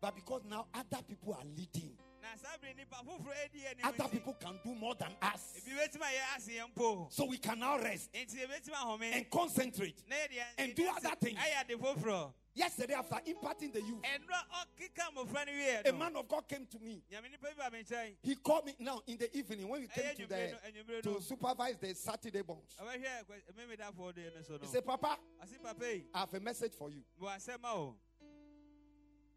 But 0.00 0.14
because 0.16 0.42
now 0.48 0.66
other 0.74 1.02
people 1.02 1.34
are 1.34 1.44
leading, 1.56 1.96
na 2.22 2.28
saa 2.36 2.56
bere 2.60 2.74
nipa 2.74 2.96
foforɔ 3.04 3.44
adi 3.44 3.66
anim 3.66 3.84
other 3.84 4.08
people 4.08 4.34
can 4.34 4.58
do 4.64 4.74
more 4.74 4.94
than 4.94 5.12
us. 5.22 5.54
ebi 5.58 5.72
bɛtumi 5.76 6.02
ayɛ 6.02 6.36
ase 6.36 6.48
yɛn 6.52 6.74
mpo 6.74 7.12
So 7.12 7.26
we 7.26 7.38
can 7.38 7.58
now 7.58 7.78
rest 7.78 8.10
nti 8.12 8.36
ebɛtumi 8.46 8.74
ahome 8.74 9.12
and 9.12 9.30
concentrate. 9.30 10.02
na 10.08 10.16
yɛ 10.16 10.28
deɛ 10.28 10.44
and 10.58 10.74
do 10.74 10.88
other 10.88 11.14
things. 11.20 11.38
ayɛ 11.38 11.60
ade 11.70 11.78
foforɔ 11.80 12.32
Yesterday, 12.56 12.94
after 12.94 13.18
imparting 13.26 13.72
the 13.72 13.80
youth, 13.82 14.00
ɛnura 14.02 14.38
ɔkeka 14.62 15.12
mmɔfra 15.12 15.44
no 15.46 15.52
wie 15.52 15.90
a 15.90 15.92
man 15.92 16.14
of 16.14 16.28
God 16.28 16.46
came 16.46 16.64
to 16.66 16.78
me. 16.78 17.02
nyame 17.12 17.28
nipa 17.30 17.48
bi 17.56 17.68
ba 17.68 17.70
me 17.76 17.82
nkyɛn 17.82 18.14
He 18.22 18.36
called 18.36 18.66
me 18.66 18.74
now 18.78 19.00
in 19.08 19.18
the 19.18 19.36
evening 19.36 19.66
when 19.68 19.80
we 19.80 19.88
came 19.88 20.14
to 20.14 20.26
the 20.26 21.02
to 21.02 21.20
supervise 21.20 21.76
the 21.78 21.92
Saturday 21.94 22.42
bonds. 22.42 22.76
ɔbɛhwɛ 22.80 23.24
kwasi- 23.26 23.52
memedafoɔ 23.58 24.12
deɛ 24.14 24.34
no 24.36 24.42
so 24.42 24.58
He 24.62 24.68
said, 24.68 24.86
Papa, 24.86 25.18
ɔse 25.44 25.60
papa 25.62 25.84
yi 25.94 26.04
I 26.14 26.20
have 26.20 26.32
a 26.34 26.40
message 26.40 26.74
for 26.74 26.90
you. 26.90 27.02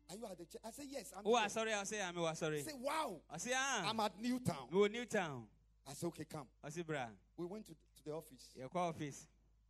Are 0.10 0.16
you 0.16 0.26
at 0.26 0.38
the 0.38 0.46
church? 0.46 0.62
I 0.64 0.72
said, 0.72 0.86
Yes, 0.90 1.14
I'm 1.18 1.24
wowɔ 1.24 1.40
here. 1.40 1.48
asɔre 1.48 1.68
a 1.68 1.84
ɔse 1.84 2.10
a 2.10 2.14
mewɔ 2.14 2.30
He 2.30 2.46
asɔre 2.46 2.64
said, 2.64 2.74
Wow, 2.80 3.22
ɔse 3.34 3.48
a 3.48 3.54
ah. 3.56 3.86
I'm 3.90 4.00
at 4.00 4.20
Newtown. 4.20 4.70
mewɔ 4.72 4.92
newtown 4.92 5.44
I 5.86 5.94
said, 5.94 6.08
Okay, 6.08 6.26
come. 6.26 6.48
ɔse 6.66 6.86
bra 6.86 7.08
We 7.36 7.46
went 7.46 7.66
to, 7.66 7.74
to 7.74 8.06
the 8.06 8.12
office. 8.12 8.50
yɛkɔ 8.58 8.76
office 8.76 9.28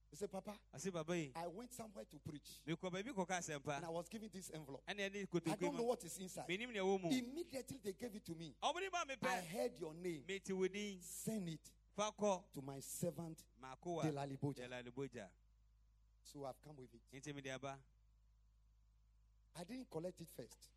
He 0.09 0.15
said, 0.15 0.31
Papa, 0.31 0.53
I 0.73 0.89
papa 0.89 1.17
yi 1.17 1.31
eh. 1.35 1.39
I 1.43 1.47
went 1.47 1.73
somewhere 1.73 2.05
to 2.05 2.17
preach 2.19 2.61
mekɔ 2.67 2.91
baabi 2.91 3.13
kɔka 3.13 3.77
and 3.77 3.85
I 3.85 3.89
was 3.89 4.07
given 4.07 4.29
this 4.31 4.51
envelope. 4.53 4.83
I 4.87 4.93
don't 4.93 5.75
know 5.75 5.83
what 5.83 6.03
is 6.03 6.17
inside. 6.19 6.45
menim 6.47 6.71
nea 6.71 6.83
ɛwɔ 6.83 7.01
mu 7.03 7.09
Immediately 7.09 7.79
they 7.83 7.93
gave 7.93 8.15
it 8.15 8.25
to 8.25 8.35
me. 8.35 8.55
Oh, 8.61 8.73
ma 8.73 9.29
I 9.29 9.41
heard 9.41 9.71
your 9.79 9.93
name. 9.95 10.23
mete 10.27 10.51
wo 10.51 10.67
din 10.67 10.99
Send 11.01 11.49
it 11.49 11.71
to 11.97 12.61
my 12.61 12.79
servant, 12.79 13.43
maakowa 13.59 14.03
Delali 14.03 14.37
Boja. 14.37 14.57
delale 14.57 14.91
bogya 14.91 15.27
So 16.21 16.45
I've 16.45 16.61
come 16.61 16.75
with 16.77 16.93
it. 16.93 17.01
Nti 19.57 19.57
mede 19.57 19.61
aba 19.61 19.61
I 19.61 19.63
didn't 19.63 19.89
collect 19.89 20.21
it 20.21 20.27
first. 20.35 20.69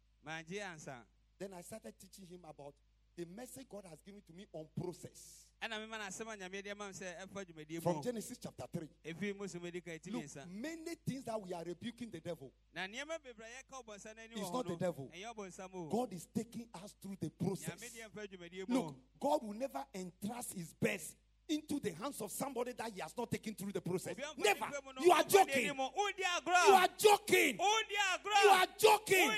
Then 1.39 1.55
I 1.55 1.63
started 1.63 1.95
teaching 1.99 2.27
him 2.27 2.41
about 2.49 2.75
the 3.17 3.25
message 3.37 3.67
God 3.69 3.85
has 3.89 3.99
given 4.05 4.21
to 4.27 4.33
me 4.33 4.47
on 4.53 4.67
process. 4.81 5.47
ɛna 5.63 5.77
mema 5.79 5.99
no 5.99 6.05
asɛm 6.05 6.33
a 6.33 6.37
nyame 6.37 6.63
de 6.63 6.75
ma 6.75 6.87
m 6.87 6.93
sɛ 6.93 7.27
ɛfa 7.27 7.45
dwumadie 7.45 7.83
From 7.83 8.03
Genesis 8.03 8.39
chapter 8.39 8.65
3. 8.73 8.89
ɛfiri 9.05 9.37
mu 9.39 9.47
so 9.49 9.59
medi 9.59 9.81
ka 9.83 9.91
ɛtimi 9.91 10.13
Look, 10.13 10.47
many 10.49 10.95
things 11.07 11.25
that 11.25 11.39
we 11.41 11.53
are 11.53 11.63
rebuking 11.65 12.11
the 12.11 12.21
devil. 12.21 12.51
na 12.75 12.87
nneɛma 12.87 13.19
bebree 13.21 13.45
a 13.45 13.63
yɛka 13.63 13.85
ɔbɔnsa 13.85 14.17
no 14.17 14.23
ani 14.23 14.41
It's 14.41 14.51
not 14.53 14.67
the 14.67 14.77
devil. 14.77 15.11
ɛnyɛ 15.15 15.35
ɔbɔnsam 15.35 15.69
o 15.75 15.89
God 15.91 16.13
is 16.15 16.27
taking 16.35 16.67
us 16.83 16.95
through 17.03 17.17
the 17.21 17.29
process. 17.31 17.79
nyame 17.79 17.91
deɛ 17.91 18.09
mfa 18.11 18.27
dwumadie 18.29 18.69
mu 18.69 18.75
Look, 18.75 18.97
God 19.21 19.43
will 19.43 19.55
never 19.55 19.85
entrust 19.95 20.55
his 20.55 20.73
best 20.75 21.17
into 21.51 21.81
the 21.81 21.93
hands 21.93 22.21
of 22.21 22.31
somebody 22.31 22.73
that 22.73 22.91
he 22.95 23.01
has 23.01 23.13
not 23.17 23.31
taken 23.31 23.55
through 23.55 23.73
the 23.73 23.81
process. 23.81 24.15
Never. 24.39 24.61
nipa 24.61 24.67
mu 24.87 24.93
no, 24.99 25.05
You 25.05 25.13
are 25.13 25.25
joking. 25.25 25.65
You 25.67 26.75
are 26.75 26.89
joking. 26.97 27.59
You 27.59 28.51
are 28.51 28.67
joking. 28.79 29.31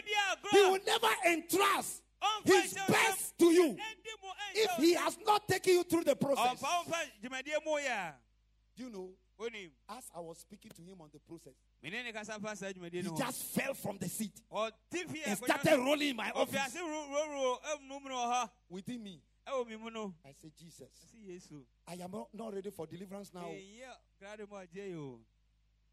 He 0.50 0.58
will 0.58 0.78
never 0.86 1.08
entrust 1.26 2.02
his 2.44 2.74
best 2.88 3.38
to 3.38 3.46
you 3.46 3.70
Ɛndi 3.70 4.12
mu, 4.22 4.28
ɛnhyɛ 4.28 4.64
if 4.64 4.70
he 4.78 4.94
has 4.94 5.18
not 5.26 5.48
taken 5.48 5.74
you 5.74 5.82
through 5.84 6.04
the 6.04 6.16
process. 6.16 6.60
ɔmfa 6.60 6.84
ɔmfa 6.84 6.98
dwumadie 7.22 7.64
mu 7.64 7.72
yɛ 7.72 8.12
Do 8.76 8.84
you 8.84 8.90
know, 8.90 9.10
as 9.88 10.04
I 10.14 10.20
was 10.20 10.38
speaking 10.38 10.70
to 10.76 10.82
him 10.82 11.00
on 11.00 11.10
the 11.12 11.18
process, 11.18 11.54
mene 11.82 12.04
ne 12.04 12.12
kasa 12.12 12.38
fa 12.38 12.56
saa 12.56 12.66
dwumadie 12.72 13.02
he 13.02 13.10
just 13.18 13.42
fell 13.44 13.74
from 13.74 13.98
the 13.98 14.08
seat 14.08 14.40
ɔte 14.52 14.72
fie 15.08 15.34
started 15.34 15.78
rolling 15.78 16.10
in 16.10 16.16
my 16.16 16.30
office 16.30 16.76
within 18.68 19.02
me. 19.02 19.20
Ɛwɔ 19.46 19.66
mi 19.68 19.76
mu 19.76 19.90
no 19.90 20.14
I 20.24 20.32
said, 20.40 20.52
Jesus, 20.56 20.88
I 21.88 21.94
am 21.94 22.12
not 22.32 22.54
ready 22.54 22.70
for 22.70 22.86
deliverance 22.86 23.32
now. 23.34 23.46
ɛyɛ 23.48 23.90
krado 24.20 24.48
mu 24.48 24.56
ɔgye 24.56 24.88
yi 24.90 24.94
o 24.96 25.20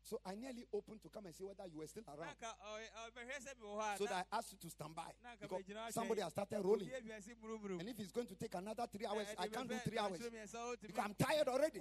So 0.01 0.19
I 0.25 0.33
nearly 0.33 0.65
opened 0.73 1.01
to 1.03 1.09
come 1.09 1.25
and 1.27 1.35
see 1.35 1.43
whether 1.43 1.65
you 1.71 1.77
were 1.79 1.87
still 1.87 2.03
around. 2.07 2.33
nanka 2.41 2.55
ɔbɛhwɛ 2.65 3.37
sɛ 3.43 3.59
mi 3.59 3.65
wɔ 3.67 3.79
hɔ 3.81 3.93
a 3.93 3.97
So 3.97 4.05
that 4.05 4.27
I 4.31 4.37
asked 4.37 4.51
you 4.53 4.57
to 4.59 4.69
stand 4.69 4.95
by. 4.95 5.11
Because 5.41 5.63
somebody 5.93 6.21
has 6.21 6.31
started 6.31 6.61
rolling. 6.63 6.87
Obi 6.89 7.09
efi 7.09 7.17
ase 7.17 7.35
murumuru. 7.43 7.79
And 7.79 7.89
if 7.89 7.99
it's 7.99 8.11
going 8.11 8.27
to 8.27 8.35
take 8.35 8.53
another 8.55 8.87
three 8.91 9.05
hours, 9.05 9.27
Eh, 9.29 9.35
I 9.37 9.47
can't 9.47 9.67
do 9.69 9.77
three 9.79 9.97
hours. 9.97 10.19
atwerɛ 10.19 10.31
mmiɛnsa, 10.31 10.55
o 10.55 10.75
tumi- 10.75 10.81
Because 10.87 11.05
I'm 11.05 11.13
tired 11.15 11.47
already. 11.47 11.79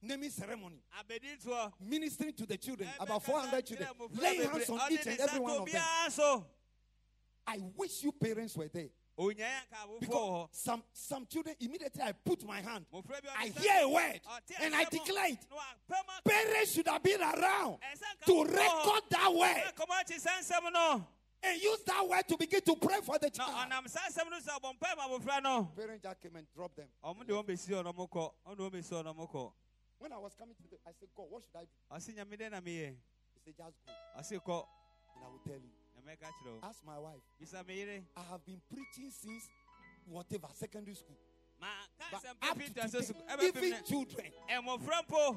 Naming 0.00 0.30
ceremony, 0.30 0.80
ministering 1.80 2.32
to 2.34 2.46
the 2.46 2.56
children, 2.56 2.88
about 3.00 3.20
400 3.24 3.66
children, 3.66 3.88
laying 4.12 4.48
hands 4.48 4.70
on 4.70 4.92
each 4.92 5.06
and 5.06 5.18
every 5.20 5.40
one 5.40 5.58
of 5.58 5.66
them. 5.72 6.44
I 7.46 7.58
wish 7.74 8.04
you 8.04 8.12
parents 8.12 8.56
were 8.56 8.68
there. 8.68 8.90
Onyaa 9.18 9.68
ka 9.70 9.76
abofo 9.84 9.98
wɔ 9.98 10.00
Because 10.00 10.48
some, 10.52 10.82
some 10.92 11.26
children, 11.26 11.56
immediately 11.60 12.02
I 12.02 12.12
put 12.12 12.44
my 12.46 12.60
hand, 12.60 12.86
I 13.36 13.48
hear 13.48 13.82
a 13.82 13.88
word, 13.88 14.20
ah, 14.28 14.38
and 14.60 14.74
I 14.74 14.84
declare 14.84 15.26
it. 15.32 15.38
na 15.50 15.56
wapɛ 15.56 16.06
mu 16.06 16.12
aka- 16.12 16.22
Parents 16.24 16.72
should 16.72 16.86
have 16.88 17.02
been 17.02 17.20
around 17.20 17.78
eh, 17.82 17.96
to 18.26 18.44
record 18.44 19.02
that 19.10 19.22
Na 19.22 19.30
word 19.30 19.62
kɔmɔ 19.74 20.04
akyi 20.04 20.20
saa 20.20 20.38
nsɛm 20.40 20.72
no 20.72 21.06
and 21.42 21.62
use 21.62 21.82
that 21.84 22.08
word 22.08 22.26
to 22.26 22.36
begin 22.36 22.60
to 22.60 22.74
pray 22.76 23.00
for 23.00 23.18
the 23.18 23.30
child. 23.30 23.54
ɔnam 23.70 23.88
saa 23.88 24.00
nsɛm 24.08 24.30
no 24.30 24.38
so 24.40 24.52
abɔ 24.58 24.74
mpae 24.78 24.96
ma 24.96 25.08
abofra 25.08 25.42
no 25.42 25.64
Parents 25.76 26.02
just 26.02 26.20
came 26.20 26.36
and 26.36 26.46
dropped 26.54 26.76
them. 26.76 26.88
ɔmo 27.04 27.26
de 27.26 27.32
wɔn 27.32 27.44
besi 27.44 27.68
hɔ 27.70 27.84
na 27.84 27.92
ɔmo 27.92 28.08
kɔ 28.08 28.32
ɔmo 28.46 28.56
de 28.56 28.62
wɔn 28.62 28.70
besi 28.72 28.90
hɔ 28.92 29.04
na 29.04 29.12
ɔmo 29.12 29.30
kɔ 29.30 29.52
When 29.98 30.12
I 30.12 30.18
was 30.18 30.32
coming 30.36 30.54
to 30.54 30.62
the, 30.70 30.76
I 30.86 30.92
said, 30.92 31.08
God, 31.16 31.26
what 31.28 31.42
should 31.42 31.56
I 31.56 31.64
do? 31.64 31.68
ɔsi 31.90 32.14
nyame 32.16 32.38
dɛ 32.38 32.50
na 32.52 32.60
meyɛ 32.60 32.94
He 33.44 33.52
said, 33.52 33.54
just 33.56 33.76
go. 33.84 33.92
ɔsi 34.20 34.40
kɔ 34.44 34.66
And 35.16 35.24
I 35.24 35.28
will 35.28 35.38
tell 35.44 35.54
you. 35.56 35.70
Na 36.08 36.14
mɛka 36.14 36.32
kyerɛ 36.32 36.56
o 36.62 36.66
Ask 36.66 36.84
my 36.84 36.98
wife. 36.98 37.22
bisa 37.40 37.66
me 37.66 37.74
yere 37.74 38.02
I 38.16 38.22
have 38.30 38.44
been 38.44 38.60
preaching 38.72 39.10
since 39.10 39.48
whatever, 40.06 40.48
secondary 40.54 40.94
school. 40.94 41.16
But 41.60 42.20
nsɛm 42.20 42.50
up 42.50 42.58
to 42.58 42.66
today, 42.66 43.02
so 43.02 43.14
ɛbɛ 43.14 43.50
pɛpi 43.50 43.56
even 43.56 43.84
children, 43.84 44.26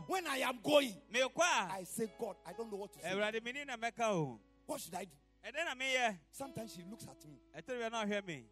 when 0.07 0.27
I 0.27 0.38
am 0.38 0.60
going, 0.64 0.93
I 1.14 1.84
say, 1.84 2.11
God, 2.19 2.35
I 2.45 2.53
don't 2.53 2.72
know 2.72 2.77
what 2.77 2.93
to 2.93 2.99
say. 3.02 3.10
awurade 3.10 3.43
meni 3.43 3.65
na 3.65 3.76
mɛka 3.76 4.02
o 4.11 4.39
What 4.65 4.80
should 4.81 4.95
I 4.95 5.06
do? 5.06 5.11
ɛdɛ 5.45 5.65
na 5.65 5.76
meyɛ 5.76 6.18
Sometimes 6.31 6.73
she 6.73 6.84
looks 6.89 7.06
at 7.06 7.26
me. 7.26 7.38
ɛtɔre 7.57 7.77
bia 7.80 7.89
na 7.89 8.06
ɔhwɛ 8.06 8.27
me 8.27 8.45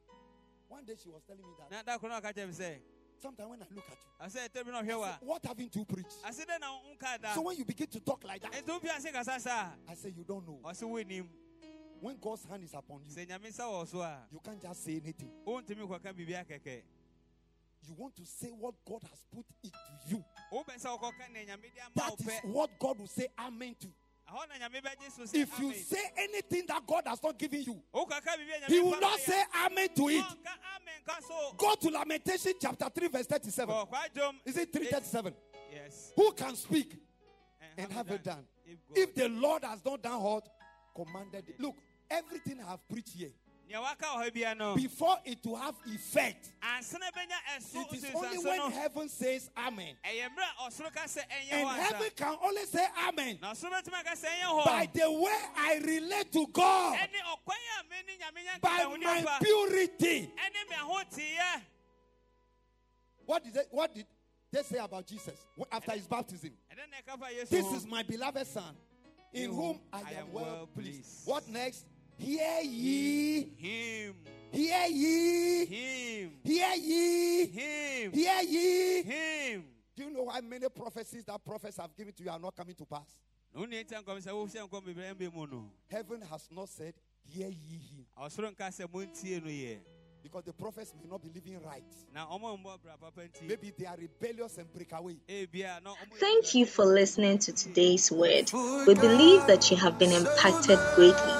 One 0.67 0.83
day 0.85 0.95
she 1.01 1.09
was 1.09 1.23
telling 1.23 1.43
me 1.45 1.53
that 1.59 1.71
na 1.71 1.83
da 1.83 1.97
koro 1.97 2.11
na 2.11 2.21
ɔka 2.21 2.35
me 2.47 2.79
sometimes 3.21 3.49
when 3.49 3.61
I 3.61 3.65
look 3.75 3.83
at 3.85 3.97
you, 4.31 4.41
I 4.43 4.63
bi 4.63 4.71
na 4.71 4.81
ɔhwɛ 4.81 4.91
I 4.91 4.95
wa 4.95 5.05
say, 5.11 5.17
what 5.25 5.45
haven't 5.45 5.75
you 5.75 5.85
preached? 5.85 6.23
dɛ 6.23 6.59
na 6.59 6.79
nka 6.97 7.21
da 7.21 7.33
So 7.33 7.41
when 7.41 7.57
you 7.57 7.65
begin 7.65 7.87
to 7.87 7.99
talk 7.99 8.23
like 8.23 8.41
that, 8.41 8.51
ɛnti 8.51 8.67
wopia 8.81 8.97
ase 8.97 9.11
kasa 9.11 9.39
saa 9.39 9.69
I 9.87 9.93
say, 9.93 10.09
you 10.09 10.23
don't 10.23 10.45
know. 10.47 10.59
ɔse 10.63 10.81
wonim 10.83 11.27
When 12.01 12.17
God's 12.21 12.45
hand 12.45 12.63
is 12.63 12.73
upon 12.73 13.01
you, 13.07 13.13
sɛ 13.13 13.27
nyame 13.27 13.47
nsa 13.49 13.63
wɔ 13.65 13.87
so 13.87 14.01
a 14.01 14.17
you 14.31 14.39
can't 14.39 14.61
just 14.61 14.83
say 14.83 14.93
anything. 15.03 15.29
wontumi 15.45 15.87
kɔka 15.87 16.13
biribi 16.13 16.45
akɛkɛ 16.45 16.81
You 17.87 17.93
want 17.97 18.15
to 18.17 18.25
say 18.25 18.49
what 18.49 18.75
God 18.85 19.01
has 19.09 19.25
put 19.33 19.45
into 19.63 19.77
you. 20.07 20.23
wobɛ 20.51 20.79
sɛ 20.79 20.97
wokɔka 20.97 21.31
ne 21.33 21.45
nyame 21.45 21.61
de 21.73 21.81
ama 21.81 22.09
wo 22.09 22.15
That 22.15 22.19
is 22.21 22.39
what 22.43 22.69
God 22.79 22.99
will 22.99 23.07
say 23.07 23.27
amen 23.37 23.75
to. 23.81 23.87
ɛhɔ 24.29 24.47
na 24.47 24.67
nyame 24.67 24.81
bɛgye 24.81 25.11
so 25.11 25.23
sɛ 25.23 25.35
If 25.35 25.59
you 25.59 25.73
say 25.73 26.11
anything 26.17 26.65
that 26.67 26.85
God 26.85 27.03
has 27.07 27.21
not 27.21 27.37
given 27.37 27.63
you, 27.63 27.81
wokɔka 27.93 28.21
biribi 28.37 28.57
a 28.57 28.61
nyame 28.61 28.69
He 28.69 28.79
will 28.79 28.99
not 28.99 29.19
say 29.19 29.43
amen 29.65 29.89
to 29.95 30.07
it. 30.09 30.23
Ɔnka 30.23 30.55
amen 30.77 31.01
ka 31.05 31.19
so 31.27 31.53
Go 31.57 31.75
to 31.75 31.89
Lamentation 31.89 32.53
chapter 32.61 32.89
3, 32.89 33.07
verse 33.09 33.25
37. 33.27 33.75
Is 34.45 34.57
it 34.57 34.71
337? 34.71 35.33
Eh, 35.33 35.57
yes 35.73 36.13
Who 36.15 36.31
can 36.31 36.55
speak 36.55 36.93
eh, 37.61 37.65
and 37.83 37.91
have 37.91 38.09
it 38.09 38.23
done? 38.23 38.45
if, 38.65 38.77
If 38.95 39.15
the 39.15 39.27
Lord 39.27 39.63
has 39.65 39.83
not 39.83 40.01
done 40.01 40.21
what? 40.21 40.47
Commanded 40.95 41.47
it. 41.49 41.59
Look, 41.59 41.75
everything 42.09 42.59
I 42.65 42.71
have 42.71 42.87
preached 42.89 43.09
here, 43.15 43.29
nea 43.67 43.79
waka 43.81 44.05
wɔ 44.05 44.25
hɔ 44.25 44.33
bia 44.33 44.55
no 44.55 44.75
before 44.75 45.17
it 45.25 45.45
will 45.45 45.55
have 45.55 45.75
effect. 45.85 46.51
ansa 46.61 46.99
na 46.99 47.05
ɛbɛnya 47.11 47.57
ɛso 47.57 47.93
It 47.93 47.97
is 48.03 48.05
only 48.15 48.37
when 48.39 48.71
heaven 48.71 49.09
says 49.09 49.49
amen. 49.57 49.95
ɛyɛ 50.03 50.25
mmerɛ 50.29 50.47
a 50.59 50.69
ɔsoro 50.69 50.93
ka 50.93 51.01
sɛ 51.05 51.21
ɛnyɛ 51.27 51.51
And 51.51 51.69
heaven 51.81 52.09
can 52.15 52.37
only 52.43 52.65
say 52.65 52.87
amen 53.07 53.37
na 53.41 53.53
ɔsoro 53.53 53.71
bɛtumi 53.71 53.99
aka 53.99 54.15
sɛ 54.15 54.27
ɛnyɛ 54.41 54.65
by 54.65 54.89
the 54.91 55.11
way 55.11 55.41
I 55.55 55.77
relate 55.83 56.31
to 56.33 56.47
God, 56.47 56.97
ɛne 56.97 57.19
ɔkwan 57.35 57.55
a 57.79 57.83
mene 57.89 58.19
nyame 58.19 58.43
nya 58.45 58.59
by 58.61 58.97
my 58.97 59.37
purity. 59.39 60.31
ɛne 60.35 60.69
me 60.69 60.75
ahoteeɛ 60.75 61.61
What 63.25 63.43
did 63.43 63.53
they, 63.53 63.63
what 63.69 63.93
did 63.93 64.07
they 64.51 64.63
say 64.63 64.77
about 64.79 65.05
Jesus 65.05 65.45
after 65.71 65.91
his 65.91 66.07
baptism? 66.07 66.49
ɛdɛ 66.71 66.89
na 66.89 66.97
ɛka 67.13 67.19
fa 67.19 67.25
yesu 67.31 67.49
This 67.49 67.71
is 67.73 67.85
my 67.85 68.01
beloved 68.01 68.47
son, 68.47 68.75
in 69.31 69.51
whom 69.53 69.79
I 69.93 69.99
am 70.13 70.33
well 70.33 70.67
pleased. 70.73 71.27
What 71.27 71.47
next? 71.47 71.85
Hear 72.19 72.61
ye, 72.61 73.41
him. 73.57 74.15
Hear 74.51 74.87
ye, 74.87 75.65
him. 75.65 76.31
Hear 76.43 76.75
ye, 76.75 77.45
him. 77.45 78.11
Hear 78.11 78.41
ye. 78.43 79.01
him. 79.03 79.63
Do 79.95 80.03
you 80.03 80.11
know 80.11 80.23
why 80.23 80.41
many 80.41 80.67
prophecies 80.69 81.23
that 81.25 81.43
prophets 81.43 81.77
have 81.77 81.95
given 81.95 82.13
to 82.13 82.23
you 82.23 82.29
are 82.29 82.39
not 82.39 82.55
coming 82.55 82.75
to 82.75 82.85
pass? 82.85 83.17
na 83.53 83.61
wonni 83.61 83.83
ntia 83.83 84.01
nkɔm 84.01 84.19
sɛ 84.21 84.31
wohyɛ 84.31 84.61
nkɔm 84.67 84.85
bebree 84.85 85.13
mbɛ 85.13 85.33
mu 85.33 85.47
no 85.47 85.71
Heaven 85.89 86.21
has 86.21 86.47
not 86.51 86.69
said, 86.69 86.93
Hear 87.23 87.47
ye 87.47 87.77
him. 87.77 88.05
Ɔsoro 90.29 90.41
nka 90.41 90.45
sɛ 90.45 90.45
montie 90.45 90.45
no 90.45 90.45
yɛ 90.45 90.45
Because 90.45 90.45
the 90.45 90.53
prophets 90.53 90.93
may 91.01 91.09
not 91.09 91.21
be 91.21 91.29
living 91.33 91.59
right. 91.65 91.83
na 92.13 92.25
ɔmo 92.27 92.57
mbɔ 92.59 92.81
bra 92.83 92.95
papa 92.99 93.21
nti 93.21 93.47
Maybe 93.47 93.73
they 93.77 93.85
are 93.85 93.97
rebellious 93.97 94.57
and 94.57 94.71
break 94.73 94.91
away. 94.93 95.17
ebia 95.27 95.81
na 95.83 95.91
ɔmo 95.91 96.19
Thank 96.19 96.55
you 96.55 96.65
for 96.65 96.85
listening 96.85 97.39
to 97.39 97.51
today's 97.51 98.11
word. 98.11 98.51
We 98.87 98.93
believe 98.95 99.47
that 99.47 99.71
you 99.71 99.77
have 99.77 99.97
been 99.97 100.11
impacted 100.11 100.79
greatly. 100.95 101.33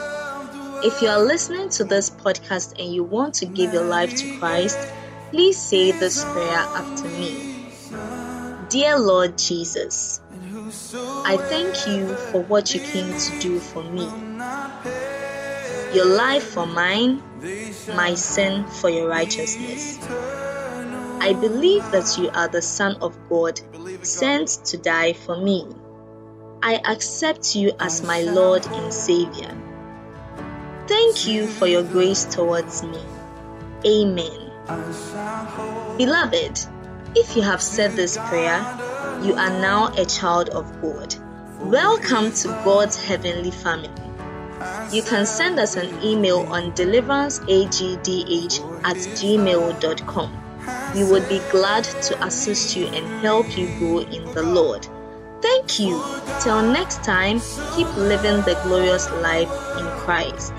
If 0.88 1.02
you 1.02 1.10
are 1.10 1.22
listening 1.22 1.70
to 1.72 1.84
this 1.84 2.10
podcast 2.10 2.80
and 2.80 2.94
you 2.94 3.04
want 3.04 3.36
to 3.36 3.46
give 3.46 3.74
your 3.74 3.84
life 3.86 4.16
to 4.16 4.38
Christ, 4.40 4.80
please 5.30 5.58
say 5.58 5.92
this 5.92 6.24
prayer 6.24 6.58
after 6.58 7.08
me. 7.10 7.68
Dear 8.70 8.98
Lord 8.98 9.38
Jesus, 9.38 10.22
I 11.26 11.38
thank 11.38 11.88
you 11.88 12.16
for 12.32 12.42
what 12.44 12.74
you 12.74 12.80
came 12.80 13.12
to 13.18 13.40
do 13.40 13.60
for 13.60 13.84
me. 13.84 14.29
Your 15.94 16.06
life 16.06 16.44
for 16.44 16.66
mine, 16.66 17.22
my 17.96 18.14
sin 18.16 18.66
for 18.68 18.90
your 18.90 19.08
righteousness. 19.08 19.98
I 21.22 21.34
believe 21.34 21.90
that 21.92 22.18
you 22.18 22.30
are 22.30 22.48
the 22.48 22.62
Son 22.62 22.98
of 23.02 23.18
God, 23.30 23.60
sent 24.04 24.48
to 24.66 24.78
die 24.78 25.14
for 25.14 25.36
me. 25.36 25.68
I 26.62 26.76
accept 26.86 27.56
you 27.56 27.72
as 27.80 28.04
my 28.04 28.22
Lord 28.22 28.66
and 28.68 28.94
Savior. 28.94 29.56
Thank 30.88 31.28
you 31.28 31.48
for 31.48 31.68
your 31.68 31.84
grace 31.84 32.26
towards 32.26 32.84
me. 32.84 33.00
Amen. 33.86 34.52
Beloved, 35.98 36.60
if 37.16 37.36
you 37.36 37.42
have 37.42 37.62
said 37.62 37.94
this 37.94 38.18
prayer, 38.18 38.60
you 39.24 39.34
are 39.34 39.50
now 39.50 39.88
a 39.98 40.06
child 40.06 40.50
of 40.50 40.82
God. 40.82 41.16
Welcome 41.60 42.32
to 42.32 42.48
God's 42.64 43.02
heavenly 43.04 43.52
family. 43.52 44.09
You 44.92 45.04
can 45.04 45.26
send 45.26 45.60
us 45.60 45.76
an 45.76 46.04
email 46.04 46.40
on 46.52 46.72
deliveranceagdh 46.74 48.80
at 48.84 48.98
gmail.com. 48.98 50.44
We 50.96 51.04
would 51.04 51.30
be 51.30 51.40
glad 51.52 51.84
to 51.84 52.26
assist 52.26 52.76
you 52.76 52.88
and 52.88 53.22
help 53.22 53.58
you 53.58 53.68
grow 53.78 54.00
in 54.00 54.26
the 54.34 54.44
Lord. 54.44 54.88
Thank 55.42 55.80
you. 55.80 56.04
Till 56.42 56.62
next 56.62 57.04
time, 57.04 57.40
keep 57.76 57.88
living 57.96 58.42
the 58.42 58.60
glorious 58.64 59.10
life 59.12 59.50
in 59.78 59.86
Christ. 60.00 60.54